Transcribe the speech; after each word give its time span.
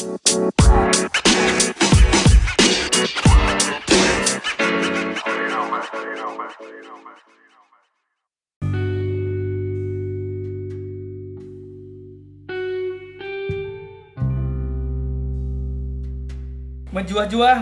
Menjuah-juah 0.00 0.16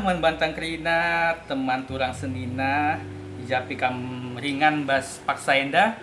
membantang 0.07 0.55
kerina 0.55 1.35
teman 1.51 1.91
turang 1.91 2.15
senina 2.15 3.03
Japi 3.51 3.75
kam 3.75 3.99
ringan 4.39 4.87
bas 4.87 5.19
paksaenda 5.27 5.99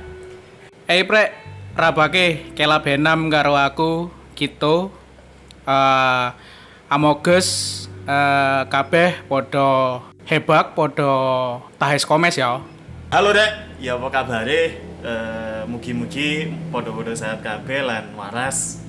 Eh 0.83 1.07
pre, 1.07 1.31
rabake 1.79 2.51
kela 2.59 2.83
benam 2.83 3.31
karo 3.31 3.55
aku 3.55 4.11
Kito 4.35 5.04
eh 5.65 6.27
Amoges 6.85 7.47
eh 8.05 8.61
kabeh 8.69 9.25
podo 9.25 10.01
hebak 10.29 10.77
podo 10.77 11.13
tahes 11.81 12.05
komes 12.05 12.37
ya. 12.37 12.61
Halo 13.09 13.33
Dek, 13.33 13.77
ya 13.81 13.97
apa 13.97 14.07
kabare? 14.09 14.81
Eh, 15.05 15.61
mugi-mugi 15.69 16.49
podo-podo 16.73 17.13
sehat 17.13 17.45
kabeh 17.45 17.85
lan 17.85 18.13
waras. 18.17 18.81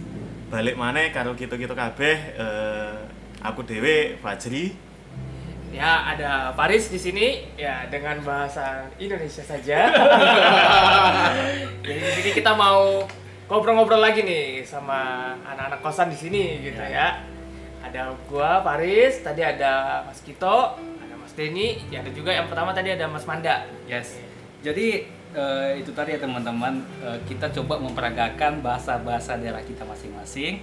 Balik 0.48 0.76
maneh 0.80 1.12
karo 1.12 1.36
kita-kita 1.36 1.76
kabeh 1.76 2.16
eh, 2.36 2.96
aku 3.44 3.60
dewe 3.64 4.16
Fajri. 4.20 4.72
Ya, 5.76 6.08
ada 6.08 6.56
Faris 6.56 6.88
di 6.88 6.96
sini 6.96 7.52
ya 7.60 7.84
dengan 7.92 8.16
bahasa 8.24 8.88
Indonesia 8.96 9.44
saja. 9.44 9.92
Jadi 11.84 12.00
di 12.00 12.12
sini 12.16 12.30
kita 12.32 12.56
mau 12.56 13.04
ngobrol-ngobrol 13.46 14.02
lagi 14.02 14.26
nih 14.26 14.66
sama 14.66 15.30
anak-anak 15.46 15.78
kosan 15.78 16.10
di 16.10 16.18
sini 16.18 16.42
gitu 16.66 16.82
ya. 16.82 17.22
Ada 17.78 18.10
gua 18.26 18.58
Faris, 18.66 19.22
tadi 19.22 19.46
ada 19.46 20.02
Mas 20.02 20.18
Kito, 20.18 20.74
ada 20.74 21.14
Mas 21.14 21.30
Denny, 21.38 21.78
ya 21.86 22.02
ada 22.02 22.10
juga 22.10 22.34
yang 22.34 22.50
pertama 22.50 22.74
tadi 22.74 22.90
ada 22.90 23.06
Mas 23.06 23.22
Manda. 23.22 23.62
Yes 23.86 24.18
Jadi 24.66 25.06
eh, 25.30 25.70
itu 25.78 25.94
tadi 25.94 26.16
ya 26.16 26.18
teman-teman 26.18 26.82
Eh, 26.98 27.18
Kita 27.30 27.46
coba 27.54 27.78
memperagakan 27.78 28.58
bahasa-bahasa 28.58 29.38
daerah 29.38 29.62
kita 29.62 29.86
masing-masing 29.86 30.58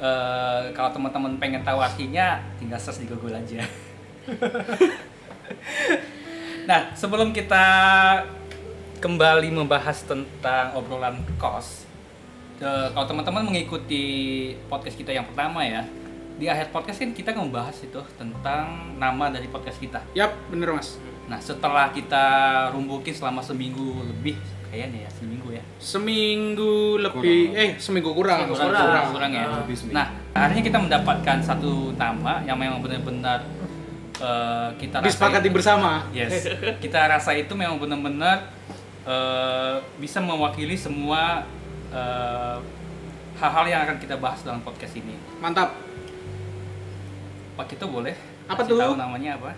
Eh, 0.00 0.62
Kalau 0.72 0.88
teman-teman 0.96 1.36
pengen 1.36 1.60
tahu 1.60 1.76
artinya 1.84 2.40
tinggal 2.56 2.80
search 2.80 3.04
di 3.04 3.06
Google 3.12 3.36
aja 3.36 3.60
Nah 6.68 6.96
sebelum 6.96 7.36
kita 7.36 7.66
kembali 9.04 9.52
membahas 9.52 10.08
tentang 10.08 10.72
obrolan 10.72 11.20
kos 11.36 11.79
eh, 12.60 12.88
Kalau 12.92 13.06
teman-teman 13.08 13.48
mengikuti 13.48 14.04
podcast 14.68 14.94
kita 14.94 15.10
yang 15.10 15.24
pertama 15.26 15.64
ya 15.64 15.82
di 16.40 16.48
akhir 16.48 16.72
podcast 16.72 16.96
kan 17.04 17.12
kita 17.12 17.36
membahas 17.36 17.76
itu 17.84 18.00
tentang 18.16 18.96
nama 18.96 19.28
dari 19.28 19.44
podcast 19.52 19.76
kita. 19.76 20.00
Yap, 20.16 20.32
bener 20.48 20.72
mas. 20.72 20.96
Nah, 21.28 21.36
setelah 21.36 21.92
kita 21.92 22.24
rumbukin 22.72 23.12
selama 23.12 23.44
seminggu 23.44 24.00
lebih, 24.08 24.40
kayaknya 24.72 25.04
ya 25.04 25.10
seminggu 25.12 25.48
ya. 25.52 25.62
Seminggu 25.76 26.96
lebih, 26.96 27.52
eh 27.52 27.70
seminggu 27.76 28.16
kurang. 28.16 28.48
Seminggu 28.48 28.56
Kurang, 28.56 28.72
kurang. 28.72 28.88
kurang, 28.88 29.06
kurang 29.12 29.30
ya. 29.36 29.44
Ah. 29.44 29.56
Lebih 29.60 29.76
seminggu. 29.76 29.96
Nah, 30.00 30.06
akhirnya 30.32 30.64
kita 30.64 30.78
mendapatkan 30.80 31.36
satu 31.44 31.72
nama 32.00 32.40
yang 32.48 32.56
memang 32.56 32.80
benar-benar 32.80 33.44
eh, 34.16 34.68
kita 34.80 35.04
Disepakati 35.04 35.48
bersama. 35.52 36.08
Yes, 36.16 36.48
kita 36.82 37.04
rasa 37.04 37.36
itu 37.36 37.52
memang 37.52 37.76
benar-benar 37.76 38.48
eh, 39.04 39.76
bisa 40.00 40.24
mewakili 40.24 40.72
semua 40.72 41.44
eh, 41.90 42.56
hal-hal 43.40 43.64
yang 43.66 43.80
akan 43.88 43.96
kita 43.98 44.16
bahas 44.16 44.40
dalam 44.42 44.60
podcast 44.60 44.94
ini. 44.96 45.16
Mantap. 45.38 45.72
Pak 47.56 47.66
kita 47.68 47.84
boleh 47.84 48.16
Apa 48.46 48.64
kasih 48.64 48.72
tuh? 48.72 48.78
tahu 48.80 48.94
namanya 48.96 49.36
apa? 49.36 49.52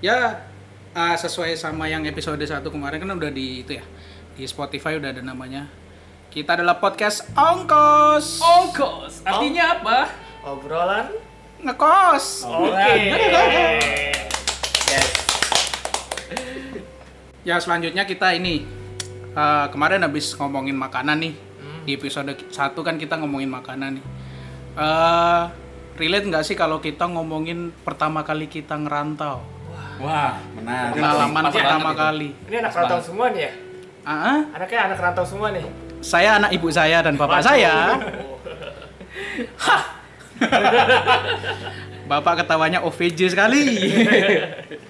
Ya 0.00 0.44
ah, 0.92 1.14
sesuai 1.16 1.56
sama 1.56 1.88
yang 1.88 2.04
episode 2.04 2.38
1 2.40 2.60
kemarin 2.62 2.98
kan 3.00 3.10
udah 3.10 3.30
di 3.30 3.62
itu 3.62 3.76
ya. 3.76 3.84
Di 4.34 4.46
Spotify 4.46 4.96
udah 4.96 5.10
ada 5.10 5.22
namanya. 5.22 5.66
Kita 6.28 6.54
adalah 6.54 6.76
podcast 6.76 7.24
Ongkos. 7.32 8.38
Ongkos. 8.44 9.24
Artinya 9.24 9.80
apa? 9.80 9.98
Obrolan. 10.44 11.08
Ngekos. 11.58 12.46
Oke. 12.46 12.94
Yes. 14.86 15.08
Ya 17.42 17.56
selanjutnya 17.58 18.04
kita 18.04 18.36
ini 18.36 18.68
eh, 19.32 19.66
kemarin 19.72 20.04
habis 20.04 20.36
ngomongin 20.36 20.76
makanan 20.76 21.16
nih 21.18 21.34
di 21.88 21.96
episode 21.96 22.36
1 22.52 22.52
kan 22.84 23.00
kita 23.00 23.16
ngomongin 23.16 23.48
makanan 23.48 23.96
nih. 23.96 24.04
Eh 24.76 25.42
relate 25.96 26.28
nggak 26.28 26.44
sih 26.44 26.52
kalau 26.52 26.78
kita 26.78 27.08
ngomongin 27.08 27.72
pertama 27.80 28.20
kali 28.20 28.44
kita 28.44 28.76
ngerantau? 28.76 29.40
Wah, 29.98 30.36
menarik. 30.52 31.00
Pengalaman 31.00 31.42
pertama 31.48 31.90
itu. 31.90 31.98
kali. 31.98 32.28
Ini 32.44 32.56
anak 32.60 32.72
rantau 32.76 33.00
banget. 33.00 33.08
semua 33.08 33.26
nih 33.32 33.40
ya? 33.40 33.52
Ah, 34.04 34.12
ah, 34.12 34.40
Anaknya 34.54 34.78
anak 34.92 34.98
rantau 35.00 35.24
semua 35.24 35.48
nih. 35.50 35.64
saya 35.98 36.38
anak 36.38 36.54
ibu 36.54 36.68
saya 36.70 37.02
dan 37.02 37.18
bapak 37.18 37.42
Waduh. 37.42 37.48
saya. 37.48 37.74
Bapak 42.08 42.40
ketawanya 42.40 42.80
OVJ 42.80 43.36
sekali. 43.36 43.64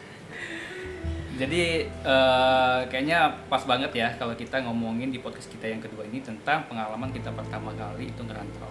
Jadi 1.38 1.86
eh, 1.86 2.80
kayaknya 2.90 3.30
pas 3.46 3.62
banget 3.62 3.94
ya 3.94 4.10
kalau 4.18 4.34
kita 4.34 4.58
ngomongin 4.66 5.14
di 5.14 5.22
podcast 5.22 5.46
kita 5.46 5.70
yang 5.70 5.78
kedua 5.78 6.02
ini 6.02 6.18
tentang 6.18 6.66
pengalaman 6.66 7.14
kita 7.14 7.30
pertama 7.30 7.70
kali 7.78 8.10
itu 8.10 8.22
ngerantau. 8.26 8.66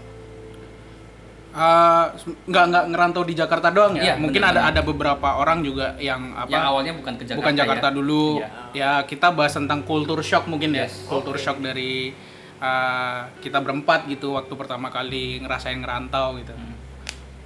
Eh, 1.58 2.06
nggak 2.52 2.66
nggak 2.70 2.86
ngerantau 2.92 3.24
di 3.24 3.34
Jakarta 3.40 3.72
doang 3.72 3.96
ya. 3.96 4.12
Iya, 4.12 4.14
Mungkin 4.20 4.44
ada 4.44 4.68
ada 4.68 4.84
beberapa 4.84 5.40
orang 5.40 5.64
juga 5.64 5.96
yang 5.96 6.36
apa? 6.36 6.52
Yang 6.52 6.66
awalnya 6.68 6.94
bukan 7.00 7.14
ke 7.16 7.24
Jakarta. 7.24 7.40
bukan 7.40 7.56
Jakarta 7.56 7.88
ya. 7.88 7.96
dulu. 7.96 8.26
Iya. 8.38 8.50
Ya 8.76 8.92
kita 9.08 9.28
bahas 9.32 9.56
tentang 9.56 9.88
culture 9.88 10.20
shock 10.20 10.46
mungkin 10.52 10.76
ya. 10.76 10.86
Yes. 10.86 11.08
Culture 11.08 11.40
Oke. 11.40 11.46
shock 11.48 11.64
dari 11.64 12.12
uh, 12.60 13.32
kita 13.40 13.64
berempat 13.64 14.12
gitu 14.12 14.36
waktu 14.36 14.54
pertama 14.60 14.92
kali 14.92 15.40
ngerasain 15.40 15.80
ngerantau 15.80 16.36
gitu. 16.44 16.52
Hmm. 16.52 16.76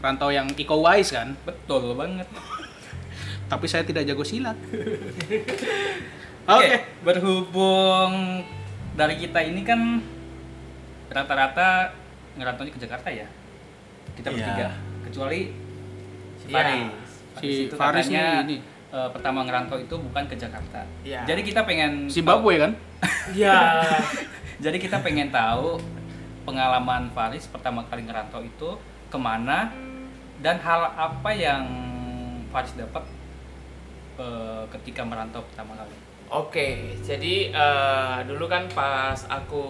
Rantau 0.02 0.34
yang 0.34 0.50
eco 0.58 0.82
wise 0.82 1.14
kan. 1.14 1.38
Betul 1.46 1.94
banget. 1.94 2.26
Tapi 3.52 3.66
saya 3.68 3.84
tidak 3.84 4.08
jago 4.08 4.24
silat. 4.24 4.56
Oke, 6.48 6.72
berhubung 7.02 8.42
dari 8.94 9.16
kita 9.18 9.40
ini 9.42 9.62
kan 9.62 10.00
rata-rata 11.08 11.92
ngerantaunya 12.34 12.72
ke 12.72 12.80
Jakarta 12.80 13.10
ya. 13.12 13.28
Kita 14.12 14.28
Iya. 14.28 14.36
bertiga, 14.38 14.70
kecuali 15.04 15.40
si 16.38 16.46
Iya. 16.48 16.56
Faris. 16.56 17.12
Si 17.34 17.50
Faris 17.70 18.08
katanya, 18.08 18.26
nih 18.42 18.48
ini. 18.50 18.58
eh, 18.90 19.10
pertama 19.10 19.40
ngerantau 19.42 19.78
itu 19.78 19.96
bukan 19.96 20.24
ke 20.26 20.36
Jakarta. 20.36 20.84
Iya. 21.02 21.24
Jadi 21.26 21.42
kita 21.44 21.64
pengen 21.64 22.08
Zimbabwe 22.08 22.56
kan? 22.58 22.72
Ya. 23.36 23.84
Jadi 24.58 24.78
kita 24.78 25.00
pengen 25.00 25.30
tahu 25.30 25.78
pengalaman 26.42 27.08
Faris 27.12 27.46
pertama 27.46 27.86
kali 27.86 28.02
ngerantau 28.02 28.42
itu 28.42 28.70
ke 29.08 29.18
mana 29.18 29.70
dan 30.38 30.58
hal 30.58 30.90
apa 30.90 31.30
yang 31.30 31.64
Faris 32.50 32.74
dapat 32.74 33.06
eh, 34.20 34.64
ketika 34.80 35.06
merantau 35.06 35.44
pertama 35.52 35.78
kali. 35.78 35.96
Oke, 36.32 36.96
jadi 37.04 37.52
eh, 37.52 38.18
dulu 38.26 38.48
kan 38.48 38.68
pas 38.72 39.20
aku 39.28 39.66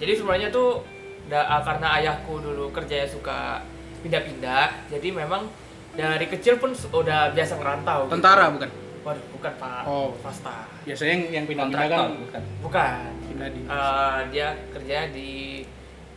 jadi 0.00 0.18
sebenarnya 0.18 0.48
tuh 0.50 0.82
da, 1.30 1.46
ah, 1.46 1.62
karena 1.62 2.02
ayahku 2.02 2.42
dulu 2.42 2.74
kerjanya 2.74 3.06
suka 3.06 3.62
pindah-pindah, 4.02 4.90
jadi 4.90 5.08
memang 5.14 5.46
dari 5.94 6.26
kecil 6.26 6.58
pun 6.58 6.72
udah 6.74 7.30
biasa 7.36 7.60
ngerantau. 7.60 8.08
gitu. 8.08 8.12
Tentara 8.18 8.50
bukan? 8.50 8.70
Waduh, 9.02 9.24
bukan 9.34 9.52
Pak. 9.58 9.82
Oh. 9.86 10.14
Swasta. 10.22 10.66
Biasanya 10.86 11.10
yang 11.10 11.22
yang 11.42 11.44
pindah-pindah 11.46 11.88
kan 11.90 12.08
bukan. 12.18 12.42
Bukan. 12.62 13.02
pindah 13.30 13.48
di 13.50 13.60
Eh, 13.66 14.20
dia 14.30 14.48
kerjanya 14.70 15.06
di 15.10 15.30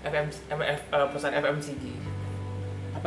FM, 0.05 0.25
MF, 0.29 0.81
eh, 0.93 1.07
perusahaan 1.09 1.35
FMCG. 1.35 1.83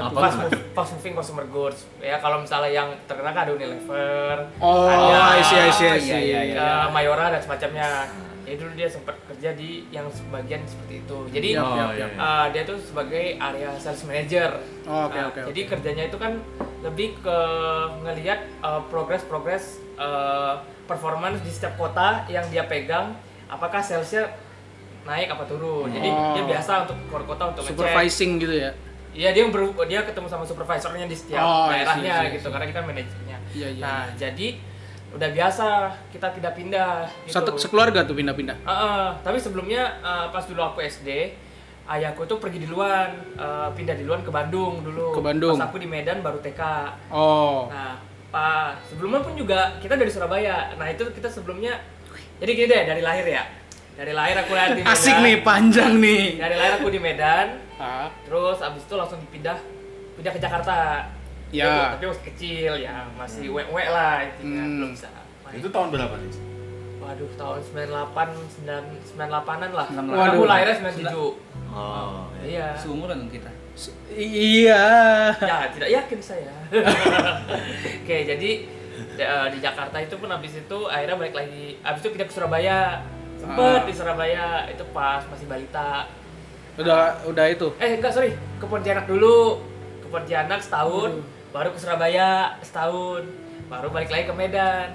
Apa 0.00 0.08
tuh? 0.08 0.14
Apa 0.14 0.20
Fast, 0.24 0.36
move- 0.40 0.64
fast 0.72 0.90
moving 0.94 1.14
consumer 1.14 1.46
goods. 1.46 1.80
Ya 1.98 2.16
kalau 2.16 2.38
misalnya 2.38 2.70
yang 2.72 2.88
terkenal 3.04 3.32
kan 3.32 3.42
ada 3.42 3.52
Unilever, 3.52 4.36
Oh, 4.56 4.86
ada 4.86 5.34
I 5.34 5.42
see, 5.42 5.58
I 5.58 5.70
see, 5.70 5.86
I 5.86 5.98
iya, 5.98 6.18
iya, 6.18 6.40
iya. 6.44 6.56
eh, 6.56 6.86
Mayora 6.88 7.28
dan 7.28 7.40
semacamnya. 7.40 8.06
Jadi 8.40 8.56
dulu 8.56 8.72
dia 8.72 8.88
sempat 8.88 9.12
kerja 9.24 9.52
di 9.52 9.84
yang 9.90 10.08
sebagian 10.08 10.64
seperti 10.64 10.94
itu. 10.98 11.18
Jadi 11.28 11.48
Oh, 11.54 11.68
iya, 11.74 11.84
iya. 11.94 12.06
eh, 12.08 12.46
dia 12.50 12.62
tuh 12.64 12.80
sebagai 12.80 13.36
area 13.36 13.70
sales 13.76 14.00
manager. 14.02 14.56
Oh, 14.84 15.04
oke, 15.04 15.12
Nah, 15.12 15.28
oke, 15.28 15.40
Jadi 15.46 15.60
kerjanya 15.66 16.04
itu 16.06 16.16
kan 16.16 16.40
lebih 16.80 17.18
ke 17.18 17.38
ngelihat 18.00 18.40
eh, 18.58 18.82
progres-progres 18.88 19.64
eh, 19.94 20.54
performance 20.84 21.42
di 21.42 21.50
setiap 21.50 21.76
kota 21.76 22.24
yang 22.26 22.48
dia 22.48 22.64
pegang. 22.64 23.12
Apakah 23.46 23.80
salesnya 23.80 24.32
naik 25.04 25.28
apa 25.28 25.44
turun? 25.44 25.88
Jadi 25.90 26.04
Oh. 26.06 26.32
dia 26.32 26.44
biasa 26.46 26.84
untuk 26.84 26.96
keluar 27.04 27.24
kota 27.26 27.42
untuk 27.50 27.62
ngecek. 27.62 27.74
Supervising 27.74 28.30
gitu 28.38 28.54
ya. 28.58 28.72
Iya 29.18 29.34
dia 29.34 29.42
ber, 29.50 29.60
dia 29.84 30.06
ketemu 30.06 30.30
sama 30.30 30.46
supervisornya 30.46 31.04
di 31.04 31.16
setiap 31.18 31.42
Oh, 31.42 31.66
I 31.66 31.82
see, 31.82 31.82
daerahnya 31.82 32.06
I 32.08 32.14
see, 32.14 32.22
I 32.22 32.34
gitu 32.38 32.46
see. 32.46 32.52
karena 32.54 32.66
kita 32.66 32.80
manajernya. 32.80 33.36
Iya, 33.50 33.68
iya, 33.68 33.82
Nah 33.82 34.00
iya. 34.06 34.14
jadi 34.16 34.48
udah 35.08 35.28
biasa 35.32 35.66
kita 36.14 36.26
pindah-pindah. 36.30 36.92
Gitu. 37.26 37.34
Satu 37.34 37.50
sekeluarga 37.56 38.06
tuh 38.06 38.14
pindah-pindah. 38.14 38.56
Heeh, 38.62 39.04
tapi 39.18 39.38
sebelumnya 39.38 39.82
eh, 39.98 40.26
pas 40.30 40.44
dulu 40.44 40.62
aku 40.62 40.78
SD 40.80 41.34
ayahku 41.88 42.22
tuh 42.24 42.38
pergi 42.38 42.62
duluan 42.62 43.10
eh, 43.34 43.68
pindah 43.74 43.96
duluan 43.96 44.22
ke 44.22 44.30
Bandung 44.30 44.86
dulu 44.86 45.10
Ke 45.10 45.20
Bandung. 45.20 45.56
pas 45.56 45.66
aku 45.66 45.76
di 45.76 45.88
Medan 45.88 46.22
baru 46.22 46.38
TK 46.38 46.62
Oh. 47.10 47.66
Nah, 47.66 47.98
Pak, 48.28 48.86
sebelumnya 48.86 49.18
pun 49.18 49.34
juga 49.34 49.80
kita 49.80 49.96
dari 49.96 50.12
Surabaya. 50.12 50.76
Nah, 50.76 50.86
itu 50.86 51.02
kita 51.10 51.26
sebelumnya 51.26 51.80
jadi 52.38 52.52
gini 52.54 52.68
deh 52.68 52.82
dari 52.86 53.02
lahir 53.02 53.26
ya. 53.26 53.42
Dari 53.96 54.12
lahir 54.14 54.36
aku 54.38 54.52
lahir 54.54 54.76
di 54.76 54.82
Medan. 54.84 54.94
Asik 54.94 55.16
nih, 55.18 55.36
panjang 55.42 55.92
nih. 55.98 56.36
Dari 56.36 56.54
lahir 56.54 56.72
aku 56.76 56.86
di 56.86 57.00
Medan, 57.00 57.46
Ah, 57.78 58.10
terus 58.22 58.58
abis 58.58 58.82
itu 58.82 58.94
langsung 58.94 59.18
dipindah 59.20 59.58
pindah 60.14 60.32
ke 60.32 60.40
Jakarta. 60.40 61.06
Ya. 61.48 61.94
Tapi 61.94 62.04
masih 62.04 62.24
kecil 62.26 62.72
ya, 62.76 63.06
masih 63.14 63.48
we 63.48 63.62
lah 63.84 64.20
intinya 64.20 64.60
Hmm. 64.60 64.74
belum 64.76 64.90
bisa. 64.92 65.08
main. 65.40 65.56
Itu 65.56 65.68
tahun 65.68 65.88
berapa 65.88 66.14
nih? 66.14 66.32
Waduh, 66.98 67.30
tahun 67.34 67.58
98 67.64 68.28
9 68.60 68.84
98-an 69.08 69.70
lah. 69.72 69.86
98. 69.86 70.12
Aku 70.12 70.12
Waduh. 70.36 70.44
lahirnya 70.44 70.76
97. 70.76 71.32
Oh, 71.68 72.28
Iya. 72.38 72.74
Seumuran 72.74 73.16
dong 73.18 73.30
kita. 73.30 73.48
s- 73.72 73.94
iya. 74.10 74.82
ya 75.38 75.70
tidak 75.70 75.86
yakin 75.88 76.18
saya 76.20 76.50
oke 78.02 78.16
jadi 78.26 78.50
di, 79.08 79.22
eh, 79.22 79.46
di 79.48 79.58
Jakarta 79.58 79.94
itu 79.96 80.18
pun 80.18 80.26
habis 80.26 80.50
itu 80.52 80.78
akhirnya 80.84 81.14
balik 81.16 81.34
lagi 81.36 81.78
habis 81.80 82.00
itu 82.00 82.10
pindah 82.10 82.26
ke 82.26 82.34
Surabaya 82.34 83.06
sempet 83.36 83.54
Ah. 83.76 83.86
di 83.86 83.94
Surabaya 83.94 84.46
itu 84.66 84.82
pas 84.90 85.22
masih 85.24 85.46
balita 85.46 86.10
Udah 86.78 86.98
udah 87.26 87.44
itu. 87.46 87.68
eh 87.76 87.98
enggak 87.98 88.12
sorry. 88.12 88.30
Ke 88.56 88.64
Pontianak 88.64 89.04
dulu. 89.04 89.58
Ke 89.98 90.06
Pontianak 90.08 90.62
setahun 90.62 91.18
baru 91.48 91.72
ke 91.72 91.78
Surabaya 91.78 92.54
setahun 92.60 93.24
baru 93.66 93.90
balik 93.90 94.08
lagi 94.08 94.24
ke 94.24 94.34
Medan. 94.34 94.88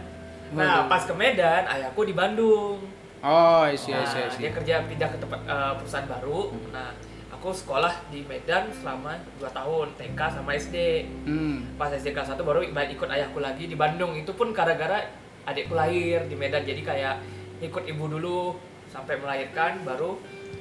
Nah 0.54 0.86
Waduh. 0.86 0.90
pas 0.90 1.04
ke 1.04 1.14
Medan 1.14 1.64
ayahku 1.66 2.02
di 2.02 2.14
Bandung. 2.14 2.80
Oh, 3.20 3.64
isi 3.66 3.90
Nah, 3.90 4.04
isi 4.04 4.20
isi. 4.22 4.38
dia 4.38 4.52
kerja 4.52 4.84
pindah 4.84 5.08
ke 5.08 5.18
tempat 5.18 5.40
eh, 5.44 5.74
perusahaan 5.76 6.08
baru. 6.08 6.40
Nah 6.70 6.92
aku 7.32 7.52
sekolah 7.52 7.92
di 8.08 8.24
Medan 8.24 8.72
selama 8.72 9.20
2 9.38 9.48
tahun 9.50 9.88
TK 9.96 10.20
sama 10.32 10.52
SD 10.54 10.76
Hmm. 11.24 11.76
pas 11.76 11.90
SD 11.90 12.12
kelas 12.12 12.32
1 12.32 12.40
baru 12.40 12.64
ikut 12.64 13.10
ayahku 13.10 13.40
lagi 13.40 13.68
di 13.68 13.76
Bandung. 13.76 14.16
Itu 14.16 14.32
pun 14.34 14.52
gara-gara 14.52 15.04
adikku 15.44 15.74
lahir 15.74 16.24
di 16.26 16.36
Medan. 16.36 16.64
Jadi 16.64 16.80
kayak 16.80 17.20
ikut 17.60 17.84
ibu 17.86 18.08
dulu 18.08 18.56
sampai 18.88 19.18
melahirkan 19.18 19.82
baru 19.82 20.16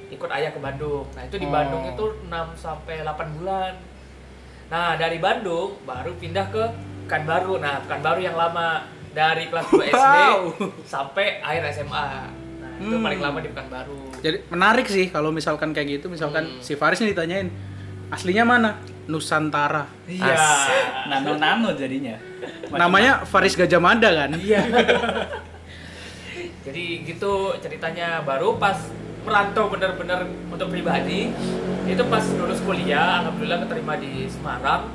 ikut 0.09 0.29
ayah 0.31 0.49
ke 0.49 0.57
Bandung 0.57 1.03
nah 1.11 1.21
itu 1.21 1.35
di 1.35 1.43
Oh. 1.43 1.49
Bandung 1.49 1.85
itu 1.85 2.03
6 2.23 2.55
sampai 2.55 2.99
8 2.99 3.33
bulan 3.33 3.71
nah 4.65 4.95
dari 4.95 5.17
Bandung 5.17 5.77
baru 5.83 6.13
pindah 6.13 6.47
ke 6.47 6.63
Pekanbaru 7.03 7.57
nah 7.57 7.79
Pekanbaru 7.79 8.21
yang 8.21 8.33
lama 8.33 8.85
dari 9.09 9.45
kelas 9.45 9.65
2 9.67 9.87
SD 9.91 9.93
Wow. 9.93 10.39
sampai 10.83 11.39
akhir 11.39 11.61
SMA 11.73 12.05
nah 12.57 12.69
itu 12.75 12.91
Hmm. 12.91 13.01
paling 13.01 13.19
lama 13.19 13.37
di 13.37 13.47
Pekanbaru 13.47 14.19
Jadi 14.19 14.35
menarik 14.47 14.85
sih 14.85 15.07
kalau 15.07 15.29
misalkan 15.29 15.69
kayak 15.69 15.93
gitu, 15.93 16.07
misalkan 16.07 16.47
Hmm. 16.47 16.57
si 16.57 16.73
Faris 16.73 16.97
nih 16.97 17.11
ditanyain 17.11 17.45
aslinya 18.07 18.41
mana? 18.41 18.71
Nusantara. 19.03 19.85
iya 20.05 20.33
Nano-nano 21.05 21.69
jadinya. 21.73 22.17
Namanya 22.71 23.23
Faris 23.23 23.53
Gajah 23.53 23.77
Mada 23.77 24.07
kan? 24.07 24.33
Iya. 24.33 24.63
Jadi 26.63 27.03
gitu 27.03 27.51
ceritanya 27.59 28.23
baru 28.23 28.55
pas 28.55 28.77
merantau 29.23 29.71
bener-bener 29.71 30.19
untuk 30.51 30.67
pribadi 30.67 31.31
itu 31.87 32.03
pas 32.11 32.23
lulus 32.35 32.59
kuliah 32.63 33.23
alhamdulillah 33.23 33.63
keterima 33.67 33.95
di 33.95 34.27
Semarang 34.27 34.91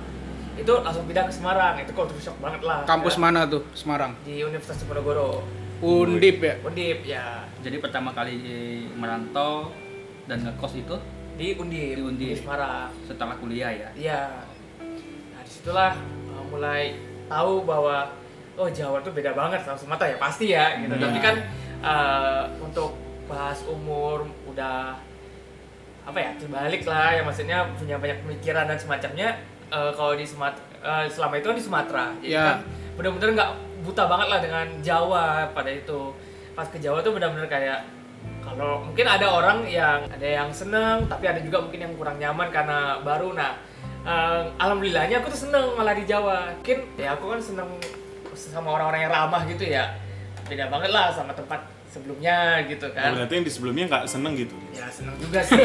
itu 0.59 0.73
langsung 0.83 1.07
pindah 1.07 1.25
ke 1.25 1.33
Semarang 1.33 1.75
itu 1.81 1.93
culture 1.95 2.19
shock 2.21 2.37
banget 2.43 2.61
lah 2.67 2.83
Kampus 2.85 3.15
Ya, 3.15 3.21
mana 3.23 3.41
tuh? 3.47 3.63
Semarang. 3.73 4.13
di 4.27 4.43
Universitas 4.43 4.83
Diponegoro 4.83 5.47
Undip 5.79 6.43
ya. 6.43 6.55
Undip 6.67 7.07
ya 7.07 7.47
Jadi 7.63 7.79
pertama 7.79 8.11
kali 8.11 8.35
merantau 8.99 9.71
dan 10.27 10.43
ngekos 10.43 10.75
itu 10.77 10.97
di 11.39 11.55
Undip 11.55 11.95
Di 11.95 12.03
Undip. 12.03 12.37
Semarang 12.43 12.91
setelah 13.07 13.39
kuliah 13.39 13.71
ya. 13.71 13.89
Iya. 13.95 14.23
Nah 15.31 15.41
di 15.41 15.51
situlah 15.55 15.95
uh, 16.35 16.45
mulai 16.51 16.99
tahu 17.31 17.63
bahwa 17.63 18.11
oh 18.59 18.67
Jawa 18.67 18.99
tuh 19.07 19.15
beda 19.15 19.39
banget 19.39 19.63
sama 19.63 19.79
Sumatera 19.79 20.11
ya 20.11 20.19
pasti 20.19 20.47
ya 20.51 20.75
gitu. 20.83 20.99
Hmm. 20.99 21.05
Tapi 21.07 21.19
kan 21.23 21.37
uh, 21.79 22.43
untuk 22.59 22.99
bahas 23.29 23.61
umur 23.69 24.25
udah 24.49 24.97
apa 26.09 26.19
ya 26.19 26.31
terbalik 26.41 26.83
lah 26.89 27.13
ya 27.13 27.23
maksudnya 27.23 27.69
punya 27.77 28.01
banyak 28.01 28.25
pemikiran 28.25 28.65
dan 28.65 28.81
semacamnya 28.81 29.37
uh, 29.69 29.93
kalau 29.93 30.17
di 30.17 30.25
Sumatera 30.25 31.05
selama 31.13 31.37
itu 31.37 31.47
kan 31.53 31.57
di 31.59 31.65
Sumatera 31.65 32.05
jadi 32.25 32.33
Ya. 32.33 32.45
kan 32.57 32.59
bener-bener 32.99 33.31
nggak 33.39 33.51
buta 33.87 34.05
banget 34.11 34.27
lah 34.27 34.41
dengan 34.43 34.67
Jawa 34.83 35.49
pada 35.55 35.71
itu. 35.71 36.11
Pas 36.53 36.67
ke 36.67 36.83
Jawa 36.83 36.99
tuh 36.99 37.15
benar-benar 37.15 37.47
kayak 37.47 37.87
kalau 38.43 38.83
mungkin 38.83 39.07
ada 39.07 39.27
orang 39.31 39.63
yang 39.71 40.03
ada 40.11 40.27
yang 40.27 40.51
seneng 40.51 41.07
tapi 41.07 41.31
ada 41.31 41.39
juga 41.39 41.63
mungkin 41.63 41.87
yang 41.87 41.95
kurang 41.95 42.19
nyaman 42.19 42.51
karena 42.51 42.99
baru. 43.07 43.39
Nah 43.39 43.55
eh, 44.03 44.43
alhamdulillahnya 44.59 45.23
aku 45.23 45.31
tuh 45.31 45.47
seneng 45.47 45.79
malah 45.79 45.95
di 45.95 46.05
Jawa. 46.11 46.59
Mungkin 46.59 46.79
ya 46.99 47.15
aku 47.15 47.39
kan 47.39 47.41
seneng 47.41 47.71
sama 48.35 48.75
orang-orang 48.75 49.07
yang 49.07 49.13
ramah 49.15 49.43
gitu 49.47 49.63
ya. 49.63 49.95
Beda 50.51 50.67
banget 50.67 50.91
lah 50.91 51.15
sama 51.15 51.31
tempat 51.31 51.63
sebelumnya 51.88 52.37
gitu 52.64 52.87
kan 52.90 53.11
Berarti 53.12 53.32
yang 53.32 53.43
di 53.43 53.50
sebelumnya 53.50 53.85
nggak 53.87 54.05
seneng 54.05 54.32
gitu. 54.35 54.52
ya 54.70 54.87
seneng 54.88 55.17
juga 55.17 55.40
sih 55.40 55.56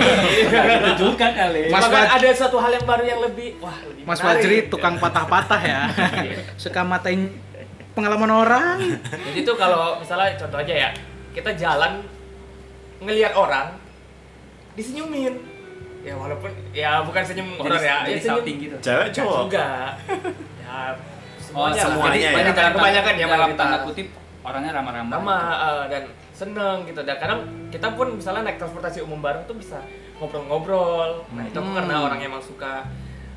Itu 0.79 0.91
juga 1.05 1.27
kali. 1.29 1.67
Mas 1.67 1.83
Bahkan 1.83 2.05
ada 2.15 2.27
suatu 2.31 2.57
hal 2.57 2.71
yang 2.73 2.85
baru 2.85 3.03
yang 3.03 3.19
lebih 3.21 3.59
wah 3.59 3.75
lebih 3.83 4.03
Mas 4.03 4.17
menarik. 4.17 4.39
Fajri 4.39 4.57
tukang 4.67 4.95
patah-patah 4.97 5.61
ya. 5.61 5.81
Suka 6.55 6.81
matain 6.81 7.27
pengalaman 7.91 8.31
orang. 8.31 8.77
Jadi 9.03 9.39
tuh 9.41 9.53
kalau 9.53 9.99
misalnya 9.99 10.33
contoh 10.35 10.57
aja 10.57 10.73
ya, 10.73 10.89
kita 11.31 11.53
jalan 11.53 12.01
ngelihat 12.99 13.33
orang 13.33 13.75
disenyumin. 14.73 15.35
Ya 16.01 16.13
walaupun 16.13 16.51
ya 16.71 16.99
bukan 16.99 17.21
senyum 17.21 17.47
Jadi, 17.49 17.61
horor 17.61 17.79
ya, 17.79 17.85
ya 17.85 17.95
jadi 18.05 18.19
senyum 18.19 18.35
shouting 18.35 18.55
gitu. 18.59 18.75
Cewek 18.81 19.07
cowok. 19.13 19.37
juga. 19.41 19.67
ya 20.59 20.77
Oh, 21.53 21.69
semuanya, 21.69 21.77
lah. 21.77 21.85
semuanya 21.85 22.09
Jadi 22.09 22.19
ya? 22.19 22.31
banyak 22.33 22.53
dalam 22.55 22.71
kebanyakan 22.73 23.13
ya 23.13 23.25
malah 23.25 23.47
kita. 23.47 23.59
tanda 23.61 23.77
kutip 23.85 24.07
orangnya 24.43 24.71
ramah-ramah. 24.73 25.11
sama 25.13 25.37
eh, 25.55 25.83
dan 25.89 26.03
seneng 26.29 26.77
gitu 26.83 26.99
dan 26.99 27.15
kadang 27.15 27.39
kita 27.69 27.87
pun 27.91 28.13
misalnya 28.13 28.43
naik 28.45 28.57
transportasi 28.57 28.99
umum 28.99 29.17
bareng 29.17 29.43
tuh 29.43 29.55
bisa 29.55 29.79
ngobrol-ngobrol 30.17 31.23
nah 31.31 31.41
itu 31.41 31.53
aku 31.53 31.63
Hmm. 31.65 31.77
karena 31.77 31.95
orang 32.01 32.19
yang 32.19 32.29
emang 32.29 32.43
suka 32.43 32.83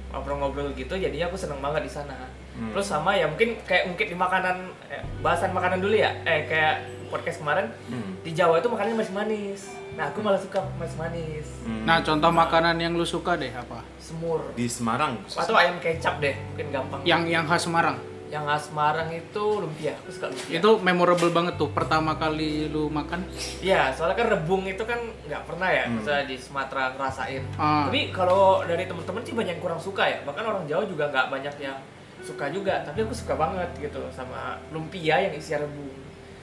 ngobrol-ngobrol 0.09 0.73
gitu 0.73 0.95
jadinya 0.95 1.27
aku 1.27 1.37
seneng 1.37 1.61
banget 1.61 1.83
di 1.83 1.93
sana 1.93 2.17
Hmm. 2.53 2.73
terus 2.73 2.87
sama 2.87 3.13
ya 3.13 3.27
mungkin 3.27 3.53
kayak 3.63 3.85
mungkin 3.87 4.07
di 4.07 4.17
makanan 4.17 4.57
eh, 4.89 5.03
bahasan 5.21 5.53
makanan 5.53 5.79
dulu 5.79 5.93
ya 5.95 6.11
eh 6.23 6.45
kayak 6.45 6.75
podcast 7.07 7.39
kemarin 7.39 7.69
Hmm. 7.87 8.17
di 8.21 8.33
Jawa 8.33 8.59
itu 8.59 8.67
makanannya 8.67 8.97
manis-manis 8.97 9.61
nah 9.93 10.09
aku 10.09 10.21
malah 10.21 10.37
suka 10.37 10.61
manis-manis 10.77 11.47
Hmm. 11.63 11.83
Nah, 11.83 11.99
contoh 11.99 12.31
makanan 12.31 12.77
yang 12.77 12.93
lu 12.93 13.03
suka 13.03 13.35
deh 13.35 13.51
apa? 13.51 13.83
semur 13.97 14.39
di 14.55 14.67
Semarang. 14.67 15.19
atau 15.27 15.53
ayam 15.53 15.79
kecap 15.79 16.19
deh 16.19 16.35
mungkin 16.49 16.67
gampang 16.71 17.01
Yang 17.03 17.23
yang 17.29 17.45
khas 17.45 17.63
Semarang. 17.63 17.99
Yang 18.27 18.45
khas 18.45 18.69
Semarang 18.69 19.09
itu 19.15 19.45
lumpia 19.63 19.95
aku 19.95 20.11
suka 20.11 20.27
lumpia 20.29 20.59
Itu 20.59 20.71
memorable 20.83 21.31
banget 21.31 21.55
tuh 21.55 21.71
pertama 21.71 22.19
kali 22.19 22.67
lu 22.67 22.91
makan. 22.91 23.23
Iya, 23.63 23.95
soalnya 23.95 24.19
kan 24.19 24.27
rebung 24.35 24.67
itu 24.67 24.83
kan 24.83 24.99
nggak 25.31 25.43
pernah 25.47 25.69
ya, 25.71 25.85
Hmm. 25.87 26.03
misalnya 26.03 26.25
di 26.27 26.37
Sumatera 26.37 26.91
ngerasain. 26.99 27.43
Ah. 27.55 27.87
Tapi 27.87 28.11
kalau 28.11 28.67
dari 28.67 28.85
temen-temen 28.85 29.23
sih 29.23 29.35
banyak 29.35 29.55
yang 29.57 29.63
kurang 29.63 29.79
suka 29.79 30.03
ya, 30.11 30.19
bahkan 30.27 30.43
orang 30.43 30.67
Jawa 30.67 30.83
juga 30.85 31.07
nggak 31.09 31.27
banyak 31.31 31.55
yang 31.63 31.79
suka 32.27 32.51
juga. 32.51 32.83
Tapi 32.83 33.07
aku 33.07 33.15
suka 33.15 33.39
banget 33.39 33.71
gitu 33.79 34.03
sama 34.11 34.59
lumpia 34.75 35.23
yang 35.23 35.35
isi 35.39 35.55
rebung. 35.55 35.95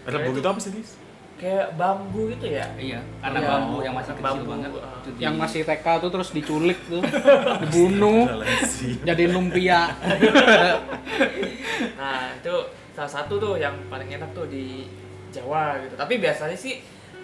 Rebung 0.08 0.36
itu 0.40 0.48
apa 0.48 0.60
sih? 0.60 0.72
Kayak 1.34 1.76
bambu 1.76 2.30
gitu 2.30 2.46
ya. 2.48 2.64
Iya, 2.74 3.00
anak 3.20 3.42
Iya. 3.42 3.50
bambu 3.50 3.78
yang 3.80 3.94
masih 3.94 4.14
kecil 4.14 4.24
Bambu, 4.24 4.50
banget. 4.50 4.70
Itu 4.72 5.10
di- 5.12 5.22
Yang 5.22 5.36
masih 5.36 5.62
TK 5.64 5.86
tuh 6.00 6.10
terus 6.10 6.30
diculik 6.32 6.80
tuh, 6.86 7.02
dibunuh, 7.62 8.24
jadi 9.02 9.24
lumpia. 9.28 9.82
Nah, 11.94 12.32
itu 12.34 12.54
salah 12.94 13.10
satu 13.12 13.36
tuh 13.36 13.54
yang 13.58 13.74
paling 13.88 14.08
enak 14.08 14.30
tuh 14.32 14.46
di 14.46 14.86
Jawa 15.30 15.82
gitu. 15.82 15.96
Tapi 15.96 16.14
biasanya 16.18 16.54
sih 16.54 16.80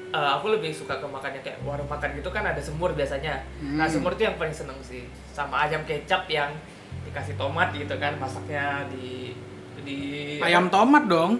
eh, 0.09 0.29
aku 0.33 0.49
lebih 0.49 0.73
suka 0.73 0.97
ke 0.97 1.05
makannya 1.05 1.37
kayak 1.39 1.61
warung 1.61 1.85
makan 1.85 2.17
gitu 2.17 2.27
kan 2.27 2.41
ada 2.43 2.57
semur 2.57 2.91
biasanya. 2.91 3.45
Nah, 3.61 3.85
Hmm. 3.85 3.93
semur 3.93 4.11
itu 4.11 4.25
yang 4.25 4.35
paling 4.35 4.51
seneng 4.51 4.81
sih. 4.81 5.05
Sama 5.29 5.63
ayam 5.63 5.85
kecap 5.85 6.25
yang 6.27 6.49
dikasih 7.05 7.37
tomat 7.37 7.69
gitu 7.71 7.93
kan, 7.95 8.17
masaknya 8.17 8.89
di 8.89 9.37
di 9.79 9.97
Ayam 10.39 10.67
tomat 10.67 11.05
dong. 11.05 11.37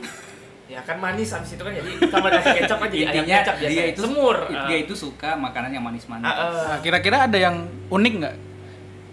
Ya 0.70 0.80
kan 0.86 1.02
manis 1.02 1.34
habis 1.34 1.58
itu 1.58 1.64
kan 1.66 1.74
jadi 1.74 1.92
sama 2.14 2.30
kasih 2.30 2.54
kecap 2.62 2.78
kan 2.78 2.90
jadi 2.94 3.02
ayam 3.02 3.10
Intinya 3.26 3.38
kecap 3.42 3.56
biasa. 3.58 3.72
dia 3.74 3.84
itu 3.90 4.02
semur. 4.06 4.38
Dia 4.46 4.78
eh. 4.78 4.80
itu 4.86 4.94
suka 4.94 5.30
makanan 5.34 5.70
yang 5.74 5.82
manis-manis. 5.82 6.30
Ah, 6.30 6.36
eh. 6.38 6.66
Nah, 6.70 6.80
kira-kira 6.86 7.26
ada 7.26 7.38
yang 7.42 7.66
unik 7.90 8.14
nggak? 8.22 8.36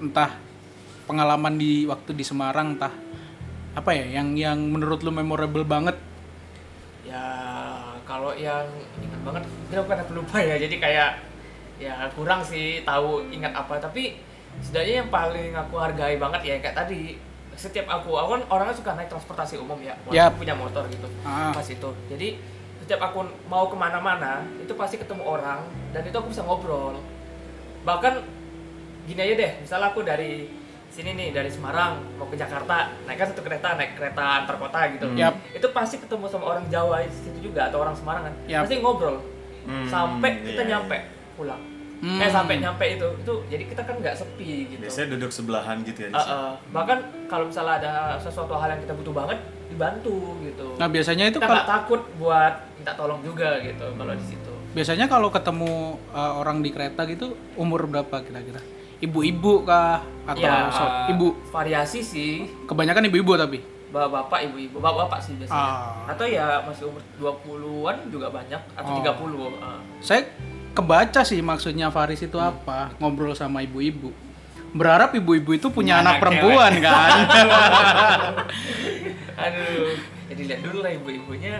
Entah 0.04 0.30
pengalaman 1.08 1.56
di 1.56 1.88
waktu 1.88 2.12
di 2.12 2.24
Semarang, 2.28 2.76
entah 2.76 2.92
apa 3.72 3.90
ya 3.96 4.20
yang 4.20 4.36
yang 4.36 4.58
menurut 4.60 5.00
lu 5.00 5.08
memorable 5.08 5.64
banget? 5.64 5.96
ya 7.06 7.26
kalau 8.02 8.34
yang 8.34 8.66
ingat 8.98 9.20
banget 9.22 9.42
kita 9.70 9.80
bukan 9.86 10.04
pelupa 10.10 10.36
ya 10.42 10.58
jadi 10.58 10.76
kayak 10.82 11.10
ya 11.78 11.94
kurang 12.18 12.42
sih 12.42 12.82
tahu 12.82 13.30
ingat 13.30 13.54
apa 13.54 13.78
tapi 13.78 14.18
setidaknya 14.58 15.06
yang 15.06 15.10
paling 15.12 15.52
aku 15.54 15.74
hargai 15.78 16.18
banget 16.18 16.42
ya 16.42 16.54
kayak 16.58 16.74
tadi 16.74 17.14
setiap 17.56 17.88
aku 17.88 18.12
aku 18.12 18.30
kan 18.32 18.42
orangnya 18.48 18.74
suka 18.74 18.92
naik 18.92 19.08
transportasi 19.08 19.56
umum 19.56 19.76
ya 19.78 19.96
walaupun 20.02 20.14
Yap. 20.14 20.36
punya 20.36 20.54
motor 20.54 20.84
gitu 20.86 21.08
Ah. 21.22 21.50
pas 21.50 21.64
itu 21.64 21.90
jadi 22.06 22.36
setiap 22.78 23.00
aku 23.02 23.18
mau 23.46 23.66
ke 23.66 23.74
mana-mana 23.74 24.44
itu 24.56 24.70
pasti 24.72 24.96
ketemu 24.96 25.24
orang 25.24 25.64
dan 25.90 26.02
itu 26.02 26.14
aku 26.14 26.28
bisa 26.28 26.40
ngobrol 26.40 27.00
bahkan 27.82 28.22
gini 29.04 29.20
aja 29.20 29.34
deh 29.36 29.52
misalnya 29.58 29.86
aku 29.88 30.00
dari 30.00 30.52
sini 30.88 31.12
nih 31.12 31.28
dari 31.30 31.48
Semarang 31.48 31.98
mau 32.14 32.24
ke 32.24 32.34
Jakarta 32.34 32.88
naik 33.04 33.18
kan 33.18 33.28
satu 33.28 33.42
kereta 33.42 33.74
naik 33.74 33.94
kereta 33.94 34.22
antar 34.38 34.56
kota 34.56 34.80
gitu 34.90 35.06
Yap. 35.14 35.34
itu 35.50 35.66
pasti 35.70 35.96
ketemu 35.96 36.24
sama 36.26 36.46
orang 36.48 36.64
Jawa 36.68 37.02
di 37.02 37.12
situ 37.12 37.38
juga 37.42 37.66
atau 37.66 37.80
orang 37.80 37.92
Semarang 37.92 38.22
kan 38.24 38.34
Yap. 38.46 38.64
pasti 38.64 38.78
ngobrol 38.78 39.18
Hmm, 39.66 39.82
sampai 39.82 40.46
kita 40.46 40.62
iya, 40.62 40.78
nyampe 40.78 40.94
pulang 41.34 41.58
Hmm. 41.96 42.20
eh 42.20 42.28
sampai 42.28 42.60
nyampe 42.60 42.84
itu 42.86 43.08
itu 43.16 43.32
jadi 43.48 43.64
kita 43.66 43.82
kan 43.82 43.96
nggak 43.96 44.14
sepi 44.14 44.68
gitu 44.68 44.80
Biasanya 44.80 45.16
duduk 45.16 45.30
sebelahan 45.30 45.80
gitu 45.80 46.04
ya. 46.04 46.08
Uh, 46.08 46.20
uh, 46.20 46.50
bahkan 46.68 46.98
kalau 47.24 47.48
misalnya 47.48 47.80
ada 47.80 47.92
sesuatu 48.16 48.52
hal 48.52 48.68
yang 48.68 48.80
kita 48.80 48.92
butuh 48.92 49.14
banget 49.14 49.38
dibantu 49.66 50.36
gitu 50.40 50.76
Nah, 50.76 50.86
biasanya 50.86 51.24
itu 51.26 51.36
kita 51.36 51.48
kalau 51.48 51.64
takut 51.64 52.00
buat 52.16 52.54
minta 52.76 52.92
tolong 52.92 53.20
juga 53.20 53.58
gitu 53.60 53.86
kalau 53.90 54.12
di 54.12 54.24
situ 54.24 54.52
biasanya 54.70 55.06
kalau 55.06 55.28
ketemu 55.28 55.72
uh, 56.10 56.36
orang 56.36 56.60
di 56.60 56.68
kereta 56.68 57.02
gitu 57.04 57.32
umur 57.54 57.86
berapa 57.86 58.20
kira-kira? 58.20 58.60
Ibu-ibu 58.98 59.60
kah 59.62 60.00
atau 60.26 60.40
Ya, 60.42 60.68
so- 60.68 61.08
ibu? 61.10 61.32
variasi 61.48 62.00
sih 62.00 62.32
Kebanyakan 62.64 63.08
ibu-ibu 63.08 63.32
tapi. 63.34 63.60
bapak-bapak 63.86 64.40
ibu-ibu 64.46 64.76
bapak-bapak 64.76 65.20
sih 65.22 65.32
biasanya 65.34 65.64
Ah. 66.04 66.12
atau 66.12 66.26
ya 66.26 66.60
masih 66.60 66.84
umur 66.86 67.00
20-an 67.16 67.96
juga 68.10 68.28
banyak 68.28 68.60
Oh. 68.74 68.76
atau 68.76 68.92
30 68.98 69.48
uh. 69.56 69.80
Saya 69.98 70.28
kebaca 70.76 71.24
sih 71.24 71.40
maksudnya 71.40 71.88
Faris 71.88 72.20
itu 72.20 72.36
apa? 72.36 72.92
Ngobrol 73.00 73.32
sama 73.32 73.64
ibu-ibu. 73.64 74.12
Berharap 74.70 75.16
ibu-ibu 75.16 75.56
itu 75.56 75.72
punya 75.72 75.98
anak 75.98 76.20
anak 76.20 76.22
perempuan 76.22 76.72
kan? 76.86 77.10
aduh. 79.36 79.96
Jadi 80.26 80.42
lihat 80.44 80.60
dulu 80.60 80.78
lah 80.82 80.92
ibu-ibunya 80.92 81.54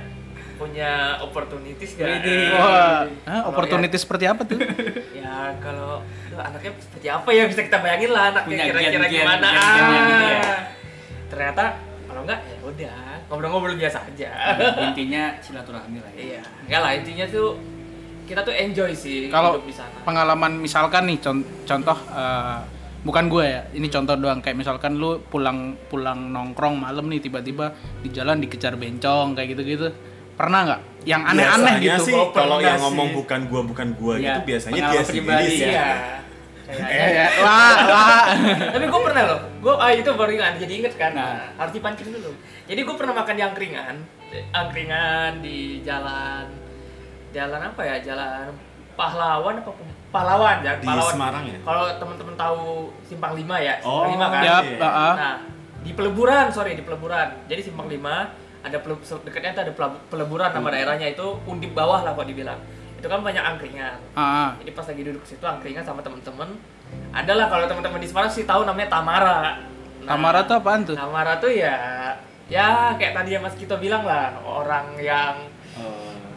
punya 0.57 1.21
opportunities 1.21 1.93
gak? 1.95 2.09
Wah, 2.09 2.17
Hah, 2.57 3.05
Kalau 3.25 3.49
opportunity 3.53 3.97
seperti 3.97 4.25
apa 4.25 4.43
tuh? 4.43 4.57
ya 5.21 5.53
kalau 5.61 6.01
anaknya 6.33 6.73
seperti 6.77 7.07
apa 7.09 7.29
ya? 7.31 7.43
Bisa 7.47 7.61
kita 7.63 7.79
bayangin 7.81 8.11
lah 8.13 8.33
anaknya 8.33 8.57
kira-kira 8.69 9.07
gimana. 9.07 9.49
gen-gennya 9.53 10.01
gitu 10.03 10.25
ya. 10.25 10.43
Ternyata 11.29 11.65
kalau 12.05 12.21
enggak 12.25 12.41
ya 12.45 12.57
udah. 12.65 12.99
Ngobrol-ngobrol 13.27 13.75
biasa 13.75 14.07
aja. 14.07 14.31
Intinya 14.87 15.35
silaturahmi 15.43 15.99
lah 16.01 16.13
ya. 16.15 16.21
iya. 16.21 16.41
Enggak 16.69 16.81
lah 16.81 16.93
intinya 16.95 17.25
tuh 17.29 17.49
kita 18.27 18.43
tuh 18.43 18.53
enjoy 18.53 18.91
sih 18.91 19.27
Kalau 19.29 19.55
hidup 19.55 19.65
di 19.65 19.73
sana 19.73 19.97
pengalaman 20.03 20.59
misalkan 20.59 21.07
nih 21.07 21.19
con- 21.19 21.47
contoh 21.63 21.95
eh, 22.11 22.59
bukan 23.01 23.25
gue 23.27 23.45
ya, 23.47 23.63
ini 23.73 23.87
contoh 23.87 24.15
doang 24.15 24.43
kayak 24.43 24.59
misalkan 24.59 24.99
lu 24.99 25.23
pulang 25.25 25.79
pulang 25.87 26.27
nongkrong 26.27 26.75
malam 26.77 27.07
nih 27.07 27.23
tiba-tiba 27.23 27.71
di 28.03 28.11
jalan 28.11 28.37
dikejar 28.37 28.75
bencong 28.75 29.33
kayak 29.33 29.55
gitu-gitu. 29.55 29.95
Pernah 30.35 30.61
nggak? 30.67 30.81
Yang 31.07 31.23
aneh-aneh 31.25 31.75
gitu. 31.79 32.03
sih 32.03 32.13
Oh, 32.13 32.29
kalau 32.29 32.59
yang 32.59 32.77
ngomong 32.77 33.09
sih. 33.09 33.17
bukan 33.17 33.41
gua 33.47 33.63
bukan 33.63 33.89
gua 33.95 34.19
Iya, 34.19 34.35
gitu 34.35 34.41
biasanya 34.45 34.81
dia 34.91 35.01
sendiri 35.01 35.07
pribadi 35.23 35.47
sih. 35.49 35.63
ya. 35.63 35.71
iya 35.71 35.89
Eh, 36.67 37.09
ya, 37.15 37.27
wah, 37.41 37.75
wah. 37.87 38.25
tapi 38.75 38.85
gue 38.85 39.01
pernah 39.01 39.23
loh 39.25 39.41
gue 39.57 39.71
ah 39.71 39.91
itu 39.95 40.11
baru 40.11 40.35
ingat 40.35 40.59
jadi 40.59 40.73
inget 40.77 40.95
kan 40.99 41.15
Nah. 41.15 41.55
harus 41.55 41.71
dipancing 41.71 42.11
dulu 42.11 42.35
jadi 42.67 42.83
gue 42.83 42.95
pernah 42.99 43.15
makan 43.15 43.33
di 43.33 43.43
angkringan 43.45 43.95
angkringan 44.51 45.33
di 45.39 45.59
jalan 45.81 46.51
jalan 47.37 47.61
apa 47.63 47.83
ya 47.85 47.97
jalan 48.03 48.49
pahlawan 48.97 49.55
apa 49.61 49.71
pahlawan 50.09 50.57
ya 50.65 50.73
Di 50.81 50.87
pahlawan 50.89 51.13
Semarang 51.13 51.45
ya? 51.45 51.59
kalau 51.61 51.85
teman-teman 52.01 52.35
tahu 52.35 52.63
simpang 53.05 53.33
lima 53.37 53.57
ya 53.61 53.75
Oh, 53.85 54.09
simpang 54.09 54.11
lima 54.11 54.27
kan 54.33 54.43
Yap, 54.43 54.65
iya. 54.65 54.79
ah, 54.81 54.89
ah. 54.89 55.15
nah 55.15 55.35
di 55.85 55.93
peleburan 55.93 56.49
sorry 56.49 56.73
di 56.73 56.83
peleburan 56.83 57.29
jadi 57.45 57.61
simpang 57.61 57.87
lima 57.87 58.33
ada 58.65 58.83
dekatnya 59.23 59.53
itu 59.53 59.63
ada 59.63 59.73
peleburan 60.09 60.49
nama 60.51 60.69
daerahnya 60.73 61.13
itu 61.13 61.27
undip 61.45 61.71
bawah 61.71 62.03
lah 62.03 62.17
kok 62.17 62.27
dibilang 62.27 62.59
itu 62.97 63.07
kan 63.07 63.21
banyak 63.21 63.45
angkringan 63.45 64.01
Ah, 64.17 64.23
ah. 64.25 64.51
jadi 64.59 64.73
pas 64.73 64.83
lagi 64.83 65.03
duduk 65.05 65.23
situ 65.23 65.45
angkringan 65.45 65.85
sama 65.85 66.01
temen-temen 66.01 66.57
adalah 67.13 67.47
kalau 67.47 67.69
teman-teman 67.69 68.01
di 68.01 68.09
Semarang 68.09 68.33
sih 68.33 68.43
tahu 68.43 68.65
namanya 68.65 68.89
Tamara 68.91 69.39
Nah, 69.97 70.15
Tamara 70.15 70.47
tuh 70.47 70.55
apaan 70.57 70.87
tuh? 70.87 70.95
Tamara 70.95 71.35
tuh 71.37 71.51
ya 71.51 71.75
ya 72.47 72.95
kayak 72.95 73.11
tadi 73.13 73.35
yang 73.35 73.43
Mas 73.43 73.59
Kito 73.59 73.75
bilang 73.77 74.07
lah 74.07 74.39
orang 74.41 74.95
yang 74.97 75.35
Oh. 75.35 75.56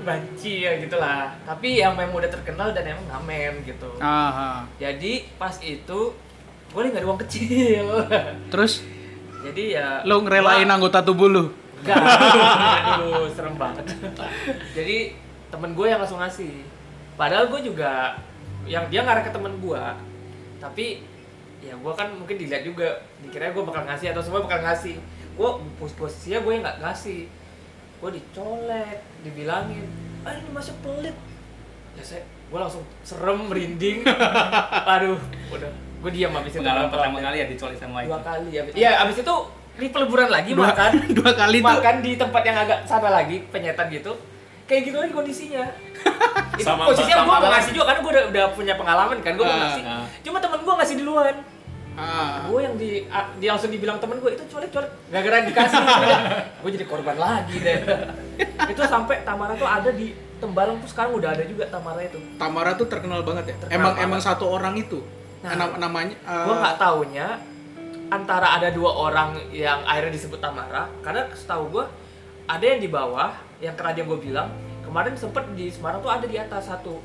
Banci 0.01 0.63
ya 0.63 0.77
gitulah 0.77 1.33
tapi 1.43 1.77
yang 1.77 1.93
memang 1.93 2.15
udah 2.15 2.31
terkenal 2.31 2.71
dan 2.71 2.87
emang 2.87 3.05
ngamen 3.05 3.63
gitu 3.63 3.89
Ah, 3.97 4.29
ah. 4.29 4.57
jadi 4.75 5.27
pas 5.35 5.55
itu 5.59 5.99
gue 6.69 6.79
lagi 6.79 6.89
nggak 6.89 7.01
ada 7.01 7.09
uang 7.09 7.21
kecil 7.23 7.85
Terus 8.53 8.73
jadi 9.39 9.63
ya 9.71 9.87
lu 10.03 10.21
ngerelain 10.21 10.63
gua- 10.63 10.75
anggota 10.75 10.99
tubuh 10.99 11.27
lu? 11.27 11.43
Enggak, 11.79 11.95
aduh 12.91 13.31
serem 13.31 13.55
banget. 13.55 13.87
Jadi 14.75 15.15
temen 15.47 15.71
gue 15.71 15.87
yang 15.87 15.95
langsung 15.97 16.19
ngasih. 16.19 16.67
Padahal 17.15 17.47
gue 17.47 17.63
juga 17.63 18.19
yang 18.65 18.83
dia 18.87 18.99
ngarah 18.99 19.23
ke 19.23 19.31
temen 19.31 19.55
gue, 19.57 19.79
tapi 20.57 21.07
ya 21.59 21.71
gue 21.71 21.93
kan 21.95 22.11
mungkin 22.11 22.35
dilihat 22.35 22.63
juga, 22.63 22.83
dikira 23.19 23.49
gue 23.49 23.63
bakal 23.63 23.83
ngasih 23.85 24.11
atau 24.11 24.19
semua 24.19 24.43
bakal 24.43 24.59
ngasih. 24.59 24.99
Gue 25.33 25.49
pos 25.75 25.95
posisinya 25.95 26.39
gue 26.41 26.51
yang 26.51 26.63
nggak 26.63 26.79
ngasih, 26.81 27.31
gue 27.99 28.09
dicolek, 28.13 28.97
dibilangin, 29.21 29.85
ah 30.21 30.31
ini 30.31 30.49
masih 30.49 30.71
pelit. 30.79 31.15
Ya 31.93 32.03
saya, 32.05 32.21
gue 32.23 32.55
langsung 32.57 32.83
serem, 33.01 33.45
merinding. 33.45 34.07
Aduh, 34.93 35.19
udah, 35.49 35.71
gue 35.99 36.11
diam 36.11 36.31
abis 36.33 36.51
itu. 36.53 36.59
Pengalaman 36.59 36.87
pertama 36.87 37.17
kali 37.19 37.37
ya 37.37 37.45
dicolek 37.45 37.75
sama 37.75 37.99
itu. 38.01 38.09
Dua 38.09 38.21
kali 38.21 38.51
abis. 38.53 38.71
Iya, 38.73 39.03
abis 39.03 39.17
itu 39.19 39.35
di 39.75 39.87
peleburan 39.89 40.27
lagi 40.27 40.51
Dua, 40.51 40.69
makan 40.69 40.91
dua 41.17 41.31
kali 41.33 41.57
tuh. 41.57 41.67
makan 41.69 41.95
di 41.99 42.11
tempat 42.13 42.41
yang 42.41 42.57
agak 42.57 42.79
sana 42.83 43.07
lagi 43.09 43.39
penyetan 43.47 43.87
gitu 43.89 44.11
kayak 44.67 44.85
gitu 44.85 44.99
lagi 44.99 45.09
kondisinya 45.09 45.63
itu 46.59 46.67
Sama- 46.67 46.83
posisinya 46.83 47.15
gue 47.17 47.31
mau 47.31 47.39
ngasih 47.41 47.71
juga 47.71 47.85
karena 47.87 47.99
gue 48.03 48.11
udah, 48.11 48.25
udah 48.27 48.45
punya 48.53 48.73
pengalaman 48.75 49.17
kan 49.17 49.33
gue 49.33 49.41
mau 49.41 49.49
Ah, 49.49 49.59
ngasih 49.65 49.83
ah. 49.87 50.03
cuma 50.19 50.37
temen 50.37 50.59
gue 50.59 50.73
ngasih 50.75 50.95
duluan 50.99 51.35
Ah. 51.91 52.45
gue 52.45 52.59
yang 52.59 52.75
di 52.75 53.03
a- 53.05 53.27
dia 53.35 53.51
langsung 53.51 53.69
dibilang 53.69 53.97
temen 53.97 54.17
gue 54.17 54.31
itu 54.31 54.43
colek 54.45 54.69
colek 54.69 54.91
gak 55.09 55.19
gara 55.19 55.37
dikasih 55.43 55.77
gue 56.61 56.69
jadi 56.71 56.85
korban 56.85 57.15
lagi 57.15 57.55
deh 57.57 57.77
itu 58.65 58.81
sampai 58.81 59.21
Tamara 59.21 59.53
tuh 59.53 59.67
ada 59.67 59.89
di 59.89 60.11
Tembalang 60.39 60.79
tuh 60.79 60.87
sekarang 60.87 61.11
udah 61.13 61.29
ada 61.29 61.43
juga 61.43 61.67
Tamara 61.67 61.99
itu 61.99 62.15
Tamara 62.35 62.71
tuh 62.73 62.87
terkenal 62.87 63.19
banget 63.21 63.51
ya. 63.51 63.55
Terkenal 63.59 63.75
emang 63.75 63.91
banget. 63.91 64.05
emang 64.07 64.19
satu 64.21 64.45
orang 64.47 64.71
itu. 64.73 65.03
Nah, 65.39 65.51
Nam- 65.53 65.75
namanya 65.77 66.15
eh, 66.17 66.43
gue 66.43 66.55
nggak 66.55 66.75
taunya 66.77 67.27
antara 68.07 68.47
ada 68.53 68.69
dua 68.69 68.89
orang 68.89 69.35
yang 69.49 69.83
akhirnya 69.83 70.15
disebut 70.15 70.39
Tamara 70.39 70.87
karena 70.99 71.27
setahu 71.29 71.69
gue 71.69 71.85
ada 72.45 72.63
yang 72.63 72.79
di 72.79 72.87
bawah 72.87 73.29
yang 73.59 73.75
tadi 73.75 73.99
yang 73.99 74.07
gue 74.07 74.21
bilang 74.21 74.47
kemarin 74.81 75.13
sempet 75.13 75.43
di 75.53 75.67
Semarang 75.67 75.99
tuh 75.99 76.09
ada 76.09 76.23
di 76.23 76.33
atas 76.33 76.65
satu 76.65 76.97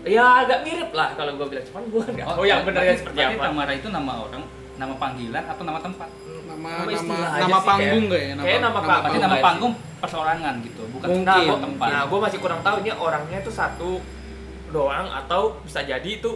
ya 0.00 0.24
agak 0.38 0.58
mirip 0.62 0.90
lah 0.90 1.08
kalau 1.12 1.34
gue 1.34 1.46
bilang 1.48 1.64
cuman 1.64 1.82
gue 1.84 2.02
nggak 2.12 2.26
tahu 2.28 2.44
yang 2.44 2.60
benernya 2.62 2.84
berarti- 2.88 3.00
seperti 3.02 3.20
apa 3.20 3.42
Tamara 3.44 3.72
itu 3.72 3.88
nama 3.88 4.12
orang, 4.20 4.42
nama 4.74 4.94
panggilan 4.94 5.44
atau 5.44 5.62
nama 5.62 5.80
tempat? 5.80 6.08
nama 6.48 6.68
Nama 6.80 6.90
nama 6.90 7.14
nama 7.36 7.46
sih, 7.56 7.66
panggung 7.66 8.04
kayak- 8.04 8.08
nggak 8.08 8.22
ya? 8.40 8.44
kayak 8.48 8.60
nama 8.60 8.72
panggung. 8.74 8.98
Berarti 8.98 9.16
Oh, 9.16 9.22
nama 9.22 9.36
panggung 9.38 9.72
perseorangan 9.98 10.54
gitu, 10.60 10.82
bukan 10.88 11.06
Mungkin. 11.08 11.24
nah, 11.24 11.36
nama 11.36 11.46
gua, 11.48 11.58
tempat. 11.60 11.88
nah 11.88 12.02
gue 12.04 12.18
masih 12.20 12.38
kurang 12.38 12.60
tahu 12.60 12.76
ini 12.78 12.90
orangnya 12.92 13.38
tuh 13.40 13.52
satu 13.52 13.90
doang 14.68 15.06
atau 15.08 15.40
bisa 15.60 15.80
jadi 15.82 16.04
itu 16.10 16.30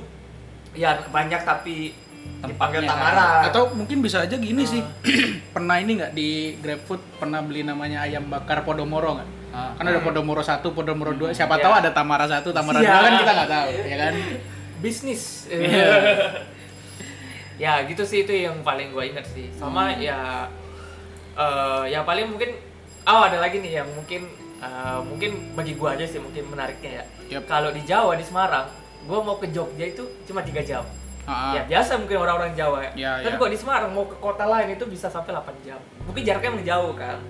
ya 0.73 0.91
banyak 1.07 1.41
tapi 1.43 1.93
dipanggil 2.41 2.81
Tempatnya. 2.81 2.91
Tamara 2.93 3.29
Atau 3.45 3.63
mungkin 3.73 3.99
bisa 3.99 4.21
aja 4.21 4.37
gini 4.37 4.63
sih. 4.65 4.79
Ah. 4.79 4.91
pernah 5.55 5.77
ini 5.77 5.91
nggak 5.97 6.13
di 6.13 6.29
GrabFood 6.57 7.01
pernah 7.19 7.39
beli 7.41 7.63
namanya 7.63 8.03
ayam 8.03 8.27
bakar 8.27 8.63
Podomoro 8.63 9.19
nggak? 9.19 9.29
Ah. 9.53 9.77
Kan 9.77 9.85
ada 9.85 10.01
Podomoro 10.01 10.41
1, 10.41 10.65
Podomoro 10.67 11.13
2. 11.13 11.31
Siapa 11.31 11.55
Iya. 11.55 11.63
tahu 11.63 11.73
ada 11.77 11.91
Tamara 11.91 12.25
1, 12.25 12.51
Tamara 12.51 12.81
Iya. 12.81 12.89
2 12.91 12.99
kan 12.99 13.13
kita 13.19 13.33
nggak 13.33 13.51
tahu, 13.51 13.71
ya 13.83 13.97
kan? 13.99 14.15
bisnis 14.79 15.23
Iya. 15.47 15.87
ya 17.57 17.85
gitu 17.85 18.03
sih 18.03 18.25
itu 18.25 18.33
yang 18.35 18.59
paling 18.61 18.91
gue 18.91 19.05
inget 19.07 19.23
sih 19.25 19.47
sama 19.53 19.95
ya 19.95 20.51
eh 21.33 21.85
ya 21.89 22.03
paling 22.03 22.27
mungkin 22.27 22.51
oh 23.05 23.23
ada 23.23 23.39
lagi 23.39 23.61
nih 23.61 23.79
yang 23.79 23.89
mungkin 23.89 24.27
eh, 24.59 24.99
mungkin 25.01 25.31
bagi 25.53 25.75
gue 25.75 25.89
aja 25.89 26.03
sih 26.03 26.19
mungkin 26.19 26.49
menariknya 26.49 26.91
ya 26.93 27.05
Yap. 27.31 27.47
kalau 27.47 27.71
di 27.71 27.83
Jawa 27.83 28.17
di 28.17 28.25
Semarang 28.25 28.67
gue 29.03 29.19
mau 29.19 29.37
ke 29.37 29.49
Jogja 29.49 29.87
itu 29.87 30.03
cuma 30.25 30.43
tiga 30.43 30.61
jam 30.61 30.83
Ah, 31.23 31.55
ya 31.55 31.63
biasa 31.63 32.03
mungkin 32.03 32.19
orang-orang 32.19 32.51
Jawa 32.53 32.83
Ya, 32.93 33.15
tapi 33.17 33.31
ya. 33.31 33.39
kok 33.39 33.47
di 33.47 33.55
Semarang 33.55 33.95
mau 33.95 34.03
ke 34.03 34.19
kota 34.19 34.43
lain 34.43 34.75
itu 34.75 34.83
bisa 34.85 35.07
sampai 35.07 35.31
8 35.31 35.55
jam 35.63 35.79
mungkin 36.03 36.19
jaraknya 36.21 36.51
emang 36.51 36.67
jauh 36.67 36.93
kan 36.93 37.23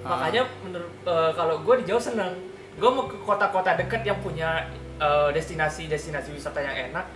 Ah. 0.00 0.16
makanya 0.16 0.42
menurut 0.60 0.92
eh, 1.02 1.30
kalau 1.32 1.60
gue 1.60 1.74
di 1.80 1.84
Jawa 1.84 2.00
seneng. 2.00 2.32
Gue 2.72 2.88
mau 2.88 3.04
ke 3.04 3.16
kota-kota 3.18 3.76
dekat 3.76 4.00
yang 4.02 4.18
punya 4.18 4.64
eh, 4.96 5.28
destinasi-destinasi 5.30 6.32
wisata 6.32 6.58
yang 6.58 6.90
enak 6.90 7.06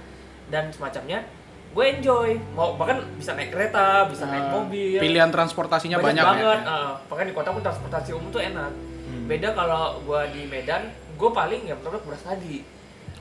dan 0.47 0.69
semacamnya 0.69 1.25
gue 1.71 1.85
enjoy. 1.91 2.37
Mau 2.53 2.76
bahkan 2.76 3.03
bisa 3.14 3.33
naik 3.33 3.50
kereta 3.50 4.07
bisa 4.07 4.25
naik 4.25 4.45
Ah, 4.45 4.53
mobil. 4.55 4.99
Pilihan 4.99 5.26
transportasinya 5.29 5.99
banyak, 5.99 6.23
banget 6.23 6.45
ya. 6.45 6.57
eh, 6.62 6.93
bahkan 7.09 7.25
di 7.25 7.35
kota 7.35 7.50
pun 7.50 7.62
transportasi 7.62 8.11
umum 8.12 8.29
tuh 8.31 8.41
enak. 8.41 8.73
Hmm. 9.05 9.29
beda 9.29 9.53
kalau 9.53 10.00
gue 10.00 10.21
di 10.33 10.43
Medan 10.45 10.88
gue 11.14 11.31
paling 11.31 11.64
ya 11.64 11.75
menurut 11.75 12.05
beras 12.05 12.21
tadi. 12.21 12.64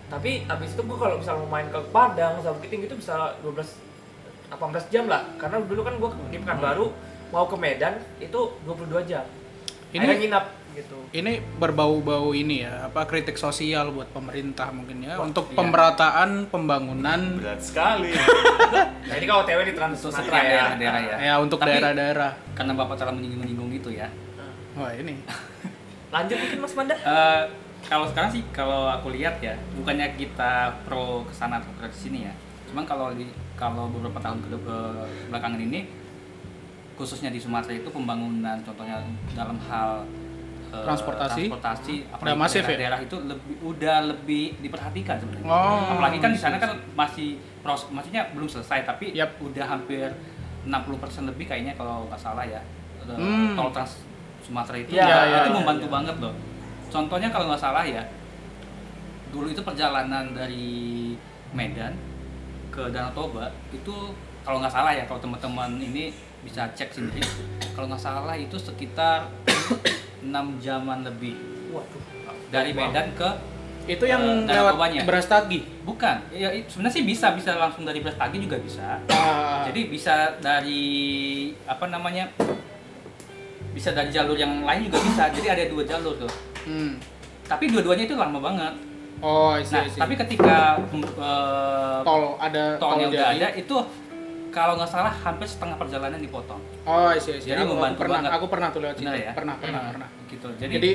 Tapi 0.04 0.46
abis 0.46 0.76
itu 0.76 0.82
gue 0.82 0.98
kalau 0.98 1.16
misalnya 1.18 1.42
mau 1.42 1.52
main 1.52 1.68
ke 1.68 1.80
Padang 1.90 2.38
sama 2.40 2.56
Bukit 2.56 2.70
Tinggi 2.70 2.86
itu 2.86 2.96
bisa 2.96 3.34
12 3.42 3.64
18 4.52 4.92
jam 4.92 5.06
lah. 5.08 5.26
Karena 5.36 5.58
dulu 5.60 5.82
kan 5.82 5.96
gue 5.96 6.10
di 6.30 6.38
Pekanbaru 6.38 6.88
mau 7.32 7.48
ke 7.48 7.56
Medan 7.56 7.98
itu 8.20 8.40
22 8.64 9.10
jam 9.10 9.24
Ini- 9.94 10.02
Akhirnya 10.02 10.20
nginap 10.26 10.46
gitu. 10.74 10.98
Ini 11.14 11.32
berbau-bau 11.62 12.34
ini 12.34 12.66
ya, 12.66 12.90
apa 12.90 13.06
kritik 13.06 13.38
sosial 13.38 13.94
buat 13.94 14.10
pemerintah 14.10 14.74
mungkin 14.74 15.06
ya 15.06 15.22
untuk 15.22 15.54
iya. 15.54 15.58
pemerataan 15.62 16.50
pembangunan 16.50 17.38
berat 17.38 17.62
sekali 17.62 18.10
Nah 19.08 19.14
ini 19.14 19.26
kalau 19.30 19.46
OTW 19.46 19.60
di 19.70 19.74
Trans 19.78 20.02
Sumatera 20.02 20.38
ya. 20.42 20.50
daerah-daerah 20.50 21.02
ya. 21.06 21.16
ya 21.22 21.34
untuk 21.38 21.62
daerah-daerah. 21.62 22.32
Karena 22.58 22.74
Bapak 22.74 22.96
telah 22.98 23.14
menyinggung-nyinggung 23.14 23.70
itu 23.70 23.90
ya. 23.94 24.10
Wah 24.74 24.90
ini. 24.98 25.14
Lanjut 26.14 26.38
mungkin 26.42 26.60
Mas 26.66 26.74
Manda. 26.74 26.96
Eh, 26.98 27.44
kalau 27.86 28.10
sekarang 28.10 28.30
sih 28.34 28.42
kalau 28.50 28.90
aku 28.90 29.14
lihat 29.14 29.38
ya, 29.44 29.54
bukannya 29.78 30.18
kita 30.18 30.82
pro 30.88 31.22
ke 31.30 31.34
sana 31.36 31.62
atau 31.62 31.70
ke 31.78 31.86
sini 31.94 32.26
ya. 32.26 32.34
Cuman 32.72 32.90
kalau 32.90 33.14
di 33.14 33.30
kalau 33.54 33.86
beberapa 33.92 34.18
tahun 34.18 34.42
ke 34.42 34.58
ke 34.58 34.78
belakangan 35.30 35.62
ini 35.62 35.86
khususnya 36.94 37.30
di 37.30 37.38
Sumatera 37.38 37.74
itu 37.74 37.90
pembangunan 37.90 38.58
contohnya 38.62 39.02
dalam 39.32 39.58
hal 39.62 40.06
eh, 40.70 40.84
Transportasi? 40.84 41.50
transportasi 41.50 41.96
Udah 42.18 42.36
masif 42.36 42.64
ya? 42.64 42.78
daerah 42.78 43.00
itu 43.00 43.16
lebih 43.20 43.56
udah 43.62 43.98
lebih 44.08 44.58
diperhatikan 44.60 45.18
sebenarnya. 45.18 45.46
Oh, 45.46 45.94
Apalagi 45.94 46.18
kan 46.18 46.30
di 46.30 46.40
sana 46.40 46.58
kan 46.58 46.74
masih 46.94 47.36
pros, 47.60 47.90
maksudnya 47.90 48.30
belum 48.32 48.46
selesai 48.46 48.84
tapi 48.84 49.12
Yap. 49.12 49.38
udah 49.40 49.66
hampir 49.68 50.10
60% 50.64 50.80
lebih 51.28 51.46
kayaknya 51.46 51.74
kalau 51.74 52.06
nggak 52.08 52.18
salah 52.18 52.44
ya. 52.44 52.62
Eh, 53.02 53.14
Hmm. 53.14 53.52
Tol 53.54 53.70
Trans 53.70 54.00
Sumatera 54.40 54.78
itu 54.78 54.94
Ya, 54.94 55.04
ya, 55.04 55.20
ya, 55.26 55.38
itu 55.40 55.50
ya, 55.50 55.56
membantu 55.56 55.88
ya. 55.88 55.92
banget 55.92 56.16
loh. 56.20 56.34
Contohnya 56.88 57.28
kalau 57.28 57.46
nggak 57.48 57.60
salah 57.60 57.84
ya, 57.84 58.04
dulu 59.30 59.48
itu 59.48 59.60
perjalanan 59.60 60.30
dari 60.32 61.14
Medan 61.52 61.94
ke 62.70 62.90
Danau 62.90 63.10
Toba 63.12 63.50
itu 63.70 63.96
kalau 64.42 64.58
nggak 64.58 64.70
salah 64.72 64.92
ya 64.92 65.06
kalau 65.06 65.18
teman-teman 65.20 65.78
ini 65.78 66.14
bisa 66.44 66.68
cek 66.70 66.92
sendiri 66.92 67.26
kalau 67.74 67.88
nggak 67.88 68.00
salah 68.00 68.36
itu 68.36 68.56
sekitar 68.56 69.26
6 70.22 70.30
jaman 70.60 71.04
lebih 71.04 71.36
Waduh. 71.72 72.02
dari 72.48 72.72
Medan 72.72 73.12
ke 73.14 73.30
Itu 73.84 74.08
yang 74.08 74.48
Danau 74.48 74.72
lewat 74.72 74.96
tagi. 75.28 75.60
bukan 75.84 76.16
ya 76.32 76.48
sebenarnya 76.64 76.96
sih 76.96 77.04
bisa 77.04 77.36
bisa 77.36 77.60
langsung 77.60 77.84
dari 77.84 78.00
Brastagi 78.00 78.40
juga 78.40 78.56
bisa 78.56 78.96
Ah, 79.12 79.68
jadi 79.68 79.92
bisa 79.92 80.40
dari 80.40 80.84
apa 81.68 81.92
namanya 81.92 82.32
bisa 83.74 83.92
dari 83.92 84.08
jalur 84.08 84.40
yang 84.40 84.64
lain 84.64 84.88
juga 84.88 85.04
bisa 85.04 85.28
jadi 85.34 85.48
ada 85.52 85.64
dua 85.68 85.84
jalur 85.84 86.16
tuh 86.16 86.32
hmm. 86.64 86.96
tapi 87.44 87.68
dua-duanya 87.68 88.08
itu 88.08 88.16
lama 88.16 88.40
banget 88.40 88.76
Oh, 89.20 89.56
isi, 89.56 89.72
nah 89.72 89.88
isi. 89.88 89.96
tapi 89.96 90.20
ketika 90.20 90.76
eh, 91.16 92.00
tol 92.04 92.36
ada 92.36 92.76
tolnya 92.76 93.08
tol 93.08 93.16
udah 93.16 93.28
jadi. 93.32 93.40
ada 93.40 93.48
itu 93.56 93.76
kalau 94.54 94.78
nggak 94.78 94.88
salah 94.88 95.10
hampir 95.12 95.44
setengah 95.44 95.76
perjalanan 95.76 96.16
dipotong 96.16 96.62
Oh, 96.84 97.10
isi, 97.10 97.34
isi. 97.34 97.50
Jadi 97.50 97.60
aku, 97.60 97.74
membantu 97.74 97.90
aku 97.92 98.02
pernah, 98.02 98.18
banget. 98.20 98.32
aku 98.32 98.46
pernah 98.48 98.68
tuh 98.70 98.80
lewat 98.80 98.96
situ. 98.96 99.10
ya? 99.10 99.32
Pernah, 99.34 99.56
pernah, 99.58 99.80
Hmm, 99.80 99.92
pernah. 99.92 100.10
gitu 100.28 100.48
jadi, 100.56 100.72
Jadi 100.72 100.92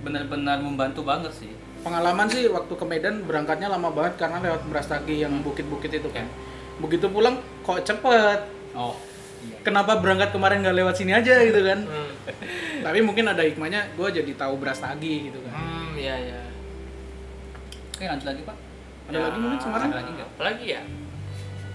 benar-benar 0.00 0.58
membantu 0.58 1.00
banget 1.02 1.32
sih 1.32 1.52
pengalaman 1.80 2.26
sih 2.26 2.48
waktu 2.48 2.72
ke 2.72 2.84
Medan 2.84 3.22
berangkatnya 3.22 3.68
lama 3.68 3.88
banget 3.88 4.16
karena 4.18 4.40
lewat 4.40 4.64
Brastagi 4.64 5.20
yang 5.20 5.40
bukit-bukit 5.40 5.92
itu 5.92 6.08
kan. 6.08 6.24
Begitu 6.76 7.06
pulang 7.06 7.36
kok 7.60 7.80
cepet. 7.80 8.40
oh 8.72 8.96
iya 9.42 9.60
Kenapa 9.60 9.96
berangkat 9.96 10.28
kemarin 10.30 10.60
nggak 10.60 10.74
lewat 10.74 10.94
sini 10.94 11.12
aja 11.12 11.40
gitu 11.40 11.60
kan? 11.60 11.84
Hmm. 11.84 12.10
Tapi 12.84 12.98
mungkin 13.00 13.24
ada 13.26 13.40
hikmahnya, 13.40 13.92
gue 13.92 14.08
jadi 14.10 14.32
tahu 14.34 14.56
Brastagi 14.56 15.28
gitu 15.28 15.38
kan. 15.40 15.52
Hmm, 15.54 15.92
iya 15.94 16.16
iya. 16.18 16.40
oke 17.90 18.02
lanjut 18.02 18.26
lagi 18.26 18.42
pak 18.42 18.56
Ada 19.04 19.18
lagi 19.20 19.38
mungkin 19.38 19.58
Semarang? 19.60 19.88
ada 19.88 19.96
lagi 19.96 20.10
nggak 20.10 20.28
Apalagi 20.30 20.66
ya? 20.66 20.82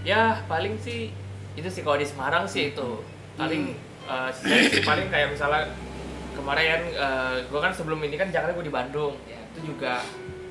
Ya 0.02 0.40
paling 0.46 0.80
sih 0.80 1.12
itu 1.54 1.68
sih 1.68 1.82
kalau 1.82 1.98
di 1.98 2.08
Semarang 2.08 2.46
sih 2.46 2.72
itu. 2.72 2.90
Paling 3.36 3.76
eh, 4.06 4.30
sisanya 4.32 4.68
sih 4.70 4.84
paling 4.84 5.08
kayak 5.08 5.32
misalnya 5.32 5.68
kemarin 6.32 6.80
uh, 6.96 7.36
gue 7.36 7.60
kan 7.60 7.68
sebelum 7.70 8.00
ini 8.00 8.16
kan 8.16 8.32
Jakarta 8.32 8.56
gue 8.56 8.64
di 8.64 8.72
Bandung. 8.72 9.12
Ya. 9.28 9.40
Itu 9.52 9.76
juga 9.76 10.00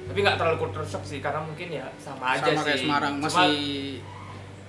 tapi 0.05 0.19
nggak 0.21 0.37
terlalu 0.37 0.57
culture 0.59 0.85
shock 0.85 1.05
sih 1.05 1.21
karena 1.21 1.41
mungkin 1.41 1.69
ya 1.69 1.85
sama 1.97 2.37
aja 2.37 2.49
Sama 2.49 2.61
sih. 2.61 2.65
Kayak 2.67 2.81
Semarang, 2.85 3.15
masih 3.21 3.53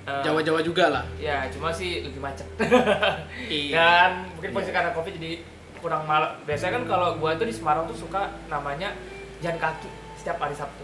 eh, 0.04 0.24
Jawa-Jawa 0.24 0.60
juga 0.60 0.86
lah. 0.92 1.04
ya 1.16 1.48
cuma 1.48 1.72
sih 1.72 2.04
lebih 2.04 2.20
macet. 2.20 2.48
Iya. 3.52 3.72
dan 3.76 4.10
mungkin 4.32 4.52
posisi 4.52 4.72
karena 4.72 4.92
covid 4.92 5.16
jadi 5.16 5.44
kurang 5.80 6.04
malam. 6.04 6.36
Biasanya 6.44 6.80
kan 6.80 6.84
kalau 6.88 7.08
gua 7.16 7.36
tuh 7.36 7.48
di 7.48 7.56
Semarang 7.56 7.88
tuh 7.88 7.96
suka 7.96 8.32
namanya 8.48 8.92
jalan 9.40 9.56
kaki 9.56 9.88
setiap 10.16 10.40
hari 10.40 10.56
Sabtu. 10.56 10.84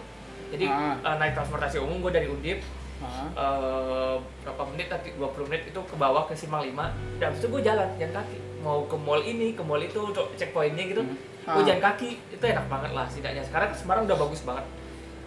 Jadi 0.52 0.68
Ah. 0.68 0.96
eh, 1.00 1.16
naik 1.16 1.36
transportasi 1.36 1.80
umum 1.80 2.00
gua 2.00 2.12
dari 2.12 2.28
Undip 2.28 2.60
Eh, 2.96 4.16
berapa 4.42 4.64
menit 4.72 4.88
nanti 4.88 5.12
20 5.12 5.46
menit 5.46 5.68
itu 5.68 5.76
ke 5.78 5.96
bawah 5.96 6.24
ke 6.24 6.32
Simpang 6.32 6.64
5 6.64 6.88
dan 7.20 7.28
habis 7.28 7.44
itu 7.44 7.52
gue 7.52 7.62
jalan 7.62 7.84
jalan 8.00 8.14
kaki 8.16 8.38
mau 8.64 8.88
ke 8.88 8.96
mall 8.96 9.20
ini 9.20 9.52
ke 9.52 9.60
mall 9.60 9.78
itu 9.78 10.00
untuk 10.00 10.32
checkpointnya 10.34 10.88
gitu 10.88 11.04
Hmm. 11.04 11.20
gue 11.52 11.62
Ah. 11.62 11.68
jalan 11.68 11.84
kaki 11.84 12.10
itu 12.32 12.42
enak 12.42 12.66
banget 12.66 12.92
lah 12.92 13.06
setidaknya 13.06 13.44
sekarang 13.44 13.70
Semarang 13.72 14.08
udah 14.08 14.18
bagus 14.18 14.42
banget 14.42 14.66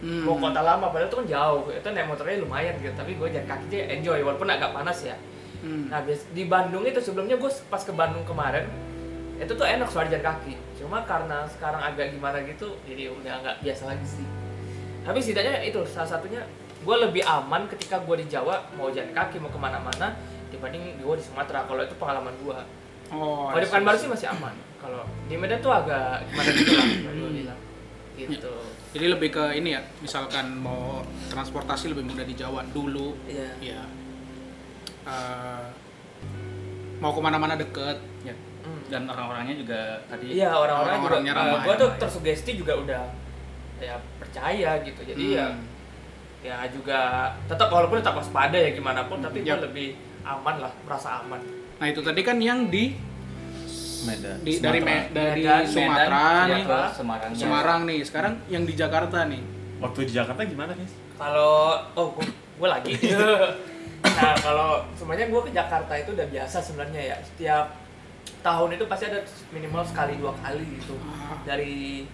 Hmm. 0.01 0.25
mau 0.25 0.35
kota 0.35 0.59
lama 0.59 0.89
padahal 0.89 1.07
itu 1.07 1.17
kan 1.17 1.27
jauh 1.29 1.63
itu 1.69 1.87
naik 1.87 2.07
motornya 2.09 2.41
lumayan 2.41 2.75
gitu 2.79 2.95
tapi 2.97 3.13
gue 3.15 3.29
jalan 3.29 3.47
kaki 3.47 3.65
aja 3.69 3.87
enjoy 3.93 4.19
walaupun 4.23 4.49
agak 4.49 4.71
panas 4.73 4.99
ya 5.05 5.17
Hmm. 5.59 5.91
Nah, 5.91 5.99
di 6.07 6.47
Bandung 6.47 6.87
itu 6.87 7.03
sebelumnya 7.03 7.35
gue 7.35 7.51
pas 7.67 7.83
ke 7.83 7.91
Bandung 7.91 8.23
kemarin 8.23 8.63
itu 9.37 9.51
tuh 9.51 9.67
enak 9.67 9.91
soal 9.91 10.07
jalan 10.07 10.23
kaki. 10.25 10.55
Cuma 10.75 11.03
karena 11.03 11.43
sekarang 11.45 11.79
agak 11.79 12.11
gimana 12.11 12.39
gitu, 12.43 12.79
jadi 12.83 13.11
udah 13.11 13.43
nggak 13.43 13.57
biasa 13.63 13.91
lagi 13.91 14.07
sih. 14.07 14.27
Tapi 15.03 15.19
setidaknya 15.19 15.59
itu 15.63 15.83
salah 15.85 16.07
satunya 16.09 16.47
gue 16.79 16.97
lebih 16.99 17.23
aman 17.23 17.67
ketika 17.67 17.99
gue 17.99 18.17
di 18.19 18.27
Jawa 18.27 18.63
mau 18.73 18.89
jalan 18.89 19.11
kaki 19.11 19.37
mau 19.37 19.49
ke 19.49 19.57
mana-mana 19.57 20.15
dibanding 20.49 20.97
gue 20.97 21.15
di 21.15 21.25
Sumatera. 21.25 21.65
Kalau 21.65 21.83
itu 21.83 21.95
pengalaman 21.95 22.35
gue. 22.39 22.59
Oh, 23.09 23.49
Kalau 23.49 23.59
di. 23.59 23.67
Pekanbaru 23.67 23.97
sih 23.97 24.09
masih 24.09 24.29
aman. 24.31 24.55
Kalau 24.79 25.03
di 25.27 25.35
Medan 25.35 25.59
tuh 25.59 25.71
agak 25.71 26.23
gimana 26.25 26.51
gitu 26.53 26.73
lah, 26.73 26.87
gue 26.87 27.31
bilang. 27.35 27.61
Gitu. 28.15 28.55
Jadi 28.89 29.07
lebih 29.07 29.29
ke 29.31 29.45
ini 29.55 29.75
ya, 29.75 29.83
misalkan 29.99 30.55
mau 30.55 31.03
transportasi 31.29 31.93
lebih 31.93 32.05
mudah 32.05 32.23
di 32.23 32.33
Jawa 32.33 32.63
dulu. 32.69 33.15
Iya. 33.25 33.51
Ya. 33.61 33.83
Eh, 35.05 35.65
mau 36.99 37.11
ke 37.11 37.21
mana-mana 37.21 37.55
deket. 37.55 37.99
ya 38.23 38.35
Hmm. 38.59 38.83
dan 38.91 39.07
orang-orangnya 39.07 39.55
juga 39.55 39.81
tadi 40.11 40.35
Iya 40.35 40.51
orang-orang 40.51 40.99
juga, 40.99 41.07
Orang-orangnya 41.09 41.33
ramah, 41.33 41.61
gue 41.63 41.75
tuh 41.79 41.89
ya. 41.89 41.97
tersugesti 41.97 42.51
juga 42.53 42.75
udah 42.75 43.03
ya 43.79 43.95
percaya 44.19 44.71
gitu. 44.83 45.01
Jadi 45.07 45.25
ya 45.33 45.47
Hmm. 45.47 45.57
ya 45.57 45.78
juga 46.71 47.33
tetap 47.51 47.69
walaupun 47.69 47.99
tetap 47.99 48.15
waspada 48.15 48.55
ya 48.55 48.71
gimana 48.71 49.07
pun 49.11 49.19
tapi 49.19 49.43
gue 49.43 49.51
Yap. 49.51 49.65
lebih 49.71 49.99
aman 50.23 50.63
lah 50.63 50.73
merasa 50.87 51.23
aman. 51.25 51.41
Nah 51.79 51.87
itu 51.91 52.01
tadi 52.03 52.21
kan 52.23 52.39
yang 52.39 52.71
di, 52.71 52.95
Medan. 54.07 54.37
di 54.47 54.53
dari 54.63 54.81
Me- 54.83 55.11
dari 55.11 55.43
Medan, 55.43 55.63
Sumatera 55.67 56.23
Medan, 56.23 56.47
nih, 56.47 56.63
ke 56.63 56.81
Semarang. 56.95 57.31
Semarang 57.35 57.81
nih. 57.87 58.01
Sekarang 58.07 58.35
yang 58.47 58.63
di 58.63 58.75
Jakarta 58.79 59.27
nih. 59.27 59.43
waktu 59.79 60.11
di 60.11 60.13
Jakarta 60.19 60.43
gimana 60.43 60.75
guys 60.75 60.91
kalau 61.15 61.79
oh 61.95 62.15
gue 62.59 62.69
lagi. 62.69 62.95
Nah 63.99 64.31
kalau 64.39 64.87
sebenarnya 64.95 65.27
gue 65.27 65.41
ke 65.43 65.51
Jakarta 65.51 65.91
itu 65.99 66.15
udah 66.15 66.27
biasa 66.31 66.63
sebenarnya 66.63 67.03
ya. 67.03 67.17
Setiap 67.19 67.67
tahun 68.39 68.71
itu 68.75 68.85
pasti 68.87 69.05
ada 69.07 69.21
minimal 69.51 69.83
sekali 69.83 70.17
dua 70.17 70.33
kali 70.39 70.63
gitu. 70.79 70.95
Ah. 71.03 71.37
dari 71.43 72.07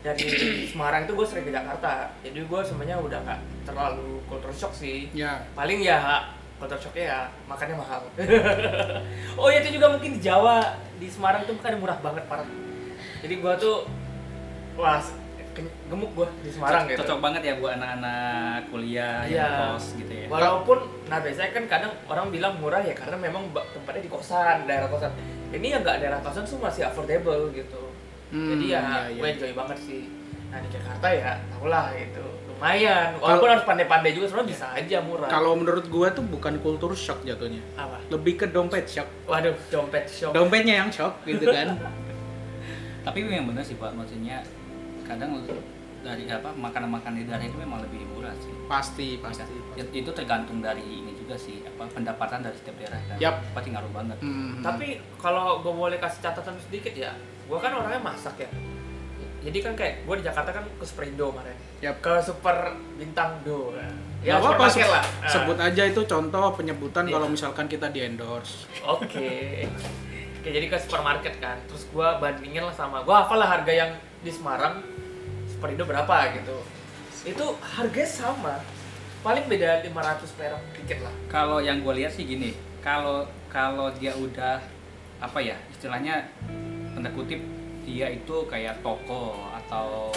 dari 0.00 0.26
Semarang 0.66 1.04
itu 1.04 1.12
gue 1.14 1.26
sering 1.26 1.44
ke 1.44 1.52
Jakarta. 1.52 2.10
Jadi 2.20 2.38
gue 2.42 2.60
sebenarnya 2.62 2.96
udah 2.98 3.18
nggak 3.22 3.40
terlalu 3.64 4.20
culture 4.26 4.54
shock 4.54 4.72
sih. 4.72 5.08
Ya. 5.12 5.42
paling 5.52 5.78
ya 5.78 6.26
culture 6.58 6.80
shocknya 6.80 7.04
ya 7.06 7.20
makannya 7.46 7.76
mahal. 7.78 8.02
Oh 9.40 9.46
ya 9.46 9.62
itu 9.62 9.78
juga 9.78 9.94
mungkin 9.94 10.18
di 10.18 10.20
Jawa 10.20 10.74
di 10.98 11.06
Semarang 11.06 11.46
tuh 11.46 11.54
makannya 11.54 11.78
murah 11.78 11.98
banget 12.02 12.26
parah 12.26 12.46
jadi 13.18 13.34
gua 13.38 13.54
tuh 13.54 13.86
wah 14.74 14.98
gemuk 15.90 16.10
gua 16.14 16.26
di 16.42 16.50
Semarang 16.50 16.86
gitu. 16.86 17.02
cocok 17.02 17.18
banget 17.18 17.42
ya 17.50 17.54
buat 17.58 17.74
anak-anak 17.78 18.70
kuliah 18.70 19.26
Iya. 19.26 19.42
yang 19.42 19.74
kos 19.74 19.86
gitu 19.98 20.12
ya. 20.14 20.26
Walaupun 20.30 20.78
nah 21.06 21.18
biasanya 21.18 21.50
kan 21.50 21.64
kadang 21.66 21.92
orang 22.06 22.26
bilang 22.30 22.54
murah 22.58 22.78
ya 22.78 22.94
karena 22.94 23.18
memang 23.18 23.46
tempatnya 23.50 24.02
di 24.02 24.10
kosan 24.10 24.66
daerah 24.66 24.86
kosan 24.86 25.10
ini 25.50 25.66
yang 25.68 25.80
nggak 25.80 25.96
daerah 25.98 26.20
kosan 26.20 26.44
tuh 26.44 26.58
masih 26.58 26.84
affordable 26.84 27.48
gitu 27.52 27.82
Hmm, 28.28 28.52
jadi 28.52 28.66
ya, 28.68 28.80
iya, 28.82 29.00
iya. 29.08 29.18
gue 29.18 29.28
enjoy 29.32 29.52
banget 29.56 29.78
sih 29.80 30.02
nah 30.48 30.60
di 30.60 30.68
Jakarta 30.68 31.08
ya 31.08 31.32
tau 31.48 31.64
lah 31.64 31.88
gitu 31.92 32.20
lumayan 32.46 33.16
walaupun 33.16 33.48
harus 33.48 33.64
pandai-pandai 33.64 34.12
juga 34.12 34.28
sebenarnya 34.28 34.50
bisa 34.50 34.66
aja 34.70 34.98
murah 35.00 35.28
Kalau 35.28 35.52
menurut 35.54 35.88
gua 35.88 36.08
tuh 36.10 36.20
bukan 36.22 36.56
kultur 36.58 36.92
shock 36.92 37.24
jatuhnya. 37.24 37.64
apa 37.72 37.96
Lebih 38.08 38.34
ke 38.36 38.46
dompet 38.48 38.84
shock. 38.84 39.08
waduh 39.24 39.56
dompet 39.68 40.04
shop 40.04 40.36
Dompetnya 40.36 40.84
yang 40.84 40.90
shock 40.90 41.24
gitu 41.24 41.40
kan. 41.46 41.72
tapi 43.06 43.24
yang 43.24 43.48
benar 43.48 43.64
sih 43.64 43.76
pak 43.76 43.92
maksudnya 43.92 44.44
kadang 45.02 45.40
dari 46.08 46.24
apa 46.26 46.48
makanan-makanan 46.50 47.16
di 47.16 47.24
daerah 47.24 47.44
itu 47.44 47.56
memang 47.56 47.78
lebih 47.80 48.00
murah 48.08 48.32
sih 48.34 48.48
pasti, 48.64 49.08
pasti. 49.18 49.44
Ya, 49.74 49.84
itu 49.86 50.10
tergantung 50.10 50.58
dari 50.58 50.80
ini 50.80 51.12
juga 51.12 51.34
sih 51.34 51.60
apa 51.62 51.84
pendapatan 51.86 52.40
dari 52.40 52.52
setiap 52.54 52.76
daerah 52.76 52.96
kan 53.04 53.16
Yap. 53.18 53.34
pasti 53.52 53.68
ngaruh 53.68 53.92
banget 53.92 54.16
Hmm. 54.18 54.60
Tapi 54.60 54.88
kalau 55.16 55.60
gue 55.60 55.70
boleh 55.70 55.96
kasih 55.96 56.20
catatan 56.22 56.56
sedikit 56.58 56.92
ya, 56.92 57.12
gue 57.44 57.58
kan 57.58 57.70
orangnya 57.70 58.00
masak 58.02 58.34
ya. 58.38 58.48
Jadi 59.38 59.58
kan 59.60 59.72
kayak 59.72 60.02
gue 60.02 60.14
di 60.16 60.24
Jakarta 60.24 60.50
kan 60.50 60.64
ke 60.66 60.82
Superindo 60.82 61.30
kemarin, 61.30 61.54
Yap. 61.78 62.00
ke 62.00 62.14
Super 62.18 62.56
Bintang 62.96 63.38
Do. 63.40 63.70
Ya, 64.18 64.34
apa-apa, 64.34 64.66
supermarket 64.66 64.82
se- 64.82 64.90
lah. 64.90 65.04
Ah. 65.22 65.30
sebut 65.30 65.58
aja 65.58 65.82
itu 65.84 66.00
contoh 66.02 66.44
penyebutan 66.52 67.04
Iya. 67.04 67.12
kalau 67.14 67.28
misalkan 67.28 67.66
kita 67.66 67.86
di 67.86 68.02
endorse. 68.02 68.66
Oke. 68.82 69.62
Kayak 70.38 70.54
jadi 70.54 70.66
ke 70.66 70.76
supermarket 70.76 71.34
kan. 71.38 71.54
Terus 71.64 71.86
gua 71.88 72.18
bandingin 72.18 72.60
lah 72.60 72.72
sama 72.72 73.00
gua 73.00 73.22
hafal 73.22 73.38
lah 73.38 73.46
harga 73.48 73.70
yang 73.70 73.90
di 74.18 74.28
Semarang 74.28 74.82
Superindo 75.58 75.82
berapa 75.82 76.38
gitu. 76.38 76.62
Itu 77.26 77.58
harganya 77.58 78.06
sama. 78.06 78.54
Paling 79.26 79.50
beda 79.50 79.82
500 79.82 80.38
perak 80.38 80.62
dikit 80.78 81.02
lah. 81.02 81.14
Kalau 81.26 81.58
yang 81.58 81.82
gue 81.82 81.98
lihat 81.98 82.14
sih 82.14 82.22
gini, 82.22 82.54
kalau 82.78 83.26
kalau 83.50 83.90
dia 83.98 84.14
udah 84.14 84.62
apa 85.18 85.42
ya 85.42 85.58
istilahnya 85.74 86.30
tanda 86.94 87.10
kutip 87.10 87.42
dia 87.82 88.06
itu 88.06 88.46
kayak 88.46 88.78
toko 88.86 89.50
atau 89.50 90.14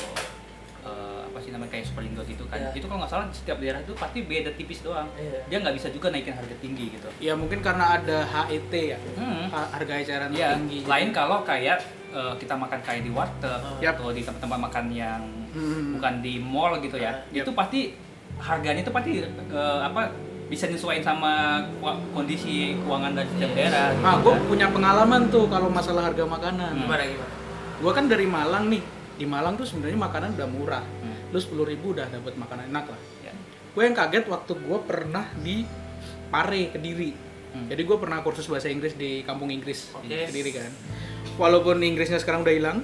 apa 1.32 1.40
sih 1.40 1.50
namanya 1.50 1.72
kayak 1.72 1.86
Superindo 1.86 2.22
gitu 2.22 2.44
kan. 2.46 2.60
Iya. 2.60 2.76
Itu 2.76 2.86
kalau 2.86 3.00
nggak 3.00 3.10
salah 3.10 3.26
setiap 3.32 3.58
daerah 3.58 3.80
itu 3.80 3.94
pasti 3.94 4.20
beda 4.22 4.52
tipis 4.52 4.80
doang. 4.82 5.08
Iya. 5.14 5.40
Dia 5.48 5.58
nggak 5.60 5.76
bisa 5.76 5.88
juga 5.88 6.08
naikin 6.10 6.32
harga 6.34 6.56
tinggi 6.58 6.86
gitu. 6.92 7.08
Ya 7.18 7.34
mungkin 7.34 7.60
karena 7.60 7.96
ada 7.96 8.18
HET 8.22 8.74
ya, 8.74 8.98
Hmm. 9.16 9.48
ha- 9.48 9.70
harga 9.72 9.94
eceran 9.98 10.30
Iya, 10.30 10.56
tinggi. 10.56 10.84
lain 10.84 11.10
kalau 11.10 11.42
kayak 11.42 11.80
eh, 12.12 12.34
kita 12.36 12.52
makan 12.54 12.80
kayak 12.82 13.02
di 13.02 13.10
warteg 13.10 13.64
Yap. 13.80 13.96
atau 13.96 14.12
di 14.12 14.20
tempat-tempat 14.20 14.60
makan 14.62 14.86
yang 14.92 15.24
Hmm. 15.50 15.96
bukan 15.96 16.20
di 16.20 16.38
mall 16.38 16.76
gitu 16.78 16.96
ya. 16.98 17.16
Yap. 17.32 17.48
Itu 17.48 17.52
pasti 17.54 17.96
harganya 18.38 18.82
itu 18.82 18.92
pasti 18.92 19.24
eh, 19.24 19.80
apa 19.82 20.12
bisa 20.46 20.68
nyesuaiin 20.68 21.00
sama 21.00 21.64
kondisi 22.10 22.76
keuangan 22.78 23.16
dari 23.16 23.30
setiap 23.30 23.52
daerah. 23.54 23.88
gitu 23.90 24.04
Ah, 24.04 24.16
gue 24.18 24.28
kan. 24.30 24.44
punya 24.46 24.68
pengalaman 24.68 25.22
tuh 25.28 25.48
kalau 25.48 25.70
masalah 25.70 26.04
harga 26.04 26.24
makanan. 26.26 26.72
Hmm. 26.74 26.84
Gimana 26.84 27.04
gimana? 27.06 27.32
Gue 27.80 27.92
kan 27.92 28.06
dari 28.06 28.26
Malang 28.26 28.66
nih. 28.68 28.84
Di 29.14 29.26
Malang 29.26 29.54
tuh 29.54 29.64
sebenarnya 29.64 29.96
makanan 29.98 30.30
udah 30.34 30.48
murah. 30.50 30.84
Lu 31.32 31.40
sepuluh 31.40 31.66
ribu 31.66 31.96
udah 31.96 32.12
dapat 32.12 32.36
makanan 32.36 32.70
enak 32.70 32.86
lah. 32.92 33.02
Ya. 33.24 33.34
Gue 33.72 33.84
yang 33.88 33.96
kaget 33.96 34.28
waktu 34.28 34.54
gue 34.56 34.78
pernah 34.84 35.26
di 35.40 35.64
Pare 36.28 36.72
Kediri. 36.76 37.12
Hmm. 37.52 37.68
Jadi 37.68 37.82
gue 37.84 37.98
pernah 38.00 38.24
kursus 38.24 38.48
bahasa 38.48 38.72
Inggris 38.72 38.96
di 38.96 39.24
kampung 39.24 39.52
Inggris 39.52 39.92
di 40.04 40.12
Oke. 40.12 40.28
Kediri 40.32 40.52
kan. 40.56 40.72
Walaupun 41.40 41.80
Inggrisnya 41.84 42.20
sekarang 42.20 42.44
udah 42.44 42.56
hilang. 42.56 42.84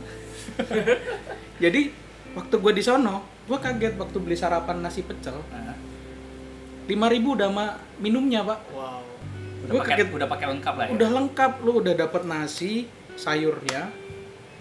Jadi 1.64 1.92
waktu 2.36 2.56
gue 2.56 2.72
di 2.76 2.84
sono, 2.84 3.24
gue 3.48 3.58
kaget 3.60 3.96
waktu 4.00 4.18
beli 4.24 4.36
sarapan 4.40 4.80
nasi 4.80 5.04
pecel. 5.04 5.44
Lima 6.88 7.12
ribu 7.12 7.36
udah 7.36 7.52
sama 7.52 7.66
minumnya 8.00 8.48
pak. 8.48 8.60
Wow. 8.72 9.04
udah 9.68 9.84
pakai 9.84 9.96
kaget. 10.00 10.08
udah 10.16 10.28
pakai 10.32 10.48
lengkap 10.56 10.74
lah 10.80 10.86
ya. 10.88 10.92
Udah 10.96 11.10
lengkap, 11.12 11.52
lu 11.66 11.72
udah 11.84 11.94
dapet 12.00 12.24
nasi, 12.24 12.88
sayurnya, 13.20 13.92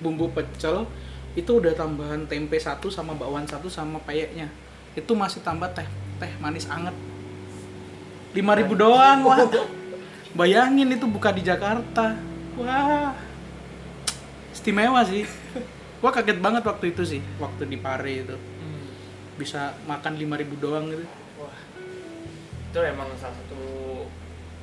bumbu 0.03 0.33
pecel, 0.35 0.91
itu 1.37 1.61
udah 1.61 1.77
tambahan 1.77 2.25
tempe 2.25 2.57
satu 2.57 2.89
sama 2.89 3.13
bakwan 3.13 3.45
satu 3.45 3.69
sama 3.69 4.01
peyeknya. 4.09 4.49
Itu 4.97 5.13
masih 5.13 5.45
tambah 5.45 5.69
teh 5.77 5.85
teh 6.17 6.33
manis 6.41 6.65
anget. 6.73 6.97
lima 8.33 8.53
ribu 8.53 8.77
doang, 8.77 9.25
wah. 9.25 9.49
Bayangin 10.39 10.93
itu 10.93 11.09
buka 11.09 11.33
di 11.33 11.41
Jakarta. 11.41 12.17
Wah. 12.57 13.17
Istimewa 14.53 15.01
sih. 15.05 15.25
Gua 16.01 16.13
kaget 16.13 16.41
banget 16.41 16.65
waktu 16.69 16.93
itu 16.93 17.05
sih, 17.05 17.21
waktu 17.41 17.65
di 17.65 17.81
Pare 17.81 18.13
itu. 18.13 18.37
Hmm. 18.37 18.89
Bisa 19.41 19.73
makan 19.89 20.21
lima 20.21 20.37
ribu 20.37 20.57
doang 20.61 20.93
gitu. 20.93 21.05
Wah, 21.41 21.57
itu 22.69 22.79
emang 22.81 23.09
salah 23.17 23.37
satu 23.41 23.65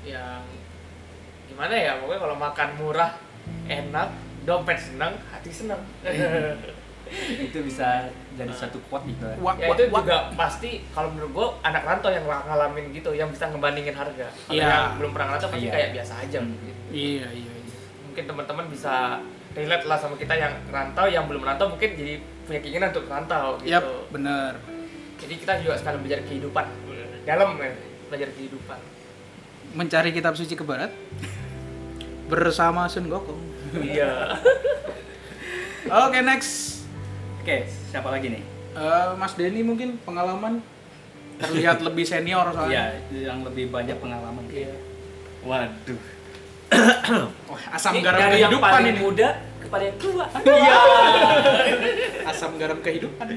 yang 0.06 0.46
gimana 1.50 1.74
ya 1.78 2.02
pokoknya 2.02 2.22
kalau 2.22 2.38
makan 2.38 2.70
murah 2.82 3.12
enak 3.70 4.10
dompet 4.44 4.76
senang 4.76 5.14
hati 5.28 5.50
senang 5.50 5.82
itu 7.46 7.58
bisa 7.62 8.10
jadi 8.34 8.50
satu 8.50 8.80
quote 8.90 9.06
gitu 9.06 9.22
ya. 9.22 9.36
Ya 9.60 9.68
itu 9.70 9.84
juga 9.86 10.34
pasti 10.34 10.82
kalau 10.90 11.14
menurut 11.14 11.32
gua 11.32 11.48
anak 11.62 11.84
rantau 11.84 12.10
yang 12.10 12.26
ngalamin 12.26 12.90
gitu 12.90 13.14
yang 13.14 13.30
bisa 13.30 13.48
ngebandingin 13.48 13.94
harga 13.94 14.28
kalau 14.30 14.50
Iya. 14.52 14.66
yang 14.66 14.98
belum 14.98 15.12
pernah 15.14 15.28
ngerantau 15.30 15.50
pasti 15.52 15.64
Iya. 15.64 15.74
kayak 15.74 15.90
biasa 15.94 16.14
aja 16.20 16.38
Hmm. 16.40 16.50
mungkin 16.50 16.74
Iya, 16.90 17.28
iya, 17.30 17.52
iya. 17.54 17.78
mungkin 18.04 18.24
teman-teman 18.26 18.66
bisa 18.68 18.94
relate 19.54 19.86
lah 19.86 19.98
sama 19.98 20.16
kita 20.18 20.34
yang 20.34 20.54
rantau 20.68 21.06
yang 21.06 21.26
belum 21.28 21.44
rantau 21.44 21.70
mungkin 21.70 21.90
jadi 21.94 22.14
punya 22.44 22.60
keinginan 22.60 22.90
untuk 22.90 23.06
rantau 23.06 23.62
gitu 23.62 23.70
Yap, 23.70 23.86
bener. 24.10 24.52
jadi 25.16 25.34
kita 25.38 25.54
juga 25.62 25.74
sekalian 25.78 26.02
belajar 26.02 26.20
kehidupan 26.26 26.66
dalam 27.24 27.50
ya 27.56 27.72
belajar 28.10 28.30
kehidupan 28.34 28.80
mencari 29.74 30.10
kitab 30.10 30.34
suci 30.34 30.54
ke 30.54 30.62
barat 30.62 30.90
bersama 32.26 32.86
Sun 32.88 33.06
Gokong. 33.06 33.53
Iya 33.76 34.12
Oke 36.06 36.20
next, 36.20 36.84
Oke, 37.38 37.58
siapa 37.86 38.08
lagi 38.08 38.30
nih? 38.30 38.44
Eh, 38.74 39.10
Mas 39.14 39.34
Denny 39.34 39.62
mungkin 39.62 40.00
pengalaman 40.00 40.64
terlihat 41.36 41.82
lebih 41.86 42.02
senior 42.04 42.46
Iya, 42.46 42.56
soalnya. 42.56 42.84
yang 43.12 43.44
lebih 43.44 43.68
banyak 43.68 43.98
pengalaman. 43.98 44.48
iya 44.48 44.72
Waduh. 45.42 46.00
Wah, 47.52 47.64
asam 47.70 47.94
Ini 47.94 48.02
garam 48.02 48.20
dari 48.22 48.38
yang 48.40 48.50
kehidupan 48.50 48.72
paling 48.72 48.88
ini. 48.90 49.02
muda 49.02 49.30
kepada 49.60 49.84
yang 49.84 49.98
tua 49.98 50.26
Iya. 50.40 50.80
asam 52.32 52.52
garam 52.56 52.80
kehidupan. 52.80 53.28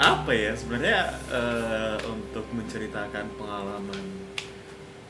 apa 0.00 0.32
ya 0.32 0.56
sebenarnya 0.56 1.00
eh, 1.28 1.96
untuk 2.02 2.48
menceritakan 2.48 3.28
pengalaman 3.36 4.04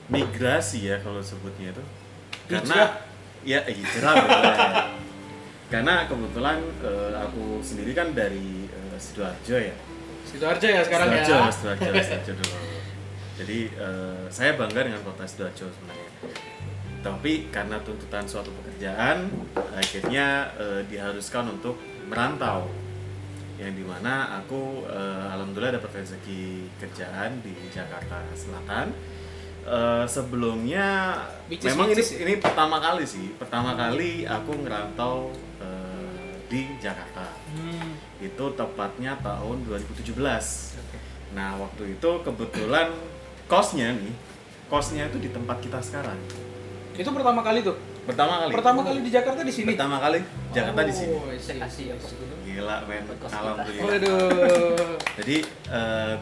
migrasi 0.09 0.87
ya 0.87 0.99
kalau 0.99 1.23
sebutnya 1.23 1.71
itu 1.71 1.83
Hijrah. 2.45 2.59
karena 2.59 2.81
ya 3.47 3.63
eh, 3.63 3.75
hijrah 3.79 4.15
boleh. 4.27 4.57
karena 5.73 5.95
kebetulan 6.11 6.59
eh, 6.83 7.15
aku 7.15 7.63
sendiri 7.63 7.95
kan 7.95 8.11
dari 8.11 8.67
eh, 8.67 8.97
sidoarjo 8.99 9.57
ya. 9.57 9.77
Sidoarjo 10.27 10.67
ya 10.67 10.83
sekarang 10.83 11.09
sidoarjo 11.15 11.35
ya. 11.39 11.51
sidoarjo 11.55 11.91
sidoarjo 12.03 12.33
dulu. 12.43 12.57
Jadi 13.39 13.59
eh, 13.71 14.25
saya 14.35 14.59
bangga 14.59 14.81
dengan 14.83 15.01
kota 15.07 15.23
sidoarjo 15.23 15.71
sebenarnya. 15.71 16.11
Tapi 17.07 17.55
karena 17.55 17.79
tuntutan 17.87 18.27
suatu 18.27 18.51
pekerjaan 18.51 19.31
akhirnya 19.79 20.51
eh, 20.59 20.83
diharuskan 20.91 21.55
untuk 21.55 21.79
merantau. 22.11 22.67
Yang 23.57 23.73
di 23.81 23.85
mana 23.87 24.43
aku 24.43 24.85
eh, 24.91 25.27
alhamdulillah 25.31 25.79
dapat 25.79 26.03
rezeki 26.03 26.67
kerjaan 26.83 27.41
di 27.47 27.55
Jakarta 27.71 28.27
Selatan 28.35 28.91
Eh, 29.67 30.07
sebelumnya 30.07 31.19
Which 31.51 31.67
is- 31.67 31.75
memang 31.75 31.91
ini 31.91 32.03
ini 32.23 32.35
pertama 32.39 32.79
kali 32.79 33.03
sih. 33.03 33.35
Pertama 33.35 33.75
kali 33.75 34.23
aku 34.23 34.63
ngerantau 34.63 35.35
eh, 35.59 36.39
di 36.47 36.71
Jakarta. 36.79 37.27
Hmm. 37.51 37.99
itu 38.17 38.45
tepatnya 38.57 39.13
tahun 39.21 39.65
2017 39.69 40.73
nah 41.37 41.53
waktu 41.61 41.99
itu 41.99 42.11
kebetulan 42.25 42.89
kosnya 43.45 43.93
nih 43.93 44.15
kosnya 44.73 45.09
itu 45.13 45.19
di 45.21 45.29
tempat 45.35 45.61
kita 45.61 45.83
sekarang. 45.83 46.17
Itu 46.97 47.11
pertama 47.13 47.45
kali 47.45 47.61
tuh. 47.61 47.77
pertama 48.07 48.39
kali. 48.41 48.53
Pertama 48.55 48.81
kali 48.87 49.01
di 49.03 49.11
Jakarta 49.11 49.43
di 49.43 49.53
sini. 49.53 49.75
pertama 49.75 49.99
kali. 49.99 50.23
Jakarta 50.55 50.81
di 50.87 50.95
sini 50.95 51.17
Ya, 52.57 52.65
gila 52.65 52.77
men 52.89 53.05
Buat 53.05 53.21
alhamdulillah. 53.29 53.85
Waduh. 53.85 54.97
jadi 55.21 55.37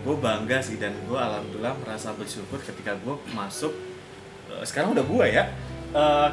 gue 0.02 0.16
bangga 0.18 0.58
sih 0.58 0.82
dan 0.82 0.90
gue 1.06 1.14
alhamdulillah 1.14 1.78
merasa 1.78 2.10
bersyukur 2.18 2.58
ketika 2.58 2.98
gue 2.98 3.14
masuk 3.38 3.70
eh, 4.50 4.66
sekarang 4.66 4.98
udah 4.98 5.06
gue 5.06 5.26
ya 5.30 5.54
eh, 5.94 6.28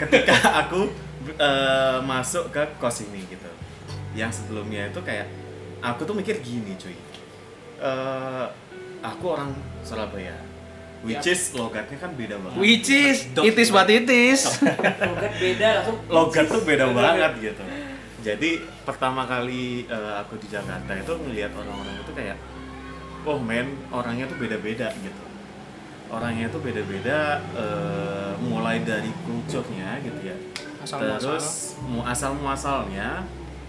ketika 0.00 0.32
aku 0.64 0.88
eh, 1.36 1.98
masuk 2.00 2.48
ke 2.48 2.64
kos 2.80 3.04
ini 3.04 3.28
gitu. 3.28 3.44
Yang 4.16 4.40
sebelumnya 4.40 4.88
itu 4.88 5.04
kayak 5.04 5.28
aku 5.84 6.08
tuh 6.08 6.16
mikir 6.16 6.40
gini 6.40 6.72
cuy. 6.80 6.96
Eh, 7.76 8.46
aku 9.04 9.36
orang 9.36 9.52
Surabaya 9.84 10.32
which 11.04 11.28
is 11.28 11.52
logatnya 11.52 12.00
kan 12.00 12.16
beda 12.16 12.40
banget. 12.40 12.56
Which 12.56 12.88
is 12.88 13.28
Dok. 13.36 13.44
it 13.44 13.60
is 13.60 13.68
what 13.68 13.92
it 13.92 14.08
is. 14.08 14.64
logat 15.12 15.32
beda 15.36 15.66
langsung. 15.84 15.98
Logat 16.08 16.44
tuh 16.48 16.64
beda 16.64 16.88
banget 16.88 17.52
gitu 17.52 17.64
jadi 18.26 18.58
pertama 18.82 19.22
kali 19.22 19.86
eh, 19.86 20.14
aku 20.18 20.34
di 20.42 20.50
Jakarta 20.50 20.98
itu 20.98 21.14
ngelihat 21.14 21.54
orang-orang 21.54 21.94
itu 22.02 22.10
kayak 22.10 22.34
oh 23.22 23.38
men 23.38 23.78
orangnya 23.94 24.26
tuh 24.26 24.34
beda-beda 24.42 24.90
gitu. 24.98 25.22
Orangnya 26.10 26.50
tuh 26.50 26.58
beda-beda 26.58 27.38
eh, 27.54 28.34
mulai 28.42 28.82
dari 28.82 29.14
kulturnya 29.22 30.02
gitu 30.02 30.20
ya. 30.26 30.34
Asal 30.82 30.98
terus 31.22 31.78
mu 31.86 32.02
asal 32.02 32.34
muasalnya 32.34 33.22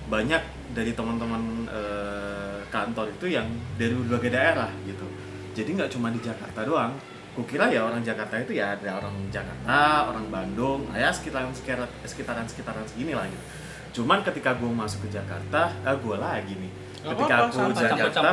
banyak 0.10 0.42
dari 0.74 0.98
teman-teman 0.98 1.70
eh, 1.70 2.58
kantor 2.74 3.14
itu 3.14 3.38
yang 3.38 3.46
dari 3.78 3.94
berbagai 3.94 4.34
daerah 4.34 4.74
gitu. 4.90 5.06
Jadi 5.54 5.70
nggak 5.78 5.94
cuma 5.94 6.10
di 6.10 6.18
Jakarta 6.18 6.66
doang. 6.66 6.98
Kukira 7.38 7.70
ya 7.70 7.86
orang 7.86 8.02
Jakarta 8.02 8.42
itu 8.42 8.58
ya 8.58 8.74
ada 8.74 8.98
orang 8.98 9.14
Jakarta 9.30 10.10
orang 10.10 10.26
Bandung 10.34 10.90
ya 10.90 11.14
sekitaran 11.14 11.54
sekitaran 11.54 11.86
sekitaran 12.02 12.50
sekitaran 12.50 12.82
segini 12.90 13.14
lah 13.14 13.30
gitu 13.30 13.67
cuman 13.98 14.22
ketika 14.22 14.54
gue 14.54 14.70
masuk 14.70 15.10
ke 15.10 15.18
Jakarta 15.18 15.74
ah 15.82 15.96
gue 15.98 16.16
lagi 16.22 16.54
nih 16.54 16.72
Gak 17.02 17.14
ketika 17.14 17.36
apa-apa, 17.40 17.48
aku 17.48 17.56
santai. 17.56 17.84
Jakarta. 17.88 18.30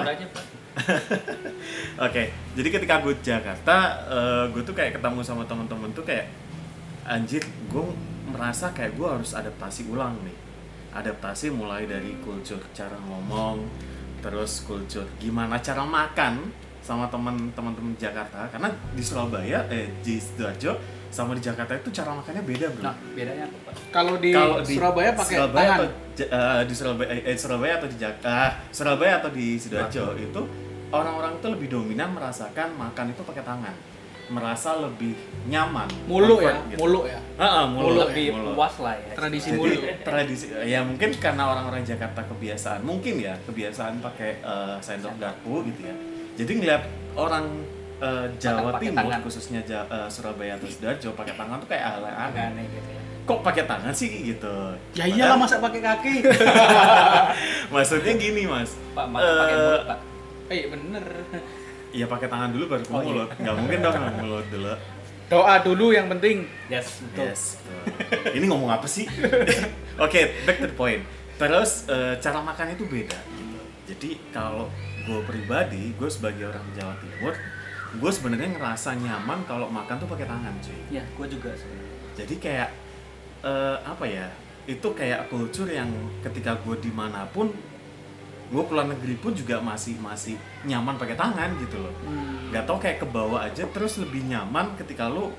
Oke, 2.11 2.22
jadi 2.59 2.68
ketika 2.74 2.94
gue 2.98 3.14
Jakarta, 3.22 3.77
gue 4.50 4.62
tuh 4.66 4.74
kayak 4.74 4.98
ketemu 4.98 5.20
sama 5.22 5.46
temen-temen 5.46 5.94
tuh 5.94 6.03
kayak 6.03 6.27
anjir, 7.07 7.44
gue 7.70 7.85
merasa 8.27 8.74
kayak 8.74 8.98
gue 8.98 9.07
harus 9.07 9.31
adaptasi 9.37 9.87
ulang 9.87 10.18
nih. 10.27 10.37
Adaptasi 10.94 11.55
mulai 11.55 11.87
dari 11.87 12.18
kultur 12.27 12.59
cara 12.74 12.98
ngomong, 12.98 13.62
terus 14.18 14.66
kultur 14.66 15.07
gimana 15.22 15.62
cara 15.62 15.87
makan 15.87 16.50
sama 16.85 17.09
teman-teman 17.09 17.73
teman 17.73 17.92
Jakarta 17.97 18.44
karena 18.53 18.68
di 18.92 19.01
Surabaya 19.01 19.64
eh 19.73 19.88
di 20.05 20.20
sidoarjo 20.20 20.77
sama 21.09 21.33
di 21.33 21.40
Jakarta 21.40 21.73
itu 21.73 21.88
cara 21.88 22.12
makannya 22.12 22.42
beda 22.44 22.66
bro. 22.70 22.83
Nah, 22.85 22.94
bedanya 23.16 23.49
apa, 23.49 23.59
Pak? 23.70 23.75
Kalau 23.88 24.14
di 24.20 24.31
Kalau 24.31 24.61
Surabaya 24.61 25.11
pakai 25.16 25.37
Surabaya 25.40 25.64
tangan. 25.64 25.79
atau 25.81 25.87
eh, 26.20 26.62
di 26.68 26.75
Surabaya 26.77 27.09
eh, 27.16 27.37
Surabaya 27.38 27.75
atau 27.81 27.88
di 27.88 27.97
Jakarta 27.97 28.37
Surabaya 28.68 29.12
atau 29.18 29.31
di 29.33 29.47
sidoarjo 29.57 30.05
itu 30.14 30.42
orang-orang 30.90 31.33
itu 31.40 31.47
lebih 31.49 31.68
dominan 31.73 32.12
merasakan 32.12 32.68
makan 32.77 33.07
itu 33.11 33.23
pakai 33.25 33.42
tangan 33.42 33.75
merasa 34.25 34.81
lebih 34.81 35.12
nyaman 35.47 35.85
Mulu 36.09 36.40
ya, 36.40 36.57
gitu. 36.73 36.81
mulu 36.81 37.05
ya. 37.05 37.20
Ah, 37.37 37.61
ah, 37.61 37.64
mulu, 37.68 37.92
Mulu, 37.92 38.09
Lebih 38.09 38.27
mulu. 38.33 38.51
puas 38.57 38.75
lah 38.81 38.97
ya. 38.97 39.12
Tradisi 39.12 39.49
Jadi 39.53 39.59
mulu. 39.61 39.77
tradisi 40.01 40.47
ya 40.64 40.81
mungkin 40.81 41.12
karena 41.20 41.44
orang-orang 41.44 41.85
Jakarta 41.85 42.25
kebiasaan 42.25 42.81
mungkin 42.83 43.20
ya 43.20 43.37
kebiasaan 43.44 44.01
pakai 44.01 44.40
eh, 44.40 44.77
sendok 44.81 45.16
garpu 45.16 45.64
gitu 45.68 45.81
ya. 45.85 45.97
Jadi 46.35 46.53
ngeliat 46.55 46.83
orang 47.14 47.44
eh, 47.97 48.27
Jawa 48.37 48.73
pakai 48.73 48.90
Timur 48.90 49.07
tangan. 49.07 49.20
khususnya 49.23 49.61
Ja- 49.62 49.87
eh, 49.87 50.09
Surabaya 50.09 50.55
atau 50.55 50.66
Sidoarjo 50.66 51.11
pakai 51.12 51.35
tangan 51.35 51.57
tuh 51.57 51.68
kayak 51.68 51.85
aneh. 51.94 52.12
Aneh 52.42 52.64
gitu 52.66 52.90
ya. 52.90 53.01
Kok 53.25 53.40
pakai 53.40 53.64
tangan 53.64 53.88
sih 53.90 54.09
gitu? 54.27 54.57
Ya 54.92 55.07
iyalah 55.07 55.38
masa 55.38 55.57
pakai 55.57 55.81
kaki. 55.81 56.14
Maksudnya 57.73 58.12
gini 58.14 58.44
mas. 58.44 58.77
Pak, 58.92 59.07
pakai 59.09 59.25
Eh, 59.49 59.57
mulut, 59.57 59.83
Pak. 59.85 59.99
Eh 60.47 60.62
bener. 60.68 61.05
Ya 61.90 62.05
pakai 62.05 62.27
tangan 62.27 62.51
dulu 62.51 62.64
baru 62.68 62.83
ke 62.83 62.90
Oh, 62.90 62.99
iya. 62.99 63.07
mulut. 63.07 63.29
Nggak 63.33 63.55
mungkin 63.57 63.79
dong 63.81 63.94
mulut 64.20 64.47
dulu. 64.51 64.75
Doa 65.25 65.55
dulu 65.59 65.87
yang 65.88 66.07
penting. 66.11 66.44
Yes, 66.68 67.01
betul. 67.01 67.25
Yes. 67.25 67.42
betul. 67.57 67.83
Ini 68.35 68.44
ngomong 68.44 68.68
apa 68.68 68.85
sih? 68.85 69.09
Oke, 70.05 70.20
back 70.44 70.59
to 70.59 70.68
the 70.68 70.77
point. 70.77 71.01
Terus 71.35 71.88
eh, 71.88 72.18
cara 72.18 72.38
makannya 72.38 72.77
itu 72.77 72.85
beda. 72.85 73.16
Gitu. 73.16 73.59
Jadi 73.87 74.11
kalau 74.31 74.68
gue 75.04 75.20
pribadi, 75.22 75.92
gue 75.92 76.08
sebagai 76.08 76.48
orang 76.48 76.64
Jawa 76.72 76.94
Timur, 76.98 77.34
gue 77.94 78.10
sebenarnya 78.10 78.50
ngerasa 78.52 78.96
nyaman 78.96 79.44
kalau 79.44 79.68
makan 79.68 79.96
tuh 79.96 80.08
pakai 80.08 80.24
tangan, 80.24 80.52
cuy. 80.58 80.80
Ya, 80.90 81.04
gue 81.04 81.26
juga 81.28 81.52
sebenarnya. 81.52 81.96
Jadi 82.14 82.34
kayak 82.38 82.68
eh, 83.42 83.76
apa 83.84 84.04
ya? 84.04 84.26
Itu 84.64 84.96
kayak 84.96 85.28
kultur 85.28 85.68
yang 85.68 85.92
ketika 86.20 86.56
gue 86.58 86.80
di 86.80 86.88
mana 86.88 87.28
pun, 87.28 87.52
gue 88.44 88.62
keluar 88.64 88.88
negeri 88.88 89.16
pun 89.16 89.32
juga 89.32 89.60
masih 89.60 90.00
masih 90.00 90.40
nyaman 90.64 90.96
pakai 90.96 91.16
tangan 91.16 91.52
gitu 91.60 91.76
loh. 91.78 91.92
Hmm. 92.02 92.48
Gak 92.48 92.64
tau 92.64 92.80
kayak 92.80 93.00
ke 93.00 93.06
bawah 93.06 93.44
aja 93.44 93.64
terus 93.68 94.00
lebih 94.00 94.24
nyaman 94.24 94.72
ketika 94.74 95.08
lu 95.08 95.32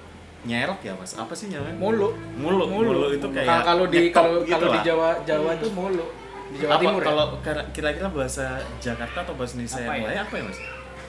nyerok 0.46 0.78
ya 0.86 0.94
mas 0.94 1.18
apa 1.18 1.34
sih 1.34 1.50
namanya 1.50 1.74
Mulu. 1.74 2.14
mulu 2.38 2.70
mulu, 2.70 3.10
itu 3.10 3.26
kayak 3.34 3.66
Kalau- 3.66 3.90
di 3.90 4.14
kalau 4.14 4.46
gitu 4.46 4.54
kalau 4.54 4.70
di. 4.70 4.80
Jawa 4.86 5.10
Jawa 5.26 5.50
itu 5.58 5.68
mulu. 5.74 6.06
Di 6.46 6.58
Jawa 6.62 6.78
apa, 6.78 6.82
Timur 6.82 7.02
ya. 7.02 7.06
kalau 7.06 7.26
kira- 7.42 7.68
kira-kira 7.72 8.08
bahasa 8.08 8.46
Jakarta 8.78 9.18
atau 9.22 9.34
bahasa 9.34 9.54
Indonesia 9.56 9.82
Apa 9.82 9.92
yang 9.92 9.98
ya? 9.98 10.08
lain 10.08 10.20
apa 10.22 10.34
ya 10.36 10.44
mas 10.46 10.60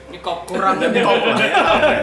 Ini 0.07 0.17
kok 0.17 0.37
Kurang 0.47 0.75
Nyetop 0.79 1.19
lah 1.19 1.35
ya, 1.35 1.47
ya? 1.51 1.99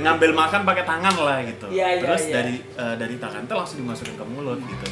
ngambil 0.00 0.30
makan 0.32 0.60
pakai 0.64 0.84
tangan 0.84 1.14
lah 1.14 1.38
gitu 1.42 1.66
iya, 1.68 2.00
terus 2.00 2.22
iya. 2.26 2.34
dari 2.40 2.54
eh, 2.58 2.94
dari 2.96 3.16
tangan 3.16 3.42
tuh 3.44 3.56
langsung 3.56 3.78
dimasukin 3.78 4.16
ke 4.16 4.24
mulut 4.24 4.58
gitu 4.58 4.86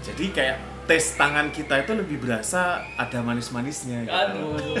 jadi 0.00 0.24
kayak 0.32 0.56
tes 0.84 1.04
tangan 1.14 1.52
kita 1.52 1.74
itu 1.78 1.92
lebih 1.92 2.18
berasa 2.18 2.82
ada 2.96 3.20
manis-manisnya 3.20 4.02
gitu. 4.02 4.16
Aduh. 4.16 4.74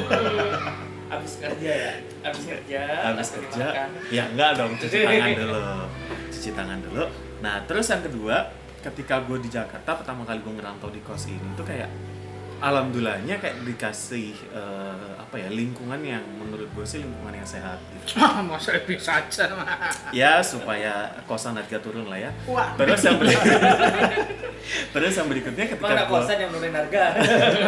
Abis 1.08 1.38
kerja 1.38 1.70
ya? 1.70 1.92
Abis 2.22 2.44
kerja. 2.46 2.80
habis 3.04 3.30
langsung 3.30 3.36
kerja 3.44 3.64
dimakan. 3.68 3.88
ya 4.10 4.22
enggak 4.26 4.50
dong 4.56 4.72
cuci 4.74 4.96
tangan 5.00 5.30
dulu 5.36 5.60
cuci 6.30 6.50
tangan 6.50 6.78
dulu 6.80 7.04
nah 7.40 7.56
terus 7.64 7.86
yang 7.86 8.02
kedua 8.02 8.36
ketika 8.80 9.14
gue 9.20 9.38
di 9.38 9.48
Jakarta 9.48 9.90
pertama 9.92 10.24
kali 10.24 10.40
gue 10.40 10.52
ngerantau 10.56 10.88
di 10.88 11.00
kos 11.00 11.28
ini 11.28 11.52
tuh 11.52 11.62
kayak 11.62 11.90
alhamdulillahnya 12.60 13.36
kayak 13.36 13.64
dikasih 13.64 14.32
eh, 14.50 15.10
apa 15.16 15.34
ya 15.34 15.48
lingkungan 15.48 15.96
yang 15.98 16.20
menurut 16.30 16.68
gue 16.68 16.84
sih 16.84 17.00
lingkungan 17.00 17.32
yang 17.32 17.44
sehat 17.44 17.80
gitu 17.90 18.20
Masa 18.48 18.76
bisa 18.82 19.18
aja. 19.18 19.44
ya 20.10 20.38
supaya 20.40 20.92
kosan 21.24 21.56
harga 21.56 21.78
turun 21.78 22.04
lah 22.04 22.18
ya 22.18 22.30
Wah. 22.44 22.76
terus 22.76 23.00
yang 23.00 23.16
berikutnya 23.16 23.74
terus 24.90 25.12
yang 25.14 25.26
berikutnya 25.26 25.64
ketika 25.66 25.88
Mana 25.88 26.04
gue 26.04 26.12
kosan 26.12 26.36
yang 26.38 26.50
nurunin 26.50 26.74
harga? 26.74 27.04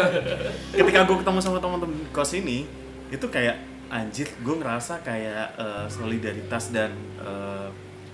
ketika 0.78 1.00
gue 1.02 1.16
ketemu 1.18 1.38
sama 1.40 1.58
teman-teman 1.58 1.98
kos 2.10 2.32
ini 2.32 2.68
itu 3.08 3.26
kayak 3.26 3.56
anjir 3.88 4.28
gue 4.36 4.54
ngerasa 4.54 5.00
kayak 5.00 5.46
eh, 5.54 5.86
solidaritas 5.88 6.68
dan 6.68 6.92
eh, 7.18 7.68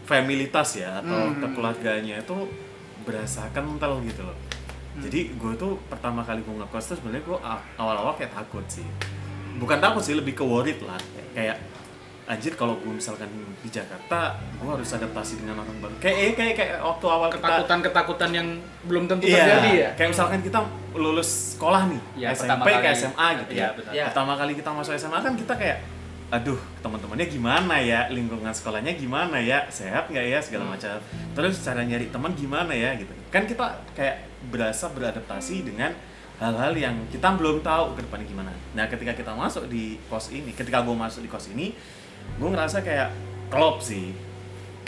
familitas 0.04 0.68
ya 0.74 0.98
atau 0.98 1.28
Hmm. 1.28 1.36
kekeluarganya 1.38 2.16
itu 2.18 2.36
berasa 3.04 3.44
kental 3.50 4.00
gitu 4.02 4.20
loh 4.22 4.36
jadi 4.98 5.20
gue 5.30 5.52
tuh 5.54 5.78
pertama 5.86 6.20
kali 6.20 6.40
gue 6.40 6.54
ngekos 6.54 6.84
tuh 6.86 6.96
sebenarnya 6.96 7.22
gue 7.22 7.38
awal-awal 7.76 8.14
kayak 8.14 8.32
takut 8.32 8.64
sih 8.66 8.84
bukan 9.56 9.78
takut 9.78 10.00
sih 10.00 10.14
lebih 10.14 10.32
ke 10.32 10.42
worried 10.42 10.78
lah 10.82 10.98
kayak 11.32 11.58
anjir 12.24 12.52
kalau 12.52 12.76
gue 12.76 12.92
misalkan 12.92 13.24
di 13.58 13.68
Jakarta 13.68 14.36
gue 14.36 14.68
harus 14.68 14.90
adaptasi 14.92 15.40
dengan 15.40 15.64
orang 15.64 15.80
baru 15.80 15.94
kayak 15.96 16.16
eh, 16.18 16.32
kayak 16.32 16.54
kayak 16.54 16.74
waktu 16.78 17.06
awal 17.08 17.28
kita 17.28 17.40
Ketakutan-ketakutan 17.40 18.30
yang 18.30 18.48
belum 18.84 19.08
tentu 19.08 19.24
Iya, 19.24 19.36
terjadi 19.40 19.70
ya. 19.72 19.90
kayak 19.96 20.10
misalkan 20.12 20.40
kita 20.42 20.58
lulus 20.92 21.56
sekolah 21.56 21.88
nih, 21.88 22.00
Iya, 22.16 22.28
pertama 22.32 22.62
SMP 22.62 22.68
ke 22.68 22.80
kali. 22.82 22.94
SMA 22.94 23.28
gitu 23.34 23.50
Iya, 23.50 23.60
ya. 23.60 23.68
betul. 23.72 23.90
Iya. 23.96 24.04
Pertama 24.12 24.32
kali 24.36 24.52
kita 24.54 24.70
masuk 24.70 24.92
SMA 24.94 25.18
kan 25.18 25.32
kita 25.34 25.54
kayak, 25.56 25.78
aduh 26.28 26.60
teman-temannya 26.84 27.26
gimana 27.32 27.80
ya, 27.80 28.12
lingkungan 28.12 28.52
sekolahnya 28.52 28.92
gimana 29.00 29.40
ya, 29.40 29.64
sehat 29.72 30.12
nggak 30.12 30.26
ya 30.28 30.38
segala 30.44 30.76
macam. 30.76 31.00
Terus 31.32 31.56
cara 31.64 31.80
nyari 31.80 32.12
teman 32.12 32.36
gimana 32.36 32.72
ya 32.76 32.92
gitu. 33.00 33.12
Kan 33.32 33.48
kita 33.48 33.80
kayak 33.96 34.28
berasa 34.52 34.92
beradaptasi 34.92 35.64
dengan 35.64 35.96
hal-hal 36.38 36.72
yang 36.76 36.94
kita 37.10 37.34
belum 37.34 37.64
tahu 37.64 37.98
ke 37.98 38.00
depannya 38.04 38.26
gimana. 38.28 38.52
Nah 38.76 38.86
ketika 38.86 39.16
kita 39.16 39.32
masuk 39.34 39.66
di 39.66 39.96
kos 40.06 40.30
ini, 40.30 40.52
ketika 40.52 40.84
gue 40.84 40.94
masuk 40.94 41.24
di 41.24 41.30
kos 41.32 41.50
ini, 41.50 41.72
gue 42.36 42.48
ngerasa 42.48 42.84
kayak 42.84 43.10
klop 43.48 43.80
sih. 43.80 44.12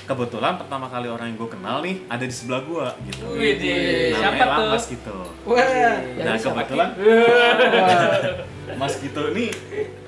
Kebetulan 0.04 0.58
pertama 0.58 0.90
kali 0.90 1.06
orang 1.06 1.30
yang 1.32 1.38
gue 1.38 1.50
kenal 1.50 1.76
nih 1.86 2.02
ada 2.10 2.24
di 2.26 2.34
sebelah 2.34 2.62
gue 2.66 2.86
gitu. 3.10 3.24
Widih. 3.32 4.14
Namanya 4.18 4.20
Siapa 4.20 4.44
tuh? 4.44 4.66
Lamas 4.68 4.84
gitu. 4.90 5.18
Wah. 5.46 5.96
Nah 6.20 6.34
kebetulan 6.36 6.88
Mas 8.80 8.94
Gito 9.02 9.22
ini 9.34 9.46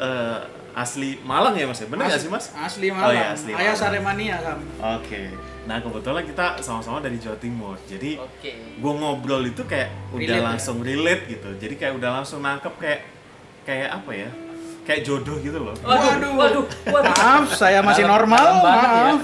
eh, 0.01 0.38
asli 0.75 1.21
Malang 1.21 1.53
ya 1.53 1.65
Mas 1.65 1.79
ya? 1.79 1.87
Bener 1.87 2.05
nggak 2.07 2.19
sih 2.19 2.29
Mas? 2.29 2.49
Asli 2.51 2.89
Oh 2.89 2.95
Malang. 2.95 3.13
iya 3.13 3.27
asli 3.31 3.51
Ayah 3.51 3.61
Malang. 3.63 3.77
Saremania 3.77 4.37
kan. 4.39 4.59
Oke. 4.97 5.23
Nah 5.63 5.77
kebetulan 5.79 6.25
kita 6.25 6.47
sama-sama 6.59 6.99
dari 6.99 7.17
Jawa 7.17 7.37
Timur. 7.37 7.77
Jadi 7.85 8.17
Oke. 8.17 8.51
gue 8.75 8.93
ngobrol 8.93 9.45
itu 9.45 9.63
kayak 9.63 9.93
udah 10.11 10.19
Relate 10.19 10.33
ya? 10.35 10.43
langsung 10.43 10.77
relate 10.81 11.23
gitu. 11.29 11.49
Jadi 11.55 11.75
kayak 11.77 11.95
udah 11.95 12.11
langsung 12.15 12.41
nangkep 12.41 12.75
kayak 12.77 13.01
kayak 13.63 13.89
apa 13.93 14.11
ya? 14.13 14.31
Kayak 14.83 15.01
jodoh 15.05 15.37
gitu 15.39 15.59
loh. 15.59 15.77
Waduh, 15.79 16.35
waduh, 16.35 16.65
waduh. 16.89 17.15
Maaf, 17.15 17.53
saya 17.53 17.79
masih 17.81 18.03
normal. 18.03 18.47
ya. 18.59 18.65
Maaf. 18.65 19.21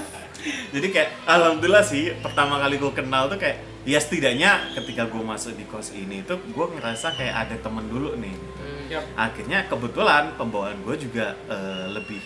Jadi 0.69 0.87
kayak 0.89 1.09
alhamdulillah 1.25 1.83
sih 1.83 2.15
pertama 2.15 2.55
kali 2.57 2.77
gue 2.77 2.93
kenal 2.93 3.27
tuh 3.27 3.35
kayak 3.35 3.59
ya 3.83 3.97
setidaknya 3.97 4.71
ketika 4.71 5.03
gue 5.03 5.19
masuk 5.19 5.51
di 5.53 5.65
kos 5.65 5.91
ini 5.91 6.23
tuh 6.23 6.39
gue 6.39 6.65
ngerasa 6.69 7.11
kayak 7.11 7.35
ada 7.43 7.55
temen 7.57 7.83
dulu 7.85 8.15
nih. 8.15 8.31
Hmm. 8.31 8.68
Yap. 8.89 9.03
akhirnya 9.15 9.59
kebetulan 9.65 10.33
pembawaan 10.33 10.81
gue 10.81 10.95
juga 10.99 11.31
eh, 11.45 11.85
lebih 11.87 12.17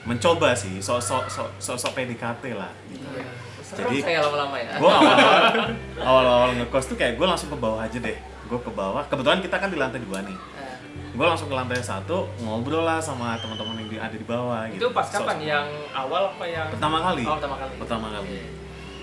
mencoba 0.00 0.52
sih 0.52 0.76
sosok 0.78 1.26
sok 1.26 1.48
sosok 1.58 1.92
PDKT 1.94 2.52
lah. 2.52 2.72
Gitu. 2.86 3.04
Iya. 3.06 3.24
Serem 3.60 3.86
Jadi- 3.86 4.02
saya 4.02 4.18
lama-lama 4.22 4.56
ya. 4.56 4.72
gue 4.76 4.90
awal-awal 4.90 5.68
awal-awal 6.00 6.50
ngekos 6.56 6.84
tuh 6.86 6.96
kayak 6.96 7.14
gue 7.14 7.24
langsung 7.24 7.48
ke 7.48 7.56
bawah 7.56 7.80
aja 7.80 7.98
deh. 7.98 8.16
Gue 8.44 8.58
ke 8.58 8.70
bawah. 8.70 9.04
Kebetulan 9.06 9.38
kita 9.38 9.56
kan 9.56 9.68
di 9.68 9.78
lantai 9.78 10.00
dua 10.00 10.20
nih. 10.20 10.34
Nah, 10.34 10.74
gue 10.90 11.26
langsung 11.26 11.46
ke 11.46 11.54
lantai 11.54 11.78
satu 11.78 12.26
ngobrol 12.40 12.82
lah 12.82 12.98
sama 12.98 13.36
teman-teman 13.36 13.78
yang 13.78 13.88
di- 13.88 14.00
ada 14.00 14.12
di 14.12 14.24
bawah 14.24 14.66
itu 14.66 14.78
gitu. 14.78 14.88
pas 14.90 15.06
kapan? 15.06 15.36
yang 15.38 15.66
awal 15.92 16.32
apa 16.32 16.44
yang 16.44 16.66
pertama 16.68 16.98
kali. 17.00 17.22
Oh, 17.22 17.36
pertama 17.36 17.56
kali. 17.56 17.74
pertama 17.76 18.06
kali. 18.10 18.38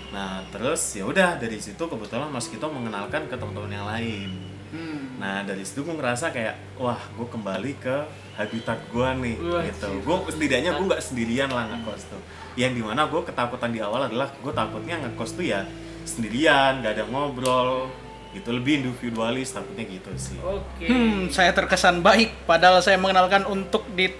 Nah 0.08 0.30
terus 0.48 0.80
ya 0.90 1.04
udah 1.04 1.36
dari 1.36 1.56
situ 1.56 1.80
kebetulan 1.80 2.26
mas 2.26 2.48
Kito 2.48 2.64
mengenalkan 2.66 3.24
ke 3.24 3.36
teman-teman 3.36 3.68
yang 3.70 3.86
lain 3.86 4.28
Hmm. 4.68 5.16
Nah 5.20 5.42
dari 5.44 5.64
situ 5.64 5.84
gue 5.84 5.94
ngerasa 5.96 6.28
kayak 6.32 6.78
wah 6.80 7.00
gue 7.16 7.26
kembali 7.28 7.72
ke 7.80 7.96
habitat 8.38 8.78
gue 8.92 9.08
nih 9.24 9.36
Wah, 9.42 9.62
gitu. 9.66 9.88
Gue 10.04 10.16
setidaknya 10.30 10.70
gue 10.78 10.84
nggak 10.86 11.02
sendirian 11.02 11.50
lah 11.50 11.64
ngekos 11.72 12.02
tuh. 12.06 12.22
Yang 12.54 12.72
di 12.78 12.82
mana 12.84 13.08
gue 13.10 13.20
ketakutan 13.24 13.70
di 13.74 13.80
awal 13.82 14.06
adalah 14.06 14.28
gue 14.30 14.52
takutnya 14.52 15.00
ngekos 15.02 15.30
tuh 15.34 15.46
ya 15.46 15.66
sendirian, 16.08 16.80
gak 16.80 16.96
ada 16.96 17.04
ngobrol, 17.04 17.92
gitu 18.32 18.48
lebih 18.52 18.80
individualis 18.84 19.52
takutnya 19.52 19.84
gitu 19.88 20.08
sih. 20.16 20.40
Oke. 20.40 20.88
Hmm, 20.88 21.28
saya 21.28 21.52
terkesan 21.52 22.00
baik 22.00 22.32
padahal 22.48 22.80
saya 22.80 22.96
mengenalkan 22.96 23.44
untuk 23.48 23.84
di 23.92 24.12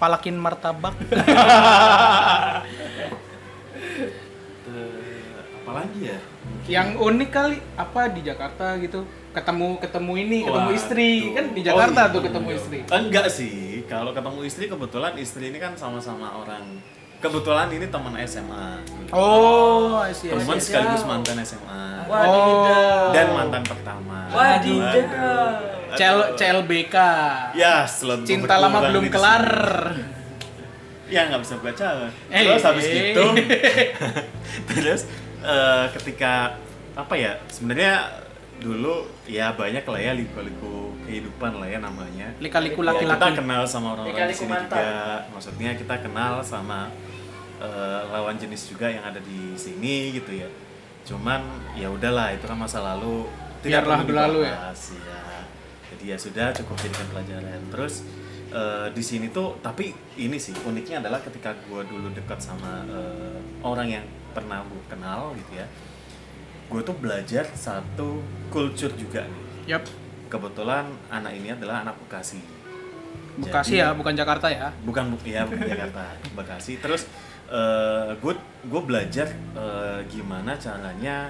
palakin 0.00 0.36
martabak. 0.36 0.92
Apalagi 5.64 6.00
ya? 6.12 6.18
Yang 6.68 6.88
unik 7.00 7.30
kali 7.32 7.56
apa 7.76 8.00
di 8.12 8.20
Jakarta 8.24 8.76
gitu. 8.80 9.04
Ketemu 9.34 9.68
ketemu 9.82 10.12
ini, 10.16 10.38
ketemu 10.46 10.70
Wah, 10.70 10.78
istri. 10.78 11.10
tuh. 11.20 11.34
Kan 11.34 11.46
di 11.50 11.60
Jakarta 11.60 12.00
Oh, 12.00 12.06
tuh 12.06 12.20
iya. 12.20 12.26
ketemu 12.30 12.48
istri. 12.54 12.78
Enggak 12.86 13.26
sih, 13.28 13.54
kalau 13.84 14.10
ketemu 14.14 14.40
istri 14.46 14.64
kebetulan 14.70 15.12
istri 15.18 15.44
ini 15.50 15.58
kan 15.58 15.74
sama-sama 15.74 16.38
orang. 16.38 16.62
Kebetulan 17.18 17.72
ini 17.72 17.88
teman 17.88 18.14
SMA. 18.22 18.66
Oh, 19.10 20.04
Teman 20.06 20.60
sekaligus 20.60 21.02
mantan 21.02 21.40
SMA. 21.40 21.84
Oh. 22.06 23.10
Dan 23.10 23.26
mantan 23.32 23.64
pertama. 23.64 24.28
Wadidaw. 24.28 25.74
CL, 25.94 26.18
CLBK. 26.36 26.96
Ya, 27.54 27.86
Cinta 28.22 28.54
lama 28.58 28.86
belum 28.86 29.08
kelar. 29.08 29.46
ya 31.04 31.28
nggak 31.28 31.42
bisa 31.44 31.60
baca 31.60 32.08
Eh. 32.32 32.42
terus 32.42 32.64
habis 32.64 32.86
gitu 32.88 33.24
terus 34.72 35.04
eh, 35.44 35.84
ketika 35.92 36.56
apa 36.96 37.12
ya 37.12 37.36
sebenarnya 37.46 38.23
dulu 38.62 39.06
ya 39.26 39.52
banyak 39.52 39.84
lah 39.84 40.00
ya 40.00 40.12
liku-liku 40.14 40.94
kehidupan 41.04 41.58
lah 41.60 41.68
ya 41.68 41.78
namanya. 41.82 42.28
Lika-liku 42.38 42.80
Ya, 42.80 42.92
kita 42.94 43.14
laki-laki. 43.16 43.38
kenal 43.42 43.62
sama 43.66 43.86
orang-orang 43.98 44.28
di 44.30 44.36
sini 44.36 44.52
mantap. 44.54 44.78
juga. 44.78 44.88
Maksudnya 45.34 45.70
kita 45.76 45.94
kenal 46.00 46.34
sama 46.40 46.88
eh, 47.60 48.00
lawan 48.10 48.36
jenis 48.38 48.70
juga 48.70 48.88
yang 48.88 49.04
ada 49.04 49.20
di 49.20 49.54
sini 49.54 50.14
gitu 50.14 50.32
ya. 50.32 50.48
Cuman 51.04 51.40
ya 51.76 51.88
udahlah 51.92 52.32
itu 52.32 52.44
kan 52.46 52.56
masa 52.56 52.80
lalu. 52.80 53.28
Biarlah 53.64 54.04
perlu 54.04 54.08
berlalu 54.12 54.38
ya. 54.44 54.70
ya 54.76 55.24
jadi 55.94 56.04
ya 56.12 56.16
sudah 56.18 56.46
cukup 56.52 56.76
jadikan 56.84 57.06
pelajaran. 57.12 57.60
Terus 57.72 57.94
eh, 58.52 58.86
di 58.92 59.02
sini 59.04 59.28
tuh 59.30 59.56
tapi 59.60 59.92
ini 60.16 60.36
sih 60.36 60.52
uniknya 60.64 61.00
adalah 61.04 61.20
ketika 61.20 61.52
gue 61.68 61.80
dulu 61.84 62.12
dekat 62.12 62.40
sama 62.40 62.84
eh, 62.88 63.38
orang 63.62 63.88
yang 64.00 64.04
pernah 64.34 64.60
gue 64.66 64.82
kenal 64.90 65.30
gitu 65.38 65.62
ya 65.62 65.66
gue 66.66 66.80
tuh 66.80 66.94
belajar 66.94 67.44
satu 67.48 68.18
culture 68.48 68.92
juga 68.92 69.22
nih 69.22 69.42
Yap. 69.68 69.84
kebetulan 70.26 70.84
anak 71.08 71.32
ini 71.32 71.50
adalah 71.50 71.82
anak 71.82 71.96
Bekasi 71.98 72.40
Bekasi 73.36 73.74
Jadi- 73.74 73.82
ya, 73.82 73.90
bukan 73.92 74.14
Jakarta 74.14 74.46
ya. 74.46 74.70
bukan 74.80 75.10
bu- 75.10 75.24
ya 75.24 75.42
bukan 75.42 75.64
Jakarta 75.64 76.04
Bekasi 76.36 76.78
terus 76.78 77.06
gue 78.14 78.34
gue 78.64 78.82
belajar 78.82 79.28
eh, 79.52 80.00
gimana 80.06 80.56
caranya 80.56 81.28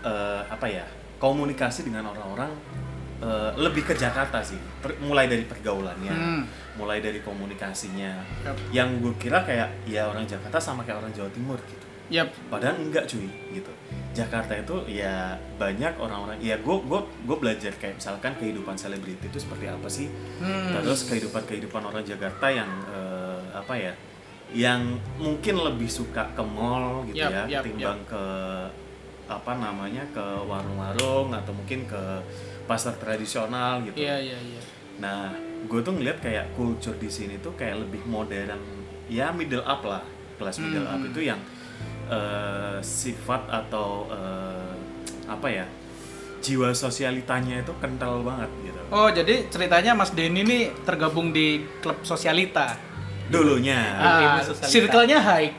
eh, 0.00 0.42
apa 0.44 0.66
ya 0.66 0.82
komunikasi 1.16 1.84
dengan 1.84 2.08
orang-orang 2.08 2.50
eh, 3.20 3.50
lebih 3.56 3.84
ke 3.84 3.94
Jakarta 3.94 4.40
sih 4.40 4.58
Per- 4.80 4.98
mulai 5.00 5.26
dari 5.26 5.44
pergaulannya 5.44 6.10
Hmm. 6.10 6.42
mulai 6.72 6.98
dari 6.98 7.20
komunikasinya 7.20 8.24
Yap. 8.42 8.56
yang 8.72 8.98
gue 8.98 9.12
kira 9.16 9.42
kayak 9.42 9.84
ya 9.84 10.06
orang 10.06 10.24
Jakarta 10.24 10.56
sama 10.56 10.82
kayak 10.82 10.98
orang 10.98 11.12
Jawa 11.12 11.28
Timur 11.28 11.58
gitu 11.60 11.86
Yap. 12.10 12.28
padahal 12.50 12.76
enggak 12.76 13.06
cuy 13.06 13.26
gitu 13.50 13.70
Jakarta 14.10 14.52
itu 14.52 14.74
ya 14.90 15.32
banyak 15.54 15.94
orang-orang 15.96 16.34
ya 16.38 16.58
gue 16.58 16.76
gue 16.82 17.00
gue 17.24 17.36
belajar 17.38 17.70
kayak 17.72 17.96
misalkan 17.96 18.34
kehidupan 18.34 18.74
selebriti 18.74 19.24
itu 19.24 19.38
seperti 19.38 19.66
apa 19.66 19.86
sih 19.86 20.10
Hmm. 20.42 20.74
terus 20.76 21.06
kehidupan 21.06 21.46
kehidupan 21.46 21.78
orang 21.80 22.02
Jakarta 22.02 22.50
yang 22.50 22.66
eh, 22.90 23.40
apa 23.54 23.74
ya 23.74 23.94
yang 24.50 24.82
mungkin 25.16 25.54
lebih 25.56 25.86
suka 25.86 26.26
ke 26.28 26.42
mall 26.42 27.06
gitu 27.06 27.22
Yap, 27.22 27.30
ya 27.30 27.42
yap, 27.48 27.62
ketimbang 27.62 28.02
ke 28.04 28.24
apa 29.30 29.52
namanya 29.54 30.02
ke 30.10 30.24
warung-warung 30.42 31.30
atau 31.30 31.54
mungkin 31.54 31.86
ke 31.86 32.02
pasar 32.66 32.98
tradisional 32.98 33.78
gitu 33.82 34.02
Iya, 34.02 34.18
iya, 34.18 34.38
iya. 34.42 34.60
Nah, 34.98 35.30
gue 35.64 35.80
tuh 35.80 35.94
ngeliat 35.94 36.18
kayak 36.18 36.50
culture 36.52 36.94
di 36.94 37.06
sini 37.06 37.38
tuh 37.38 37.54
kayak 37.54 37.78
lebih 37.80 38.02
modern, 38.04 38.58
ya 39.06 39.30
middle 39.30 39.62
up 39.62 39.80
lah, 39.80 40.02
kelas 40.34 40.58
middle 40.58 40.82
up 40.84 40.98
Hmm. 40.98 41.08
itu 41.08 41.20
yang 41.24 41.38
eh, 42.10 42.76
sifat 42.82 43.46
atau 43.48 44.10
eh, 44.10 44.74
apa 45.30 45.46
ya, 45.46 45.66
jiwa 46.42 46.74
sosialitanya 46.74 47.62
itu 47.62 47.72
kental 47.78 48.26
banget 48.26 48.50
gitu. 48.66 48.80
Oh, 48.90 49.06
jadi 49.06 49.46
ceritanya 49.46 49.94
Mas 49.94 50.10
Denny 50.10 50.42
ini 50.42 50.58
tergabung 50.82 51.30
di 51.30 51.62
klub 51.78 52.02
sosialita. 52.02 52.74
Dulunya, 53.30 53.78
sosialita. 54.42 54.66
circle-nya 54.66 55.18
high. 55.22 55.50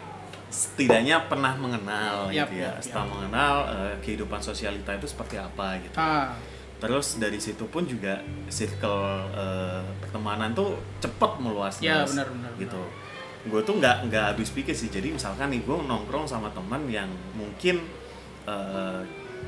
setidaknya 0.51 1.31
pernah 1.31 1.55
mengenal 1.55 2.27
Yap, 2.27 2.51
gitu 2.51 2.59
ya, 2.59 2.75
yap, 2.75 2.83
setelah 2.83 3.07
mengenal 3.07 3.53
eh, 3.71 3.95
kehidupan 4.03 4.43
sosialita 4.43 4.91
itu 4.99 5.07
seperti 5.07 5.39
apa 5.39 5.79
gitu. 5.79 5.95
Ah, 5.95 6.35
Terus 6.75 7.15
dari 7.15 7.39
situ 7.39 7.63
pun 7.71 7.87
juga 7.87 8.19
circle 8.51 9.31
eh, 9.31 9.79
pertemanan 10.03 10.51
tuh 10.51 10.75
cepet 10.99 11.31
meluasnya. 11.39 12.03
Iya, 12.03 12.09
benar, 12.09 12.27
Gitu. 12.59 12.81
Gue 13.47 13.61
tuh 13.65 13.81
nggak 13.81 14.09
nggak 14.09 14.25
habis 14.35 14.49
pikir 14.53 14.75
sih. 14.75 14.89
Jadi 14.91 15.13
misalkan 15.13 15.49
nih 15.49 15.61
gue 15.65 15.75
nongkrong 15.75 16.29
sama 16.29 16.49
teman 16.53 16.85
yang 16.85 17.09
mungkin 17.33 17.81
eh, 18.45 19.01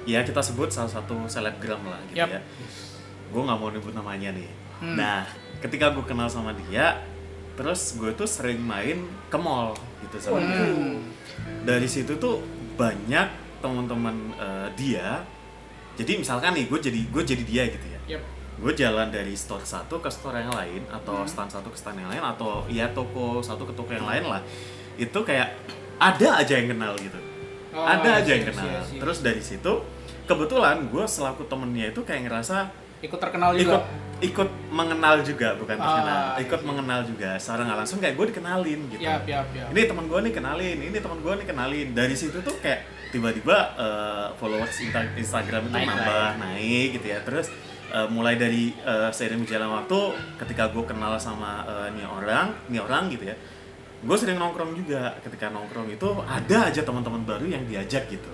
ya 0.09 0.25
kita 0.25 0.41
sebut 0.41 0.73
salah 0.73 0.89
satu 0.89 1.29
selebgram 1.29 1.81
lah 1.85 2.01
gitu 2.09 2.25
Yap. 2.25 2.39
ya. 2.39 2.41
Gue 3.29 3.41
nggak 3.45 3.57
mau 3.59 3.69
nyebut 3.69 3.93
namanya 3.93 4.33
nih. 4.33 4.49
Hmm. 4.81 4.95
Nah, 4.97 5.23
ketika 5.61 5.93
gue 5.93 6.03
kenal 6.03 6.27
sama 6.27 6.51
dia, 6.67 6.99
terus 7.53 7.95
gue 7.95 8.11
tuh 8.17 8.25
sering 8.25 8.59
main 8.59 9.05
ke 9.29 9.37
mall 9.37 9.77
gitu 10.05 10.17
sama 10.17 10.41
dia. 10.41 10.65
Dari 11.63 11.87
situ 11.87 12.17
tuh 12.17 12.41
banyak 12.73 13.43
teman-teman 13.63 14.15
eh, 14.35 14.67
dia 14.75 15.23
jadi 15.93 16.17
misalkan 16.17 16.57
nih 16.57 16.65
gue 16.67 16.79
jadi 16.81 16.99
gue 17.07 17.23
jadi 17.23 17.43
dia 17.45 17.63
gitu 17.69 17.87
ya 17.87 17.99
yap. 18.17 18.23
Gue 18.55 18.73
jalan 18.73 19.07
dari 19.07 19.33
store 19.33 19.63
satu 19.63 19.97
ke 19.97 20.07
store 20.07 20.39
yang 20.39 20.51
lain 20.51 20.81
atau 20.87 21.23
stand 21.23 21.49
satu 21.49 21.67
ke 21.67 21.75
stand 21.75 21.97
yang 21.97 22.07
lain 22.07 22.21
atau 22.21 22.63
ya 22.67 22.87
toko 22.87 23.39
satu 23.39 23.63
ke 23.63 23.73
toko 23.73 23.89
yang 23.89 24.05
lain 24.05 24.23
lah. 24.25 24.41
Itu 24.95 25.21
kayak 25.21 25.57
ada 25.95 26.37
aja 26.37 26.53
yang 26.53 26.69
kenal 26.69 26.93
gitu. 26.95 27.17
Oh, 27.71 27.81
ada 27.81 28.05
aja 28.15 28.23
I 28.23 28.23
see, 28.23 28.31
yang 28.31 28.39
I 28.39 28.45
see, 28.45 28.51
kenal. 28.51 28.65
I 28.69 28.83
see. 28.85 28.99
terus 28.99 29.17
dari 29.19 29.41
situ 29.41 29.73
kebetulan 30.23 30.87
gue 30.87 31.03
selaku 31.03 31.43
temennya 31.43 31.89
itu 31.89 32.01
kayak 32.01 32.21
ngerasa 32.23 32.69
Ikut 33.01 33.19
terkenal 33.19 33.51
juga. 33.51 33.59
ikut 33.59 33.83
ikut 34.23 34.49
mengenal 34.71 35.19
juga 35.19 35.59
bukan 35.59 35.75
Ah, 35.75 35.83
terkenal 35.83 36.19
ikut 36.39 36.59
iya. 36.61 36.67
mengenal 36.69 36.99
juga. 37.03 37.29
Secara 37.35 37.61
nggak 37.63 37.77
langsung 37.77 37.99
kayak 37.99 38.15
gue 38.15 38.25
dikenalin 38.31 38.79
gitu. 38.87 39.01
Yap, 39.01 39.27
yap, 39.27 39.47
yap. 39.51 39.67
ini 39.69 39.81
teman 39.83 40.05
gue 40.07 40.19
nih 40.23 40.33
kenalin 40.33 40.77
ini 40.79 40.97
teman 40.97 41.19
gue 41.19 41.33
nih 41.35 41.45
kenalin. 41.45 41.87
Dari 41.91 42.15
situ 42.15 42.39
tuh 42.39 42.55
kayak 42.57 42.79
tiba-tiba 43.11 43.57
eh, 43.75 44.27
followers 44.37 44.71
Insta- 44.79 45.11
Instagram 45.13 45.67
itu 45.67 45.75
Naik 45.75 45.89
nambah 45.89 46.29
naik 46.39 46.87
gitu 46.95 47.07
ya. 47.09 47.19
Terus 47.19 47.51
eh, 47.93 48.09
mulai 48.09 48.35
dari 48.35 48.73
eh, 48.73 49.09
seiring 49.13 49.45
berjalan 49.45 49.69
waktu 49.69 49.99
ketika 50.41 50.73
gue 50.73 50.83
kenal 50.83 51.13
sama 51.21 51.63
eh, 51.63 51.87
nih 51.93 52.09
orang 52.09 52.49
nih 52.67 52.81
orang 52.81 53.07
gitu 53.13 53.29
ya 53.29 53.37
gue 54.03 54.17
sering 54.19 54.35
nongkrong 54.35 54.75
juga. 54.75 55.15
Ketika 55.23 55.47
nongkrong 55.47 55.87
itu 55.87 56.07
ada 56.27 56.67
aja 56.67 56.81
teman-teman 56.83 57.23
baru 57.23 57.47
yang 57.47 57.63
diajak 57.63 58.11
gitu. 58.11 58.27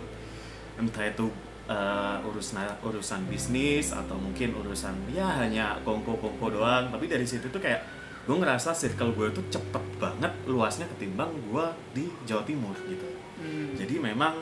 Entah 0.81 1.05
itu 1.05 1.29
eh, 1.69 2.17
urusan 2.25 2.81
urusan 2.81 3.21
bisnis 3.29 3.93
atau 3.93 4.17
mungkin 4.17 4.57
urusan 4.57 5.13
ya 5.13 5.29
hanya 5.37 5.77
kongko-kongko 5.85 6.57
doang. 6.57 6.89
Tapi 6.89 7.05
dari 7.05 7.25
situ 7.29 7.53
tuh 7.53 7.61
kayak 7.61 7.85
gue 8.25 8.37
ngerasa 8.37 8.73
circle 8.73 9.13
gue 9.13 9.29
tuh 9.33 9.45
cepet 9.49 9.83
banget 9.97 10.33
luasnya 10.45 10.85
ketimbang 10.97 11.33
gue 11.49 11.65
di 11.93 12.05
Jawa 12.25 12.45
Timur 12.45 12.73
gitu. 12.85 13.09
Hmm. 13.39 13.71
jadi 13.71 14.03
memang 14.03 14.35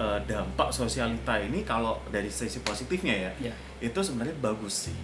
eh, 0.00 0.18
dampak 0.24 0.72
sosialita 0.72 1.36
ini 1.36 1.60
kalau 1.62 2.00
dari 2.08 2.32
sisi 2.32 2.64
positifnya 2.64 3.28
ya 3.28 3.32
Ya. 3.38 3.54
itu 3.78 4.00
sebenarnya 4.00 4.32
bagus 4.40 4.88
sih 4.88 4.96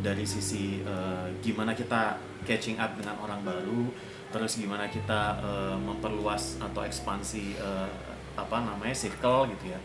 dari 0.00 0.24
sisi 0.24 0.80
eh, 0.80 1.26
gimana 1.38 1.72
kita 1.72 2.16
catching 2.42 2.80
up 2.80 2.96
dengan 2.96 3.20
orang 3.20 3.44
baru 3.44 3.92
terus 4.28 4.56
gimana 4.56 4.88
kita 4.88 5.36
eh, 5.38 5.76
memperluas 5.76 6.56
atau 6.58 6.80
ekspansi 6.80 7.54
eh, 7.54 7.88
apa 8.34 8.56
namanya 8.62 8.94
circle 8.94 9.50
gitu 9.52 9.74
ya 9.74 9.80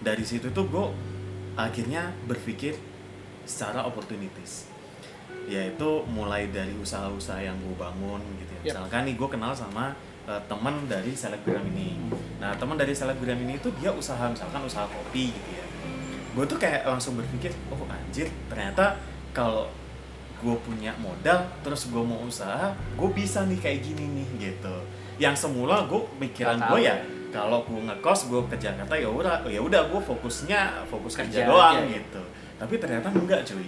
dari 0.00 0.24
situ 0.24 0.48
tuh 0.50 0.64
gue 0.66 0.86
akhirnya 1.54 2.10
berpikir 2.24 2.74
secara 3.44 3.84
opportunities 3.84 4.66
yaitu 5.48 6.04
mulai 6.06 6.48
dari 6.48 6.72
usaha-usaha 6.76 7.40
yang 7.40 7.56
gue 7.56 7.76
bangun 7.76 8.20
gitu 8.38 8.52
ya 8.52 8.60
Yap. 8.60 8.64
misalkan 8.88 9.02
nih 9.08 9.14
gue 9.16 9.28
kenal 9.28 9.52
sama 9.52 9.92
eh, 10.28 10.42
teman 10.44 10.84
dari 10.84 11.16
selebgram 11.16 11.64
ini. 11.72 11.96
Nah 12.38 12.52
teman 12.60 12.76
dari 12.76 12.92
selebgram 12.92 13.40
ini 13.40 13.56
itu 13.56 13.72
dia 13.80 13.88
usaha 13.88 14.28
misalkan 14.28 14.60
usaha 14.62 14.84
kopi 14.84 15.32
gitu 15.32 15.50
ya. 15.56 15.64
Gue 16.36 16.44
tuh 16.44 16.60
kayak 16.60 16.84
langsung 16.86 17.16
berpikir 17.16 17.50
oh 17.72 17.80
anjir 17.88 18.28
ternyata 18.52 19.00
kalau 19.32 19.66
gue 20.38 20.54
punya 20.62 20.94
modal 21.02 21.42
terus 21.66 21.90
gue 21.90 21.98
mau 21.98 22.22
usaha 22.22 22.70
gue 22.94 23.08
bisa 23.10 23.42
nih 23.48 23.58
kayak 23.58 23.80
gini 23.82 24.04
nih 24.22 24.28
gitu. 24.52 24.76
Yang 25.18 25.48
semula 25.48 25.88
gue 25.88 25.98
pikiran 26.22 26.60
gue 26.60 26.78
tahu. 26.78 26.86
ya 26.86 26.96
kalau 27.28 27.64
gue 27.66 27.80
ngekos 27.88 28.30
gue 28.30 28.40
ke 28.52 28.56
Jakarta 28.56 28.94
ya 28.96 29.08
udah 29.08 29.44
ya 29.48 29.60
udah 29.60 29.88
gue 29.90 30.00
fokusnya 30.00 30.88
fokus 30.88 31.12
kerja, 31.18 31.44
Kerja 31.44 31.48
doang 31.48 31.76
aja, 31.76 31.84
ya. 31.84 31.98
gitu. 32.00 32.22
Tapi 32.58 32.74
ternyata 32.76 33.08
enggak 33.10 33.42
cuy. 33.48 33.66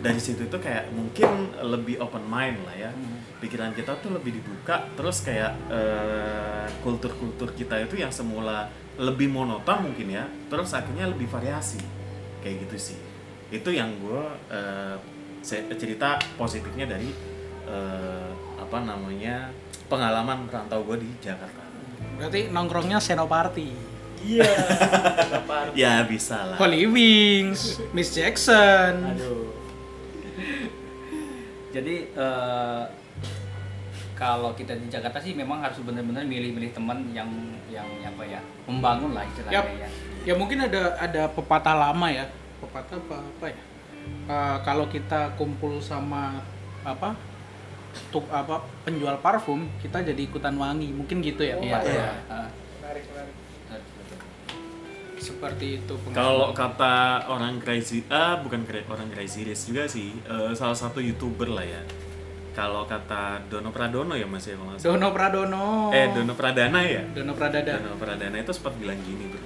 Dari 0.00 0.16
situ 0.16 0.48
tuh 0.48 0.56
kayak 0.56 0.88
mungkin 0.96 1.52
lebih 1.60 2.00
open 2.00 2.24
mind 2.24 2.56
lah 2.64 2.88
ya 2.88 2.90
pikiran 3.40 3.72
kita 3.72 3.96
tuh 3.98 4.12
lebih 4.12 4.36
dibuka 4.36 4.84
terus 4.92 5.20
kayak 5.20 5.52
eh, 5.66 6.66
kultur-kultur 6.80 7.50
kita 7.52 7.80
itu 7.80 7.96
yang 7.96 8.12
semula 8.12 8.68
lebih 8.96 9.26
monoton 9.26 9.88
mungkin 9.88 10.12
ya 10.12 10.28
terus 10.46 10.70
akhirnya 10.70 11.08
lebih 11.08 11.24
variasi 11.26 11.80
kayak 12.40 12.68
gitu 12.68 12.92
sih 12.92 12.98
itu 13.48 13.70
yang 13.72 13.96
gue 13.98 14.22
eh, 14.48 14.96
se- 15.40 15.66
cerita 15.74 16.20
positifnya 16.36 16.84
dari 16.86 17.08
eh, 17.64 18.30
apa 18.56 18.78
namanya 18.80 19.48
pengalaman 19.88 20.44
perantau 20.46 20.84
gue 20.84 21.00
di 21.00 21.10
Jakarta 21.18 21.66
Berarti 22.20 22.52
nongkrongnya 22.52 23.00
Senoparty. 23.00 23.72
Iya. 24.20 24.44
Bapak. 25.32 25.72
ya 25.72 26.04
bisa 26.04 26.52
lah 26.52 26.56
Holy 26.60 26.84
Wings, 26.84 27.80
Miss 27.96 28.12
Jackson. 28.12 29.16
Aduh. 29.16 29.48
Jadi 31.70 31.96
eh, 32.10 32.82
kalau 34.20 34.52
kita 34.52 34.76
di 34.76 34.92
Jakarta 34.92 35.16
sih 35.16 35.32
memang 35.32 35.64
harus 35.64 35.80
benar-benar 35.80 36.28
milih-milih 36.28 36.76
teman 36.76 37.08
yang 37.16 37.32
yang 37.72 37.88
apa 38.04 38.20
ya 38.28 38.40
membangun 38.68 39.16
lah 39.16 39.24
istilahnya 39.24 39.56
Yap. 39.56 39.66
ya. 39.80 39.88
Ya 40.28 40.34
mungkin 40.36 40.60
ada 40.60 40.92
ada 41.00 41.22
pepatah 41.32 41.72
lama 41.72 42.12
ya. 42.12 42.28
Pepatah 42.60 43.00
apa 43.00 43.16
apa 43.24 43.46
ya? 43.48 43.62
Eh, 44.28 44.56
kalau 44.60 44.84
kita 44.92 45.32
kumpul 45.40 45.80
sama 45.80 46.44
apa? 46.84 47.16
tuk 48.14 48.22
apa 48.30 48.62
penjual 48.86 49.18
parfum 49.18 49.66
kita 49.82 49.98
jadi 50.06 50.22
ikutan 50.22 50.54
wangi 50.54 50.94
mungkin 50.94 51.18
gitu 51.26 51.42
ya 51.42 51.58
Iya, 51.58 51.74
Pak? 51.74 51.82
iya. 51.90 52.10
Ah. 52.30 52.46
menarik 52.78 53.02
menarik 53.10 53.34
seperti 55.20 55.66
itu. 55.82 55.94
Kalau 56.16 56.56
kata 56.56 57.28
orang 57.28 57.60
crazy, 57.60 58.08
ah 58.08 58.40
bukan 58.40 58.64
orang 58.88 59.12
crazy 59.12 59.44
rich 59.44 59.68
juga 59.68 59.84
sih, 59.84 60.16
eh, 60.16 60.52
salah 60.56 60.72
satu 60.72 60.96
youtuber 60.96 61.52
lah 61.52 61.66
ya. 61.66 61.82
Kalau 62.50 62.82
kata 62.84 63.46
Dono 63.46 63.70
Pradono 63.70 64.12
ya 64.12 64.26
mas 64.26 64.42
ya 64.42 64.54
kalau. 64.54 64.74
Dono 64.74 65.08
Pradono 65.10 65.88
Eh 65.90 66.10
Dono 66.10 66.34
Pradana 66.34 66.82
ya. 66.82 67.02
Dono 67.08 67.32
Pradada 67.32 67.78
Dono 67.78 67.94
Pradana 67.94 68.36
itu 68.36 68.50
sempat 68.50 68.74
bilang 68.74 68.98
gini 69.00 69.26
bro. 69.26 69.42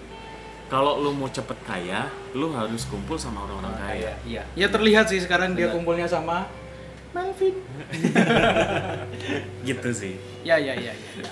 Kalau 0.65 0.97
lu 0.99 1.13
mau 1.13 1.29
cepet 1.29 1.55
kaya, 1.63 2.09
lu 2.33 2.49
harus 2.51 2.83
kumpul 2.85 3.15
sama 3.15 3.45
orang-orang 3.45 3.77
kaya. 3.79 4.13
Iya. 4.25 4.43
ya 4.55 4.67
terlihat 4.67 5.07
sih 5.07 5.21
sekarang 5.21 5.53
dia 5.53 5.69
Benar. 5.69 5.77
kumpulnya 5.77 6.07
sama 6.07 6.49
Melvin 7.13 7.55
Gitu 9.69 9.89
sih. 9.93 10.15
ya 10.41 10.57
ya 10.57 10.75
ya 10.75 10.91
ya, 10.91 10.93
ya. 11.21 11.31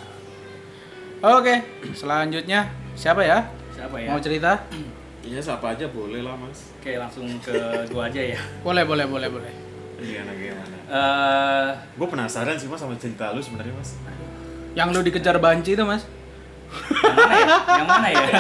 oke 1.24 1.54
selanjutnya 1.92 2.70
siapa 2.94 3.18
ya 3.20 3.48
Siapa 3.72 3.96
ya? 3.98 4.08
mau 4.08 4.20
cerita 4.20 4.62
Iya 5.22 5.38
siapa 5.38 5.70
aja 5.70 5.86
boleh 5.86 6.18
lah 6.18 6.34
mas. 6.34 6.74
Oke, 6.76 6.98
langsung 6.98 7.24
ke 7.38 7.54
gua 7.88 8.06
aja 8.06 8.18
ya. 8.20 8.38
boleh 8.60 8.82
boleh 8.82 9.06
boleh 9.06 9.28
boleh 9.30 9.52
Gimana 10.02 10.32
gimana. 10.34 10.76
Eh, 10.84 11.68
Gue 11.94 12.06
penasaran 12.06 12.54
sih 12.54 12.66
mas 12.66 12.76
sama 12.76 12.92
cerita 12.96 13.30
lu 13.30 13.38
sebenarnya 13.38 13.72
mas. 13.72 13.90
yang 14.72 14.88
lu 14.88 15.00
dikejar 15.00 15.36
banci 15.36 15.72
itu 15.72 15.84
mas 15.84 16.04
yang 17.04 17.12
mana 17.12 17.34
ya? 17.36 17.46
Yang 17.76 17.86
mana 17.86 18.06
ya? 18.08 18.24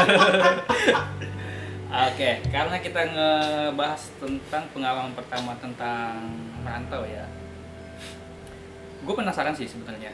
Oke, 2.08 2.30
karena 2.48 2.76
kita 2.80 3.00
ngebahas 3.04 4.00
tentang 4.16 4.64
pengalaman 4.72 5.12
pertama 5.12 5.52
tentang 5.60 6.24
merantau 6.58 7.04
ya. 7.04 7.28
Gue 9.04 9.12
penasaran 9.12 9.52
sih 9.52 9.68
sebenarnya 9.68 10.08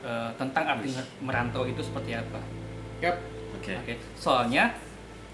eh, 0.00 0.30
tentang 0.34 0.64
arti 0.66 0.88
merantau 1.20 1.68
itu 1.68 1.84
seperti 1.84 2.16
apa. 2.16 2.40
yap 2.98 3.20
Oke. 3.60 3.76
Oke, 3.76 3.94
soalnya 4.16 4.72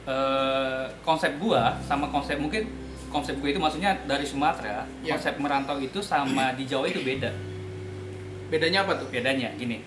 eh, 0.03 0.84
konsep 1.01 1.38
gua 1.38 1.78
sama 1.80 2.11
konsep 2.11 2.36
mungkin 2.36 2.66
konsep 3.09 3.36
gue 3.38 3.50
itu 3.50 3.59
maksudnya 3.59 3.96
dari 4.04 4.22
Sumatera, 4.22 4.84
Ya. 5.00 5.16
konsep 5.16 5.36
merantau 5.36 5.76
itu 5.76 5.98
sama 5.98 6.52
di 6.52 6.64
Jawa 6.64 6.86
itu 6.86 7.00
beda. 7.00 7.30
bedanya 8.48 8.80
apa 8.80 8.96
tuh 8.96 9.09
Bedanya 9.09 9.52
gini. 9.54 9.84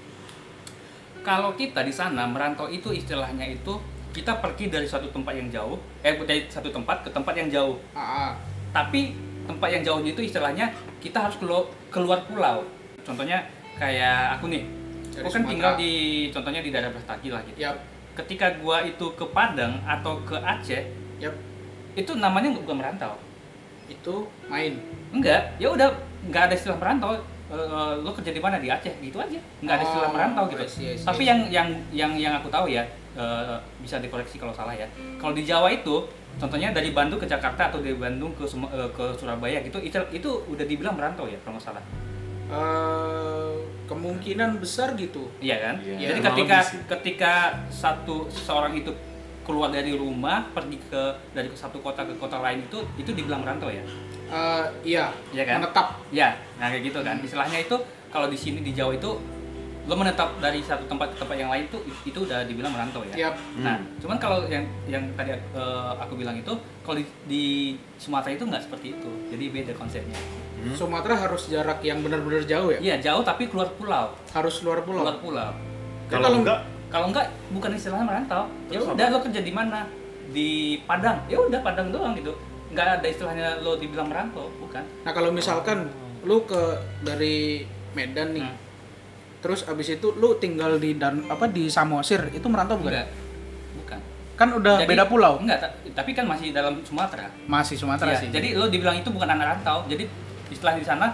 Kalau 1.22 1.54
kita 1.54 1.82
di 1.82 1.90
sana 1.90 2.26
merantau 2.26 2.66
itu 2.66 2.90
istilahnya 2.90 3.46
itu 3.46 3.78
kita 4.10 4.38
pergi 4.38 4.68
dari 4.68 4.86
suatu 4.86 5.10
tempat 5.10 5.34
yang 5.34 5.48
jauh, 5.48 5.78
eh 6.02 6.14
dari 6.18 6.46
satu 6.46 6.70
tempat 6.70 7.02
ke 7.02 7.10
tempat 7.10 7.34
yang 7.34 7.50
jauh. 7.50 7.78
ah, 7.94 8.02
ah. 8.28 8.32
Tapi 8.72 9.14
tempat 9.46 9.70
yang 9.70 9.82
jauhnya 9.82 10.12
itu 10.12 10.22
istilahnya 10.24 10.70
kita 10.98 11.18
harus 11.20 11.38
keluar, 11.90 12.22
pulau. 12.26 12.62
Contohnya 13.02 13.42
kayak 13.76 14.38
aku 14.38 14.46
nih, 14.48 14.62
Dari 15.12 15.22
aku 15.22 15.30
kan 15.30 15.42
Sumatera. 15.42 15.50
tinggal 15.50 15.74
di 15.76 15.92
contohnya 16.30 16.62
di 16.62 16.70
daerah 16.70 16.90
Brastagi 16.90 17.30
lah 17.30 17.42
gitu. 17.46 17.58
yap 17.60 17.78
Ketika 18.12 18.48
gua 18.60 18.84
itu 18.84 19.06
ke 19.16 19.26
Padang 19.26 19.80
atau 19.84 20.20
ke 20.22 20.36
Aceh, 20.36 20.84
yap 21.18 21.34
itu 21.94 22.12
namanya 22.16 22.50
bukan 22.54 22.76
merantau. 22.78 23.14
itu 23.86 24.16
main 24.48 24.72
Enggak, 25.12 25.60
ya 25.60 25.68
udah 25.68 25.92
nggak 26.26 26.44
ada 26.48 26.56
istilah 26.56 26.80
merantau. 26.80 27.12
Eh, 27.52 27.94
lo 28.00 28.16
kerja 28.16 28.32
di 28.32 28.40
mana 28.40 28.56
di 28.56 28.72
Aceh 28.72 28.96
gitu 28.98 29.20
aja, 29.20 29.36
nggak 29.60 29.76
ada 29.76 29.84
istilah 29.84 30.08
Oh, 30.08 30.14
merantau 30.14 30.44
I 30.46 30.50
gitu. 30.50 30.64
see, 30.66 30.88
I 30.88 30.96
see, 30.96 31.04
Tapi 31.04 31.28
yang 31.28 31.40
yang 31.52 31.68
yang 31.92 32.12
yang 32.16 32.34
aku 32.34 32.48
tahu 32.48 32.66
ya 32.66 32.80
eh, 33.12 33.58
bisa 33.78 34.00
dikoreksi 34.00 34.40
kalau 34.40 34.56
salah 34.56 34.72
ya. 34.72 34.88
Kalau 35.20 35.36
di 35.36 35.44
Jawa 35.44 35.68
itu, 35.68 36.08
contohnya 36.40 36.72
dari 36.72 36.92
Bandung 36.92 37.20
ke 37.20 37.28
Jakarta 37.28 37.68
atau 37.68 37.84
dari 37.84 37.92
Bandung 37.94 38.32
ke 38.32 38.48
Sum- 38.48 38.72
eh, 38.72 38.88
ke 38.90 39.04
Surabaya 39.14 39.60
gitu, 39.60 39.76
itu 39.78 40.00
itu 40.10 40.30
udah 40.48 40.64
dibilang 40.64 40.96
merantau 40.96 41.28
ya 41.28 41.36
kalau 41.44 41.60
nggak 41.60 41.68
salah. 41.68 41.84
Eh, 42.48 43.54
kemungkinan 43.84 44.56
besar 44.58 44.96
gitu 44.96 45.28
Iya 45.40 45.56
kan? 45.62 45.76
Iya, 45.80 46.08
Jadi 46.08 46.20
ketika 46.22 46.58
ketika 46.90 47.34
satu 47.68 48.28
seseorang 48.28 48.72
itu 48.74 48.92
keluar 49.42 49.68
dari 49.68 49.92
rumah 49.92 50.46
pergi 50.50 50.78
ke 50.84 51.02
dari 51.32 51.50
satu 51.52 51.80
kota 51.80 52.02
ke 52.02 52.14
kota 52.16 52.38
lain 52.38 52.62
itu 52.62 52.78
itu 52.96 53.12
dibilang 53.12 53.42
merantau 53.42 53.68
ya. 53.68 53.82
Eh, 54.28 54.66
iya 54.88 55.12
Iya 55.30 55.44
kan? 55.46 55.60
menetap 55.60 55.88
Ya, 56.10 56.30
nah 56.56 56.68
kayak 56.68 56.84
gitu 56.86 57.00
kan. 57.02 57.20
Istilahnya 57.20 57.60
itu 57.60 57.76
kalau 58.08 58.26
di 58.26 58.36
sini 58.36 58.60
di 58.60 58.72
Jawa 58.72 58.94
itu 58.94 59.12
lo 59.82 59.98
menetap 59.98 60.38
dari 60.38 60.62
satu 60.62 60.86
tempat 60.86 61.10
ke 61.10 61.18
tempat 61.18 61.36
yang 61.36 61.50
lain 61.50 61.66
itu 61.66 61.78
itu 62.06 62.20
udah 62.22 62.46
dibilang 62.46 62.70
merantau 62.70 63.02
ya. 63.04 63.28
yap 63.28 63.36
Nah, 63.58 63.82
cuman 63.98 64.18
kalau 64.18 64.46
yang 64.46 64.62
yang 64.86 65.02
tadi 65.12 65.34
eh, 65.34 65.92
aku 65.98 66.14
bilang 66.14 66.38
itu 66.38 66.54
kalau 66.80 66.96
di, 66.96 67.06
di 67.26 67.44
Sumatera 67.98 68.32
itu 68.32 68.46
nggak 68.46 68.62
seperti 68.62 68.94
itu. 68.94 69.10
Jadi 69.28 69.44
beda 69.50 69.74
konsepnya. 69.74 70.22
Hmm? 70.62 70.78
Sumatera 70.78 71.18
harus 71.18 71.50
jarak 71.50 71.82
yang 71.82 72.00
benar-benar 72.00 72.46
jauh 72.46 72.70
ya 72.70 72.78
Iya, 72.80 72.96
jauh 73.02 73.26
tapi 73.26 73.50
keluar 73.50 73.74
pulau. 73.74 74.14
harus 74.30 74.62
luar 74.62 74.86
pulau 74.86 75.02
Keluar 75.02 75.18
pulau. 75.18 75.52
Kalau 76.08 76.22
kalau- 76.24 76.40
enggak, 76.40 76.60
Kalau 76.92 77.08
enggak 77.08 77.26
bukan 77.50 77.72
istilahnya 77.72 78.04
merantau. 78.04 78.44
Ya 78.68 78.80
udah 78.80 79.08
lo 79.08 79.20
kerja 79.22 79.40
di 79.40 79.50
mana? 79.50 79.88
Di 80.28 80.50
Padang. 80.84 81.24
Ya 81.26 81.40
udah 81.40 81.60
Padang 81.60 81.88
doang 81.90 82.14
gitu. 82.14 82.36
Nggak 82.70 83.00
ada 83.00 83.06
istilahnya 83.06 83.60
lo 83.60 83.76
dibilang 83.76 84.08
merantau, 84.08 84.48
bukan. 84.56 84.80
nah 85.02 85.12
kalau 85.12 85.28
misalkan 85.30 85.92
lu 86.22 86.44
ke 86.46 86.62
dari 87.02 87.68
Medan 87.92 88.32
nih 88.32 88.46
Hmm. 88.46 88.56
terus 89.42 89.66
abis 89.66 89.92
itu 89.92 90.14
lu 90.14 90.38
tinggal 90.38 90.78
di 90.78 90.96
dan 90.96 91.28
apa 91.28 91.50
di 91.50 91.68
Samosir 91.68 92.30
itu 92.30 92.46
merantau 92.46 92.78
bukan 92.78 92.94
Enggak. 92.94 93.10
Bukan. 93.76 94.00
kan 94.38 94.50
udah 94.54 94.76
Jadi- 94.78 94.88
beda 94.88 95.04
pulau 95.06 95.36
Enggak, 95.36 95.60
ta- 95.60 95.74
tapi 95.94 96.14
kan 96.14 96.24
masih 96.24 96.52
dalam 96.52 96.80
Sumatera. 96.82 97.28
masih 97.44 97.76
Sumatera 97.76 98.10
Iya, 98.10 98.20
sih 98.20 98.30
Jadi 98.30 98.54
lo 98.54 98.70
dibilang 98.70 98.96
itu 98.96 99.10
bukan 99.10 99.28
anak 99.28 99.60
rantau. 99.60 99.84
Jadi 99.86 100.08
istilah 100.48 100.74
di 100.74 100.86
sana 100.86 101.12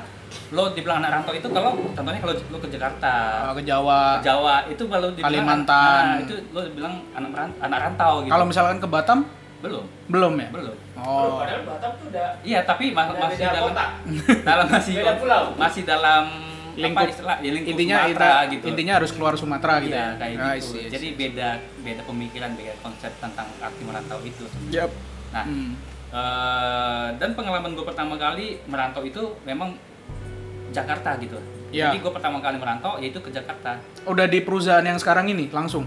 lo 0.49 0.71
dibilang 0.71 0.99
anak 0.99 1.11
rantau 1.13 1.33
itu 1.33 1.47
kalau 1.47 1.71
contohnya 1.87 2.19
kalau 2.19 2.33
lo 2.35 2.57
ke 2.57 2.69
Jakarta, 2.69 3.13
Oh, 3.43 3.53
ke 3.53 3.63
Jawa 3.63 4.01
ke 4.15 4.25
Jawa 4.25 4.55
itu 4.65 4.83
kalau 4.85 5.07
dibilang 5.09 5.27
Kalimantan. 5.33 6.03
nah, 6.05 6.17
itu 6.19 6.35
lo 6.49 6.59
bilang 6.69 6.93
anak 7.11 7.31
ran- 7.33 7.57
anak 7.59 7.79
rantau 7.81 8.13
gitu. 8.21 8.31
kalau 8.31 8.45
misalkan 8.45 8.77
ke 8.77 8.87
Batam 8.87 9.19
belum, 9.57 9.85
belum 10.07 10.33
ya 10.37 10.49
belum. 10.49 10.75
oh 10.97 11.41
padahal 11.41 11.61
Batam 11.65 11.91
tuh 11.93 12.05
udah 12.09 12.27
Iya, 12.41 12.59
tapi 12.63 12.91
ma- 12.91 13.07
Beda- 13.07 13.21
masih 13.23 13.37
beda 13.37 13.51
dalam 13.51 13.67
kota. 13.67 13.85
dalam 14.47 14.65
masih 14.67 14.93
Beda 14.95 15.13
pulau. 15.17 15.43
masih 15.55 15.81
dalam 15.83 16.23
Lingkup. 16.77 16.93
apa 16.95 17.09
istilah 17.09 17.35
ya, 17.37 17.49
lingkup 17.51 17.71
intinya 17.73 17.95
Sumatera 17.97 18.29
ita- 18.29 18.43
gitu. 18.51 18.65
intinya 18.69 18.93
harus 18.95 19.11
keluar 19.11 19.33
Sumatera 19.33 19.73
gitu 19.79 19.91
Iya, 19.91 20.05
ya 20.05 20.09
kayak 20.15 20.35
Ah, 20.37 20.45
I 20.47 20.55
gitu. 20.55 20.67
see, 20.67 20.77
I 20.77 20.79
see. 20.79 20.91
Jadi 20.93 21.07
beda 21.17 21.49
beda 21.81 22.01
pemikiran, 22.03 22.49
beda 22.53 22.73
konsep 22.79 23.11
tentang 23.17 23.47
arti 23.57 23.81
merantau 23.81 24.19
itu. 24.21 24.45
Yap. 24.69 24.91
Nah, 25.29 25.43
Hmm. 25.43 25.73
Eh, 26.07 27.07
dan 27.15 27.29
pengalaman 27.33 27.73
gue 27.73 27.83
pertama 27.83 28.15
kali 28.15 28.63
merantau 28.63 29.01
itu 29.01 29.19
memang 29.43 29.75
Jakarta 30.71 31.15
gitu. 31.17 31.37
Iya. 31.67 31.91
Jadi 31.91 31.99
gue 31.99 32.11
pertama 32.11 32.39
kali 32.39 32.55
merantau 32.55 32.95
yaitu 32.97 33.19
ke 33.19 33.27
Jakarta. 33.27 33.75
udah 34.03 34.25
di 34.25 34.39
perusahaan 34.39 34.83
yang 34.83 34.95
sekarang 34.95 35.27
ini 35.27 35.51
langsung 35.51 35.83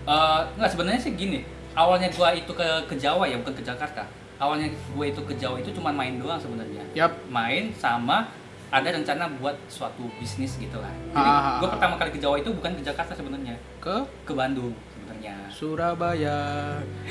Eh 0.00 0.40
nggak 0.56 0.70
sebenarnya 0.70 1.00
sih 1.00 1.12
gini. 1.14 1.44
Awalnya 1.70 2.10
gue 2.10 2.28
itu 2.34 2.50
ke 2.50 2.66
ke 2.88 2.94
Jawa 2.98 3.28
ya 3.28 3.38
bukan 3.38 3.54
ke 3.54 3.62
Jakarta. 3.62 4.02
Awalnya 4.40 4.66
gue 4.72 5.06
itu 5.06 5.20
ke 5.22 5.34
Jawa 5.36 5.60
itu 5.60 5.70
cuma 5.70 5.92
main 5.92 6.18
doang 6.18 6.40
sebenarnya. 6.40 6.82
Yap. 6.96 7.12
Main 7.30 7.70
sama 7.76 8.26
ada 8.70 8.86
rencana 8.86 9.26
buat 9.38 9.54
suatu 9.66 10.06
bisnis 10.18 10.54
gitu 10.56 10.78
lah. 10.78 10.90
Jadi 11.10 11.30
Ah. 11.30 11.58
gue 11.58 11.68
pertama 11.68 11.94
kali 11.94 12.10
ke 12.10 12.18
Jawa 12.18 12.38
itu 12.38 12.50
bukan 12.50 12.70
ke 12.74 12.82
Jakarta 12.82 13.12
sebenarnya, 13.14 13.54
ke 13.78 13.94
ke 14.24 14.32
Bandung 14.32 14.74
sebenarnya. 14.90 15.34
Surabaya 15.50 16.38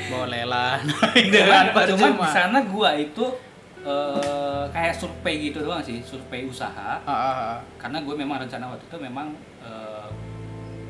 boleh 0.07 0.43
lah 0.43 0.80
naik 0.88 1.30
cuman, 1.30 1.65
cuman 1.93 2.11
di 2.15 2.28
sana 2.32 2.59
gua 2.63 2.95
itu 2.95 3.26
eh, 3.90 4.64
kayak 4.70 4.94
survei 4.94 5.50
gitu 5.50 5.66
doang 5.66 5.82
sih 5.82 5.98
survei 6.06 6.46
usaha. 6.46 7.02
Ah, 7.02 7.10
ah, 7.10 7.36
ah. 7.54 7.58
karena 7.82 7.98
gue 8.06 8.14
memang 8.14 8.38
rencana 8.38 8.70
waktu 8.70 8.86
itu 8.86 8.98
memang 9.02 9.34
eh, 9.66 10.08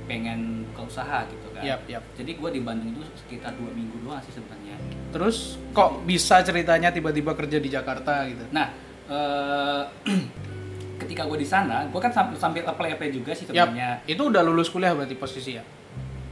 pengen 0.10 0.66
buka 0.74 0.89
usaha 0.89 1.22
gitu 1.30 1.47
kan. 1.54 1.62
Yap, 1.62 1.86
yap. 1.86 2.02
jadi 2.18 2.34
gua 2.34 2.50
di 2.50 2.66
Bandung 2.66 2.89
itu 2.89 3.06
sekitar 3.14 3.54
dua 3.54 3.70
minggu 3.70 4.02
doang 4.02 4.18
sih 4.26 4.34
sebenarnya. 4.34 4.74
Terus 5.14 5.62
kok 5.70 6.02
bisa 6.04 6.41
ceritanya 6.41 6.89
tiba-tiba 6.89 7.38
kerja 7.38 7.62
di 7.62 7.70
Jakarta 7.70 8.26
gitu? 8.26 8.41
Nah 8.50 8.74
eh, 9.06 9.82
ketika 11.06 11.24
gue 11.24 11.39
di 11.39 11.47
sana 11.47 11.88
gue 11.88 12.02
kan 12.02 12.12
sam- 12.12 12.36
sambil 12.36 12.66
apply 12.66 12.97
apply 12.97 13.10
juga 13.14 13.32
sih 13.38 13.45
sebenarnya. 13.45 14.02
Itu 14.04 14.34
udah 14.34 14.41
lulus 14.41 14.68
kuliah 14.68 14.97
berarti 14.97 15.14
posisi 15.14 15.56
ya? 15.56 15.64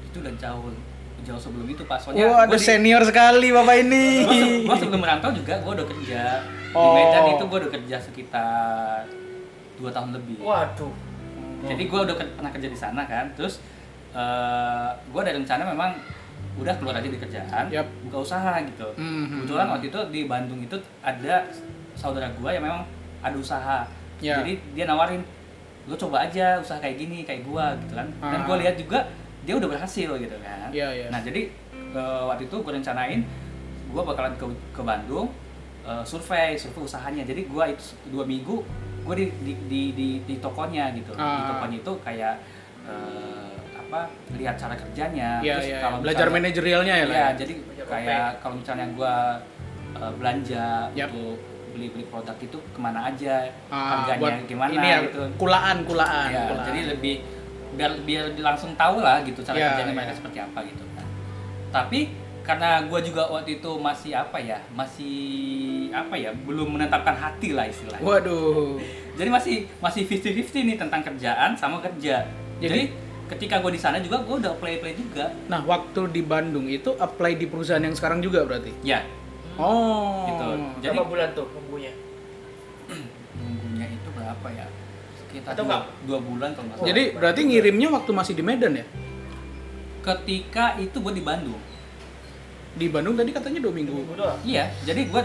Itu 0.09 0.25
udah 0.25 0.33
jauh 0.41 0.73
jauh 1.21 1.37
sebelum 1.37 1.67
itu 1.69 1.85
pak. 1.85 2.01
Soalnya 2.01 2.33
Wah, 2.33 2.49
ada 2.49 2.49
gua 2.49 2.57
di- 2.57 2.65
senior 2.65 3.01
sekali 3.05 3.53
bapak 3.53 3.75
ini. 3.77 4.05
Gua 4.65 4.73
sebelum 4.73 5.01
merantau 5.05 5.29
juga 5.29 5.53
gue 5.61 5.71
udah 5.77 5.85
kerja 5.85 6.21
di 6.67 6.75
Oh. 6.75 6.93
Medan 6.93 7.23
itu 7.29 7.43
gue 7.43 7.57
udah 7.59 7.71
kerja 7.71 7.97
sekitar 7.97 9.01
dua 9.75 9.89
tahun 9.89 10.09
lebih 10.11 10.39
waduh 10.39 10.91
jadi 11.59 11.83
gue 11.83 11.99
udah 12.01 12.13
ke- 12.13 12.33
pernah 12.33 12.51
kerja 12.51 12.67
di 12.67 12.77
sana 12.77 13.01
kan 13.03 13.25
terus 13.33 13.61
gue 15.05 15.19
ada 15.19 15.31
rencana 15.31 15.63
memang 15.65 15.91
udah 16.55 16.73
keluar 16.75 16.95
aja 16.95 17.05
di 17.05 17.15
kerjaan 17.15 17.65
Yap. 17.67 17.85
buka 18.03 18.17
usaha 18.19 18.57
gitu 18.59 18.87
Mhm. 18.93 19.45
kebetulan 19.45 19.67
waktu 19.69 19.85
itu 19.87 19.99
di 20.09 20.21
Bandung 20.25 20.59
itu 20.59 20.73
ada 20.99 21.45
saudara 21.93 22.27
gue 22.27 22.49
yang 22.49 22.63
memang 22.63 22.81
ada 23.19 23.35
usaha 23.35 23.85
Ya. 24.17 24.41
jadi 24.41 24.57
dia 24.73 24.85
nawarin 24.85 25.21
lo 25.85 25.93
coba 25.95 26.25
aja 26.25 26.57
usaha 26.57 26.77
kayak 26.77 26.97
gini 26.97 27.21
kayak 27.21 27.41
gue 27.43 27.65
gitu 27.79 27.93
kan 27.95 28.07
dan 28.19 28.39
Ah. 28.39 28.43
gue 28.43 28.55
lihat 28.59 28.75
juga 28.75 28.99
dia 29.43 29.53
udah 29.53 29.69
berhasil 29.69 30.09
gitu 30.11 30.35
kan 30.37 30.67
Iya, 30.67 30.87
iya. 30.91 31.07
nah 31.07 31.21
jadi 31.21 31.47
eh, 31.87 32.21
waktu 32.25 32.43
itu 32.43 32.55
gue 32.55 32.73
rencanain 32.73 33.21
gue 33.87 34.01
bakalan 34.03 34.33
ke, 34.35 34.45
ke 34.73 34.81
Bandung 34.81 35.29
eh, 35.87 36.03
survei 36.03 36.53
survei 36.53 36.83
usahanya 36.83 37.23
jadi 37.23 37.41
gue 37.43 37.63
itu 37.69 37.83
dua 38.07 38.23
minggu 38.23 38.59
gue 39.03 39.15
di 39.15 39.25
di, 39.41 39.53
di 39.65 39.81
di 39.93 40.09
di 40.21 40.35
tokonya 40.37 40.91
gitu 40.91 41.11
di 41.11 41.21
Ah. 41.21 41.47
tokonya 41.49 41.77
itu 41.79 41.93
kayak 42.03 42.35
eh, 42.83 43.51
apa 43.77 43.99
lihat 44.35 44.55
cara 44.55 44.75
kerjanya 44.75 45.39
Iya, 45.39 45.53
terus 45.55 45.67
iya. 45.69 45.79
kalau 45.79 45.97
Belajar 46.03 46.27
manajerialnya 46.27 46.93
ya, 46.93 47.05
lah 47.05 47.15
Iya, 47.15 47.23
ya? 47.23 47.37
jadi 47.37 47.53
Belajar 47.55 47.85
kayak 47.87 48.27
kalau 48.43 48.55
misalnya 48.59 48.85
gua 48.91 49.15
uh, 49.95 50.11
belanja 50.13 50.67
Yap. 50.91 51.07
untuk 51.07 51.39
beli-beli 51.71 52.03
produk 52.05 52.35
itu 52.35 52.57
ke 52.59 52.79
mana 52.79 52.99
aja, 53.05 53.47
Ah, 53.69 54.03
harganya 54.03 54.43
gimana 54.43 54.71
ini 54.71 54.87
ya, 54.87 54.97
gitu. 55.05 55.23
kulaan 55.37 55.85
kulaan, 55.85 56.27
Ya, 56.27 56.51
kulaan. 56.51 56.65
jadi 56.65 56.79
lebih 56.91 57.15
biar 57.77 57.91
biar 58.03 58.25
langsung 58.35 58.75
tahu 58.75 58.99
lah 58.99 59.21
gitu 59.21 59.39
cara 59.39 59.55
Ya, 59.55 59.71
kerjanya 59.71 59.93
ya. 59.93 59.97
mereka 59.97 60.13
seperti 60.13 60.37
apa 60.41 60.59
gitu. 60.65 60.83
Nah, 60.91 61.07
tapi 61.71 61.99
karena 62.47 62.79
gua 62.83 62.99
juga 62.99 63.27
waktu 63.27 63.59
itu 63.59 63.71
masih 63.77 64.15
apa 64.15 64.39
ya, 64.39 64.63
masih 64.71 65.15
apa 65.91 66.15
ya, 66.15 66.31
belum 66.33 66.73
menetapkan 66.73 67.11
hati 67.13 67.51
lah 67.51 67.65
istilahnya. 67.65 67.99
waduh 68.01 68.79
Jadi 69.13 69.27
masih 69.27 69.55
masih 69.77 70.01
50-50 70.05 70.63
nih 70.63 70.77
tentang 70.77 71.01
kerjaan 71.03 71.51
sama 71.53 71.77
kerja. 71.79 72.23
Jadi- 72.57 72.63
Jadi, 72.63 72.81
ketika 73.27 73.59
gue 73.59 73.69
di 73.69 73.77
sana 73.77 73.97
juga 73.97 74.17
gue 74.19 74.35
udah 74.37 74.55
play 74.55 74.77
play 74.77 74.93
juga. 74.93 75.27
nah 75.45 75.59
waktu 75.61 76.07
di 76.07 76.21
Bandung 76.21 76.65
itu 76.65 76.95
apply 76.95 77.35
di 77.35 77.43
perusahaan 77.43 77.77
yang 77.77 77.91
sekarang 77.91 78.17
juga 78.19 78.41
berarti 78.41 78.71
Ya, 78.81 79.03
oh 79.55 80.23
Gitu. 80.25 80.47
Jadi- 80.81 80.95
Berapa 80.95 81.11
bulan 81.11 81.29
tuh 81.33 81.45
nunggunya? 81.51 81.91
nunggunya 83.35 83.85
itu 83.89 84.09
berapa 84.09 84.47
ya 84.49 84.65
sekitar 85.19 85.51
Atau 85.51 85.61
dua, 85.61 85.69
enggak? 85.75 85.83
dua 86.07 86.19
bulan 86.21 86.49
kalau 86.51 86.65
nggak 86.65 86.77
salah 86.77 86.87
jadi 86.87 87.03
berarti 87.13 87.41
ngirimnya 87.43 87.87
waktu 87.91 88.11
masih 88.13 88.33
di 88.33 88.43
Medan 88.43 88.73
ya 88.73 88.85
ketika 90.01 90.65
itu 90.77 90.95
gue 90.95 91.13
di 91.13 91.21
Bandung 91.21 91.59
di 92.77 92.87
Bandung 92.87 93.13
tadi 93.13 93.29
katanya 93.29 93.59
dua 93.59 93.73
minggu 93.73 93.91
Minggu 93.91 94.13
doang. 94.15 94.37
iya 94.43 94.69
jadi 94.81 95.01
gue 95.03 95.21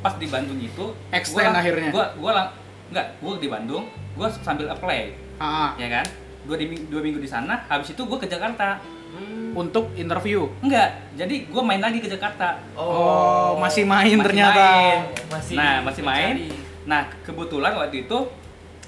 pas 0.00 0.14
di 0.14 0.26
Bandung 0.26 0.58
itu 0.58 0.84
Extend 1.10 1.52
akhirnya. 1.52 1.90
gue 1.90 2.04
gue 2.18 2.30
lang 2.30 2.48
nggak 2.90 3.06
gue 3.18 3.32
di 3.38 3.48
Bandung 3.48 3.84
gue 3.88 4.28
sambil 4.40 4.66
apply 4.66 5.14
ah, 5.38 5.72
ya 5.74 5.88
kan 5.88 6.06
dua, 6.42 6.56
di, 6.56 6.66
dua 6.86 7.00
minggu 7.00 7.18
di 7.18 7.26
sana 7.26 7.62
habis 7.66 7.90
itu 7.90 8.02
gue 8.02 8.18
ke 8.18 8.26
Jakarta 8.26 8.82
Hmm. 9.10 9.50
untuk 9.58 9.90
interview 9.98 10.46
enggak 10.62 10.86
jadi 11.18 11.42
gue 11.42 11.62
main 11.66 11.82
lagi 11.82 11.98
ke 11.98 12.06
Jakarta 12.06 12.62
oh, 12.78 13.58
masih 13.58 13.82
main 13.82 14.06
Masih 14.06 14.22
ternyata 14.22 14.62
main. 14.62 14.98
Masih 15.26 15.54
nah 15.58 15.74
masih 15.82 16.02
main 16.06 16.34
mencari. 16.38 16.86
nah 16.86 17.02
kebetulan 17.20 17.74
waktu 17.74 18.06
itu 18.06 18.18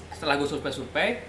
setelah 0.09 0.39
gue 0.39 0.47
survei-survei 0.47 1.19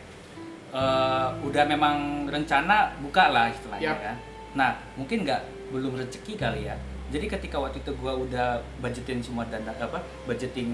eh, 0.70 1.28
udah 1.42 1.64
memang 1.66 1.96
rencana 2.24 2.94
buka 3.02 3.30
lah 3.30 3.50
istilahnya 3.50 3.82
Yap. 3.82 3.98
kan 3.98 4.16
nah 4.54 4.70
mungkin 4.94 5.26
nggak 5.26 5.42
belum 5.70 5.96
rezeki 5.96 6.34
kali 6.36 6.68
ya. 6.68 6.76
Jadi 7.12 7.28
ketika 7.28 7.60
waktu 7.60 7.78
itu 7.84 7.92
gua 8.00 8.16
udah 8.16 8.58
budgetin 8.80 9.20
semua 9.20 9.44
dana 9.46 9.70
apa 9.70 10.00
budgeting 10.24 10.68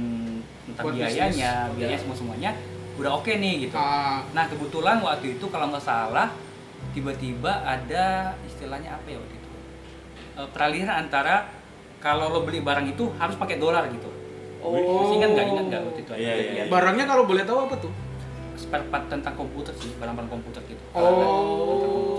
tentang 0.71 0.85
Buat 0.89 0.95
biayanya 0.97 1.69
bisnis. 1.69 1.77
biaya 1.77 1.97
semua 1.99 2.17
semuanya 2.17 2.51
udah 2.97 3.11
oke 3.19 3.33
nih 3.35 3.69
gitu. 3.69 3.75
Ah, 3.77 4.23
nah 4.33 4.47
kebetulan 4.47 5.03
waktu 5.03 5.37
itu 5.37 5.47
kalau 5.51 5.69
nggak 5.73 5.85
salah 5.85 6.31
tiba-tiba 6.95 7.63
ada 7.63 8.35
istilahnya 8.47 8.97
apa 8.99 9.07
ya 9.11 9.19
waktu 9.19 9.35
itu? 9.37 9.49
Eh, 10.41 10.49
peralihan 10.55 10.91
antara 11.07 11.51
kalau 12.01 12.33
lo 12.33 12.41
beli 12.49 12.65
barang 12.65 12.89
itu 12.89 13.13
harus 13.21 13.37
pakai 13.37 13.61
dolar 13.61 13.85
gitu. 13.93 14.09
Oh. 14.61 14.73
Masih 15.05 15.17
ingat 15.21 15.31
nggak? 15.37 15.47
Ingat 15.57 15.65
nggak 15.73 15.83
waktu 15.89 16.01
itu 16.05 16.13
iya, 16.17 16.33
kejadian? 16.37 16.55
iya. 16.57 16.65
barangnya 16.69 17.05
kalau 17.09 17.25
boleh 17.25 17.45
tahu 17.45 17.59
apa 17.69 17.75
tuh? 17.81 17.93
Spare 18.61 18.85
part 18.93 19.09
tentang 19.09 19.35
komputer 19.37 19.73
sih 19.81 19.93
barang-barang 19.97 20.29
komputer 20.29 20.61
gitu. 20.69 20.83
Oh, 20.93 22.10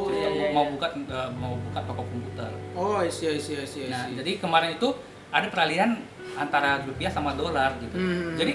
mau 0.51 0.63
iya. 0.67 0.71
buka 0.71 0.87
eh, 0.93 1.29
mau 1.35 1.53
buka 1.55 1.79
toko 1.83 2.01
komputer 2.03 2.51
oh 2.73 2.99
isi 3.01 3.25
isi 3.31 3.53
isi 3.57 3.79
nah 3.87 4.07
jadi 4.11 4.37
kemarin 4.37 4.75
itu 4.75 4.89
ada 5.31 5.47
peralihan 5.47 5.95
antara 6.35 6.83
rupiah 6.83 7.09
sama 7.09 7.33
dolar 7.33 7.75
gitu 7.79 7.95
Hmm. 7.95 8.35
jadi 8.35 8.53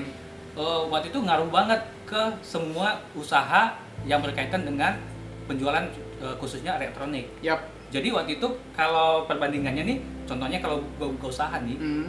eh, 0.55 0.80
waktu 0.88 1.09
itu 1.09 1.18
ngaruh 1.20 1.49
banget 1.49 1.80
ke 2.05 2.22
semua 2.40 3.01
usaha 3.12 3.74
yang 4.05 4.20
berkaitan 4.20 4.62
dengan 4.62 4.97
penjualan 5.44 5.84
eh, 6.20 6.34
khususnya 6.36 6.76
elektronik 6.76 7.26
yap 7.40 7.64
jadi 7.88 8.11
waktu 8.11 8.36
itu 8.36 8.49
kalau 8.74 9.24
perbandingannya 9.24 9.84
nih 9.86 9.99
contohnya 10.26 10.59
kalau 10.59 10.82
gue 10.99 11.09
buka 11.16 11.30
usaha 11.30 11.57
nih 11.62 11.78
hmm. 11.78 12.07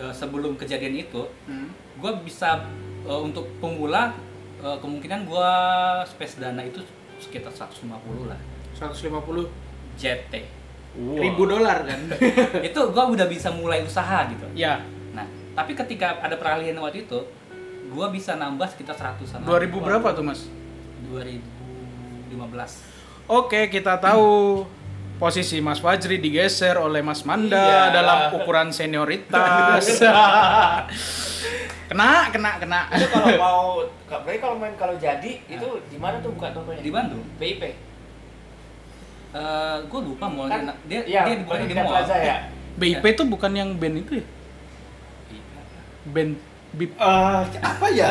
eh, 0.00 0.12
sebelum 0.12 0.56
kejadian 0.56 0.98
itu 0.98 1.22
Hmm. 1.46 1.68
gue 1.98 2.12
bisa 2.22 2.64
eh, 3.04 3.20
untuk 3.20 3.46
pemula 3.58 4.12
eh, 4.60 4.76
kemungkinan 4.78 5.24
gue 5.24 5.50
space 6.06 6.36
dana 6.38 6.62
itu 6.62 6.82
sekitar 7.22 7.54
150 7.54 7.86
lah 8.26 8.40
150 8.90 9.46
JT 9.94 10.34
ribu 11.16 11.48
dolar 11.48 11.88
kan? 11.88 12.00
Itu 12.68 12.92
gue 12.92 13.04
udah 13.16 13.26
bisa 13.30 13.48
mulai 13.48 13.80
usaha 13.80 14.28
gitu. 14.28 14.44
Ya. 14.52 14.82
Nah 15.14 15.24
tapi 15.52 15.76
ketika 15.76 16.18
ada 16.20 16.36
peralihan 16.36 16.80
waktu 16.80 17.04
itu 17.04 17.20
gue 17.92 18.06
bisa 18.08 18.40
nambah 18.40 18.64
sekitar 18.72 18.96
100 19.20 19.44
2000 19.44 19.68
berapa 19.84 20.08
tuh 20.16 20.24
mas? 20.24 20.48
2015 21.12 22.32
Oke, 23.28 23.68
kita 23.68 24.00
tahu 24.02 24.64
posisi 25.22 25.62
Mas 25.62 25.78
Fajri 25.78 26.18
digeser 26.18 26.74
oleh 26.74 26.98
Mas 26.98 27.22
Manda 27.22 27.54
Iya. 27.54 27.94
dalam 27.94 28.18
ukuran 28.34 28.74
senioritas. 28.74 30.02
kena, 31.88 32.32
kena, 32.34 32.50
kena. 32.58 32.80
Itu 32.90 33.06
kalau 33.14 33.28
mau, 33.38 33.66
berarti 34.10 34.38
kalau 34.42 34.56
main 34.58 34.74
kalau 34.74 34.98
jadi 34.98 35.38
itu 35.46 35.68
di 35.86 35.98
mana 36.02 36.18
tuh 36.18 36.34
buka 36.34 36.50
tokonya? 36.50 36.82
di 36.82 36.90
Bandung 36.90 37.22
BIP. 39.32 39.88
gue 39.88 40.00
lupa 40.04 40.26
mau 40.26 40.44
Kan, 40.44 40.68
dia 40.84 41.00
iya, 41.02 41.20
dia 41.24 41.34
bukannya 41.38 41.64
di 41.64 41.72
Merdeka 41.72 41.82
mall 41.82 41.94
Plaza 41.98 42.16
ya. 42.16 42.36
BIP 42.74 43.04
tuh 43.14 43.26
bukan 43.26 43.52
yang 43.52 43.68
band 43.74 43.96
itu 43.98 44.12
ya? 44.14 44.24
Band 46.04 46.32
BIP. 46.72 46.92
Eh, 46.94 47.40
apa 47.60 47.86
ya? 47.90 48.08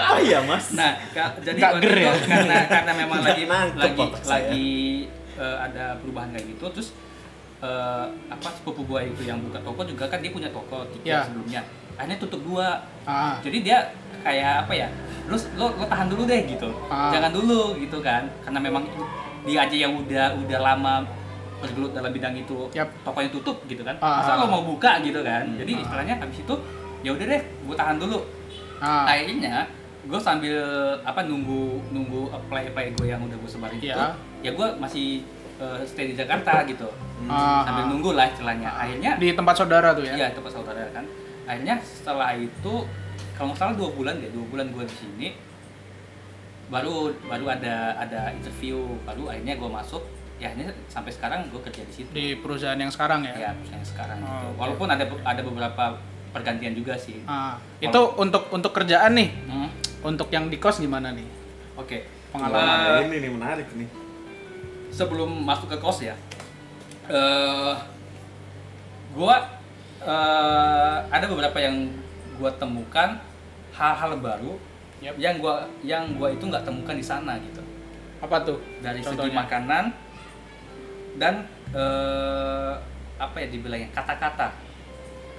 apa 0.00 0.18
ya, 0.20 0.38
Mas? 0.40 0.70
Nah, 0.72 0.94
ka- 1.10 1.34
jadi 1.40 1.58
Nggak 1.58 1.72
waktu 1.72 1.82
ger 1.82 1.92
itu 1.92 2.00
ya? 2.00 2.12
karena 2.24 2.56
karena 2.64 2.92
memang 2.96 3.18
lagi 3.20 3.44
nangkep 3.44 3.78
lagi 3.80 4.04
lagi 4.24 4.70
eh, 5.34 5.56
ada 5.60 5.84
perubahan 5.96 6.30
kayak 6.30 6.46
gitu, 6.48 6.64
terus 6.70 6.88
eh, 7.60 8.04
apa 8.28 8.48
sepupu 8.50 8.82
gua 8.84 9.02
itu 9.02 9.22
yang 9.22 9.38
buka 9.40 9.58
toko 9.60 9.82
juga 9.84 10.06
kan 10.06 10.18
dia 10.18 10.30
punya 10.30 10.48
toko 10.48 10.86
tiket 10.90 11.10
Ya. 11.10 11.20
sebelumnya, 11.22 11.60
akhirnya 11.94 12.18
tutup 12.18 12.40
dua, 12.40 12.86
Ah, 13.02 13.36
jadi 13.40 13.58
dia 13.60 13.78
kayak 14.20 14.64
apa 14.64 14.72
ya, 14.72 14.88
lu 15.26 15.36
lo 15.54 15.74
lo 15.74 15.84
tahan 15.84 16.06
dulu 16.06 16.22
deh 16.24 16.40
gitu, 16.46 16.68
Ah. 16.86 17.10
jangan 17.10 17.30
dulu 17.30 17.74
gitu 17.76 17.98
kan, 17.98 18.30
karena 18.40 18.60
memang 18.60 18.84
dia 19.44 19.58
aja 19.64 19.76
yang 19.76 19.92
udah 19.94 20.26
udah 20.36 20.58
lama 20.58 20.94
bergelut 21.60 21.92
dalam 21.92 22.08
bidang 22.08 22.34
itu, 22.34 22.68
Yap. 22.72 22.88
tokonya 23.04 23.28
tutup 23.28 23.60
gitu 23.64 23.84
kan, 23.84 23.92
Ah. 24.00 24.24
masa 24.24 24.40
lo 24.40 24.48
mau 24.48 24.64
buka 24.64 24.96
gitu 25.00 25.20
kan, 25.20 25.44
Hmm. 25.44 25.60
jadi 25.60 25.72
istilahnya 25.78 26.14
habis 26.16 26.40
itu 26.40 26.54
ya 27.00 27.10
udah 27.12 27.26
deh, 27.28 27.42
gua 27.64 27.76
tahan 27.76 27.96
dulu, 28.00 28.18
ah, 28.80 29.04
akhirnya 29.04 29.68
gue 30.00 30.16
sambil 30.16 30.56
apa 31.04 31.28
nunggu 31.28 31.92
nunggu 31.92 32.32
apply 32.32 32.72
apply 32.72 32.96
gue 32.96 33.06
yang 33.06 33.20
udah 33.20 33.36
gue 33.36 33.50
sebarin 33.52 33.76
itu 33.76 33.92
Iya. 33.92 34.16
ya 34.40 34.50
gue 34.56 34.68
masih 34.80 35.20
eh, 35.60 35.80
stay 35.84 36.08
di 36.08 36.14
Jakarta 36.16 36.64
gitu 36.64 36.88
ah, 37.28 37.68
sambil 37.68 37.84
ah. 37.84 37.88
nunggu 37.92 38.10
lah 38.16 38.32
istilahnya 38.32 38.72
akhirnya 38.72 39.20
di 39.20 39.36
tempat 39.36 39.60
saudara 39.60 39.92
tuh 39.92 40.08
ya? 40.08 40.16
iya 40.16 40.26
tempat 40.32 40.56
saudara 40.56 40.88
kan 40.88 41.04
akhirnya 41.44 41.76
setelah 41.84 42.32
itu 42.32 42.88
kalau 43.36 43.52
nggak 43.52 43.60
salah 43.60 43.74
dua 43.76 43.92
bulan 43.92 44.16
deh 44.24 44.32
dua 44.32 44.44
bulan 44.48 44.72
gue 44.72 44.84
di 44.88 44.96
sini 44.96 45.28
baru 46.70 46.94
baru 47.20 47.46
ada 47.50 47.74
ada 47.98 48.30
interview 48.30 48.78
baru 49.02 49.26
akhirnya 49.28 49.54
gue 49.54 49.68
masuk 49.68 50.02
ya 50.38 50.48
akhirnya 50.48 50.70
sampai 50.86 51.10
sekarang 51.10 51.40
gue 51.46 51.60
kerja 51.60 51.82
di 51.82 51.92
situ 51.92 52.10
Di 52.10 52.38
perusahaan 52.38 52.78
yang 52.78 52.88
sekarang 52.88 53.20
ya? 53.22 53.34
ya 53.36 53.50
yang 53.66 53.82
sekarang 53.82 54.18
Oh, 54.18 54.24
gitu. 54.24 54.46
oke. 54.46 54.56
walaupun 54.56 54.88
ada 54.88 55.04
ada 55.20 55.42
beberapa 55.42 55.84
pergantian 56.30 56.72
juga 56.72 56.94
sih 56.94 57.20
Ah, 57.24 57.58
itu 57.76 58.00
untuk 58.14 58.46
untuk 58.48 58.70
kerjaan 58.70 59.12
nih, 59.12 59.34
Hmm, 59.44 59.66
untuk 60.00 60.30
yang 60.30 60.46
di 60.46 60.56
kos 60.56 60.78
gimana 60.78 61.10
nih? 61.10 61.26
oke 61.74 61.98
Pengalaman. 62.30 62.54
Eh, 62.54 62.86
Wah, 62.88 63.02
ini 63.04 63.16
nih 63.18 63.30
menarik 63.30 63.68
nih. 63.74 63.90
sebelum 64.90 65.42
masuk 65.42 65.66
ke 65.66 65.78
kos 65.78 65.98
ya, 66.00 66.14
eh 67.06 67.74
gua 69.10 69.42
eh, 70.00 70.96
ada 71.04 71.26
beberapa 71.26 71.58
yang 71.58 71.90
gua 72.38 72.54
temukan 72.54 73.18
hal-hal 73.72 74.14
baru 74.16 74.54
Yap. 75.00 75.14
yang 75.16 75.34
gua 75.36 75.64
yang 75.80 76.04
gua 76.14 76.28
itu 76.28 76.44
nggak 76.44 76.60
temukan 76.60 76.92
di 76.92 77.02
sana 77.02 77.40
gitu 77.40 77.62
Apa 78.20 78.36
tuh? 78.42 78.60
dari 78.78 79.00
segi 79.00 79.16
Contohnya? 79.16 79.36
makanan 79.40 79.84
dan 81.16 81.34
eh, 81.72 82.72
apa 83.16 83.36
ya 83.36 83.46
dibilangnya 83.48 83.88
kata-kata 83.90 84.48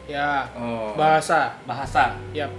Ya, 0.03 0.49
Oh. 0.53 0.91
bahasa. 0.93 1.55
bahasa 1.64 2.18
Yap. 2.32 2.49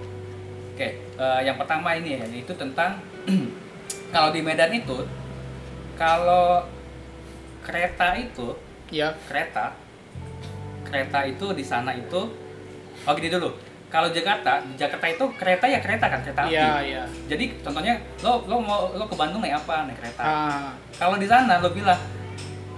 Oke, 0.73 0.89
eh, 0.95 1.41
yang 1.43 1.59
pertama 1.59 1.93
ini 1.93 2.17
ya, 2.17 2.25
yaitu 2.25 2.55
tentang 2.55 2.97
kalau 4.15 4.31
di 4.31 4.41
Medan 4.41 4.73
itu, 4.73 5.05
kalau 5.95 6.65
kereta 7.61 8.15
itu, 8.15 8.57
Ya. 8.89 9.13
kereta, 9.27 9.75
kereta 10.83 11.25
itu 11.25 11.53
di 11.53 11.61
sana 11.61 11.93
itu, 11.93 12.31
oh 13.03 13.13
gini 13.13 13.29
dulu, 13.29 13.53
kalau 13.93 14.09
Jakarta, 14.09 14.65
di 14.65 14.75
Jakarta 14.75 15.05
itu 15.07 15.25
kereta 15.37 15.69
ya 15.69 15.79
kereta 15.79 16.09
kan, 16.09 16.21
kereta 16.21 16.43
api. 16.43 16.51
Iya, 16.51 16.71
iya. 16.81 17.03
Jadi 17.29 17.61
contohnya 17.61 17.93
lo 18.21 18.41
lo 18.43 18.57
mau 18.59 18.89
lo 18.91 19.05
ke 19.05 19.13
Bandung 19.13 19.39
naik 19.39 19.61
apa 19.61 19.85
naik 19.85 20.01
kereta. 20.01 20.23
Ah, 20.23 20.73
Kalau 20.95 21.15
di 21.15 21.29
sana 21.29 21.61
lo 21.61 21.69
bilang 21.71 22.01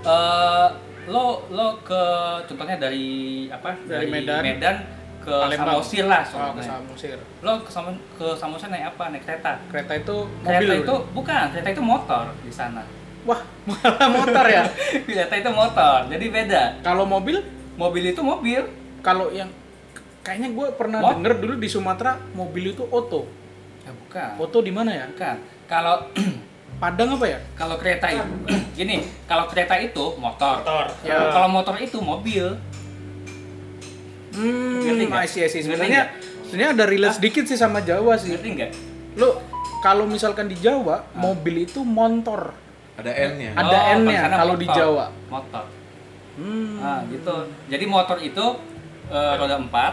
eh 0.02 0.68
lo 1.06 1.24
lo 1.48 1.78
ke 1.80 2.02
contohnya 2.44 2.76
dari 2.76 3.06
apa 3.46 3.76
Dari 3.84 4.08
Medan. 4.08 4.76
ke 5.20 5.32
Palembang. 5.32 5.80
Samosir 5.80 6.04
lah 6.04 6.20
Oh, 6.20 6.28
ke 6.52 6.60
soalnya. 6.60 6.64
Samosir. 6.68 7.16
Lo 7.40 7.52
ke 7.58 7.70
ke 8.12 8.26
Samosir 8.34 8.68
naik 8.68 8.92
apa? 8.92 9.08
Naik 9.08 9.24
kereta. 9.24 9.56
Kereta 9.72 9.92
itu 9.96 10.16
Kereta 10.42 10.60
mobil. 10.60 10.84
itu 10.84 10.94
bukan, 11.14 11.44
kereta 11.48 11.68
itu 11.70 11.80
motor 11.82 12.24
di 12.38 12.52
sana. 12.52 12.84
Wah, 13.24 13.40
malah 13.64 14.08
motor 14.10 14.44
ya. 14.44 14.68
kereta 15.08 15.34
itu 15.34 15.48
motor, 15.50 15.98
jadi 16.12 16.26
beda. 16.28 16.62
Kalau 16.82 17.06
mobil, 17.06 17.40
Mobil 17.74 18.04
itu 18.06 18.20
mobil. 18.20 18.60
kalau 19.00 19.28
yang 19.30 19.48
kayaknya 20.24 20.48
gue 20.50 20.66
pernah 20.72 20.98
Mot- 20.98 21.12
denger 21.14 21.32
dulu 21.38 21.54
di 21.54 21.68
Sumatera 21.68 22.16
mobil 22.32 22.72
itu 22.72 22.82
oto. 22.82 23.28
Ya 23.84 23.92
bukan. 23.94 24.30
Oto 24.40 24.58
di 24.58 24.72
mana 24.72 24.90
ya? 24.90 25.06
Bukan. 25.06 25.36
Kalau 25.64 25.94
Padang 26.74 27.14
apa 27.14 27.26
ya? 27.28 27.38
kalau 27.54 27.78
kereta 27.78 28.10
itu 28.10 28.24
gini, 28.76 28.98
kalau 29.24 29.46
kereta 29.46 29.78
itu 29.78 30.16
motor. 30.16 30.58
Motor. 30.60 30.84
Ya. 31.02 31.30
Kalau 31.30 31.46
motor 31.46 31.76
itu 31.78 32.00
mobil. 32.00 32.56
Hmm, 34.34 34.82
Ngerti 34.82 35.04
nggak? 35.06 35.22
Ngerti 35.24 35.58
Sebenarnya 35.62 36.02
sebenarnya 36.42 36.70
ada 36.74 36.84
relate 36.84 37.14
sedikit 37.14 37.44
sih 37.46 37.54
sama 37.54 37.78
Jawa 37.80 38.18
sih. 38.18 38.34
Ngerti 38.34 38.48
nggak? 38.50 38.70
Lo 39.14 39.38
kalau 39.78 40.04
misalkan 40.04 40.48
di 40.48 40.56
Jawa, 40.56 41.04
mobil 41.14 41.62
itu 41.62 41.84
motor. 41.84 42.56
Ada 42.96 43.10
N-nya. 43.30 43.52
Ada 43.52 43.76
Oh, 43.76 43.94
N-nya 44.00 44.20
kalau 44.32 44.54
di. 44.56 44.66
Jawa. 44.66 45.06
Motor. 45.28 45.64
Hmm. 46.34 46.80
Nah, 46.80 47.00
gitu. 47.06 47.36
Jadi 47.68 47.84
motor 47.84 48.18
itu 48.18 48.44
eh, 49.06 49.32
roda 49.36 49.54
empat, 49.54 49.92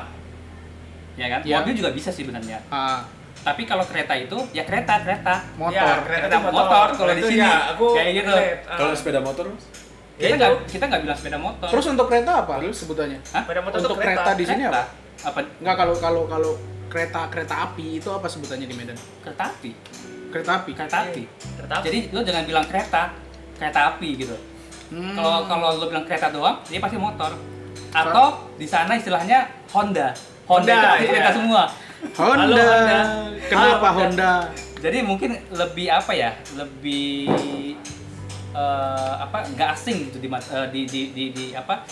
ya 1.16 1.28
kan? 1.28 1.40
Ya. 1.42 1.60
Mobil 1.60 1.74
juga 1.76 1.92
bisa 1.92 2.10
sih 2.10 2.24
sebenarnya. 2.24 2.60
Ah, 2.68 3.04
Tapi 3.42 3.66
kalau 3.66 3.82
kereta 3.84 4.14
itu 4.14 4.38
ya 4.54 4.62
kereta, 4.62 5.02
kereta. 5.02 5.42
Motor. 5.58 5.74
Ya, 5.74 5.98
Kereta, 6.06 6.30
itu 6.30 6.38
motor, 6.46 6.88
kalau 6.94 7.14
di 7.18 7.24
sini. 7.26 7.42
ya, 7.42 7.74
aku 7.74 7.86
kayak 7.92 8.12
gitu. 8.16 8.34
Ah. 8.64 8.78
Kalau 8.78 8.94
sepeda 8.94 9.20
motor, 9.20 9.46
Mas? 9.50 9.66
Kita 10.14 10.28
Ya, 10.28 10.36
nggak 10.38 10.52
kita 10.70 10.84
nggak 10.86 11.02
bilang 11.02 11.18
sepeda 11.18 11.38
motor. 11.42 11.68
Terus 11.68 11.86
untuk 11.90 12.06
kereta 12.06 12.32
apa? 12.46 12.54
sebutannya? 12.62 13.18
Hah? 13.34 13.42
Sepeda 13.42 13.62
motor 13.66 13.78
untuk 13.80 13.92
itu 13.92 13.98
kereta, 14.00 14.30
di 14.38 14.46
sini 14.46 14.62
Kereta. 14.62 14.78
apa? 14.78 14.84
Apa? 15.26 15.40
Enggak 15.58 15.76
kalau 15.76 15.96
kalau 15.98 16.24
kalau 16.30 16.52
kereta 16.86 17.22
kereta 17.34 17.56
api 17.66 17.98
itu 17.98 18.10
apa 18.14 18.28
sebutannya 18.30 18.68
di 18.70 18.76
Medan? 18.78 18.98
Kereta 19.26 19.44
api. 19.50 19.72
Kereta 20.30 20.52
api. 20.62 20.72
Kereta 20.72 20.98
api. 21.02 21.24
Kereta 21.58 21.74
api. 21.74 21.86
Jadi 21.88 22.00
lo 22.14 22.20
jangan 22.22 22.44
bilang 22.46 22.66
kereta, 22.70 23.04
kereta 23.58 23.80
api 23.90 24.10
gitu. 24.16 24.36
Hmm. 24.92 25.18
Kalau 25.18 25.50
kalau 25.50 25.68
lo 25.76 25.86
bilang 25.90 26.06
kereta 26.06 26.30
doang, 26.30 26.62
dia 26.70 26.78
pasti 26.78 27.02
motor. 27.02 27.34
Atau 27.90 28.26
di 28.56 28.70
sana 28.70 28.94
istilahnya 28.94 29.50
Honda. 29.74 30.14
Honda, 30.50 30.74
Honda, 30.74 30.90
itu 30.98 31.04
iya. 31.06 31.12
kereta 31.12 31.32
semua. 31.38 31.62
Honda. 32.18 32.42
Halo, 32.42 32.58
Honda. 32.58 33.02
Kenapa 33.46 33.88
Halo, 33.94 34.00
Honda? 34.02 34.32
Jadi 34.82 34.98
mungkin 35.06 35.32
lebih 35.54 35.88
apa 35.94 36.12
ya? 36.18 36.32
Lebih 36.58 37.30
eh, 38.58 39.14
apa? 39.22 39.38
nggak 39.54 39.70
asing 39.78 40.10
gitu 40.10 40.18
di, 40.18 40.28
eh, 40.28 40.68
di, 40.74 40.82
di, 40.90 41.02
di, 41.14 41.24
di 41.30 41.46
apa? 41.54 41.86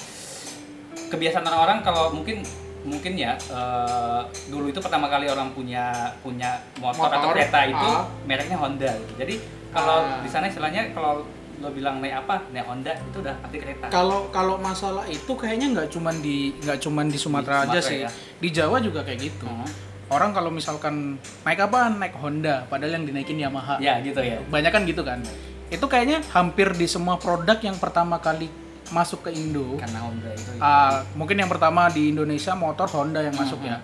Kebiasaan 1.10 1.46
orang-orang 1.46 1.80
kalau 1.86 2.14
mungkin 2.14 2.42
mungkin 2.88 3.14
ya 3.20 3.36
eh, 3.38 4.22
dulu 4.50 4.72
itu 4.72 4.80
pertama 4.82 5.12
kali 5.12 5.30
orang 5.30 5.52
punya 5.54 6.16
punya 6.26 6.64
motor, 6.80 7.12
atau 7.12 7.30
Motor, 7.30 7.36
kereta 7.38 7.60
itu 7.70 7.90
ah. 7.90 8.08
mereknya 8.26 8.58
Honda 8.58 8.90
gitu. 9.06 9.14
Jadi 9.20 9.36
kalau 9.70 10.02
Ah. 10.02 10.22
di 10.26 10.30
sana 10.32 10.50
istilahnya 10.50 10.90
kalau 10.98 11.22
lo 11.60 11.70
bilang 11.76 12.00
naik 12.00 12.24
apa 12.26 12.48
naik 12.56 12.66
Honda 12.66 12.96
itu 12.96 13.18
udah 13.20 13.36
pasti 13.44 13.58
kereta. 13.60 13.86
Kalau 13.92 14.32
kalau 14.32 14.56
masalah 14.56 15.04
itu 15.12 15.32
kayaknya 15.36 15.68
nggak 15.76 15.88
cuman 15.92 16.16
di 16.24 16.56
nggak 16.64 16.80
cuman 16.80 17.06
di 17.12 17.18
Sumatera 17.20 17.68
Di 17.68 17.76
aja 17.76 17.80
Sumatera 17.80 17.92
sih. 17.92 18.00
ya. 18.04 18.10
Di 18.40 18.50
Jawa 18.52 18.78
juga 18.80 19.00
kayak 19.04 19.20
gitu. 19.20 19.48
Hmm. 19.48 19.68
Orang 20.10 20.34
kalau 20.34 20.50
misalkan 20.50 21.22
naik 21.46 21.70
apa? 21.70 21.94
Naik 21.94 22.18
Honda, 22.18 22.66
padahal 22.66 22.98
yang 22.98 23.06
dinaikin 23.06 23.38
Yamaha. 23.38 23.78
Ya 23.78 24.02
gitu 24.02 24.18
ya. 24.18 24.42
Banyak 24.50 24.72
kan 24.74 24.82
gitu 24.90 25.06
kan. 25.06 25.22
Itu 25.70 25.86
kayaknya 25.86 26.26
hampir 26.34 26.74
di 26.74 26.90
semua 26.90 27.22
produk 27.22 27.62
yang 27.62 27.78
pertama 27.78 28.18
kali 28.18 28.50
masuk 28.90 29.30
ke 29.30 29.38
Indo. 29.38 29.78
Karena 29.78 30.02
Honda 30.02 30.34
itu. 30.34 30.50
Ah, 30.58 31.06
mungkin 31.14 31.38
yang 31.38 31.46
pertama 31.46 31.94
di 31.94 32.10
Indonesia 32.10 32.58
motor 32.58 32.90
Honda 32.90 33.22
yang 33.22 33.38
masuk 33.38 33.62
ya. 33.62 33.78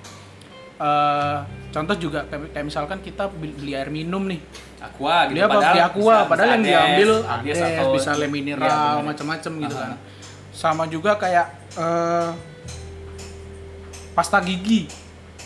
Eh, 0.75 1.37
contoh 1.71 1.95
juga 1.95 2.27
kayak, 2.27 2.51
kayak 2.51 2.65
misalkan 2.67 2.99
kita 2.99 3.31
beli 3.31 3.71
air 3.77 3.87
minum 3.87 4.27
nih. 4.27 4.41
Aqua 4.85 5.15
gitu. 5.25 5.35
Dia 5.35 5.45
apa 5.45 5.59
di 5.67 5.79
Aqua, 5.79 6.15
bisa- 6.15 6.25
padahal 6.25 6.45
bisa 6.45 6.51
yang 6.51 6.61
Ades, 6.61 6.67
diambil 6.67 7.09
Ades 7.11 7.27
Ades, 7.55 7.59
atau- 7.75 7.93
bisa 7.93 8.11
le 8.11 8.19
Iya, 8.19 8.27
mineral, 8.29 8.69
bener. 8.95 9.05
macam-macam 9.05 9.51
gitu 9.59 9.75
kan. 9.75 9.91
Sama 10.51 10.83
juga 10.87 11.11
kayak 11.15 11.45
eh, 11.75 12.29
pasta 14.11 14.37
gigi. 14.39 14.87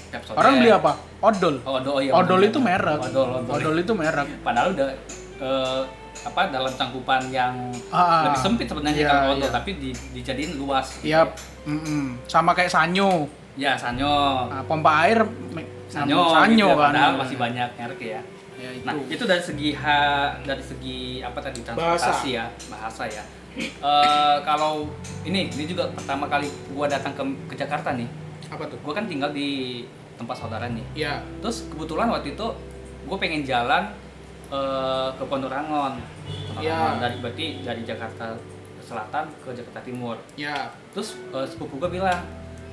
Pepsodent. 0.10 0.38
Orang 0.38 0.54
beli 0.58 0.72
apa? 0.72 0.92
Odol. 1.20 1.56
Oh, 1.62 1.78
odol, 1.78 1.94
oh 1.94 2.02
iya, 2.02 2.12
odol 2.12 2.42
itu 2.42 2.58
merek. 2.60 2.98
Odol, 3.00 3.30
odol. 3.40 3.54
Odol 3.54 3.76
itu 3.78 3.94
merek. 3.94 4.28
Padahal 4.42 4.74
udah 4.74 4.88
eh, 5.40 5.82
apa 6.20 6.42
dalam 6.50 6.68
cangkupan 6.70 7.30
yang 7.30 7.54
Ah, 7.90 8.28
lebih 8.28 8.40
sempit 8.42 8.68
sebenarnya 8.68 9.00
iya, 9.00 9.10
kalau 9.10 9.34
odol, 9.34 9.46
iya. 9.46 9.54
tapi 9.54 9.72
di, 9.74 9.90
dijadiin 10.12 10.58
luas. 10.58 11.00
gitu 11.00 11.10
Yap. 11.10 11.30
mm-mm. 11.64 12.18
Sama 12.26 12.52
kayak 12.52 12.68
Sanyo. 12.68 13.30
Ya, 13.56 13.76
Sanyo. 13.76 14.48
Nah, 14.48 14.64
pompa 14.66 15.06
air 15.06 15.24
Sanyo, 15.88 16.32
Sanyo 16.32 16.68
gitu 16.68 16.70
ya, 16.70 16.76
kan. 16.76 16.92
padahal 16.92 17.14
masih 17.18 17.36
banyak 17.36 17.70
merek 17.74 18.00
ya. 18.00 18.22
Ya, 18.60 18.70
itu. 18.76 18.84
Nah, 18.84 18.94
itu 19.08 19.24
dari 19.24 19.40
segi 19.40 19.70
ha, 19.72 20.36
dari 20.44 20.60
segi 20.60 21.24
apa 21.24 21.40
tadi 21.40 21.64
transportasi 21.64 22.30
ya, 22.36 22.46
bahasa 22.68 23.08
ya. 23.08 23.24
Eh, 23.60 24.38
kalau 24.46 24.92
ini 25.24 25.48
ini 25.50 25.64
juga 25.66 25.88
pertama 25.96 26.28
kali 26.28 26.52
gua 26.76 26.86
datang 26.92 27.16
ke, 27.16 27.24
ke 27.50 27.56
Jakarta 27.56 27.96
nih. 27.96 28.08
apa 28.50 28.66
tuh? 28.66 28.82
Gua 28.82 28.98
kan 28.98 29.06
tinggal 29.06 29.30
di 29.30 29.84
tempat 30.20 30.36
saudara 30.36 30.68
nih. 30.68 30.84
Ya. 30.92 31.24
Terus 31.40 31.72
kebetulan 31.72 32.12
waktu 32.12 32.36
itu 32.36 32.48
gue 33.08 33.18
pengen 33.18 33.48
jalan 33.48 33.96
eh, 34.52 35.10
ke 35.16 35.24
Pondok 35.24 35.48
Rangon. 35.48 35.96
Pondok 36.52 36.60
Ya. 36.60 36.76
Rangon 36.76 37.00
dari 37.00 37.16
berarti 37.24 37.46
dari 37.64 37.82
Jakarta 37.88 38.36
Selatan 38.84 39.32
ke 39.40 39.50
Jakarta 39.56 39.80
Timur. 39.88 40.20
Ya. 40.36 40.68
Terus 40.92 41.16
eh, 41.32 41.48
sepupu 41.48 41.80
gue 41.80 41.88
bilang 41.96 42.20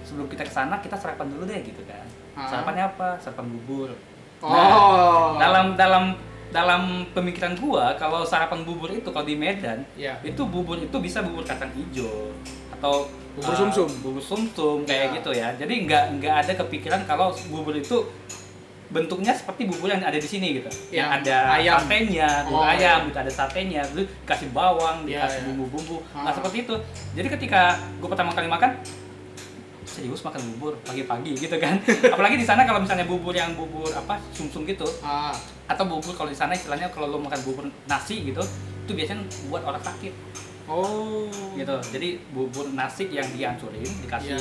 sebelum 0.02 0.26
kita 0.26 0.42
ke 0.42 0.50
sana 0.50 0.82
kita 0.82 0.98
sarapan 0.98 1.30
dulu 1.30 1.46
deh 1.46 1.62
gitu 1.62 1.86
kan. 1.86 2.02
Sarapannya 2.34 2.90
apa? 2.90 3.14
Sarapan 3.22 3.46
bubur. 3.54 3.94
Oh. 4.48 5.34
Nah, 5.34 5.40
dalam 5.40 5.66
dalam 5.74 6.04
dalam 6.48 6.82
pemikiran 7.10 7.52
gua 7.54 7.92
kalau 7.94 8.22
sarapan 8.22 8.62
bubur 8.62 8.88
itu 8.88 9.06
kalau 9.06 9.22
di 9.22 9.34
Medan 9.34 9.82
Ya. 9.94 10.16
itu 10.22 10.40
bubur 10.42 10.78
itu 10.78 10.94
bisa 10.96 11.20
bubur 11.20 11.42
kacang 11.42 11.68
hijau 11.70 12.30
atau 12.72 13.10
Bubur 13.34 13.52
uh, 13.52 13.58
sumsum. 13.58 13.88
bubur 14.00 14.22
sumsum 14.22 14.78
kayak 14.82 15.10
Ya. 15.10 15.14
gitu 15.14 15.30
ya 15.32 15.48
jadi 15.52 15.74
nggak 15.82 16.04
nggak 16.16 16.34
ada 16.40 16.52
kepikiran 16.56 17.00
kalau 17.04 17.28
bubur 17.46 17.74
itu 17.74 18.06
bentuknya 18.86 19.34
seperti 19.34 19.66
bubur 19.66 19.90
yang 19.90 19.98
ada 20.00 20.14
di 20.14 20.24
sini 20.24 20.56
gitu 20.56 20.70
yang 20.88 21.10
Yang 21.10 21.26
ada 21.26 21.36
ayam. 21.52 21.76
satenya 21.76 22.28
bubur 22.46 22.56
Oh, 22.56 22.64
ayam 22.64 22.80
iya. 22.96 23.06
gitu 23.10 23.18
ada 23.18 23.32
satenya 23.34 23.82
terus 23.84 24.06
kasih 24.22 24.48
bawang 24.50 24.96
Ya, 25.04 25.26
dikasih 25.26 25.36
ya. 25.36 25.44
bumbu-bumbu 25.44 25.96
Ah. 26.08 26.22
nah 26.22 26.32
seperti 26.32 26.56
itu 26.62 26.74
jadi 27.12 27.28
ketika 27.28 27.60
gua 27.98 28.08
pertama 28.08 28.30
kali 28.30 28.46
makan 28.46 28.70
serius 29.96 30.20
makan 30.20 30.36
bubur 30.52 30.76
pagi-pagi 30.82 31.32
gitu 31.34 31.56
kan 31.56 31.80
apalagi 32.12 32.36
di 32.36 32.44
sana 32.44 32.62
kalau 32.62 32.78
misalnya 32.78 33.04
bubur 33.04 33.32
yang 33.32 33.52
bubur 33.52 33.88
apa 33.90 34.20
sumsum 34.30 34.62
gitu 34.62 34.84
Ah. 35.00 35.32
atau 35.66 35.84
bubur 35.84 36.12
kalau 36.12 36.28
di 36.28 36.36
sana 36.36 36.52
istilahnya 36.52 36.88
kalau 36.88 37.08
lo 37.08 37.18
makan 37.18 37.40
bubur 37.42 37.64
nasi 37.86 38.20
gitu 38.22 38.44
itu 38.82 38.92
biasanya 38.92 39.20
buat 39.46 39.64
orang 39.64 39.80
sakit 39.80 40.12
Oh. 40.66 41.30
gitu 41.54 41.72
jadi 41.90 42.08
bubur 42.28 42.68
nasi 42.70 43.06
yang 43.08 43.24
dihancurin 43.28 43.86
dikasih 44.02 44.34
Iya. 44.34 44.38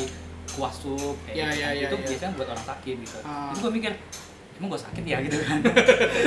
kuah 0.51 0.69
sup 0.69 1.15
Iya, 1.23 1.45
kayak 1.45 1.47
gitu. 1.47 1.55
iya, 1.55 1.69
iya, 1.71 1.85
itu 1.85 1.95
iya. 1.95 2.05
biasanya 2.07 2.31
buat 2.33 2.49
orang 2.49 2.65
sakit 2.67 2.95
gitu 2.99 3.17
Ah. 3.21 3.49
itu 3.49 3.59
gue 3.61 3.71
mikir 3.71 3.91
emang 4.55 4.67
gue 4.67 4.81
sakit 4.81 5.03
ya 5.03 5.17
gitu 5.25 5.37
kan 5.39 5.59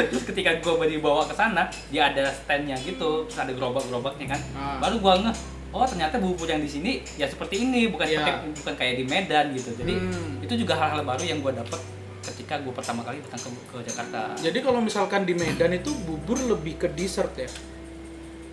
terus 0.04 0.24
ketika 0.24 0.50
gue 0.56 0.86
dibawa 0.88 1.22
ke 1.22 1.34
sana 1.34 1.66
dia 1.88 2.08
ada 2.08 2.24
standnya 2.28 2.76
gitu 2.78 3.24
terus 3.24 3.38
ada 3.38 3.50
gerobak-gerobaknya 3.50 4.26
kan 4.28 4.40
Ah. 4.52 4.78
baru 4.78 4.96
gue 4.96 5.14
ngeh 5.24 5.36
oh 5.78 5.86
ternyata 5.86 6.18
bubur 6.18 6.44
yang 6.44 6.58
di 6.58 6.68
sini 6.68 6.92
ya 7.14 7.24
seperti 7.24 7.62
ini 7.62 7.86
bukan 7.86 8.04
Iya. 8.04 8.18
seperti 8.18 8.46
bukan 8.58 8.74
kayak 8.74 8.94
di 8.96 9.04
Medan 9.04 9.46
gitu 9.52 9.70
jadi 9.72 9.94
Hmm. 9.94 10.42
itu 10.42 10.54
juga 10.56 10.74
hal-hal 10.74 11.02
baru 11.02 11.22
yang 11.22 11.38
gue 11.38 11.52
dapet 11.52 11.80
ketika 12.20 12.58
gue 12.58 12.70
pertama 12.70 13.00
kali 13.00 13.18
datang 13.20 13.40
ke, 13.40 13.50
ke 13.68 13.78
Jakarta 13.84 14.36
Jadi 14.36 14.58
kalau 14.58 14.80
misalkan 14.80 15.22
di 15.22 15.32
Medan 15.32 15.72
itu 15.72 15.94
bubur 15.98 16.36
lebih 16.36 16.76
ke 16.76 16.90
dessert 16.90 17.32
ya? 17.34 17.48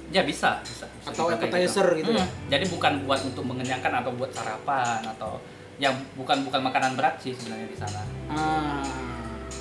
Ya 0.07 0.21
bisa, 0.21 0.61
bisa. 0.61 0.86
bisa 0.88 1.09
Atau 1.09 1.28
appetizer 1.28 1.84
gitu 1.93 2.13
ya? 2.13 2.21
Hmm, 2.21 2.47
Jadi 2.47 2.65
bukan 2.69 3.03
buat 3.03 3.19
untuk 3.19 3.43
mengenyangkan 3.43 3.89
atau 3.95 4.13
buat 4.13 4.30
sarapan 4.30 5.01
atau 5.09 5.41
yang 5.76 5.91
bukan 6.13 6.45
bukan 6.45 6.61
makanan 6.61 6.95
berat 6.95 7.19
sih 7.19 7.34
sebenarnya 7.34 7.67
di 7.67 7.76
sana. 7.76 7.99
Ah, 8.30 8.80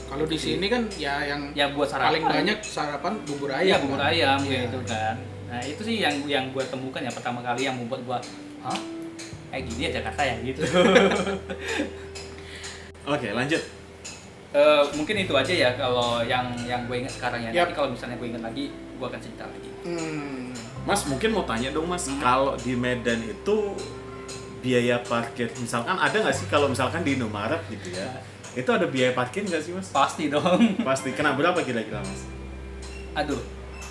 kalau 0.07 0.23
di 0.25 0.37
sini 0.37 0.69
kan 0.69 0.87
ya 0.95 1.25
yang 1.25 1.51
Ya 1.51 1.73
buat 1.73 1.89
sarapan. 1.89 2.07
paling 2.13 2.25
banyak 2.29 2.59
sarapan 2.61 3.19
bubur 3.25 3.51
ayam. 3.51 3.67
Iya 3.67 3.77
bubur 3.83 3.99
kan? 3.99 4.11
ayam 4.13 4.39
Iya. 4.39 4.47
kayak 4.47 4.63
gitu 4.65 4.81
kan. 4.87 5.17
Nah 5.55 5.63
itu 5.63 5.87
sih 5.87 6.03
yang 6.03 6.19
yang 6.27 6.51
gue 6.51 6.67
temukan 6.67 6.99
ya 6.99 7.15
pertama 7.15 7.39
kali 7.39 7.63
yang 7.63 7.79
membuat 7.79 8.03
gue, 8.03 8.19
hah? 8.67 8.81
Kayak 9.55 9.63
gini 9.71 9.81
ya 9.87 9.91
Jakarta 10.03 10.23
ya 10.27 10.35
gitu. 10.43 10.67
Oke, 13.15 13.31
lanjut. 13.31 13.63
Eh, 14.51 14.83
mungkin 14.99 15.15
itu 15.23 15.31
aja 15.31 15.55
ya 15.55 15.71
kalau 15.79 16.27
yang 16.27 16.51
yang 16.67 16.91
gue 16.91 17.07
ingat 17.07 17.15
sekarang 17.15 17.39
ya. 17.39 17.51
Yap. 17.55 17.71
Nanti 17.71 17.75
kalau 17.79 17.89
misalnya 17.95 18.19
gue 18.19 18.29
ingat 18.35 18.43
lagi, 18.43 18.75
gue 18.75 19.07
akan 19.07 19.21
cerita 19.23 19.47
lagi. 19.47 19.71
Hmm. 19.87 20.51
Mas 20.83 21.07
mungkin 21.07 21.31
mau 21.31 21.47
tanya 21.47 21.71
dong 21.71 21.87
Mas, 21.87 22.11
kalau 22.19 22.59
di 22.59 22.75
Medan 22.75 23.23
itu 23.23 23.79
biaya 24.59 24.99
parkir, 25.07 25.55
misalkan 25.63 25.95
ada 25.95 26.19
nggak 26.19 26.35
sih 26.35 26.51
kalau 26.51 26.67
misalkan 26.67 27.07
di 27.07 27.15
Indomaret 27.15 27.63
gitu 27.71 27.95
ya, 27.95 28.11
itu 28.59 28.71
ada 28.75 28.91
biaya 28.91 29.15
parkir 29.15 29.47
nggak 29.47 29.63
sih 29.63 29.71
Mas? 29.71 29.95
Pasti 29.95 30.27
dong. 30.27 30.83
Pasti. 30.83 31.15
Kena 31.15 31.39
berapa 31.39 31.63
kira-kira 31.63 32.03
Mas? 32.03 32.27
Aduh, 33.15 33.39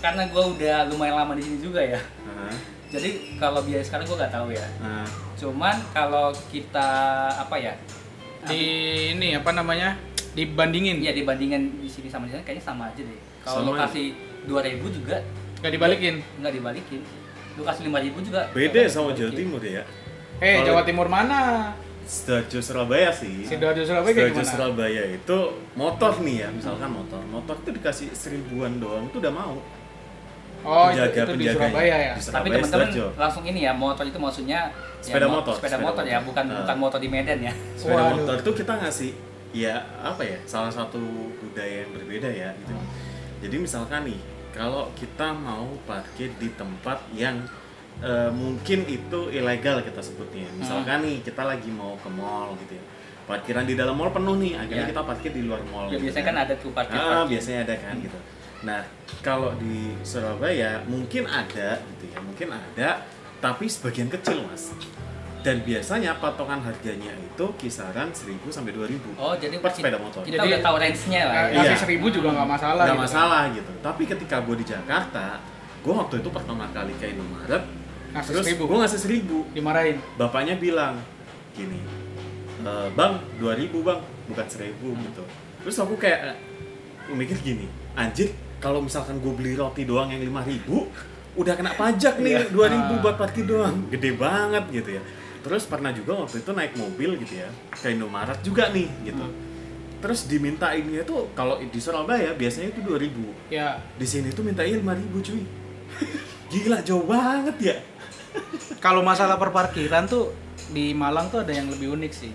karena 0.04 0.28
gue 0.28 0.43
udah 0.51 0.91
lumayan 0.91 1.16
lama 1.16 1.32
di 1.34 1.41
sini 1.41 1.58
juga 1.58 1.80
ya. 1.80 1.95
Nah, 2.28 2.51
Jadi 2.91 3.39
kalau 3.39 3.64
biaya 3.64 3.80
sekarang 3.80 4.04
gue 4.04 4.18
nggak 4.20 4.34
tahu 4.36 4.47
ya. 4.51 4.68
nah, 4.78 5.08
Cuman 5.34 5.76
kalau 5.89 6.30
kita 6.51 6.89
apa 7.34 7.56
ya 7.56 7.74
di 8.43 8.62
ini 9.16 9.34
apa 9.34 9.49
namanya 9.49 9.95
dibandingin 10.36 10.99
Iya 10.99 11.16
dibandingin 11.16 11.80
di 11.80 11.88
sini 11.88 12.12
sama 12.12 12.28
di 12.28 12.36
sana 12.36 12.43
kayaknya 12.43 12.62
sama 12.62 12.91
aja 12.91 12.99
deh. 12.99 13.20
Kalau 13.41 13.64
Sama. 13.64 13.70
lo 13.70 13.80
kasih 13.80 14.06
2000 14.43 14.84
juga 14.91 15.18
nggak 15.64 15.72
dibalikin 15.72 16.16
nggak 16.38 16.54
dibalikin. 16.54 17.01
Lu 17.56 17.64
kasih 17.64 17.88
5000 17.88 18.20
juga 18.22 18.41
beda 18.51 18.80
nggak 18.84 18.91
sama 18.91 19.16
Jawa. 19.16 19.32
Timur 19.32 19.62
ya 19.64 19.84
eh 20.38 20.60
Kalau- 20.60 20.68
Jawa 20.68 20.82
Timur 20.84 21.08
mana 21.08 21.39
Sidoarjo 22.04 22.60
Surabaya 22.60 23.10
sih 23.16 23.47
Sidoarjo 23.47 23.88
Surabaya 23.88 24.12
Sidoarjo 24.12 24.36
gimana 24.36 24.51
Surabaya 24.51 25.04
itu 25.08 25.38
motor 25.74 26.12
nih 26.20 26.36
ya 26.43 26.47
misalkan 26.51 26.91
motor 26.91 27.22
motor 27.32 27.56
itu 27.64 27.70
dikasih 27.72 28.08
seribuan 28.12 28.76
doang 28.76 29.08
itu 29.08 29.24
udah 29.24 29.32
mau 29.32 29.56
oh 30.64 30.86
itu, 30.86 30.95
Penjaga- 30.95 31.11
itu 31.14 31.24
di 31.24 31.28
penjaganya. 31.38 31.53
Surabaya 31.53 31.86
ya 31.86 31.95
Di 31.95 32.09
Tapi 32.09 32.24
Surabaya, 32.24 32.53
teman-teman 32.55 32.88
Sidoarjo. 32.88 33.05
langsung 33.16 33.43
ini 33.43 33.59
ya 33.61 33.72
motor 33.74 34.03
itu 34.03 34.18
maksudnya 34.18 34.59
Sepeda 34.99 35.20
ya, 35.20 35.28
mo- 35.28 35.36
motor, 35.38 35.53
sepeda, 35.53 35.70
sepeda 35.70 35.86
motor 35.86 36.03
ya, 36.03 36.11
motor. 36.14 36.28
bukan 36.28 36.45
Nah. 36.45 36.57
bukan 36.59 36.76
motor 36.80 36.99
di 36.99 37.09
Medan 37.09 37.39
ya. 37.41 37.53
sepeda 37.76 37.95
Waduh. 37.99 38.16
motor 38.18 38.36
itu 38.38 38.51
kita 38.55 38.74
ngasih 38.78 39.11
ya 39.53 39.74
apa 39.99 40.22
ya 40.24 40.39
salah 40.43 40.70
satu 40.70 41.01
budaya 41.38 41.84
yang 41.84 41.91
berbeda 41.91 42.26
ya 42.28 42.49
gitu 42.57 42.74
jadi 43.39 43.55
misalkan 43.59 44.01
nih 44.03 44.18
kalau 44.49 44.89
kita 44.93 45.30
mau 45.32 45.66
parkir 45.84 46.34
di 46.34 46.49
tempat 46.51 46.97
yang 47.11 47.38
eh, 47.99 48.32
mungkin 48.32 48.82
itu 48.84 49.20
ilegal 49.30 49.78
kita 49.80 49.99
sebutnya 49.99 50.49
misalkan 50.53 51.01
nih 51.01 51.22
kita 51.22 51.43
lagi 51.43 51.70
mau 51.70 51.93
ke 51.95 52.09
mall 52.09 52.57
gitu 52.57 52.74
ya 52.74 52.84
parkiran 53.24 53.64
di 53.64 53.74
dalam 53.74 53.93
mall 53.93 54.09
penuh 54.09 54.36
nih 54.36 54.57
akhirnya 54.57 54.84
Ya. 54.84 54.89
kita 54.89 55.01
parkir 55.01 55.32
di 55.32 55.43
luar 55.43 55.61
mall 55.66 55.86
Ya, 55.86 55.95
gitu 55.95 56.09
biasanya 56.09 56.26
kan 56.26 56.38
ada 56.39 56.53
tuh 56.55 56.72
parkir. 56.72 56.95
Ah, 56.95 57.05
parkir. 57.05 57.30
biasanya 57.30 57.59
ada 57.61 57.76
kan 57.78 57.95
gitu. 57.97 58.18
Nah, 58.64 58.82
kalau 59.20 59.51
di 59.59 59.91
Surabaya 60.01 60.80
mungkin 60.88 61.28
ada 61.28 61.78
gitu 61.78 62.03
ya, 62.07 62.20
mungkin 62.20 62.47
ada, 62.49 63.03
tapi 63.38 63.68
sebagian 63.68 64.07
kecil 64.07 64.47
mas. 64.47 64.72
Dan 65.43 65.59
biasanya 65.59 66.16
patokan 66.24 66.64
harganya 66.64 67.11
itu 67.14 67.45
kisaran 67.59 68.07
1000 68.07 68.47
sampai 68.47 68.72
2000 68.72 69.11
Oh, 69.20 69.36
jadi 69.36 69.59
per 69.59 69.76
sepeda 69.76 69.99
motor. 69.99 70.24
Kita 70.24 70.39
Jadi- 70.39 70.55
udah 70.55 70.59
tahu 70.64 70.76
range-nya 70.80 71.22
lah. 71.28 71.36
Ya. 71.51 71.68
Iya. 71.68 71.76
seribu 71.76 72.07
juga 72.07 72.32
nggak 72.32 72.47
masalah 72.47 72.84
Nggak 72.88 72.95
gitu. 72.95 73.05
masalah 73.11 73.43
gitu. 73.51 73.72
Tapi 73.84 74.03
ketika 74.07 74.36
gue 74.39 74.55
di 74.55 74.66
Jakarta, 74.66 75.43
gue 75.84 75.93
waktu 75.93 76.16
itu 76.24 76.30
pertama 76.32 76.64
kali 76.72 76.95
ke 76.95 77.11
Indomaret, 77.11 77.64
Ngasih 78.14 78.30
terus 78.30 78.45
gue 78.55 78.78
ngasih 78.78 78.99
1000 79.01 79.41
dimarahin 79.51 79.97
bapaknya 80.16 80.53
bilang 80.55 81.01
gini 81.51 81.82
"E, 82.61 82.72
bang 82.93 83.14
2000 83.41 83.82
bang 83.82 83.97
bukan 84.30 84.45
1000 84.45 84.70
gitu 84.93 85.24
terus 85.66 85.76
aku 85.82 85.97
kayak 85.97 86.30
eh, 86.30 86.38
mikir 87.09 87.34
gini 87.41 87.66
anjir 87.97 88.30
kalau 88.64 88.80
misalkan 88.80 89.20
gue 89.20 89.34
beli 89.36 89.59
roti 89.59 89.84
doang 89.84 90.07
yang 90.07 90.24
5000 90.24 91.36
udah 91.36 91.53
kena 91.59 91.76
pajak 91.76 92.24
nih 92.24 92.47
2000 92.47 93.03
buat 93.03 93.20
parkir 93.20 93.43
doang. 93.43 93.91
Gede 93.91 94.16
banget 94.16 94.64
gitu 94.72 94.89
ya. 94.95 95.03
Terus 95.43 95.68
pernah 95.68 95.91
juga 95.91 96.24
waktu 96.24 96.39
itu 96.39 96.51
naik 96.55 96.80
mobil 96.80 97.20
gitu 97.20 97.43
ya 97.43 97.51
ke 97.76 97.91
Indomaret 97.91 98.39
juga 98.39 98.72
nih 98.72 98.88
gitu. 99.03 99.26
Terus 99.99 100.32
diminta 100.32 100.72
ini 100.72 101.03
itu 101.03 101.28
kalau 101.36 101.59
di 101.59 101.80
Surabaya 101.84 102.32
biasanya 102.32 102.72
itu 102.72 102.80
2000 102.80 103.51
ya 103.51 103.76
di 103.99 104.07
sini 104.07 104.32
tuh 104.32 104.47
mintanya 104.47 104.80
5000 104.80 105.28
cuy. 105.28 105.43
Gila 106.47 106.80
jauh 106.88 107.03
banget 107.03 107.57
ya. 107.59 107.76
Kalau 108.80 109.03
masalah 109.03 109.36
perparkiran 109.36 110.07
tuh 110.07 110.32
di 110.72 110.95
Malang 110.95 111.28
tuh 111.28 111.43
ada 111.43 111.51
yang 111.51 111.68
lebih 111.68 111.91
unik 111.99 112.14
sih. 112.16 112.32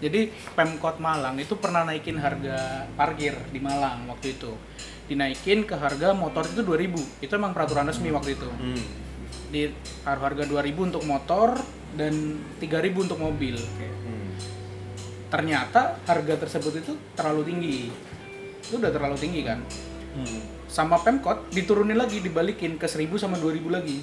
Jadi 0.00 0.32
Pemkot 0.56 0.96
Malang 0.96 1.36
itu 1.36 1.58
pernah 1.60 1.84
naikin 1.84 2.16
harga 2.16 2.88
parkir 2.94 3.36
di 3.50 3.58
Malang 3.58 4.06
waktu 4.06 4.38
itu. 4.38 4.54
Dinaikin 5.10 5.66
ke 5.66 5.74
harga 5.74 6.14
motor 6.14 6.46
itu 6.46 6.62
2000. 6.62 6.94
Itu 7.18 7.32
emang 7.34 7.50
peraturan 7.50 7.82
resmi 7.84 8.08
waktu 8.08 8.38
itu. 8.38 8.46
hmm. 8.46 8.82
Di 9.50 9.74
harga 10.06 10.46
2000 10.46 10.54
untuk 10.78 11.02
motor 11.02 11.58
dan 11.92 12.14
3000 12.62 12.94
untuk 13.02 13.18
mobil. 13.18 13.58
Hmm. 13.58 14.30
Ternyata 15.26 15.98
harga 16.04 16.34
tersebut 16.38 16.72
itu 16.76 16.92
terlalu 17.12 17.42
tinggi. 17.44 17.78
Itu 18.62 18.78
udah 18.78 18.90
terlalu 18.90 19.18
tinggi 19.18 19.42
kan. 19.42 19.60
Hmm. 20.10 20.42
sama 20.66 20.98
Pemkot 20.98 21.50
diturunin 21.50 21.94
lagi 21.94 22.18
dibalikin 22.18 22.74
ke 22.74 22.86
1000 22.86 23.18
sama 23.18 23.34
2000 23.34 23.66
lagi. 23.70 23.98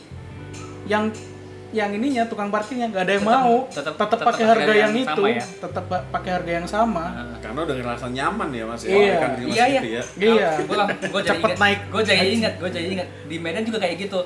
Yang 0.83 1.15
yang 1.71 1.91
ininya 1.91 2.23
tukang 2.27 2.47
parkirnya 2.47 2.87
nggak 2.87 3.03
ada 3.03 3.13
yang 3.13 3.23
Tetep- 3.23 3.39
mau, 3.39 3.55
tetap 3.67 3.93
pakai 3.95 4.43
harga 4.43 4.63
harga 4.63 4.73
yang, 4.73 4.91
yang 4.95 5.03
itu, 5.03 5.23
ya? 5.27 5.43
tetap 5.43 5.83
pa- 5.87 6.05
pakai 6.11 6.31
harga 6.33 6.51
yang 6.53 6.67
sama. 6.67 7.03
Nah, 7.07 7.36
Karena 7.57 7.73
udah 7.73 7.77
ngerasa 7.81 8.07
nyaman 8.13 8.49
ya 8.53 8.63
mas 8.63 8.81
ya, 8.85 8.93
Iya. 8.93 9.15
kan 9.17 9.29
di 9.33 9.43
mas 9.43 9.55
Iya, 9.57 9.65
iya. 9.65 9.79
gitu 9.81 9.89
ya. 9.89 10.03
Iya. 10.13 10.49
gue 10.61 10.77
gue 11.09 11.21
jadi 11.25 11.29
Cepet 11.33 11.41
ingat, 11.41 11.57
naik. 11.57 11.79
gue 11.89 12.01
jadi 12.05 12.27
ingat, 12.29 12.53
gue 12.61 12.69
jadi 12.69 12.87
ingat 12.93 13.07
di 13.25 13.35
Medan 13.41 13.63
juga 13.65 13.77
kayak 13.81 13.95
gitu. 13.97 14.19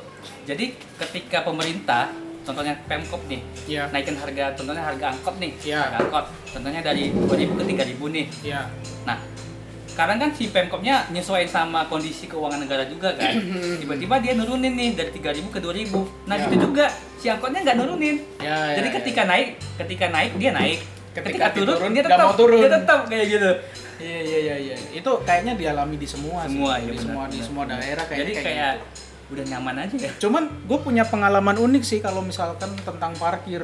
Jadi 0.43 0.65
ketika 0.99 1.37
pemerintah, 1.41 2.11
contohnya 2.43 2.75
Pemkop 2.83 3.23
nih, 3.31 3.39
Iya. 3.71 3.87
naikin 3.87 4.19
harga, 4.19 4.51
contohnya 4.51 4.83
harga 4.83 5.15
angkot 5.15 5.39
nih, 5.39 5.51
Iya. 5.63 5.79
harga 5.79 5.97
angkot, 6.03 6.25
contohnya 6.51 6.81
dari 6.83 7.03
2000 7.15 7.55
ke 7.55 7.63
3000 7.63 8.11
nih. 8.11 8.25
Ya, 8.43 8.67
Nah, 9.01 9.15
sekarang 9.87 10.19
kan 10.19 10.29
si 10.35 10.51
Pemkopnya 10.51 11.07
nyesuaiin 11.07 11.47
sama 11.47 11.87
kondisi 11.87 12.27
keuangan 12.27 12.59
negara 12.59 12.83
juga 12.83 13.15
kan. 13.15 13.31
Tiba-tiba 13.79 14.19
dia 14.19 14.35
nurunin 14.35 14.75
nih 14.75 14.91
dari 14.91 15.07
3000 15.09 15.47
ke 15.47 15.63
2000. 15.63 16.03
Nah, 16.27 16.35
Ya. 16.35 16.51
gitu 16.51 16.67
juga 16.67 16.91
si 17.15 17.31
angkotnya 17.31 17.63
nggak 17.63 17.77
nurunin. 17.79 18.19
ya, 18.43 18.75
Jadi 18.75 18.89
ya, 18.91 18.93
ketika 18.99 19.23
naik, 19.23 19.55
ketika 19.79 20.11
naik 20.11 20.35
dia 20.35 20.51
naik. 20.51 20.83
Ketika 21.11 21.27
Ketika, 21.27 21.47
turun, 21.51 21.67
diturun, 21.75 21.91
dia 21.91 22.03
tetap 22.07 22.19
mau 22.23 22.33
turun. 22.33 22.59
Dia 22.63 22.71
tetap 22.71 22.99
kayak 23.05 23.25
gitu. 23.27 23.51
Iya 24.01 24.19
iya 24.23 24.39
iya 24.39 24.55
iya. 24.57 24.75
Itu 24.95 25.11
kayaknya 25.21 25.53
dialami 25.53 25.95
di 25.99 26.07
semua 26.07 26.47
sih. 26.47 26.55
Semua 26.57 26.71
ya 26.79 26.87
di 26.87 26.87
benar, 26.95 27.03
semua 27.03 27.23
di 27.23 27.31
benar. 27.35 27.45
semua 27.45 27.63
daerah 27.67 28.03
kayaknya 28.07 28.23
Jadi 28.23 28.33
kayak, 28.33 28.45
kayak 28.47 28.73
gitu. 28.73 29.31
udah 29.31 29.45
nyaman 29.51 29.75
aja 29.77 29.95
ya. 29.99 30.11
Cuman 30.17 30.43
gue 30.65 30.79
punya 30.79 31.03
pengalaman 31.05 31.57
unik 31.59 31.83
sih 31.83 31.99
kalau 31.99 32.21
misalkan 32.23 32.71
tentang 32.79 33.11
parkir. 33.19 33.61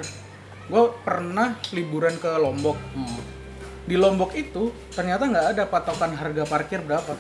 Gue 0.68 0.84
pernah 1.02 1.56
liburan 1.72 2.20
ke 2.20 2.28
Lombok. 2.36 2.76
Di 3.88 3.96
Lombok 3.96 4.36
itu 4.36 4.76
ternyata 4.92 5.24
nggak 5.26 5.48
ada 5.56 5.64
patokan 5.66 6.12
harga 6.12 6.44
parkir 6.44 6.84
berapa. 6.84 7.16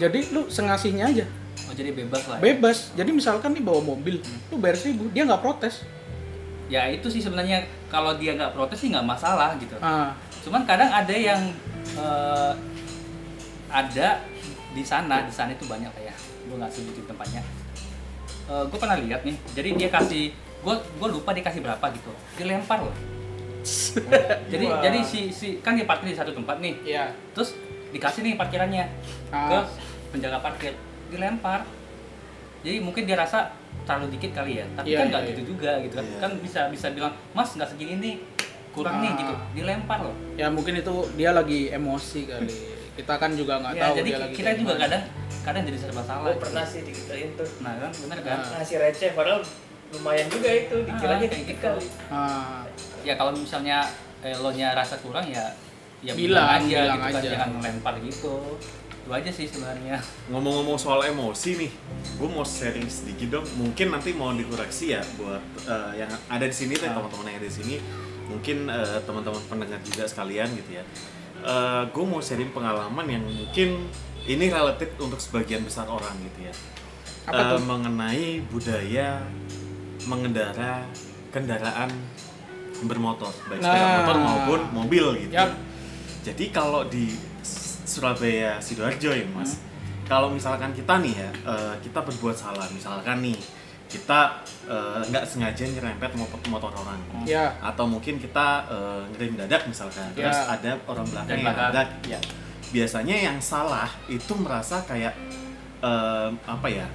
Jadi 0.00 0.32
lu 0.32 0.48
sengasihnya 0.48 1.10
aja, 1.10 1.26
Oh 1.66 1.74
jadi 1.74 1.90
bebas 1.90 2.22
lah. 2.30 2.38
ya. 2.38 2.54
bebas. 2.54 2.94
Jadi 2.94 3.10
misalkan 3.10 3.50
nih 3.50 3.60
bawa 3.60 3.82
mobil, 3.82 4.22
lu 4.48 4.56
bayar 4.56 4.78
seribu, 4.78 5.10
dia 5.10 5.26
nggak 5.26 5.42
protes. 5.42 5.82
Ya 6.68 6.84
itu 6.86 7.08
sih 7.08 7.18
sebenarnya 7.18 7.64
kalau 7.88 8.12
dia 8.14 8.36
nggak 8.36 8.52
protes 8.52 8.78
sih 8.78 8.92
nggak 8.92 9.04
masalah 9.04 9.56
gitu. 9.56 9.76
Ah, 9.80 10.12
Cuman 10.44 10.64
kadang 10.64 10.88
ada 10.88 11.12
yang 11.12 11.40
eh, 11.96 12.52
ada 13.68 14.08
di 14.72 14.84
sana, 14.84 15.24
di 15.24 15.32
sana 15.32 15.52
itu 15.52 15.64
banyak 15.64 15.88
kayak 15.90 16.16
gue 16.48 16.56
nggak 16.56 16.72
sebutin 16.72 17.04
tempatnya. 17.06 17.42
gue 18.48 18.78
pernah 18.80 18.96
lihat 18.96 19.28
nih, 19.28 19.36
jadi 19.52 19.76
dia 19.76 19.88
kasih, 19.92 20.32
gue 20.64 20.74
gue 20.96 21.08
lupa 21.12 21.36
dia 21.36 21.44
kasih 21.44 21.60
berapa 21.60 21.84
gitu, 21.92 22.08
dilempar 22.32 22.80
loh. 22.80 22.96
jadi 24.52 24.64
Wah. 24.72 24.80
jadi 24.80 25.04
si 25.04 25.28
si 25.28 25.60
kan 25.60 25.76
dia 25.76 25.84
parkir 25.84 26.08
di 26.08 26.16
satu 26.16 26.32
tempat 26.32 26.56
nih, 26.56 26.80
iya. 26.80 27.12
terus 27.36 27.52
dikasih 27.92 28.24
nih 28.24 28.34
parkirannya 28.40 28.88
Ah. 29.28 29.52
ke 29.52 29.58
penjaga 30.16 30.40
parkir, 30.40 30.72
dilempar. 31.12 31.68
Jadi 32.64 32.80
mungkin 32.80 33.04
dia 33.04 33.20
rasa 33.20 33.52
terlalu 33.88 34.06
dikit 34.12 34.30
kali 34.34 34.52
ya, 34.54 34.66
tapi 34.70 34.86
Iya, 34.86 34.98
kan 34.98 35.06
nggak 35.08 35.22
iya, 35.22 35.30
gitu 35.30 35.42
juga 35.48 35.70
gitu 35.80 35.94
kan, 35.94 36.04
Iya. 36.04 36.18
kan 36.20 36.30
bisa 36.38 36.60
bisa 36.68 36.86
bilang 36.90 37.12
mas 37.32 37.48
nggak 37.50 37.64
segini 37.66 37.94
nih, 37.96 38.14
kurang 38.70 39.00
nih 39.00 39.08
Ah. 39.08 39.16
gitu, 39.16 39.34
dilempar 39.56 39.98
loh. 40.02 40.14
Ya 40.36 40.46
mungkin 40.48 40.76
itu 40.76 40.94
dia 41.16 41.30
lagi 41.32 41.60
emosi 41.70 42.20
kali. 42.24 42.48
Kita 42.94 43.14
kan 43.14 43.30
juga 43.32 43.56
nggak 43.58 43.72
Ya, 43.72 43.82
tahu 43.82 43.94
jadi 43.96 44.10
dia 44.10 44.18
lagi 44.20 44.34
kita 44.34 44.50
juga 44.52 44.74
gimana. 44.74 44.82
kadang 44.84 45.02
kadang 45.40 45.62
jadi 45.64 45.78
serba 45.78 46.02
salah. 46.02 46.20
gue 46.20 46.30
gitu. 46.30 46.42
pernah 46.44 46.64
sih 46.66 46.80
digituin 46.82 47.30
tuh 47.32 47.48
Nah 47.58 47.72
kan 47.78 47.90
bener 47.96 48.18
kan? 48.20 48.36
Nah. 48.36 48.50
ngasih 48.54 48.76
receh 48.78 49.10
padahal 49.14 49.40
lumayan 49.88 50.26
juga 50.28 50.48
itu 50.52 50.76
dikiranya 50.84 51.24
Ah, 51.24 51.30
kayak 51.30 51.44
gitu. 51.46 51.60
kali 51.64 51.86
Ah, 52.10 52.60
Ya 53.00 53.14
kalau 53.14 53.32
misalnya 53.32 53.78
eh, 54.18 54.34
lo 54.34 54.50
nya 54.50 54.74
rasa 54.74 54.98
kurang 54.98 55.24
ya 55.24 55.46
ya 55.98 56.12
Bilang, 56.12 56.60
aja 56.60 56.66
bilang 56.84 56.98
gitu 57.00 57.06
kan 57.08 57.14
aja. 57.16 57.30
jangan 57.32 57.50
lempar 57.60 57.94
gitu. 57.98 58.34
Itu 59.08 59.16
aja 59.16 59.32
sih 59.32 59.48
sebenarnya. 59.48 59.96
Ngomong-ngomong 60.28 60.76
soal 60.76 61.00
emosi 61.02 61.56
nih, 61.56 61.72
gue 62.20 62.28
mau 62.28 62.44
sharing 62.44 62.84
sedikit 62.86 63.32
dong. 63.32 63.46
Mungkin 63.56 63.88
nanti 63.88 64.12
mau 64.12 64.28
dikoreksi 64.30 64.92
ya 64.92 65.00
buat 65.16 65.40
eh, 65.64 66.04
yang 66.04 66.12
ada 66.28 66.44
di 66.44 66.52
sini 66.52 66.76
dan 66.76 66.92
Ah. 66.92 67.00
teman-teman 67.00 67.24
yang 67.26 67.40
ada 67.40 67.48
di 67.48 67.56
sini. 67.56 67.74
Mungkin 68.28 68.68
eh, 68.68 69.00
teman-teman 69.00 69.40
pendengar 69.48 69.80
juga 69.82 70.04
sekalian 70.04 70.52
gitu 70.54 70.76
ya. 70.76 70.84
gue 71.88 72.04
mau 72.04 72.18
sharing 72.18 72.52
pengalaman 72.52 73.06
yang 73.06 73.24
mungkin 73.24 73.88
ini 74.26 74.50
relatif 74.50 74.92
untuk 74.98 75.16
sebagian 75.16 75.64
besar 75.64 75.88
orang 75.88 76.12
gitu 76.20 76.44
ya. 76.44 76.52
Apa 77.24 77.40
Eh, 77.40 77.48
tuh? 77.48 77.60
mengenai 77.64 78.28
budaya 78.44 79.24
mengendara 80.04 80.84
kendaraan 81.30 81.88
bermotor, 82.84 83.32
baik 83.48 83.58
sepeda 83.58 83.72
Nah. 83.80 83.96
motor 84.02 84.16
maupun 84.18 84.60
mobil 84.74 85.04
gitu. 85.24 85.32
Yap. 85.32 85.56
Jadi 86.22 86.44
kalau 86.50 86.84
di 86.84 87.14
Surabaya 87.98 88.62
Sidoarjo 88.62 89.10
ya 89.10 89.26
mas, 89.28 89.58
kalau 90.06 90.30
misalkan 90.30 90.70
kita 90.70 91.02
nih 91.02 91.18
ya, 91.18 91.30
eh, 91.44 91.74
kita 91.82 91.98
berbuat 92.00 92.32
salah, 92.32 92.70
misalkan 92.70 93.18
nih 93.18 93.34
kita 93.90 94.38
eh, 94.64 95.00
nggak 95.02 95.24
sengaja 95.24 95.66
nyerempet 95.66 96.14
motor, 96.46 96.70
orang, 96.70 97.00
ya. 97.26 97.50
atau 97.58 97.84
mungkin 97.84 98.16
kita 98.16 98.46
eh, 98.70 99.02
ngerem 99.10 99.34
dadak 99.36 99.66
misalkan, 99.66 100.06
Ya. 100.14 100.30
terus 100.30 100.38
ada 100.46 100.70
orang 100.86 101.04
belakang 101.04 101.38
yang 101.40 101.56
dadak, 101.56 101.88
ya 102.06 102.20
biasanya 102.68 103.16
yang 103.18 103.38
salah 103.40 103.88
itu 104.06 104.30
merasa 104.38 104.78
kayak 104.84 105.18
eh, 105.80 106.28
apa 106.44 106.68
ya, 106.68 106.86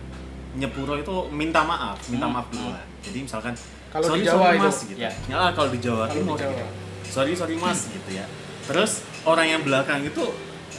nyepuro 0.54 0.96
itu 0.96 1.16
minta 1.30 1.66
maaf, 1.66 2.00
minta 2.08 2.26
Hmm. 2.26 2.34
maaf 2.34 2.48
duluan. 2.48 2.86
Jadi 3.02 3.20
misalkan 3.22 3.52
Kalau 3.90 4.06
sorry 4.08 4.22
di 4.22 4.26
Jawa 4.26 4.38
sorry 4.40 4.56
itu, 4.56 4.64
mas 4.64 4.78
gitu, 4.86 5.00
ya. 5.02 5.12
ya 5.28 5.38
kalau 5.52 5.70
di 5.70 5.80
Jawa 5.80 6.04
Kalau 6.08 6.18
di 6.18 6.42
Jawa. 6.42 6.54
gitu. 6.56 6.66
sorry 7.06 7.34
sorry 7.34 7.56
mas 7.56 7.80
gitu 7.88 8.10
ya 8.10 8.26
terus 8.64 8.92
orang 9.22 9.46
yang 9.46 9.62
belakang 9.62 10.02
itu 10.02 10.24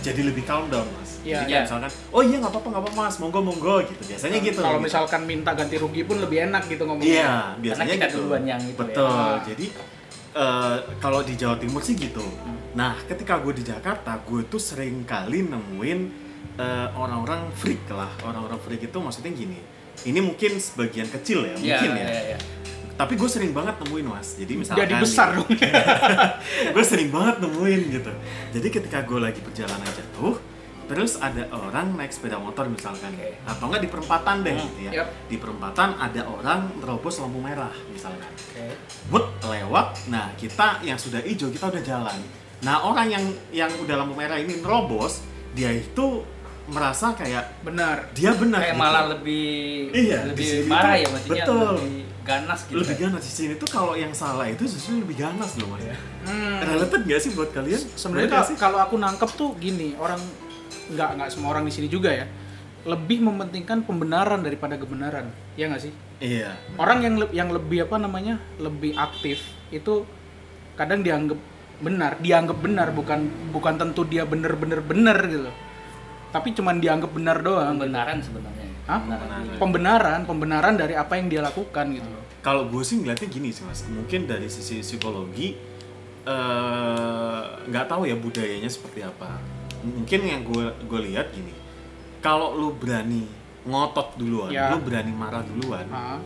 jadi 0.04 0.20
lebih 0.20 0.44
calm 0.44 0.68
down 0.68 0.84
mas 1.00 1.16
Iya, 1.24 1.40
jadi 1.40 1.44
kayak 1.48 1.62
misalkan 1.64 1.90
oh 2.12 2.20
iya 2.20 2.36
nggak 2.36 2.52
apa-apa 2.52 2.68
nggak 2.68 2.82
apa-apa 2.84 3.00
mas 3.08 3.16
monggo 3.16 3.40
monggo 3.40 3.74
gitu 3.88 4.02
biasanya 4.04 4.38
gitu 4.44 4.60
Kalau 4.60 4.76
misalkan 4.76 5.20
minta 5.24 5.50
ganti 5.56 5.76
rugi 5.80 6.04
pun 6.04 6.20
lebih 6.20 6.52
enak 6.52 6.68
gitu 6.68 6.84
ngomongnya. 6.84 7.16
Iya, 7.16 7.34
biasanya 7.64 7.94
kita 7.96 8.08
gitu. 8.12 8.16
duluan 8.28 8.44
yang 8.44 8.60
itu 8.60 8.76
ya. 8.76 8.84
Betul. 8.84 9.08
Ah. 9.08 9.40
Jadi 9.40 9.66
eh, 10.36 10.76
kalau 11.00 11.20
di 11.24 11.34
Jawa 11.40 11.56
Timur 11.56 11.80
sih 11.80 11.96
gitu. 11.96 12.20
Nah, 12.76 12.92
ketika 13.08 13.40
gue 13.40 13.56
di 13.56 13.64
Jakarta, 13.64 14.20
gue 14.20 14.44
tuh 14.44 14.60
sering 14.60 15.08
kali 15.08 15.48
nemuin 15.48 16.00
eh, 16.60 16.88
orang-orang 16.92 17.48
freak 17.56 17.88
lah. 17.88 18.12
Orang-orang 18.20 18.60
freak 18.60 18.84
itu 18.84 18.98
maksudnya 19.00 19.32
gini. 19.32 19.56
Ini 20.04 20.20
mungkin 20.20 20.60
sebagian 20.60 21.08
kecil 21.08 21.48
ya, 21.48 21.54
Iya, 21.56 21.56
mungkin 21.56 21.90
ya. 21.96 22.04
iya, 22.04 22.22
iya. 22.34 22.38
Tapi 22.94 23.12
gue 23.14 23.26
sering 23.26 23.50
banget 23.50 23.74
nemuin 23.76 24.06
mas. 24.06 24.28
Jadi 24.34 24.52
misalkan 24.54 24.82
Jadi 24.82 24.94
besar 24.96 25.28
dong. 25.34 25.50
gue 26.70 26.84
sering 26.84 27.10
banget 27.10 27.36
nemuin 27.40 27.80
gitu. 27.92 28.12
Jadi 28.52 28.68
ketika 28.70 29.02
gue 29.02 29.18
lagi 29.18 29.40
perjalanan 29.40 29.82
jauh, 29.88 30.38
terus 30.84 31.16
ada 31.16 31.42
orang 31.50 31.90
naik 31.92 32.10
sepeda 32.10 32.36
motor 32.36 32.66
misalkan, 32.66 33.10
Oke. 33.10 33.34
atau 33.42 33.64
enggak 33.66 33.82
di 33.82 33.88
perempatan 33.88 34.36
deh 34.40 34.52
Hmm, 34.52 34.66
gitu 34.68 34.80
ya. 34.84 34.90
yap. 34.94 35.08
Di 35.26 35.36
perempatan 35.36 35.88
ada 35.96 36.22
orang 36.24 36.60
terobos 36.76 37.18
lampu 37.18 37.40
merah 37.40 37.74
misalkan. 37.88 38.30
Oke. 38.30 38.66
But 39.08 39.26
lewat, 39.42 39.86
nah 40.06 40.30
kita 40.34 40.78
yang 40.80 40.96
sudah 40.96 41.18
hijau 41.20 41.48
kita 41.48 41.66
udah 41.68 41.82
jalan. 41.82 42.18
Nah 42.62 42.78
orang 42.80 43.10
yang 43.10 43.24
yang 43.50 43.70
udah 43.74 43.96
lampu 43.96 44.14
merah 44.14 44.38
ini 44.38 44.60
nerobos, 44.60 45.24
dia 45.50 45.68
itu 45.68 46.22
merasa 46.64 47.12
kayak 47.12 47.60
Benar. 47.60 48.08
dia 48.12 48.32
benar. 48.32 48.62
Kayak 48.62 48.72
gitu. 48.72 48.80
malah 48.80 49.04
lebih 49.10 49.44
Iya, 49.90 50.18
lebih 50.26 50.48
marah 50.64 50.94
ya 50.94 51.08
maksudnya 51.08 51.44
betul. 51.44 51.74
lebih 51.74 51.96
ganas 52.24 52.64
gitu. 52.64 52.80
lebih 52.80 52.96
ganas 52.96 53.22
di 53.22 53.32
sini 53.32 53.52
tuh 53.60 53.68
kalau 53.68 53.92
yang 53.92 54.16
salah 54.16 54.48
itu 54.48 54.64
justru 54.64 54.96
lebih 54.98 55.20
ganas 55.20 55.54
loh 55.60 55.68
mas. 55.70 55.84
Hmm. 56.24 56.58
Related 56.64 57.04
gak 57.04 57.20
sih 57.20 57.30
buat 57.36 57.52
kalian? 57.52 57.80
Sebenarnya 57.94 58.48
kalau- 58.56 58.80
aku 58.80 58.96
nangkep 58.96 59.30
tuh 59.36 59.52
gini, 59.60 59.92
orang 60.00 60.18
nggak 60.88 61.08
nggak 61.20 61.28
semua 61.28 61.52
orang 61.52 61.64
di 61.64 61.72
sini 61.72 61.88
juga 61.88 62.12
ya 62.12 62.24
lebih 62.84 63.24
mementingkan 63.24 63.80
pembenaran 63.84 64.44
daripada 64.44 64.76
kebenaran, 64.76 65.32
ya 65.56 65.72
nggak 65.72 65.80
sih? 65.80 65.92
Iya. 66.20 66.52
Orang 66.76 67.00
yang 67.00 67.16
le- 67.16 67.32
yang 67.32 67.48
lebih 67.48 67.88
apa 67.88 67.96
namanya 67.96 68.36
lebih 68.60 68.92
aktif 68.92 69.40
itu 69.72 70.04
kadang 70.76 71.00
dianggap 71.00 71.40
benar, 71.80 72.20
dianggap 72.20 72.60
benar 72.60 72.92
bukan 72.92 73.24
bukan 73.52 73.80
tentu 73.80 74.04
dia 74.04 74.28
bener-bener 74.28 74.84
bener 74.84 75.16
gitu, 75.28 75.48
tapi 76.28 76.52
cuman 76.52 76.76
dianggap 76.76 77.08
benar 77.08 77.40
doang. 77.40 77.80
Pembenaran 77.80 78.20
sebenarnya. 78.20 78.63
Pembenaran. 78.84 79.42
Pembenaran, 79.56 80.20
pembenaran 80.24 80.74
dari 80.74 80.92
apa 80.92 81.16
yang 81.16 81.26
dia 81.26 81.40
lakukan 81.40 81.86
gitu 81.90 82.04
loh. 82.04 82.22
Kalau 82.40 82.68
gue 82.68 82.84
sih 82.84 83.00
ngeliatnya 83.00 83.28
gini 83.28 83.48
sih 83.48 83.64
mas, 83.64 83.80
mungkin 83.86 84.28
dari 84.28 84.44
sisi 84.46 84.80
psikologi 84.80 85.56
eh, 86.24 87.42
nggak 87.64 87.86
tahu 87.86 88.04
ya 88.04 88.16
budayanya 88.16 88.68
seperti 88.68 89.00
apa. 89.00 89.40
Mungkin 89.80 90.20
yang 90.20 90.40
gue 90.42 90.64
gue 90.82 91.00
lihat 91.08 91.28
gini, 91.30 91.52
kalau 92.20 92.52
lu 92.52 92.72
berani 92.72 93.24
ngotot 93.64 94.16
duluan, 94.16 94.48
Ya. 94.50 94.68
lu 94.68 94.80
berani 94.80 95.12
marah 95.12 95.40
duluan, 95.40 95.88
Ah, 95.88 96.20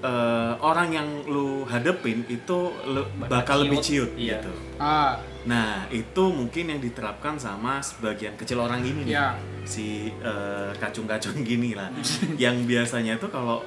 eh, 0.00 0.52
orang 0.58 0.88
yang 0.90 1.08
lu 1.26 1.62
hadepin 1.64 2.24
itu 2.26 2.58
lu- 2.84 3.08
Bakal 3.18 3.28
bakal 3.30 3.56
lebih 3.62 3.78
ciut. 3.78 4.08
ciut 4.08 4.10
Iya. 4.16 4.38
gitu. 4.38 4.52
ah, 4.76 5.20
Nah 5.40 5.88
itu 5.88 6.24
mungkin 6.28 6.68
yang 6.68 6.78
diterapkan 6.78 7.32
sama 7.34 7.80
sebagian 7.80 8.36
kecil 8.36 8.60
orang 8.60 8.80
ini 8.82 9.08
nih, 9.08 9.14
Ya. 9.14 9.32
si 9.64 9.86
eh, 10.14 10.70
kacung-kacung 10.74 11.40
gini 11.48 11.72
lah, 11.72 11.88
yang 12.36 12.60
biasanya 12.62 13.16
tuh 13.16 13.28
kalau 13.28 13.64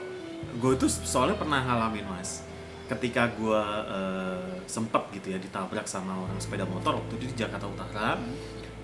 gue 0.54 0.74
tuh 0.76 0.86
soalnya 0.86 1.34
pernah 1.34 1.60
ngalamin 1.60 2.06
mas, 2.08 2.46
ketika 2.86 3.26
gue 3.32 3.62
eh, 3.90 4.54
sempet 4.66 5.02
gitu 5.12 5.30
ya 5.30 5.40
ditabrak 5.40 5.86
sama 5.86 6.14
orang 6.16 6.38
sepeda 6.38 6.62
motor 6.64 6.94
waktu 6.96 7.14
itu 7.16 7.26
di 7.28 7.38
Jakarta 7.40 7.66
Utara, 7.66 8.22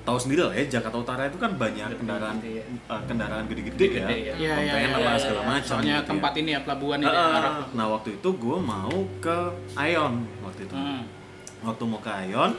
tahu 0.02 0.18
sendiri 0.18 0.42
lah 0.42 0.52
ya 0.52 0.66
Jakarta 0.72 0.98
Utara 0.98 1.24
itu 1.24 1.36
kan 1.36 1.52
banyak 1.54 1.86
Gede, 1.88 1.98
kendaraan 1.98 2.36
gede 2.38 2.52
ya. 2.52 2.64
eh, 2.66 3.02
kendaraan 3.06 3.44
gede-gede 3.46 3.88
ya, 3.88 3.94
ya. 3.94 4.08
Iya, 4.08 4.34
iya, 4.34 4.54
kontainer 4.56 4.90
iya, 4.90 4.98
lah 5.00 5.12
iya, 5.12 5.20
segala 5.20 5.38
iya. 5.38 5.48
macam. 5.48 5.68
soalnya 5.70 5.86
gitu 5.92 5.98
ya. 5.98 6.10
tempat 6.10 6.34
ini 6.36 6.50
ya 6.50 6.60
pelabuhan 6.60 6.98
ini 7.00 7.08
Ah, 7.08 7.30
Arab. 7.36 7.54
nah 7.72 7.86
waktu 7.90 8.10
itu 8.14 8.30
gue 8.32 8.58
mau 8.60 8.94
ke 9.20 9.38
Ayon 9.76 10.14
waktu 10.40 10.62
itu 10.64 10.74
Hmm. 10.74 11.04
waktu 11.62 11.84
mau 11.86 12.00
ke 12.00 12.12
Ayon 12.12 12.52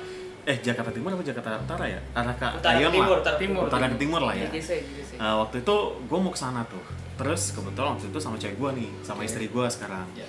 eh 0.43 0.57
Jakarta 0.59 0.91
Timur 0.91 1.11
apa 1.11 1.22
Jakarta 1.22 1.49
Utara 1.59 1.84
ya 1.86 2.01
arah 2.12 2.32
ke 2.32 2.47
Utara 2.55 2.72
Ayon 2.72 2.88
ke 2.88 2.95
timur, 2.95 3.09
lah 3.09 3.20
utara 3.20 3.36
timur. 3.36 3.62
utara 3.66 3.86
ke 3.86 3.97
timur 3.99 4.20
lah 4.22 4.34
ya 4.34 4.47
GGC, 4.47 4.70
GGC. 4.78 5.12
Nah, 5.16 5.32
waktu 5.38 5.57
itu 5.61 5.76
gue 6.01 6.18
mau 6.18 6.30
ke 6.30 6.38
sana 6.38 6.64
tuh 6.64 6.80
terus 7.14 7.43
kebetulan 7.51 7.93
waktu 7.93 8.07
itu 8.07 8.18
sama 8.18 8.36
cewek 8.36 8.57
gue 8.57 8.70
nih 8.78 8.91
sama 9.01 9.20
istri 9.22 9.45
gue 9.47 9.66
sekarang 9.66 10.09
Ya. 10.14 10.24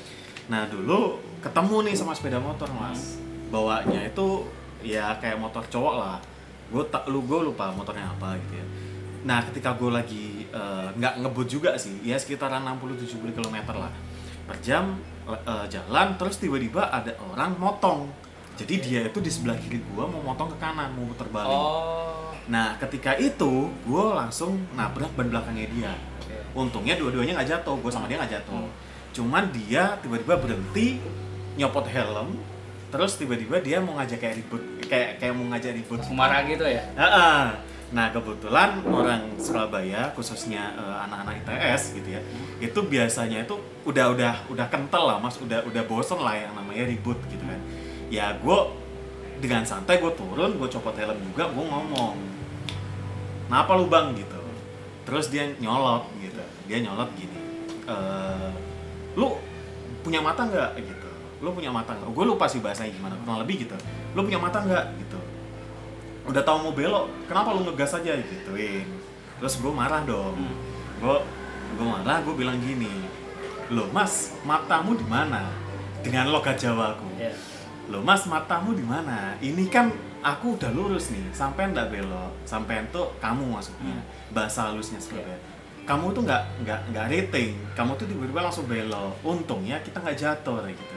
nah 0.47 0.65
dulu 0.65 1.15
ketemu 1.39 1.75
nih 1.85 1.95
sama 1.95 2.11
sepeda 2.11 2.35
motor 2.37 2.67
mas 2.69 3.15
bawanya 3.47 4.03
itu 4.03 4.43
ya 4.81 5.15
kayak 5.15 5.37
motor 5.37 5.63
cowok 5.65 5.95
lah 5.95 6.17
gue 6.71 6.83
tak 6.87 7.03
lu 7.11 7.21
gue 7.27 7.39
lupa 7.43 7.69
motornya 7.75 8.07
apa 8.07 8.39
gitu 8.47 8.55
ya. 8.55 8.65
Nah 9.27 9.43
ketika 9.51 9.75
gue 9.75 9.91
lagi 9.91 10.47
eh, 10.47 10.87
nggak 10.95 11.13
ngebut 11.21 11.47
juga 11.51 11.75
sih 11.75 11.99
ya 12.01 12.15
sekitaran 12.15 12.63
60-70 12.63 13.35
km 13.35 13.57
lah. 13.75 13.91
Per 14.47 14.57
jam 14.63 14.95
eh, 15.27 15.65
jalan 15.67 16.15
terus 16.15 16.39
tiba-tiba 16.39 16.87
ada 16.87 17.11
orang 17.19 17.59
motong. 17.59 18.07
Jadi 18.55 18.73
dia 18.79 19.01
itu 19.07 19.19
di 19.19 19.31
sebelah 19.31 19.57
kiri 19.59 19.83
gue 19.83 20.03
mau 20.07 20.21
motong 20.23 20.55
ke 20.55 20.57
kanan 20.57 20.95
mau 20.95 21.05
putar 21.11 21.27
balik. 21.29 21.51
Oh. 21.51 22.33
nah 22.49 22.73
ketika 22.81 23.15
itu 23.21 23.69
gue 23.85 24.05
langsung 24.17 24.57
nabrak 24.73 25.11
ban 25.13 25.27
belakangnya 25.27 25.67
dia. 25.75 25.93
Untungnya 26.51 26.97
dua-duanya 26.97 27.37
nggak 27.37 27.49
jatuh 27.59 27.75
gue 27.79 27.91
sama 27.91 28.07
dia 28.07 28.17
nggak 28.17 28.33
jatuh. 28.41 28.65
Hmm. 28.65 28.73
cuman 29.11 29.43
dia 29.51 29.99
tiba-tiba 29.99 30.39
berhenti 30.39 30.95
nyopot 31.59 31.83
helm 31.83 32.31
terus 32.91 33.15
tiba-tiba 33.15 33.63
dia 33.63 33.79
mau 33.79 33.95
ngajak 33.95 34.19
kayak 34.19 34.35
ribut 34.43 34.61
kayak 34.85 35.09
kayak 35.23 35.33
mau 35.33 35.47
ngajak 35.55 35.71
ribut. 35.79 35.99
Marah 36.11 36.43
gitu 36.43 36.67
ya. 36.67 36.83
Heeh. 36.99 37.71
nah 37.91 38.07
kebetulan 38.07 38.79
orang 38.87 39.35
Surabaya 39.35 40.15
khususnya 40.15 40.71
eh, 40.79 40.97
anak-anak 41.03 41.43
ITS 41.43 41.91
gitu 41.99 42.15
ya 42.15 42.21
itu 42.63 42.79
biasanya 42.87 43.43
itu 43.43 43.59
udah 43.83 44.15
udah 44.15 44.33
udah 44.47 44.67
kental 44.71 45.07
lah 45.11 45.17
mas. 45.19 45.35
Udah 45.39 45.59
udah 45.67 45.83
bosen 45.87 46.19
lah 46.19 46.35
yang 46.35 46.55
namanya 46.55 46.87
ribut 46.87 47.19
gitu 47.27 47.43
kan. 47.43 47.59
Ya 48.07 48.31
gue 48.39 48.59
dengan 49.43 49.63
santai 49.67 49.99
gue 49.99 50.11
turun 50.15 50.55
gue 50.55 50.69
copot 50.71 50.95
helm 50.95 51.19
juga 51.31 51.51
gue 51.51 51.65
ngomong 51.67 52.15
kenapa 53.47 53.71
lu 53.75 53.87
bang? 53.91 54.15
gitu. 54.15 54.39
Terus 55.03 55.27
dia 55.27 55.51
nyolot 55.59 56.07
gitu. 56.23 56.39
Dia 56.71 56.77
nyolot 56.79 57.11
gini 57.19 57.39
"Eh, 57.91 58.49
lu 59.19 59.35
punya 59.99 60.23
mata 60.23 60.47
nggak? 60.47 60.79
gitu 60.79 61.00
lu 61.41 61.49
punya 61.51 61.73
mata 61.73 61.97
nggak 61.97 62.13
gue 62.13 62.25
lupa 62.25 62.45
sih 62.45 62.61
bahasanya 62.61 62.93
gimana 62.93 63.17
kurang 63.25 63.41
lebih 63.41 63.65
gitu 63.67 63.75
lu 64.13 64.21
punya 64.23 64.39
mata 64.39 64.61
nggak 64.61 64.85
gitu 65.01 65.19
udah 66.29 66.41
tahu 66.45 66.57
mau 66.69 66.73
belok 66.77 67.05
kenapa 67.25 67.57
lu 67.57 67.65
ngegas 67.65 67.97
aja 67.97 68.13
gituin 68.21 68.85
terus 69.41 69.57
gue 69.57 69.73
marah 69.73 70.05
dong 70.05 70.37
gue 71.01 71.17
gue 71.75 71.85
marah 71.85 72.21
gue 72.21 72.33
bilang 72.37 72.61
gini 72.61 73.09
lo 73.73 73.89
mas 73.89 74.37
matamu 74.45 74.93
di 74.93 75.05
mana 75.09 75.49
dengan 76.05 76.29
logat 76.29 76.61
Jawa 76.61 76.93
aku 76.97 77.09
Ya. 77.17 77.33
Loh 77.91 77.99
mas 77.99 78.23
matamu 78.23 78.71
di 78.71 78.85
mana? 78.87 79.35
Ini 79.43 79.67
kan 79.67 79.91
aku 80.23 80.55
udah 80.55 80.71
lurus 80.71 81.11
nih, 81.11 81.27
sampai 81.35 81.75
ndak 81.75 81.91
belok. 81.91 82.31
Sampai 82.47 82.87
tuh 82.87 83.11
kamu 83.19 83.51
maksudnya 83.51 83.99
bahasa 84.31 84.71
halusnya 84.71 85.01
Surabaya. 85.01 85.35
Kamu 85.83 86.15
tuh 86.15 86.23
nggak 86.23 86.43
nggak 86.63 86.79
nggak 86.93 87.05
rating, 87.11 87.51
kamu 87.75 87.91
tuh 87.99 88.07
tiba-tiba 88.07 88.47
langsung 88.47 88.63
belok. 88.69 89.11
Untungnya 89.27 89.81
kita 89.83 89.99
nggak 89.99 90.15
jatuh 90.15 90.63
kayak 90.63 90.77
gitu. 90.79 90.95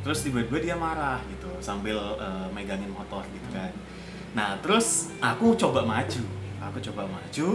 Terus 0.00 0.18
tiba-tiba 0.20 0.58
dia 0.58 0.74
marah 0.74 1.20
gitu 1.28 1.48
sambil 1.58 1.96
eh, 2.16 2.48
megangin 2.50 2.88
motor 2.88 3.20
gitu 3.26 3.48
kan. 3.50 3.68
Nah 4.32 4.56
terus 4.58 5.10
aku 5.18 5.52
coba 5.54 5.82
maju, 5.82 6.22
aku 6.60 6.78
coba 6.80 7.04
maju. 7.04 7.48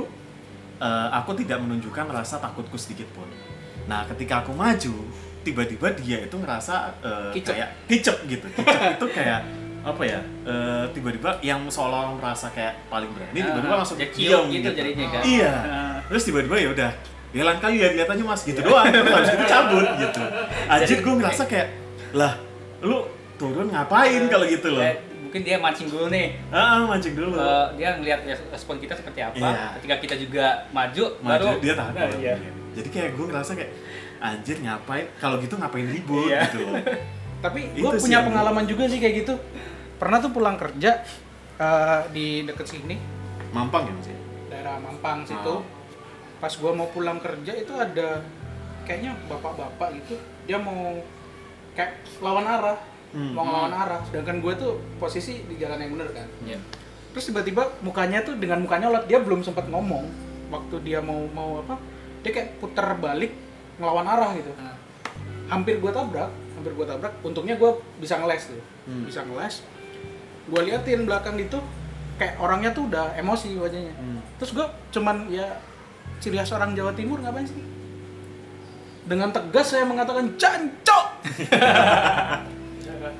eh, 0.75 1.09
aku 1.09 1.31
tidak 1.35 1.57
menunjukkan 1.57 2.05
rasa 2.11 2.37
takutku 2.37 2.75
sedikit 2.75 3.07
pun. 3.11 3.25
Nah 3.85 4.03
ketika 4.05 4.43
aku 4.43 4.51
maju, 4.51 4.93
tiba-tiba 5.41 5.87
dia 5.95 6.21
itu 6.21 6.35
ngerasa 6.35 6.75
eh, 6.99 7.31
Kicep. 7.33 7.49
kayak 7.49 7.69
kicep 7.87 8.17
gitu. 8.27 8.45
Kicep 8.51 8.81
itu 8.99 9.07
kayak 9.09 9.41
apa 9.81 10.03
ya? 10.03 10.19
eh, 10.43 10.85
tiba-tiba 10.91 11.37
yang 11.39 11.63
seolah 11.65 12.11
ramerasa 12.11 12.49
kayak 12.51 12.89
paling 12.89 13.09
berani, 13.09 13.39
tiba-tiba 13.39 13.71
Ah, 13.71 13.79
langsung 13.79 13.95
dia 13.95 14.09
cium 14.09 14.25
diam 14.27 14.43
gitu 14.51 14.69
jadinya 14.75 15.05
kan. 15.09 15.21
Iya. 15.23 15.53
Ah. 15.63 15.95
Terus 16.05 16.23
tiba-tiba 16.23 16.55
ya 16.57 16.69
udah, 16.73 16.91
jalan 17.31 17.57
kali 17.57 17.75
ya 17.77 17.89
lihat 17.93 18.09
aja 18.09 18.23
mas 18.23 18.41
gitu 18.41 18.59
doang. 18.59 18.85
Terus 18.85 19.09
habis 19.11 19.31
itu 19.31 19.45
cabut 19.47 19.87
gitu. 19.95 20.23
Anjir 20.67 20.97
gue 20.99 21.13
ngerasa 21.15 21.43
kayak 21.45 21.67
lah 22.15 22.33
lu 22.79 23.03
turun 23.35 23.67
ngapain 23.67 24.23
kalau 24.25 24.47
gitu 24.47 24.71
loh. 24.71 24.79
Eh, 24.79 24.95
mungkin 25.21 25.41
dia 25.41 25.59
mancing 25.59 25.91
dulu 25.91 26.07
nih. 26.07 26.39
Ah, 26.47 26.87
mancing 26.87 27.11
dulu. 27.11 27.35
Eh, 27.35 27.67
dia 27.75 27.99
ngelihat 27.99 28.23
res- 28.23 28.47
respon 28.49 28.79
kita 28.79 28.95
seperti 28.95 29.19
apa. 29.19 29.35
Iya. 29.35 29.65
Ketika 29.77 29.95
kita 29.99 30.15
juga 30.17 30.45
maju, 30.71 31.05
Maju 31.19 31.27
baru 31.27 31.47
dia 31.59 31.73
takut. 31.75 31.99
Nah, 31.99 32.15
iya. 32.15 32.35
Jadi 32.71 32.89
kayak 32.89 33.09
gue 33.13 33.25
ngerasa 33.27 33.51
kayak 33.53 33.71
anjir 34.17 34.57
ngapain 34.59 35.05
kalau 35.19 35.35
gitu 35.37 35.55
ngapain 35.55 35.83
ribut 35.85 36.31
Iya. 36.31 36.47
gitu 36.47 36.59
loh. 36.63 36.79
Tapi 37.43 37.59
gue 37.75 37.91
sih 37.93 38.01
punya 38.01 38.19
pengalaman 38.23 38.63
juga 38.63 38.87
sih 38.87 38.97
kayak 38.97 39.15
gitu. 39.21 39.33
Pernah 39.95 40.17
tuh 40.17 40.31
pulang 40.31 40.55
kerja 40.55 41.03
eh, 41.55 42.01
di 42.09 42.43
deket 42.43 42.67
sini, 42.67 42.95
Mampang 43.51 43.87
ya 43.87 43.93
mas 43.93 44.07
ya? 44.07 44.17
daerah 44.49 44.75
Mampang 44.77 45.23
situ. 45.23 45.53
Oh. 45.53 45.63
Pas 46.37 46.51
gue 46.51 46.71
mau 46.71 46.87
pulang 46.87 47.19
kerja 47.19 47.51
itu 47.51 47.71
ada 47.71 48.23
kayaknya 48.83 49.15
bapak-bapak 49.25 49.97
gitu, 49.97 50.15
dia 50.45 50.55
mau 50.55 50.99
kayak 51.75 51.91
lawan 52.19 52.43
arah. 52.43 52.77
Hmm. 53.11 53.31
mau 53.31 53.47
ngelawan 53.47 53.71
arah 53.71 54.03
sedangkan 54.03 54.43
gue 54.43 54.53
tuh 54.55 54.75
posisi 54.99 55.39
di 55.43 55.55
jalan 55.55 55.79
yang 55.79 55.95
bener 55.95 56.11
kan 56.11 56.27
Iya. 56.43 56.59
terus 57.11 57.23
tiba-tiba 57.25 57.63
mukanya 57.79 58.19
tuh 58.19 58.35
dengan 58.35 58.59
mukanya 58.59 58.91
nyolot 58.91 59.07
dia 59.07 59.23
belum 59.23 59.39
sempat 59.39 59.71
ngomong 59.71 60.03
waktu 60.47 60.75
dia 60.83 60.99
mau 60.99 61.23
mau 61.29 61.63
apa 61.63 61.79
dia 62.19 62.35
kayak 62.35 62.59
putar 62.59 62.91
balik 62.95 63.31
ngelawan 63.77 64.03
arah 64.03 64.35
gitu 64.35 64.51
Ah. 64.57 64.75
hampir 65.47 65.79
gue 65.79 65.87
tabrak 65.89 66.27
hampir 66.51 66.71
gue 66.71 66.83
tabrak 66.83 67.15
untungnya 67.21 67.55
gue 67.55 67.71
bisa 67.97 68.19
ngeles 68.19 68.51
tuh 68.51 68.59
Hmm. 68.83 69.07
bisa 69.07 69.23
ngeles 69.23 69.63
gue 70.45 70.61
liatin 70.61 71.07
belakang 71.07 71.39
itu 71.39 71.55
kayak 72.15 72.35
orangnya 72.35 72.75
tuh 72.75 72.91
udah 72.91 73.15
emosi 73.15 73.55
wajahnya 73.55 73.95
Hmm. 73.95 74.19
terus 74.35 74.51
gue 74.51 74.65
cuman 74.91 75.31
ya 75.31 75.55
ciri 76.19 76.35
khas 76.35 76.51
orang 76.51 76.75
Jawa 76.75 76.91
Timur 76.91 77.19
ngapain 77.19 77.47
sih 77.47 77.55
dengan 79.05 79.29
tegas 79.29 79.69
saya 79.69 79.85
mengatakan 79.85 80.33
jancok 80.37 81.05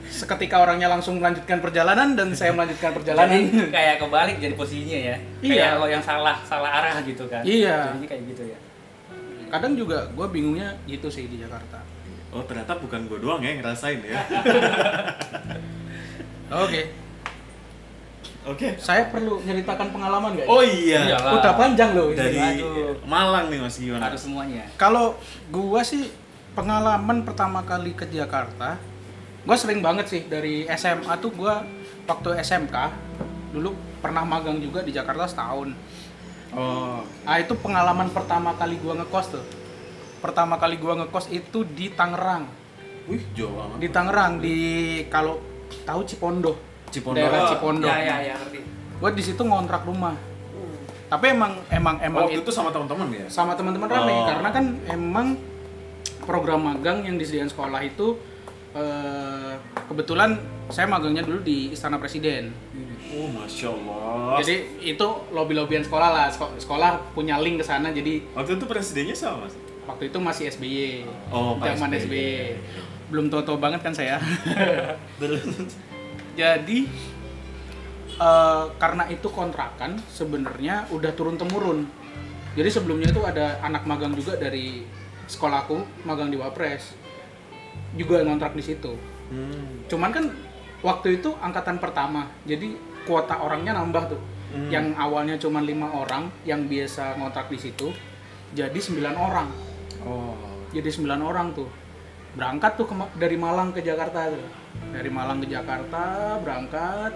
seketika 0.09 0.63
orangnya 0.63 0.87
langsung 0.89 1.19
melanjutkan 1.19 1.59
perjalanan 1.61 2.15
dan 2.17 2.31
saya 2.33 2.55
melanjutkan 2.55 2.95
perjalanan 2.95 3.35
Jadi 3.35 3.69
kayak 3.69 3.95
kebalik 4.01 4.35
jadi 4.41 4.55
posisinya 4.55 4.99
ya. 5.13 5.15
Iya. 5.43 5.53
Kayak 5.53 5.73
lo 5.81 5.87
yang 5.91 6.03
salah 6.03 6.35
salah 6.47 6.71
arah 6.81 6.95
gitu 7.03 7.27
kan. 7.27 7.43
Iya. 7.45 7.93
Jadinya 7.93 8.09
kayak 8.09 8.23
gitu 8.33 8.43
ya. 8.49 8.57
kadang 9.45 9.77
juga 9.77 10.09
gue 10.09 10.27
bingungnya 10.33 10.73
gitu 10.89 11.05
sih 11.07 11.29
di 11.29 11.37
Jakarta 11.37 11.79
Oh 12.33 12.43
ternyata 12.43 12.75
bukan 12.75 13.07
gue 13.07 13.21
doang 13.21 13.39
ya 13.39 13.55
yang 13.55 13.63
ngerasain 13.63 14.01
ya. 14.03 14.19
oke 16.65 16.81
Oke. 18.45 18.77
saya 18.77 19.09
perlu 19.09 19.41
nyeritakan 19.41 19.89
pengalaman 19.89 20.37
nggak 20.37 20.45
ya? 20.45 20.53
Oh 20.53 20.61
iya. 20.61 21.01
Iyalah. 21.17 21.31
udah 21.41 21.53
panjang 21.57 21.89
loh 21.97 22.13
ini. 22.13 22.17
Dari 22.17 22.37
Aduh. 22.37 22.93
Malang 23.09 23.49
nih 23.49 23.59
Mas 23.59 23.75
gimana? 23.81 24.05
Harus 24.05 24.21
semuanya. 24.21 24.69
Kalau 24.77 25.17
gua 25.49 25.81
sih 25.81 26.13
pengalaman 26.53 27.25
pertama 27.25 27.65
kali 27.65 27.97
ke 27.97 28.05
Jakarta, 28.05 28.77
gua 29.43 29.57
sering 29.57 29.81
banget 29.81 30.05
sih 30.13 30.21
dari 30.29 30.69
SMA 30.77 31.17
tuh 31.17 31.33
gua 31.33 31.65
waktu 32.05 32.37
SMK 32.45 32.77
dulu 33.57 33.73
pernah 33.97 34.21
magang 34.21 34.61
juga 34.61 34.85
di 34.85 34.93
Jakarta 34.93 35.25
setahun. 35.25 35.73
Oh. 36.53 37.01
Ah 37.25 37.41
itu 37.41 37.57
pengalaman 37.57 38.13
pertama 38.13 38.53
kali 38.53 38.77
gua 38.77 38.93
ngekos 39.01 39.27
tuh. 39.33 39.45
Pertama 40.21 40.61
kali 40.61 40.77
gua 40.77 41.01
ngekos 41.01 41.33
itu 41.33 41.65
di 41.65 41.89
Tangerang. 41.89 42.45
Wih, 43.09 43.25
jauh 43.33 43.57
amat. 43.57 43.77
Di 43.81 43.89
Tangerang 43.89 44.37
di 44.37 44.57
kalau 45.09 45.41
tahu 45.85 46.05
Cipondo. 46.05 46.74
Cipondo. 46.95 47.17
Daerah 47.17 47.39
Oh, 47.41 47.49
Cipondo. 47.49 47.85
Ya 47.85 47.97
ya 47.99 48.15
ya 48.23 48.33
ngerti. 48.35 48.59
Gua 48.95 49.09
di 49.11 49.19
situ 49.21 49.41
ngontrak 49.41 49.83
rumah. 49.83 50.15
Tapi 51.05 51.25
emang 51.29 51.59
emang 51.69 51.95
emang 51.99 52.25
Waktu 52.25 52.41
itu 52.41 52.49
sama 52.49 52.71
teman-teman 52.71 53.07
ya? 53.11 53.25
sama 53.27 53.53
teman-teman 53.53 53.85
rame 53.85 54.09
Oh. 54.11 54.25
karena 54.25 54.49
kan 54.49 54.65
emang 54.87 55.27
program 56.21 56.65
magang 56.65 57.03
yang 57.03 57.15
disediakan 57.15 57.45
sekolah 57.47 57.77
itu 57.79 58.17
eh, 58.73 59.53
kebetulan 59.85 60.35
saya 60.67 60.83
magangnya 60.85 61.21
dulu 61.21 61.39
di 61.39 61.69
Istana 61.69 61.95
Presiden. 61.95 62.49
Oh, 63.07 63.29
masya 63.29 63.69
Allah. 63.69 64.41
Jadi 64.41 64.55
itu 64.83 65.07
lobby-lobbyan 65.29 65.79
sekolah 65.79 66.09
lah. 66.09 66.27
Seko- 66.27 66.57
Sekolah 66.57 66.99
punya 67.13 67.37
link 67.37 67.61
ke 67.61 67.65
sana. 67.65 67.87
Jadi 67.89 68.25
waktu 68.33 68.55
itu 68.55 68.65
presidennya 68.65 69.13
sama 69.13 69.45
mas? 69.45 69.55
waktu 69.85 70.09
itu 70.09 70.17
masih 70.17 70.49
SBY. 70.49 71.05
Oh, 71.29 71.55
Zaman 71.55 71.87
SBY. 71.87 72.01
SBY. 72.01 72.27
Belum 73.07 73.29
tua-tua 73.29 73.55
banget 73.55 73.79
kan 73.79 73.93
saya. 73.93 74.17
Jadi 76.35 76.87
eh, 78.19 78.65
karena 78.75 79.03
itu 79.11 79.27
kontrakan 79.31 79.99
sebenarnya 80.11 80.87
udah 80.91 81.11
turun 81.15 81.39
temurun. 81.39 81.87
Jadi 82.55 82.69
sebelumnya 82.71 83.11
itu 83.11 83.19
ada 83.23 83.59
anak 83.63 83.83
magang 83.83 84.15
juga 84.15 84.39
dari 84.39 84.87
sekolahku 85.27 86.05
magang 86.07 86.29
di 86.31 86.37
Wapres 86.39 86.95
juga 87.95 88.23
ngontrak 88.23 88.55
di 88.55 88.63
situ. 88.63 88.95
Hmm. 89.31 89.87
Cuman 89.87 90.11
kan 90.11 90.25
waktu 90.83 91.19
itu 91.19 91.33
angkatan 91.39 91.81
pertama, 91.81 92.29
jadi 92.43 92.75
kuota 93.07 93.41
orangnya 93.41 93.75
nambah 93.75 94.03
tuh. 94.15 94.21
Hmm. 94.55 94.69
Yang 94.71 94.85
awalnya 94.95 95.35
cuma 95.39 95.59
lima 95.59 95.91
orang 95.91 96.29
yang 96.47 96.67
biasa 96.69 97.17
ngontrak 97.19 97.51
di 97.51 97.59
situ, 97.59 97.91
jadi 98.55 98.77
9 98.77 99.01
orang. 99.15 99.49
Oh. 100.05 100.37
Jadi 100.71 100.87
9 100.91 101.19
orang 101.19 101.51
tuh. 101.55 101.67
Berangkat 102.35 102.79
tuh 102.79 102.87
dari 103.15 103.39
Malang 103.39 103.71
ke 103.71 103.83
Jakarta 103.83 104.31
tuh. 104.31 104.64
Dari 104.91 105.09
Malang 105.11 105.43
ke 105.43 105.47
Jakarta, 105.51 106.35
berangkat. 106.39 107.13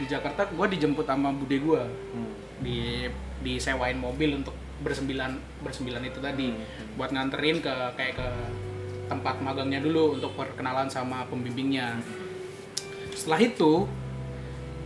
Di 0.00 0.04
Jakarta 0.08 0.48
gue 0.48 0.66
dijemput 0.74 1.06
sama 1.06 1.30
bude 1.30 1.56
gue. 1.58 1.82
Hmm. 1.86 2.32
Di 2.62 3.06
disewain 3.42 3.98
mobil 3.98 4.38
untuk 4.38 4.54
bersembilan 4.82 5.62
bersembilan 5.62 6.02
itu 6.06 6.18
tadi 6.18 6.50
buat 6.98 7.14
nganterin 7.14 7.62
ke 7.62 7.74
kayak 7.94 8.18
ke 8.18 8.28
tempat 9.06 9.38
magangnya 9.38 9.78
dulu 9.78 10.18
untuk 10.18 10.34
perkenalan 10.34 10.90
sama 10.90 11.26
pembimbingnya. 11.26 11.98
Setelah 13.14 13.40
itu 13.42 13.86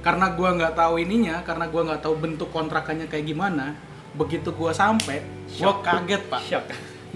karena 0.05 0.33
gua 0.37 0.53
nggak 0.57 0.75
tahu 0.77 1.01
ininya, 1.01 1.41
karena 1.45 1.69
gua 1.69 1.83
nggak 1.93 2.03
tahu 2.05 2.14
bentuk 2.17 2.49
kontrakannya 2.53 3.09
kayak 3.09 3.29
gimana, 3.29 3.77
begitu 4.17 4.53
gua 4.53 4.73
sampai, 4.73 5.25
gua 5.57 5.81
kaget 5.81 6.23
pak. 6.29 6.41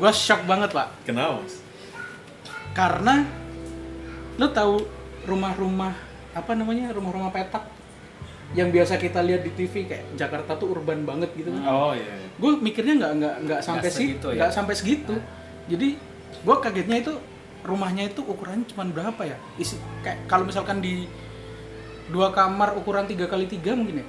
Gua 0.01 0.13
shock 0.13 0.49
banget 0.49 0.73
pak, 0.73 0.89
Kenapa 1.05 1.45
karena 2.71 3.27
lu 4.41 4.49
tahu 4.49 4.81
rumah-rumah 5.29 5.93
apa 6.33 6.53
namanya 6.57 6.89
rumah-rumah 6.91 7.29
petak 7.29 7.69
yang 8.51 8.73
biasa 8.73 8.97
kita 8.97 9.21
lihat 9.21 9.45
di 9.45 9.53
TV 9.53 9.85
kayak 9.85 10.17
Jakarta 10.17 10.57
tuh 10.57 10.73
urban 10.73 11.05
banget 11.05 11.29
gitu 11.37 11.53
kan. 11.53 11.63
Oh 11.69 11.93
iya. 11.93 12.19
gue 12.35 12.53
mikirnya 12.57 12.97
nggak 12.97 13.13
nggak 13.21 13.35
nggak 13.45 13.61
sampai 13.61 13.85
Nggak 13.85 13.93
sih 13.93 14.07
segitu 14.09 14.27
ya? 14.33 14.39
nggak 14.41 14.53
sampai 14.53 14.75
segitu. 14.75 15.15
Jadi 15.69 15.89
gue 16.41 16.57
kagetnya 16.59 16.97
itu 16.99 17.13
rumahnya 17.61 18.09
itu 18.09 18.25
ukurannya 18.25 18.65
cuma 18.67 18.89
berapa 18.89 19.23
ya? 19.23 19.37
Isi 19.55 19.77
kayak 20.01 20.25
kalau 20.27 20.49
misalkan 20.49 20.81
di 20.81 21.05
dua 22.09 22.33
kamar 22.33 22.75
ukuran 22.75 23.05
tiga 23.07 23.29
kali 23.29 23.45
tiga 23.47 23.77
mungkin 23.77 24.03
ya? 24.03 24.07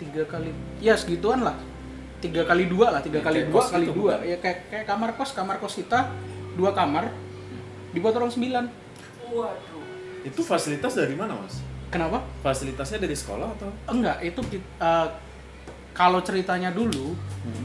Tiga 0.00 0.22
kali 0.26 0.50
ya 0.80 0.96
segituan 0.96 1.44
lah. 1.44 1.54
Tiga 2.18 2.42
kali 2.42 2.66
dua 2.66 2.88
lah 2.88 3.00
tiga 3.04 3.20
Ya, 3.20 3.24
kali 3.28 3.46
dua 3.46 3.62
kali 3.62 3.86
gitu, 3.86 3.94
dua. 4.00 4.14
ya 4.24 4.40
kayak 4.40 4.58
kayak 4.72 4.86
kamar 4.88 5.14
kos. 5.14 5.30
Kamar 5.36 5.60
kos 5.60 5.76
kita 5.76 6.08
dua 6.56 6.72
kamar 6.72 7.12
dibuat 7.92 8.16
orang 8.16 8.32
sembilan 8.32 8.64
Waduh. 9.32 9.84
Itu 10.22 10.40
fasilitas 10.40 10.92
dari 10.94 11.14
mana 11.14 11.34
mas? 11.34 11.58
kenapa 11.88 12.24
Fasilitasnya 12.40 12.96
dari 12.98 13.12
sekolah 13.12 13.52
atau? 13.52 13.68
enggak 13.86 14.16
itu 14.22 14.40
eh, 14.78 15.08
kalau 15.92 16.20
ceritanya 16.20 16.70
dulu 16.70 17.12
Hmm. 17.42 17.64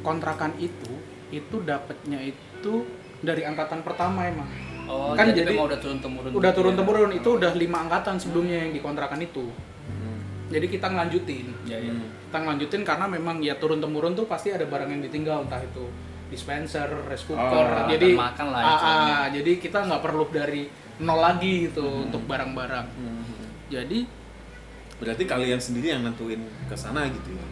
kontrakan 0.00 0.56
itu 0.56 0.88
itu 1.28 1.56
dapatnya 1.60 2.16
itu 2.22 2.72
dari 3.20 3.42
angkatan 3.42 3.80
pertama 3.80 4.24
emang 4.24 4.48
Oh, 4.82 5.14
Kan 5.14 5.30
jadi, 5.30 5.46
jadi- 5.46 5.54
udah 5.54 5.78
turun 5.78 6.00
temurun. 6.00 6.30
udah 6.32 6.42
gitu 6.42 6.58
turun 6.58 6.72
ya? 6.72 6.78
temurun 6.78 7.10
itu 7.12 7.28
udah 7.30 7.52
lima 7.54 7.78
angkatan 7.82 8.16
sebelumnya 8.16 8.56
yang 8.58 8.72
dikontrakan 8.72 9.20
itu 9.20 9.44
Hmm. 9.84 10.18
jadi 10.48 10.66
kita 10.66 10.86
ngelanjutin 10.88 11.46
Ya, 11.62 11.76
ya. 11.76 11.92
kita 12.24 12.38
ngelanjutin 12.38 12.82
karena 12.82 13.06
memang 13.06 13.36
ya 13.38 13.54
turun 13.56 13.78
temurun 13.78 14.12
tuh 14.12 14.24
pasti 14.24 14.48
ada 14.48 14.64
barang 14.64 14.88
yang 14.88 15.02
ditinggal 15.02 15.44
entah 15.44 15.60
itu 15.60 15.86
dispenser, 16.28 16.88
rice 17.04 17.28
cooker, 17.28 17.44
Oh, 17.68 17.84
jadi 17.86 18.08
akan 18.10 18.24
makan 18.24 18.46
lah 18.48 18.60
Ah, 18.60 18.72
istilahnya. 18.72 19.12
ah, 19.14 19.26
jadi 19.30 19.52
kita 19.58 19.78
nggak 19.84 20.00
perlu 20.02 20.24
dari 20.32 20.62
nol 20.98 21.18
lagi 21.18 21.66
gitu 21.66 21.80
Hmm. 21.80 22.04
untuk 22.06 22.22
barang-barang. 22.26 22.86
Hmm. 22.90 23.24
Jadi 23.68 24.20
Berarti 24.96 25.26
kalian 25.26 25.58
sendiri 25.58 25.90
yang 25.90 26.02
nentuin 26.02 26.38
ke 26.64 26.76
sana 26.76 27.02
gitu 27.06 27.34
ya? 27.34 27.44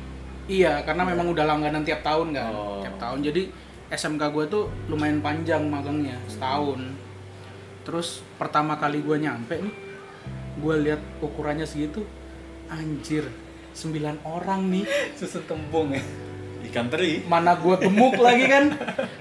iya 0.47 0.73
karena 0.83 1.03
memang 1.05 1.27
udah 1.29 1.43
langganan 1.45 1.83
tiap 1.83 1.99
tahun 2.01 2.31
kan, 2.31 2.47
Oh. 2.49 2.79
tiap 2.79 2.95
tahun. 2.97 3.23
Jadi 3.23 3.51
SMK 3.89 4.23
gue 4.31 4.45
tuh 4.47 4.65
lumayan 4.87 5.19
panjang 5.19 5.67
magangnya 5.67 6.15
setahun. 6.27 6.79
Terus 7.83 8.23
pertama 8.37 8.77
kali 8.77 9.01
gue 9.01 9.19
nyampe 9.19 9.59
nih, 9.59 9.75
gue 10.57 10.75
lihat 10.81 11.03
ukurannya 11.19 11.67
segitu, 11.67 12.07
anjir, 12.67 13.27
9 13.73 14.23
orang 14.23 14.71
nih. 14.71 14.87
Susun 15.19 15.43
tembung 15.43 15.91
ya. 15.91 16.03
Ikan 16.61 16.87
teri. 16.87 17.27
mana 17.27 17.57
gua 17.57 17.75
gemuk 17.75 18.15
lagi 18.17 18.45
kan 18.45 18.71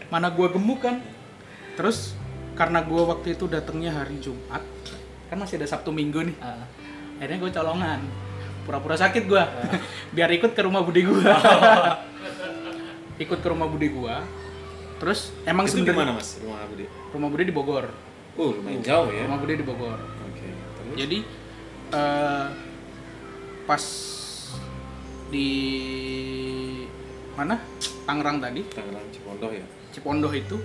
mana 0.06 0.28
gua 0.30 0.52
gemuk 0.52 0.84
kan 0.84 1.00
terus 1.74 2.14
karena 2.60 2.84
gua 2.84 3.10
waktu 3.10 3.34
itu 3.34 3.48
datangnya 3.48 3.94
hari 3.94 4.20
Jumat 4.20 4.62
kan 5.26 5.36
masih 5.38 5.56
ada 5.56 5.66
Sabtu 5.70 5.90
Minggu 5.90 6.22
nih 6.22 6.36
Ah. 6.38 6.66
akhirnya 7.18 7.38
gue 7.38 7.52
colongan 7.54 8.00
pura-pura 8.64 8.96
sakit 8.96 9.26
gua 9.26 9.46
biar 10.12 10.28
ikut 10.30 10.52
ke 10.52 10.60
rumah 10.60 10.82
budi 10.82 11.04
gua 11.04 11.24
ikut 13.18 13.38
ke 13.38 13.48
rumah 13.48 13.66
budi 13.66 13.88
gua 13.90 14.22
terus 14.98 15.32
emang 15.44 15.64
Itu 15.64 15.80
di 15.80 15.90
mana 15.90 16.12
mas? 16.12 16.38
Rumah 16.38 16.66
Budi? 16.66 16.86
rumah 17.10 17.28
budi 17.30 17.44
di 17.46 17.52
Bogor 17.52 17.86
Oh 18.36 18.54
lumayan 18.54 18.80
jauh 18.80 19.08
ya. 19.08 19.24
rumah 19.24 19.38
budi 19.38 19.54
di 19.56 19.64
Bogor 19.64 19.98
Oke. 19.98 20.48
Terus? 20.52 20.96
jadi 20.98 21.18
eh, 21.90 22.46
pas 23.66 23.84
di 25.30 25.50
mana 27.34 27.56
Tangerang 28.04 28.38
tadi 28.40 28.60
Tangerang 28.68 29.06
Cipondoh 29.10 29.52
ya. 29.54 29.66
Cipondoh 29.92 30.32
itu 30.34 30.58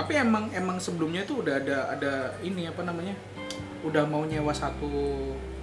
tapi 0.00 0.16
emang 0.16 0.48
emang 0.50 0.76
sebelumnya 0.76 1.22
itu 1.22 1.38
udah 1.38 1.54
ada 1.56 1.78
ada 1.90 2.12
ini 2.40 2.64
apa 2.64 2.80
namanya 2.80 3.12
udah 3.82 4.04
mau 4.04 4.24
nyewa 4.24 4.48
satu 4.50 4.88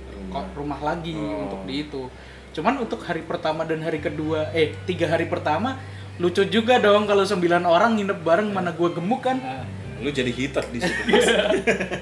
Rumah. 0.08 0.46
rumah 0.54 0.80
lagi 0.80 1.14
Oh. 1.14 1.44
untuk 1.44 1.62
di 1.64 1.82
itu 1.82 2.06
cuman 2.52 2.78
untuk 2.80 3.02
hari 3.02 3.22
pertama 3.22 3.64
dan 3.64 3.80
hari 3.80 3.98
kedua 3.98 4.50
eh 4.52 4.78
tiga 4.84 5.08
hari 5.08 5.26
pertama 5.26 5.78
lucu 6.18 6.46
juga 6.46 6.78
dong 6.78 7.06
kalau 7.06 7.22
sembilan 7.22 7.62
orang 7.62 7.96
nginep 7.96 8.20
bareng 8.20 8.50
mana 8.50 8.70
gue 8.72 8.90
gemuk 8.92 9.22
kan 9.22 9.38
Ah. 9.40 9.66
Lu 9.98 10.10
jadi 10.10 10.30
hitter 10.30 10.62
di 10.70 10.78
situ. 10.78 11.02
Mas. 11.08 11.26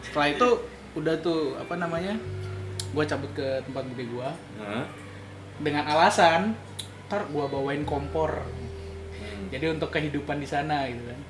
setelah 0.00 0.28
itu 0.28 0.48
udah 0.92 1.14
tuh 1.18 1.54
apa 1.56 1.76
namanya 1.76 2.16
gue 2.90 3.04
cabut 3.04 3.30
ke 3.30 3.60
tempat 3.62 3.84
bude 3.84 4.00
gue 4.02 4.28
Hah? 4.58 4.84
dengan 5.60 5.84
alasan 5.86 6.56
ntar 7.06 7.26
gue 7.26 7.44
bawain 7.44 7.84
kompor 7.84 8.42
Hmm. 9.40 9.48
jadi 9.48 9.72
untuk 9.72 9.88
kehidupan 9.88 10.36
di 10.36 10.44
sana 10.44 10.84
gitu 10.86 11.00
kan 11.02 11.20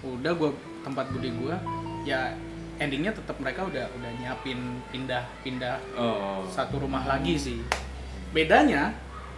udah 0.00 0.32
gue 0.32 0.50
tempat 0.80 1.10
bude 1.10 1.28
gue 1.28 1.54
ya 2.02 2.32
endingnya 2.78 3.12
tetap 3.12 3.36
mereka 3.36 3.66
udah 3.66 3.84
udah 3.90 4.10
nyiapin 4.16 4.56
pindah 4.88 5.26
pindah 5.42 5.76
Oh. 5.92 6.46
satu 6.46 6.80
rumah 6.80 7.04
lagi 7.04 7.36
sih 7.36 7.60
bedanya 8.30 8.94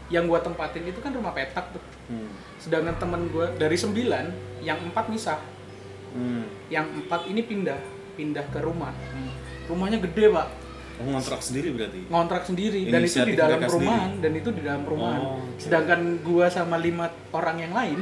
yang 0.07 0.29
gue 0.29 0.39
tempatin 0.39 0.85
itu 0.85 1.01
kan 1.01 1.11
rumah 1.11 1.33
petak 1.33 1.73
tuh 1.73 1.83
Hmm. 2.07 2.29
sedangkan 2.59 2.99
temen 2.99 3.27
gue 3.27 3.47
dari 3.57 3.75
sembilan 3.75 4.25
yang 4.61 4.79
empat 4.85 5.09
misah 5.09 5.41
Hmm. 6.13 6.45
yang 6.69 6.85
empat 6.93 7.27
ini 7.27 7.41
pindah 7.41 7.81
pindah 8.15 8.45
ke 8.47 8.61
rumah 8.61 8.93
rumahnya 9.65 9.99
gede 9.99 10.29
pak 10.29 10.47
Oh, 11.01 11.09
ngontrak 11.09 11.41
sendiri 11.41 11.73
berarti? 11.73 12.01
ngontrak 12.13 12.43
sendiri 12.45 12.85
dan 12.93 13.01
itu 13.01 13.21
di 13.25 13.35
dalam 13.35 13.61
perumahan 13.65 14.13
dan 14.21 14.33
itu 14.37 14.49
di 14.53 14.63
dalam 14.63 14.83
perumahan. 14.85 15.21
Oh, 15.25 15.41
oke. 15.41 15.61
sedangkan 15.61 16.01
gua 16.21 16.47
sama 16.53 16.77
lima 16.77 17.09
orang 17.33 17.57
yang 17.65 17.73
lain 17.73 17.99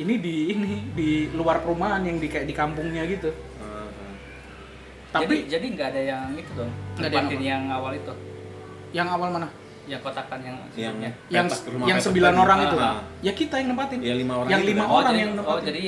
ini 0.00 0.14
di 0.18 0.34
ini 0.54 0.72
di 0.94 1.10
luar 1.34 1.60
perumahan 1.60 2.02
yang 2.06 2.16
di 2.22 2.26
kayak 2.30 2.46
di 2.48 2.54
kampungnya 2.54 3.04
gitu. 3.10 3.30
Ah, 3.60 3.86
ah. 3.86 4.14
tapi 5.12 5.44
jadi 5.50 5.66
nggak 5.66 5.88
ada 5.92 6.02
yang 6.02 6.26
itu 6.34 6.50
dong 6.56 6.72
Nggak 6.96 7.08
ada 7.10 7.16
yang 7.18 7.42
yang, 7.42 7.62
awal 7.74 7.92
itu? 7.94 8.12
Yang 8.94 9.08
awal 9.12 9.28
mana? 9.34 9.48
Yang 9.90 10.00
kotakan 10.06 10.38
yang 10.46 10.56
Yang 10.78 10.94
yang 11.28 11.46
petak, 11.50 11.68
rumah 11.68 11.86
yang 11.90 11.98
petak 11.98 12.06
sembilan 12.06 12.34
orang 12.38 12.58
itu. 12.64 12.76
Ah. 12.78 13.00
ya 13.20 13.32
kita 13.34 13.54
yang 13.60 13.68
nempatin. 13.74 13.98
Ya, 14.00 14.14
lima 14.14 14.34
orang 14.40 14.50
yang 14.50 14.62
lima 14.62 14.84
oh, 14.86 14.98
orang 15.02 15.12
jadi, 15.12 15.20
yang 15.20 15.30
oh 15.32 15.36
nempatin. 15.42 15.64
jadi 15.68 15.84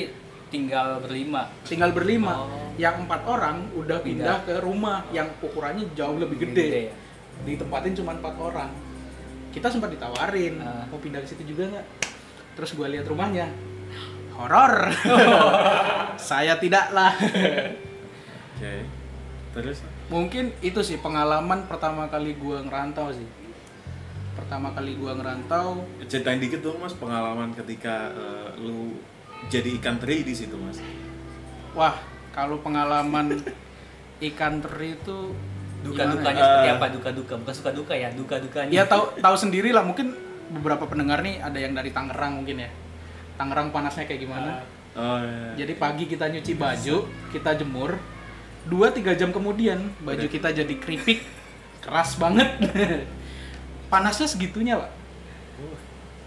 tinggal 0.47 0.99
berlima 0.99 1.49
tinggal 1.61 1.91
berlima 1.91 2.33
Oh. 2.37 2.71
yang 2.75 3.01
empat 3.01 3.21
orang 3.23 3.71
udah 3.73 3.97
pindah, 3.99 4.39
Pindah. 4.41 4.45
ke 4.45 4.53
rumah 4.59 5.03
yang 5.09 5.31
ukurannya 5.39 5.87
jauh 5.91 6.15
lebih 6.15 6.37
Lebih 6.37 6.51
gede, 6.51 6.63
gede 6.63 6.81
ya? 6.81 6.93
ditempatin 7.45 7.93
cuma 7.93 8.11
empat 8.13 8.35
orang 8.35 8.71
kita 9.49 9.67
sempat 9.67 9.89
ditawarin 9.89 10.59
Ah. 10.59 10.83
mau 10.85 10.97
pindah 10.97 11.19
ke 11.19 11.27
situ 11.27 11.43
juga 11.45 11.69
nggak 11.69 11.85
terus 12.53 12.71
gue 12.71 12.87
lihat 12.89 13.05
rumahnya 13.05 13.47
horor 14.33 14.91
saya 16.21 16.55
tidak 16.55 16.91
lah 16.91 17.15
Oke. 18.55 18.73
Terus? 19.51 19.79
mungkin 20.05 20.51
itu 20.59 20.79
sih 20.79 20.97
pengalaman 20.97 21.65
pertama 21.65 22.05
kali 22.05 22.35
gue 22.35 22.57
ngerantau 22.61 23.09
sih 23.09 23.25
pertama 24.33 24.69
kali 24.69 24.93
gue 24.93 25.09
ngerantau 25.09 25.81
Ceritain 26.05 26.37
dikit 26.37 26.59
dong 26.59 26.77
mas 26.77 26.91
pengalaman 26.91 27.55
ketika 27.55 28.11
eh, 28.11 28.49
lu 28.59 28.99
jadi 29.51 29.69
ikan 29.81 30.01
teri 30.01 30.25
di 30.25 30.33
situ 30.33 30.55
mas. 30.57 30.81
wah 31.77 31.95
kalau 32.33 32.59
pengalaman 32.59 33.39
ikan 34.31 34.63
teri 34.63 34.95
itu 34.95 35.35
duka 35.85 36.03
dukanya 36.09 36.41
ya? 36.41 36.45
seperti 36.49 36.69
apa? 36.73 36.85
Duka 36.89 37.09
duka 37.13 37.33
bukan 37.37 37.53
suka 37.53 37.71
duka 37.71 37.93
ya 37.93 38.09
duka 38.09 38.41
dukanya 38.41 38.73
ya 38.73 38.83
tahu 38.89 39.13
tahu 39.21 39.35
sendiri 39.37 39.69
lah 39.69 39.85
mungkin 39.85 40.17
beberapa 40.49 40.89
pendengar 40.89 41.21
nih 41.21 41.41
ada 41.41 41.57
yang 41.57 41.73
dari 41.77 41.93
Tangerang 41.93 42.41
mungkin 42.41 42.65
ya. 42.65 42.69
Tangerang 43.37 43.69
panasnya 43.69 44.09
kayak 44.09 44.21
gimana? 44.25 44.63
Oh 44.95 45.19
iya. 45.19 45.59
jadi 45.59 45.75
pagi 45.75 46.07
kita 46.07 46.31
nyuci 46.31 46.55
baju 46.55 47.03
kita 47.35 47.59
jemur 47.59 47.99
2-3 48.71 49.19
jam 49.19 49.29
kemudian 49.35 49.91
baju 49.99 50.23
kita 50.31 50.55
jadi 50.55 50.73
keripik 50.79 51.21
keras 51.83 52.17
banget. 52.17 52.49
Panasnya 53.93 54.25
segitunya 54.25 54.81
pak. 54.81 54.91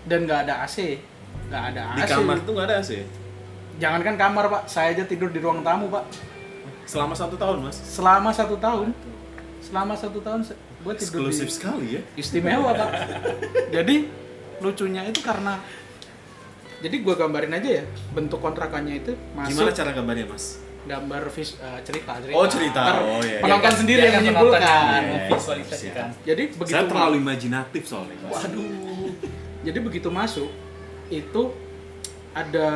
Dan 0.07 0.29
nggak 0.29 0.47
ada 0.47 0.63
AC 0.63 1.03
nggak 1.47 1.63
ada 1.67 1.83
AC 1.91 1.97
di 1.97 2.03
kamar 2.07 2.37
tuh 2.41 2.53
nggak 2.53 2.67
ada 2.67 2.77
AC. 2.79 2.91
jangankan 3.77 4.15
kamar 4.17 4.45
pak 4.49 4.63
saya 4.67 4.89
aja 4.91 5.05
tidur 5.05 5.29
di 5.29 5.39
ruang 5.39 5.61
tamu 5.61 5.89
pak 5.89 6.05
Selama 6.85 7.13
satu 7.13 7.37
tahun 7.37 7.59
mas. 7.63 7.77
selama 7.77 8.31
satu 8.31 8.57
tahun 8.57 8.97
selama 9.61 9.93
satu 9.93 10.19
tahun 10.19 10.41
gue 10.79 10.95
tidur 10.97 11.29
Eksklusif 11.29 11.47
di 11.47 11.53
sekali 11.53 11.87
ya. 11.91 12.03
istimewa 12.15 12.73
pak 12.73 12.91
jadi 13.75 14.09
lucunya 14.59 15.05
itu 15.05 15.21
karena 15.21 15.61
jadi 16.79 16.97
gue 16.97 17.15
gambarin 17.15 17.53
aja 17.53 17.71
ya 17.75 17.85
bentuk 18.11 18.39
kontrakannya 18.39 18.95
itu 18.99 19.13
masuk 19.33 19.51
Gimana 19.59 19.71
cara 19.73 19.91
gambarnya 19.93 20.27
mas? 20.27 20.63
gambar 20.81 21.23
vis, 21.29 21.53
eh, 21.55 21.81
cerita 21.83 22.17
cerita 22.17 22.33
Oh, 22.33 22.47
cerita. 22.49 22.81
Oh, 22.99 23.21
iya. 23.21 23.39
penonton 23.39 23.61
Biarkan- 23.61 23.77
sendiri 23.77 24.01
yang 24.01 24.15
menyimpulkan 24.17 24.57
penonton 24.57 24.73
yang 24.89 25.05
Iya, 25.05 25.13
memvisualisasikan. 25.21 26.07
jadi 26.25 26.43
begitu 26.51 26.73
Saya 26.73 26.85
terlalu 26.87 27.15
imajinatif 27.19 27.83
soalnya. 27.85 28.17
Mas. 28.19 28.33
waduh 28.33 28.69
jadi 29.61 29.79
begitu 29.79 30.09
masuk 30.09 30.49
itu 31.09 31.43
ada 32.33 32.69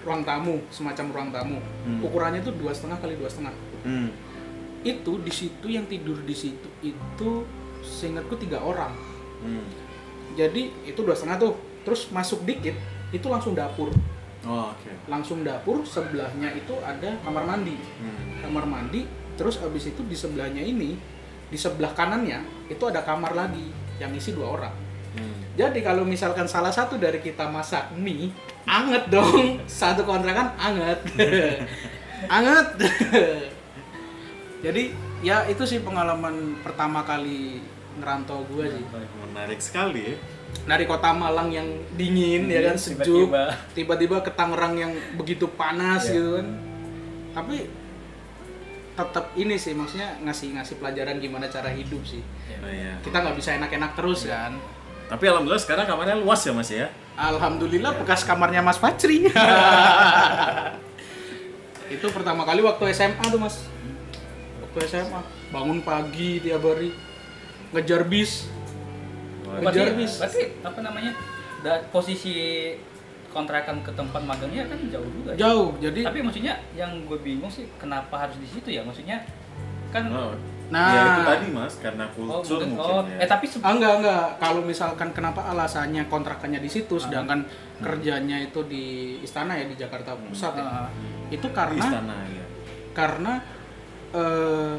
ruang 0.00 0.22
tamu 0.22 0.62
semacam 0.68 1.06
ruang 1.10 1.30
tamu 1.30 1.58
Hmm. 1.82 1.98
ukurannya 2.00 2.40
itu 2.40 2.52
dua 2.52 2.70
setengah 2.70 2.96
kali 2.96 3.14
dua 3.14 3.26
setengah 3.26 3.54
Hmm. 3.82 4.10
itu 4.82 5.12
di 5.18 5.30
situ 5.30 5.66
yang 5.66 5.84
tidur 5.84 6.18
di 6.20 6.32
situ 6.32 6.68
itu 6.80 7.42
seingatku 7.82 8.34
tiga 8.36 8.58
orang 8.58 8.94
Hmm. 9.40 9.66
jadi 10.34 10.70
itu 10.84 10.98
dua 10.98 11.12
setengah 11.12 11.38
tuh 11.40 11.52
terus 11.82 12.06
masuk 12.08 12.42
dikit 12.42 12.74
itu 13.10 13.26
langsung 13.26 13.52
dapur 13.52 13.90
Oh, 14.42 14.70
oke. 14.70 14.90
langsung 15.06 15.42
dapur 15.42 15.82
sebelahnya 15.82 16.54
itu 16.54 16.74
ada 16.80 17.18
kamar 17.20 17.42
mandi 17.44 17.74
Hmm. 17.74 18.38
kamar 18.40 18.62
mandi 18.64 19.02
terus 19.34 19.58
abis 19.58 19.90
itu 19.90 20.02
di 20.02 20.14
sebelahnya 20.14 20.60
ini 20.60 20.94
di 21.46 21.54
sebelah 21.54 21.90
kanannya 21.90 22.42
itu 22.66 22.82
ada 22.82 23.02
kamar 23.02 23.34
lagi 23.34 23.66
yang 23.96 24.10
isi 24.12 24.30
dua 24.30 24.54
orang 24.56 24.74
Hmm. 25.14 25.45
Jadi 25.56 25.78
kalau 25.80 26.04
misalkan 26.04 26.44
salah 26.44 26.68
satu 26.68 27.00
dari 27.00 27.24
kita 27.24 27.48
masak 27.48 27.88
mie 27.96 28.28
anget 28.68 29.08
dong. 29.08 29.56
Satu 29.70 30.04
kontrakan 30.04 30.52
anget. 30.60 31.00
Anget. 32.36 32.68
Jadi 34.64 34.90
ya 35.20 35.44
itu 35.48 35.62
sih 35.68 35.80
pengalaman 35.80 36.58
pertama 36.60 37.04
kali 37.06 37.60
ngerantau 37.96 38.44
gue 38.52 38.68
sih. 38.68 38.84
Menarik 39.24 39.60
sekali 39.62 40.12
ya. 40.12 40.16
dari 40.66 40.88
kota 40.88 41.12
Malang 41.12 41.52
yang 41.52 41.68
dingin 41.94 42.48
ya 42.48 42.72
kan 42.72 42.76
sejuk. 42.80 43.28
Tiba-tiba. 43.76 44.24
ke 44.24 44.32
Tangerang 44.32 44.74
yang 44.74 44.92
begitu 45.14 45.46
panas 45.54 46.08
Ya. 46.08 46.18
gitu 46.18 46.40
kan. 46.40 46.48
Tapi 47.36 47.56
tetap 48.96 49.28
ini 49.36 49.60
sih 49.60 49.76
maksudnya 49.76 50.16
ngasih 50.24 50.56
ngasih 50.56 50.80
pelajaran 50.80 51.20
gimana 51.20 51.46
cara 51.52 51.68
hidup 51.68 52.00
sih. 52.02 52.24
Oh, 52.64 52.72
iya. 52.72 52.96
kita 53.04 53.20
nggak 53.20 53.36
bisa 53.36 53.60
enak-enak 53.60 53.92
terus 53.92 54.24
kan 54.24 54.56
Tapi 55.06 55.24
alhamdulillah 55.30 55.62
sekarang 55.62 55.86
kamarnya 55.86 56.18
luas 56.18 56.42
ya 56.42 56.52
mas 56.52 56.70
ya. 56.70 56.90
alhamdulillah 57.16 57.96
bekas 57.96 58.28
kamarnya 58.28 58.60
Mas 58.60 58.76
Pacri 58.76 59.24
itu 61.94 62.06
pertama 62.12 62.44
kali 62.44 62.60
waktu 62.60 62.92
SMA 62.92 63.24
tuh 63.30 63.40
mas. 63.40 63.64
Waktu 64.60 64.78
SMA 64.90 65.20
bangun 65.54 65.80
pagi 65.80 66.42
tiap 66.42 66.66
hari. 66.66 66.90
Ngejar 67.70 68.04
bis. 68.04 68.50
Ngejar 69.46 69.94
berarti, 69.94 70.02
bis. 70.02 70.12
berarti 70.18 70.42
apa 70.60 70.80
namanya? 70.82 71.12
Da, 71.62 71.86
posisi 71.88 72.34
kontrakan 73.30 73.84
ke 73.84 73.92
tempat 73.92 74.22
magangnya 74.24 74.64
kan 74.64 74.80
jauh 74.88 75.04
juga 75.12 75.36
ya? 75.36 75.44
jauh 75.44 75.76
jadi 75.76 76.08
tapi 76.08 76.24
maksudnya 76.24 76.56
yang 76.72 77.04
gue 77.04 77.20
bingung 77.20 77.52
sih 77.52 77.68
kenapa 77.76 78.16
harus 78.16 78.36
di 78.40 78.48
situ 78.48 78.68
ya? 78.72 78.80
Maksudnya 78.80 79.28
kan 79.92 80.08
Oh. 80.08 80.32
Nah. 80.66 80.90
ya 80.90 81.02
itu 81.08 81.22
tadi 81.22 81.46
mas 81.48 81.74
karena 81.78 82.04
oh, 82.04 82.42
kultur 82.42 82.58
mungkin, 82.58 82.68
mungkin 82.74 82.90
oh 82.90 83.02
ya. 83.06 83.22
eh 83.22 83.28
tapi 83.28 83.46
Ah, 83.56 83.70
enggak 83.70 83.92
enggak 83.96 84.24
kalau 84.36 84.60
misalkan 84.60 85.08
kenapa 85.10 85.46
alasannya 85.46 86.02
kontrakannya 86.06 86.58
di 86.58 86.66
situ 86.66 86.98
sedangkan 86.98 87.46
kerjanya 87.78 88.42
itu 88.42 88.66
di 88.66 88.84
istana 89.20 89.54
ya 89.54 89.64
di 89.64 89.74
Jakarta 89.74 90.18
Pusat 90.18 90.52
ya 90.52 90.64
Ah, 90.64 90.88
itu 91.28 91.44
Di 91.44 91.54
karena 91.54 91.78
istana 91.78 92.16
ya. 92.26 92.44
karena 92.92 93.32
eh, 94.10 94.74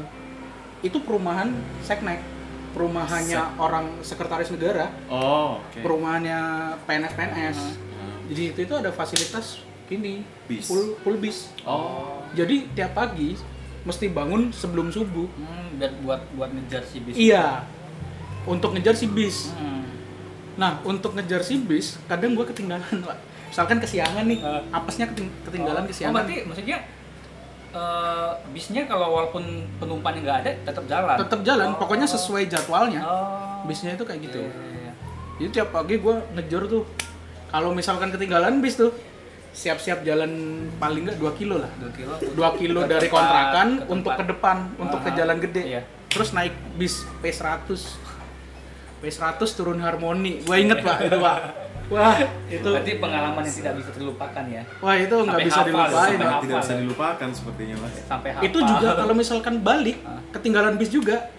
itu 0.80 0.98
perumahan 1.00 1.48
seknek 1.80 2.20
perumahannya 2.70 3.56
orang 3.56 3.88
sekretaris 4.00 4.52
negara 4.52 4.92
Oh, 5.08 5.58
oke. 5.58 5.80
perumahannya 5.80 6.40
PNS 6.84 7.12
PNS 7.14 7.58
Hmm. 7.98 8.28
jadi 8.28 8.42
itu 8.52 8.60
itu 8.62 8.74
ada 8.76 8.90
fasilitas 8.90 9.64
gini 9.86 10.20
Bis. 10.44 10.68
full 10.68 11.00
full 11.00 11.16
bis 11.16 11.48
Oh. 11.64 12.20
jadi 12.30 12.68
tiap 12.70 12.92
pagi 12.92 13.34
mesti 13.88 14.06
bangun 14.08 14.52
sebelum 14.52 14.88
subuh 14.88 15.24
hmm, 15.26 15.80
biar 15.80 15.92
buat 15.98 16.20
buat 16.36 16.50
ngejar 16.50 16.84
si 16.84 17.00
bis 17.00 17.16
iya 17.16 17.64
untuk 18.44 18.72
ngejar 18.72 18.92
si 18.92 19.08
bis 19.08 19.50
Hmm. 19.50 19.88
Nah, 20.58 20.82
untuk 20.82 21.14
ngejar 21.14 21.38
si 21.38 21.54
bis, 21.56 22.02
kadang 22.04 22.34
gue 22.34 22.42
ketinggalan, 22.42 22.82
Pak. 23.06 23.14
Misalkan 23.46 23.78
kesiangan 23.78 24.26
nih, 24.26 24.42
Ah. 24.42 24.58
apesnya 24.74 25.06
keting- 25.06 25.30
ketinggalan 25.42 25.82
oh, 25.82 25.86
kesiangan. 25.86 26.10
oh, 26.10 26.16
berarti 26.18 26.36
maksudnya 26.42 26.78
eh, 27.70 28.30
bisnya 28.50 28.82
kalau 28.84 29.12
walaupun 29.12 29.44
penumpangnya 29.76 30.20
nggak 30.20 30.38
ada 30.40 30.50
tetap 30.64 30.84
jalan 30.88 31.14
Tetap 31.16 31.40
jalan, 31.44 31.68
Oh. 31.68 31.78
pokoknya 31.78 32.06
sesuai 32.06 32.48
jadwalnya. 32.48 33.00
oh. 33.00 33.62
Bisnya 33.64 33.94
itu 33.94 34.02
kayak 34.02 34.20
gitu. 34.24 34.40
Iya, 34.40 34.50
iya, 34.50 34.78
iya. 34.82 34.92
Jadi 35.38 35.50
tiap 35.52 35.68
pagi 35.70 35.94
gue 35.96 36.14
ngejar 36.34 36.66
tuh. 36.66 36.82
Kalau 37.48 37.70
misalkan 37.70 38.10
ketinggalan 38.10 38.58
bis 38.58 38.74
tuh, 38.74 38.90
siap-siap 39.58 39.98
jalan 40.00 40.30
paling 40.78 41.02
nggak 41.02 41.18
2 41.18 41.34
kilo 41.34 41.58
lah. 41.58 41.70
dua 41.74 41.90
kilo 41.90 42.14
2 42.14 42.50
kilo 42.56 42.78
Ke 42.80 42.88
dari 42.88 43.00
tempat- 43.02 43.14
kontrakan 43.18 43.68
ke 43.76 43.90
untuk 43.90 44.12
ke 44.12 44.24
depan, 44.24 44.56
untuk 44.78 44.98
ke 45.00 45.10
Aha. 45.10 45.18
jalan 45.18 45.36
gede. 45.40 45.62
Iya. 45.66 45.82
Terus 46.08 46.30
naik 46.30 46.54
bis 46.76 46.94
P100. 47.18 47.66
P100 48.98 49.40
turun 49.52 49.78
harmoni. 49.78 50.42
Gue 50.42 50.56
inget 50.60 50.78
Pak 50.80 50.98
itu, 51.04 51.18
Pak. 51.18 51.38
Wah, 51.88 52.20
itu 52.46 52.68
Berarti 52.68 52.92
pengalaman 52.96 53.40
yang 53.40 53.56
tidak 53.56 53.74
bisa 53.74 53.90
terlupakan 53.90 54.44
ya. 54.46 54.60
wah 54.78 54.92
itu 54.94 55.14
nggak 55.16 55.40
bisa 55.40 55.56
hafal, 55.56 55.66
dilupain. 55.66 55.88
sampai 55.88 56.12
Pak. 56.12 56.28
hafal. 56.28 56.42
tidak 56.44 56.58
bisa 56.60 56.74
dilupakan 56.76 57.28
sepertinya 57.32 57.76
mas 57.78 57.92
Sampai 58.04 58.28
hafal. 58.30 58.44
Itu 58.44 58.58
juga 58.60 58.88
kalau 58.94 59.14
misalkan 59.16 59.54
balik, 59.58 59.96
Ah. 60.02 60.20
ketinggalan 60.30 60.76
bis 60.76 60.90
juga. 60.90 61.32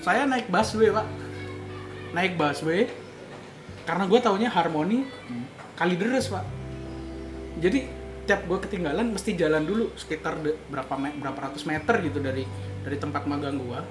Saya 0.00 0.24
naik 0.24 0.48
busway, 0.48 0.88
Pak. 0.88 1.06
Naik 2.12 2.32
busway 2.34 2.88
karena 3.84 4.04
gue 4.06 4.18
taunya 4.18 4.48
Harmoni 4.48 5.04
Hmm. 5.04 5.44
kali 5.74 5.94
deres, 5.94 6.32
Pak. 6.32 6.44
Jadi 7.58 7.78
tiap 8.24 8.48
gue 8.48 8.58
ketinggalan 8.58 9.12
mesti 9.12 9.36
jalan 9.36 9.62
dulu 9.62 9.92
sekitar 9.94 10.40
de- 10.40 10.56
berapa 10.72 10.96
me- 10.96 11.14
berapa 11.14 11.38
ratus 11.50 11.68
meter 11.68 12.00
gitu 12.00 12.18
dari 12.18 12.48
dari 12.80 12.96
tempat 12.96 13.28
magang 13.28 13.60
gua 13.60 13.84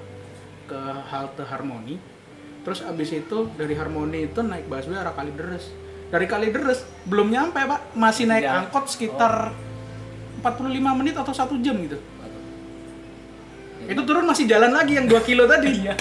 ke 0.66 0.80
halte 1.08 1.46
Harmoni. 1.46 1.98
Terus 2.64 2.82
abis 2.82 3.14
itu 3.14 3.38
dari 3.54 3.76
Harmoni 3.76 4.26
itu 4.26 4.40
naik 4.42 4.66
busway 4.66 4.98
arah 4.98 5.14
Kalideres. 5.14 5.70
Dari 6.10 6.26
Kalideres 6.26 6.86
belum 7.06 7.30
nyampe 7.30 7.58
pak, 7.58 7.94
masih 7.94 8.26
naik 8.26 8.46
Jalan. 8.46 8.70
angkot 8.70 8.86
sekitar 8.88 9.52
45 10.42 11.00
menit 11.00 11.16
atau 11.16 11.34
satu 11.34 11.58
jam 11.60 11.78
gitu. 11.82 11.98
Itu 13.84 14.02
turun 14.08 14.24
masih 14.24 14.48
jalan 14.48 14.72
lagi 14.72 14.96
yang 14.96 15.08
2 15.08 15.20
kilo 15.22 15.44
tadi. 15.46 15.84
Iya. 15.84 15.96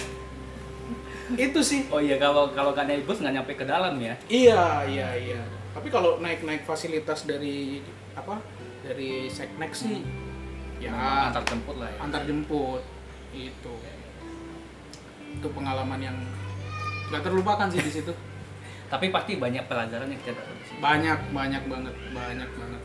itu 1.33 1.65
sih. 1.65 1.89
Oh 1.89 1.97
iya 1.97 2.21
kalau 2.21 2.53
kalau 2.53 2.77
nggak 2.77 2.85
naik 2.85 3.09
bus 3.09 3.17
nggak 3.17 3.33
nyampe 3.33 3.53
ke 3.57 3.65
dalam 3.65 3.97
ya. 3.97 4.15
Iya, 4.29 4.85
iya, 4.85 5.09
iya. 5.17 5.41
Tapi 5.73 5.89
kalau 5.89 6.21
naik-naik 6.21 6.69
fasilitas 6.69 7.25
dari 7.25 7.81
apa? 8.13 8.41
Dari 8.85 9.31
Seknek 9.33 9.73
sih 9.73 10.05
ya 10.83 11.31
antar 11.31 11.47
jemput 11.47 11.79
lah 11.79 11.87
ya. 11.87 11.99
antar 12.03 12.23
jemput 12.27 12.83
itu. 13.33 13.75
Itu 15.39 15.49
pengalaman 15.55 16.01
yang 16.03 16.17
nggak 17.09 17.23
terlupakan 17.25 17.71
sih 17.73 17.81
di 17.81 17.93
situ. 17.93 18.13
Tapi 18.93 19.09
pasti 19.09 19.41
banyak 19.41 19.65
pelajaran 19.65 20.11
yang 20.11 20.21
kita 20.21 20.37
dapat 20.37 20.55
di 20.61 20.65
sini. 20.69 20.79
Banyak, 20.85 21.19
banyak 21.33 21.63
banget, 21.65 21.95
banyak 22.13 22.51
banget. 22.53 22.83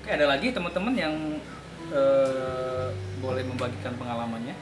Oke, 0.00 0.08
ada 0.10 0.26
lagi 0.26 0.50
teman-teman 0.50 0.94
yang 0.98 1.14
eh, 1.94 2.88
boleh 3.22 3.44
membagikan 3.46 3.94
pengalamannya. 3.94 4.56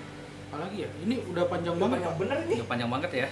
Apalagi 0.53 0.85
ya? 0.85 0.91
Ini 1.07 1.15
udah 1.33 1.45
panjang 1.49 1.77
banget. 1.81 1.97
Banyak 2.03 2.13
Pak. 2.13 2.21
bener 2.21 2.39
nih. 2.45 2.59
Udah 2.61 2.69
panjang 2.69 2.91
banget 2.93 3.11
ya. 3.25 3.29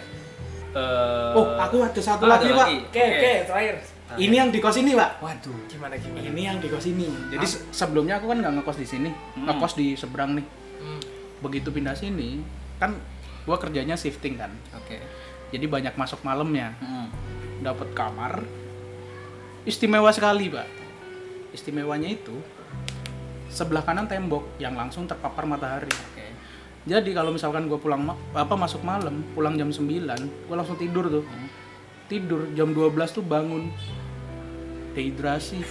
Eh, 0.76 1.32
Oh, 1.32 1.56
aku 1.56 1.80
ada 1.80 1.96
satu 1.96 2.28
ah, 2.28 2.36
lagi, 2.36 2.52
ada 2.52 2.56
Pak. 2.58 2.66
Oke, 2.92 3.00
oke, 3.00 3.32
terakhir. 3.48 3.74
Ini 4.16 4.34
yang 4.36 4.50
di 4.52 4.60
kos 4.60 4.76
ini, 4.76 4.92
Pak. 4.92 5.18
Waduh. 5.18 5.56
Gimana 5.66 5.94
gimana? 5.96 6.22
Ini 6.22 6.40
yang 6.44 6.56
di 6.60 6.68
kos 6.68 6.86
ini. 6.86 7.08
Jadi 7.32 7.46
se- 7.48 7.64
sebelumnya 7.70 8.20
aku 8.20 8.28
kan 8.28 8.38
nggak 8.38 8.54
ngekos 8.60 8.78
di 8.78 8.86
sini, 8.86 9.10
Hmm. 9.10 9.48
ngekos 9.48 9.72
di 9.74 9.96
seberang 9.96 10.36
nih. 10.36 10.46
Hmm. 10.78 11.00
Begitu 11.40 11.68
pindah 11.68 11.96
sini, 11.96 12.44
kan 12.76 12.94
gua 13.42 13.56
kerjanya 13.56 13.96
shifting 13.96 14.36
kan. 14.36 14.52
Oke. 14.74 15.00
Jadi 15.48 15.64
banyak 15.64 15.96
masuk 15.96 16.20
malamnya. 16.22 16.76
Hmm. 16.78 17.08
Dapat 17.60 17.88
kamar. 17.92 18.44
Istimewa 19.64 20.12
sekali, 20.12 20.52
Pak. 20.52 20.68
Istimewanya 21.50 22.06
itu 22.06 22.36
sebelah 23.48 23.80
kanan 23.80 24.06
tembok 24.06 24.44
yang 24.58 24.76
langsung 24.76 25.08
terpapar 25.08 25.48
matahari. 25.48 25.90
Jadi 26.86 27.10
kalau 27.10 27.30
misalkan 27.30 27.66
gue 27.66 27.74
pulang 27.76 27.98
ma- 28.00 28.18
apa 28.32 28.54
masuk 28.54 28.78
malam, 28.80 29.26
pulang 29.34 29.54
jam 29.54 29.66
9, 29.66 30.06
gue 30.22 30.54
langsung 30.54 30.78
tidur 30.78 31.10
tuh. 31.10 31.24
Tidur 32.06 32.46
jam 32.54 32.70
12 32.70 32.94
tuh 33.10 33.20
bangun. 33.20 33.74
Dehidrasi. 34.94 35.66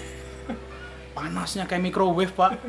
Panasnya 1.15 1.63
kayak 1.63 1.79
microwave, 1.81 2.29
Pak. 2.29 2.59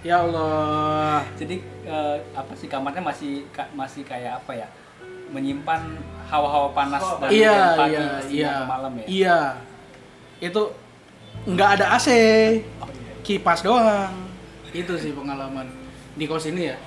ya 0.00 0.22
Allah. 0.22 1.26
Jadi 1.34 1.58
eh, 1.82 2.16
apa 2.30 2.54
sih 2.54 2.70
kamarnya 2.70 3.02
masih 3.02 3.50
ka- 3.50 3.66
masih 3.72 4.06
kayak 4.06 4.38
apa 4.38 4.54
ya? 4.54 4.68
Menyimpan 5.28 5.98
hawa-hawa 6.24 6.70
panas 6.70 7.02
dari 7.18 7.42
Iya, 7.42 7.74
pagi 7.74 7.92
iya, 7.92 8.06
iya. 8.30 8.52
malam 8.62 8.92
ya. 8.94 9.06
Iya. 9.06 9.40
Itu 10.40 10.70
nggak 11.44 11.70
ada 11.74 11.98
AC. 11.98 12.08
Oh, 12.78 12.86
iya. 12.86 13.12
Kipas 13.20 13.60
doang. 13.60 14.14
Itu 14.70 14.94
sih 14.94 15.10
pengalaman 15.10 15.66
di 16.14 16.24
kos 16.24 16.46
ini 16.46 16.70
ya. 16.70 16.78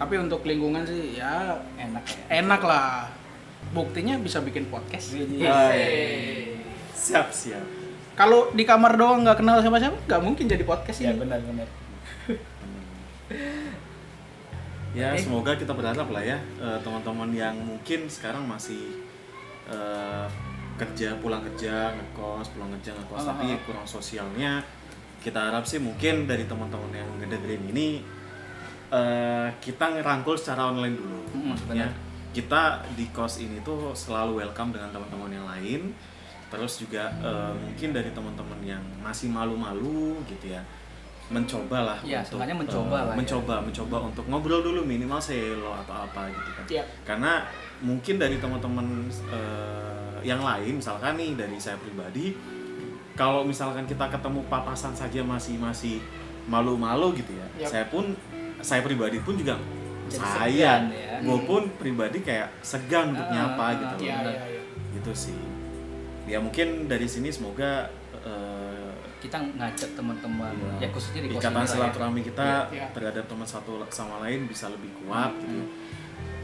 Tapi 0.00 0.14
untuk 0.16 0.40
lingkungan 0.42 0.80
sih 0.82 1.14
ya 1.14 1.60
Enak 1.76 2.00
ya. 2.02 2.40
enak 2.40 2.60
lah. 2.62 3.12
Buktinya 3.70 4.16
bisa 4.16 4.40
bikin 4.40 4.66
podcast. 4.66 5.12
Iya. 5.12 5.46
Hai. 5.46 6.56
siap 6.90 7.28
siap 7.30 7.64
Kalau 8.12 8.48
di 8.50 8.62
kamar 8.62 8.92
doang 8.94 9.22
nggak 9.22 9.38
kenal 9.38 9.56
siapa-siapa, 9.58 9.96
nggak 10.04 10.20
mungkin 10.20 10.44
jadi 10.46 10.60
podcast 10.62 10.98
Ya 10.98 11.12
ini. 11.12 11.18
benar-benar. 11.18 11.68
ya 14.90 15.14
Oke. 15.14 15.22
semoga 15.22 15.54
kita 15.54 15.70
berharap 15.70 16.08
lah 16.10 16.20
ya 16.20 16.38
eh, 16.58 16.78
teman-teman 16.80 17.30
yang 17.30 17.54
mungkin 17.56 18.10
sekarang 18.10 18.42
masih 18.42 18.90
eh, 19.64 20.26
kerja 20.76 21.14
pulang 21.16 21.40
kerja 21.46 21.94
ngekos 21.94 22.50
pulang 22.50 22.74
kerja 22.74 22.90
ngekos 22.92 23.22
Ah, 23.22 23.26
tapi 23.30 23.54
ah. 23.54 23.60
kurang 23.62 23.86
sosialnya 23.86 24.66
kita 25.20 25.38
harap 25.38 25.62
sih 25.62 25.78
mungkin 25.78 26.26
dari 26.26 26.42
teman-teman 26.42 26.90
yang 26.90 27.08
ngedengerin 27.16 27.70
ini 27.70 28.02
eh, 28.90 29.48
kita 29.58 29.84
ngerangkul 29.92 30.34
secara 30.34 30.68
online 30.68 30.94
dulu 30.94 31.18
Mm, 31.30 31.46
maksudnya 31.48 31.86
benar. 31.86 31.94
kita 32.32 32.62
di 32.92 33.06
kos 33.08 33.38
ini 33.38 33.58
tuh 33.60 33.94
selalu 33.94 34.38
welcome 34.38 34.70
dengan 34.70 34.90
teman-teman 34.90 35.30
yang 35.30 35.46
lain 35.46 35.94
terus 36.46 36.78
juga 36.78 37.06
eh, 37.16 37.52
mungkin 37.56 37.90
dari 37.90 38.10
teman-teman 38.10 38.58
yang 38.60 38.82
masih 38.98 39.30
malu-malu 39.30 40.18
gitu 40.26 40.50
ya 40.50 40.62
mencoba 41.30 41.78
lah 41.86 41.98
Ya, 42.02 42.18
untuk 42.20 42.42
mencoba 42.42 42.90
eh, 42.92 43.04
lah 43.04 43.14
ya. 43.14 43.16
mencoba 43.16 43.54
mencoba 43.62 43.96
untuk 44.04 44.24
ngobrol 44.26 44.58
dulu 44.60 44.82
minimal 44.82 45.18
selo 45.18 45.70
atau 45.76 45.94
apa 46.02 46.26
gitu 46.28 46.50
kan 46.52 46.64
Iya. 46.68 46.82
karena 47.04 47.32
mungkin 47.80 48.18
dari 48.18 48.36
teman-teman 48.36 49.06
eh, 49.30 50.18
yang 50.22 50.42
lain 50.42 50.76
misalkan 50.76 51.14
nih 51.14 51.38
dari 51.38 51.54
saya 51.56 51.78
pribadi 51.78 52.34
kalau 53.14 53.46
misalkan 53.46 53.86
kita 53.86 54.10
ketemu 54.10 54.42
papasan 54.46 54.90
saja 54.92 55.22
masih 55.22 55.54
masih 55.56 56.02
malu-malu 56.44 57.14
gitu 57.14 57.30
ya 57.30 57.46
Yap. 57.58 57.68
saya 57.68 57.84
pun 57.86 58.10
saya 58.60 58.80
pribadi 58.80 59.18
pun 59.18 59.34
juga 59.34 59.56
Jadi 60.06 60.18
saya 60.18 60.48
segan 60.50 60.82
ya. 60.90 61.16
gue 61.20 61.38
pun 61.42 61.62
pribadi 61.72 62.18
kayak 62.20 62.48
segan 62.60 63.12
untuk 63.12 63.26
nyapa 63.26 63.66
gitu 63.76 63.94
loh 63.94 64.02
Iya, 64.02 64.16
iya, 64.22 64.42
iya. 64.50 64.62
gitu 64.94 65.12
sih 65.14 65.36
ya 66.26 66.38
mungkin 66.38 66.86
dari 66.86 67.06
sini 67.06 67.28
semoga 67.28 67.88
eh, 68.16 68.90
Kita 69.18 69.36
ngajak 69.36 69.90
teman-teman 69.92 70.52
Iya. 70.72 70.72
ya 70.80 70.88
khususnya 70.90 71.20
di 71.20 71.28
ikatan 71.30 71.60
ya. 71.60 71.68
silaturahmi 71.68 72.20
kita 72.22 72.48
Iya. 72.68 72.86
terhadap 72.90 73.24
teman 73.26 73.44
satu 73.44 73.84
sama 73.88 74.22
lain 74.22 74.44
bisa 74.44 74.66
lebih 74.66 74.88
kuat 74.98 75.36
gitu. 75.36 75.60
Hmm. 75.60 75.68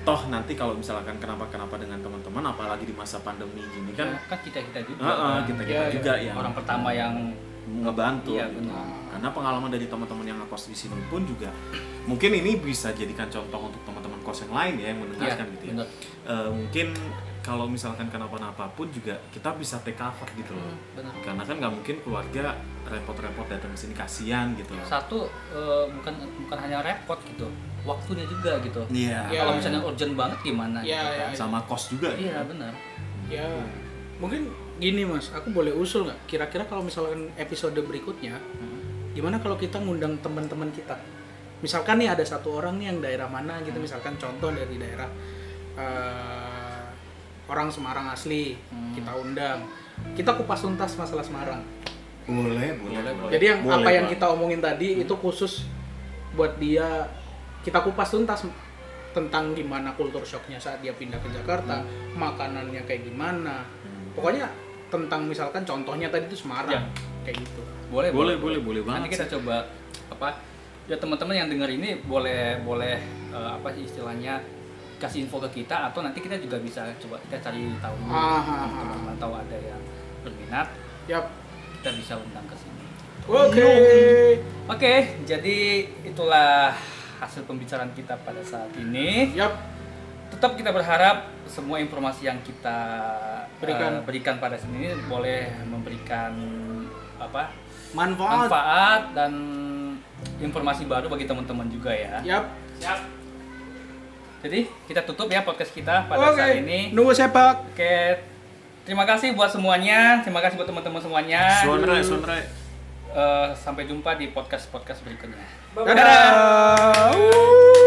Toh 0.04 0.20
nanti 0.28 0.52
kalau 0.52 0.72
misalkan 0.72 1.16
kenapa-kenapa 1.16 1.74
dengan 1.76 1.98
teman-teman 1.98 2.44
apalagi 2.46 2.84
di 2.84 2.92
masa 2.92 3.18
pandemi 3.18 3.58
gini 3.66 3.90
kan 3.90 4.06
Ya, 4.08 4.20
kan 4.22 4.38
kita-kita 4.38 4.78
juga. 4.84 5.00
ah, 5.00 5.10
ah, 5.10 5.16
kan. 5.34 5.48
kita-kita 5.48 5.72
Iya, 5.72 5.82
iya. 5.82 5.90
juga 5.90 6.12
yang 6.16 6.36
Orang 6.36 6.54
pertama 6.54 6.88
yang 6.92 7.14
ngebantu 7.66 8.32
Iya, 8.32 8.46
gitu. 8.48 8.62
benar. 8.62 8.84
Karena 9.10 9.28
pengalaman 9.30 9.70
dari 9.70 9.86
teman-teman 9.86 10.24
yang 10.24 10.38
ngekos 10.38 10.64
di 10.66 10.76
sini 10.76 11.00
pun 11.04 11.22
juga 11.22 11.50
mungkin 12.04 12.30
ini 12.32 12.56
bisa 12.56 12.92
jadikan 12.92 13.26
contoh 13.26 13.66
untuk 13.66 13.82
teman-teman 13.82 14.20
kos 14.20 14.46
yang 14.46 14.54
lain 14.54 14.74
ya 14.76 14.86
yang 14.88 14.98
mendengarkan 15.00 15.42
Iya, 15.42 15.52
gitu 15.52 15.64
ya. 15.64 15.72
benar. 15.74 15.86
Eh, 16.26 16.50
mungkin 16.52 16.86
kalau 17.40 17.66
misalkan 17.66 18.06
kenapa-napa 18.06 18.66
pun 18.72 18.86
juga 18.88 19.14
kita 19.30 19.54
bisa 19.54 19.78
take 19.80 19.94
cover 19.94 20.26
gitu 20.32 20.50
loh. 20.50 20.66
Hmm, 20.66 20.78
benar. 20.94 21.12
Karena 21.20 21.42
kan 21.42 21.54
nggak 21.56 21.72
mungkin 21.72 21.96
keluarga 22.00 22.44
repot-repot 22.84 23.46
datang 23.46 23.70
ke 23.70 23.78
sini 23.80 23.94
kasihan 23.94 24.54
gitu 24.54 24.70
loh. 24.70 24.82
satu 24.84 25.26
eh, 25.48 25.84
bukan 25.90 26.14
bukan 26.40 26.58
hanya 26.60 26.78
repot 26.80 27.18
gitu 27.24 27.50
waktunya 27.82 28.22
juga 28.24 28.58
gitu 28.60 28.82
Iya. 28.88 29.26
Iya. 29.26 29.40
kalau 29.40 29.52
misalnya 29.54 29.80
urgent 29.80 30.14
banget 30.14 30.38
gimana 30.44 30.78
Iya, 30.80 30.86
gitu 30.86 31.06
iya, 31.08 31.18
kan. 31.18 31.30
iya. 31.30 31.38
Sama 31.38 31.58
kos 31.64 31.84
juga. 31.88 32.10
iya 32.14 32.42
benar 32.42 32.70
Ya, 33.26 33.42
mungkin 34.16 34.48
gini 34.76 35.04
mas, 35.04 35.32
aku 35.32 35.50
boleh 35.50 35.72
usul 35.72 36.08
nggak? 36.08 36.20
Kira-kira 36.26 36.64
kalau 36.64 36.80
misalkan 36.80 37.28
episode 37.36 37.76
berikutnya, 37.76 38.36
gimana 39.12 39.40
kalau 39.40 39.56
kita 39.56 39.76
ngundang 39.76 40.16
teman-teman 40.20 40.72
kita? 40.72 40.96
Misalkan 41.60 42.00
nih 42.00 42.12
ada 42.12 42.20
satu 42.20 42.60
orang 42.60 42.76
nih 42.76 42.86
yang 42.92 42.98
daerah 43.00 43.28
mana 43.28 43.60
gitu, 43.64 43.76
misalkan 43.76 44.16
contoh 44.16 44.52
dari 44.52 44.76
daerah 44.76 45.08
eh, 45.76 46.84
orang 47.46 47.68
Semarang 47.68 48.08
asli, 48.08 48.56
Hmm. 48.72 48.92
kita 48.92 49.12
undang, 49.12 49.58
kita 50.16 50.32
kupas 50.34 50.60
tuntas 50.60 50.96
masalah 50.96 51.22
Semarang. 51.22 51.60
Boleh, 52.26 52.74
boleh, 52.74 52.98
Boleh, 52.98 53.12
boleh. 53.14 53.32
Jadi 53.32 53.44
yang 53.46 53.60
Boleh, 53.62 53.76
apa 53.78 53.90
yang 53.92 54.06
Pak. 54.08 54.12
kita 54.18 54.26
omongin 54.34 54.58
tadi 54.58 54.88
itu 54.98 55.14
khusus 55.14 55.68
buat 56.34 56.58
dia 56.58 57.06
kita 57.62 57.80
kupas 57.80 58.10
tuntas 58.10 58.44
tentang 59.14 59.54
gimana 59.54 59.94
kultur 59.94 60.20
shocknya 60.20 60.58
saat 60.58 60.82
dia 60.82 60.92
pindah 60.92 61.16
ke 61.16 61.28
Jakarta, 61.32 61.80
makanannya 62.12 62.82
kayak 62.84 63.06
gimana. 63.06 63.64
Pokoknya 64.16 64.48
tentang 64.88 65.20
misalkan 65.22 65.62
contohnya 65.62 66.08
tadi 66.08 66.24
itu 66.24 66.38
Semarang 66.38 66.72
Ya. 66.72 66.80
kayak 67.22 67.36
gitu. 67.38 67.60
boleh 67.86 68.10
Boleh, 68.10 68.34
boleh, 68.36 68.58
boleh 68.58 68.80
nanti 68.80 68.90
banget 69.06 69.10
kita 69.14 69.26
coba 69.32 69.62
apa 70.08 70.28
ya 70.86 70.96
teman-teman 70.96 71.34
yang 71.36 71.46
dengar 71.46 71.66
ini 71.66 71.98
boleh 72.00 72.62
boleh 72.62 72.98
eh, 73.28 73.50
apa 73.52 73.68
sih 73.70 73.82
istilahnya 73.84 74.38
kasih 74.96 75.22
info 75.22 75.38
ke 75.40 75.60
kita 75.60 75.90
atau 75.90 76.00
nanti 76.00 76.18
kita 76.18 76.38
juga 76.38 76.56
bisa 76.56 76.86
coba 76.96 77.18
kita 77.20 77.36
cari 77.40 77.68
tahu 77.76 77.94
Ah, 78.06 78.42
teman-teman 78.72 79.14
tahu 79.16 79.32
ada 79.34 79.56
yang 79.60 79.82
berminat 80.22 80.66
Yap. 81.04 81.26
kita 81.76 81.90
bisa 81.92 82.14
undang 82.16 82.46
ke 82.46 82.56
sini 82.56 82.74
Oke. 83.26 83.70
Oke, 84.66 84.94
jadi 85.22 85.58
itulah 86.02 86.70
hasil 87.18 87.42
pembicaraan 87.42 87.90
kita 87.90 88.14
pada 88.22 88.38
saat 88.40 88.70
ini. 88.76 89.34
Yap. 89.34 89.50
Tetap 90.28 90.54
kita 90.54 90.70
berharap 90.70 91.26
semua 91.46 91.78
informasi 91.78 92.26
yang 92.26 92.38
kita 92.42 92.78
Berikan. 93.56 93.98
eh, 93.98 94.02
berikan 94.02 94.36
pada 94.36 94.58
sini 94.58 94.90
boleh 95.06 95.48
memberikan 95.64 96.34
apa 97.16 97.48
Manfaat. 97.94 98.36
manfaat 98.44 99.02
dan 99.14 99.32
informasi 100.36 100.84
baru 100.84 101.08
bagi 101.08 101.24
teman-teman 101.24 101.64
juga 101.66 101.88
ya. 101.88 102.20
Yap. 102.20 102.44
Siap. 102.76 102.98
Jadi 104.44 104.68
kita 104.84 105.00
tutup 105.02 105.26
ya 105.26 105.40
podcast 105.40 105.72
kita 105.72 106.04
pada 106.04 106.28
Oke. 106.28 106.36
saat 106.36 106.60
ini. 106.60 106.92
Nunggu 106.92 107.16
sepak. 107.16 107.72
Oke, 107.72 108.20
terima 108.84 109.02
kasih 109.02 109.32
buat 109.32 109.48
semuanya. 109.48 110.20
Terima 110.20 110.44
kasih 110.44 110.60
buat 110.60 110.68
teman-teman 110.68 111.00
semuanya. 111.00 111.64
Sunrai, 111.64 112.04
sunrai. 112.04 112.42
Eh, 113.08 113.48
sampai 113.56 113.88
jumpa 113.88 114.12
di 114.14 114.28
podcast 114.28 114.68
podcast 114.68 115.00
berikutnya. 115.00 115.40
Bye-bye. 115.72 115.94
Dadah. 115.96 117.85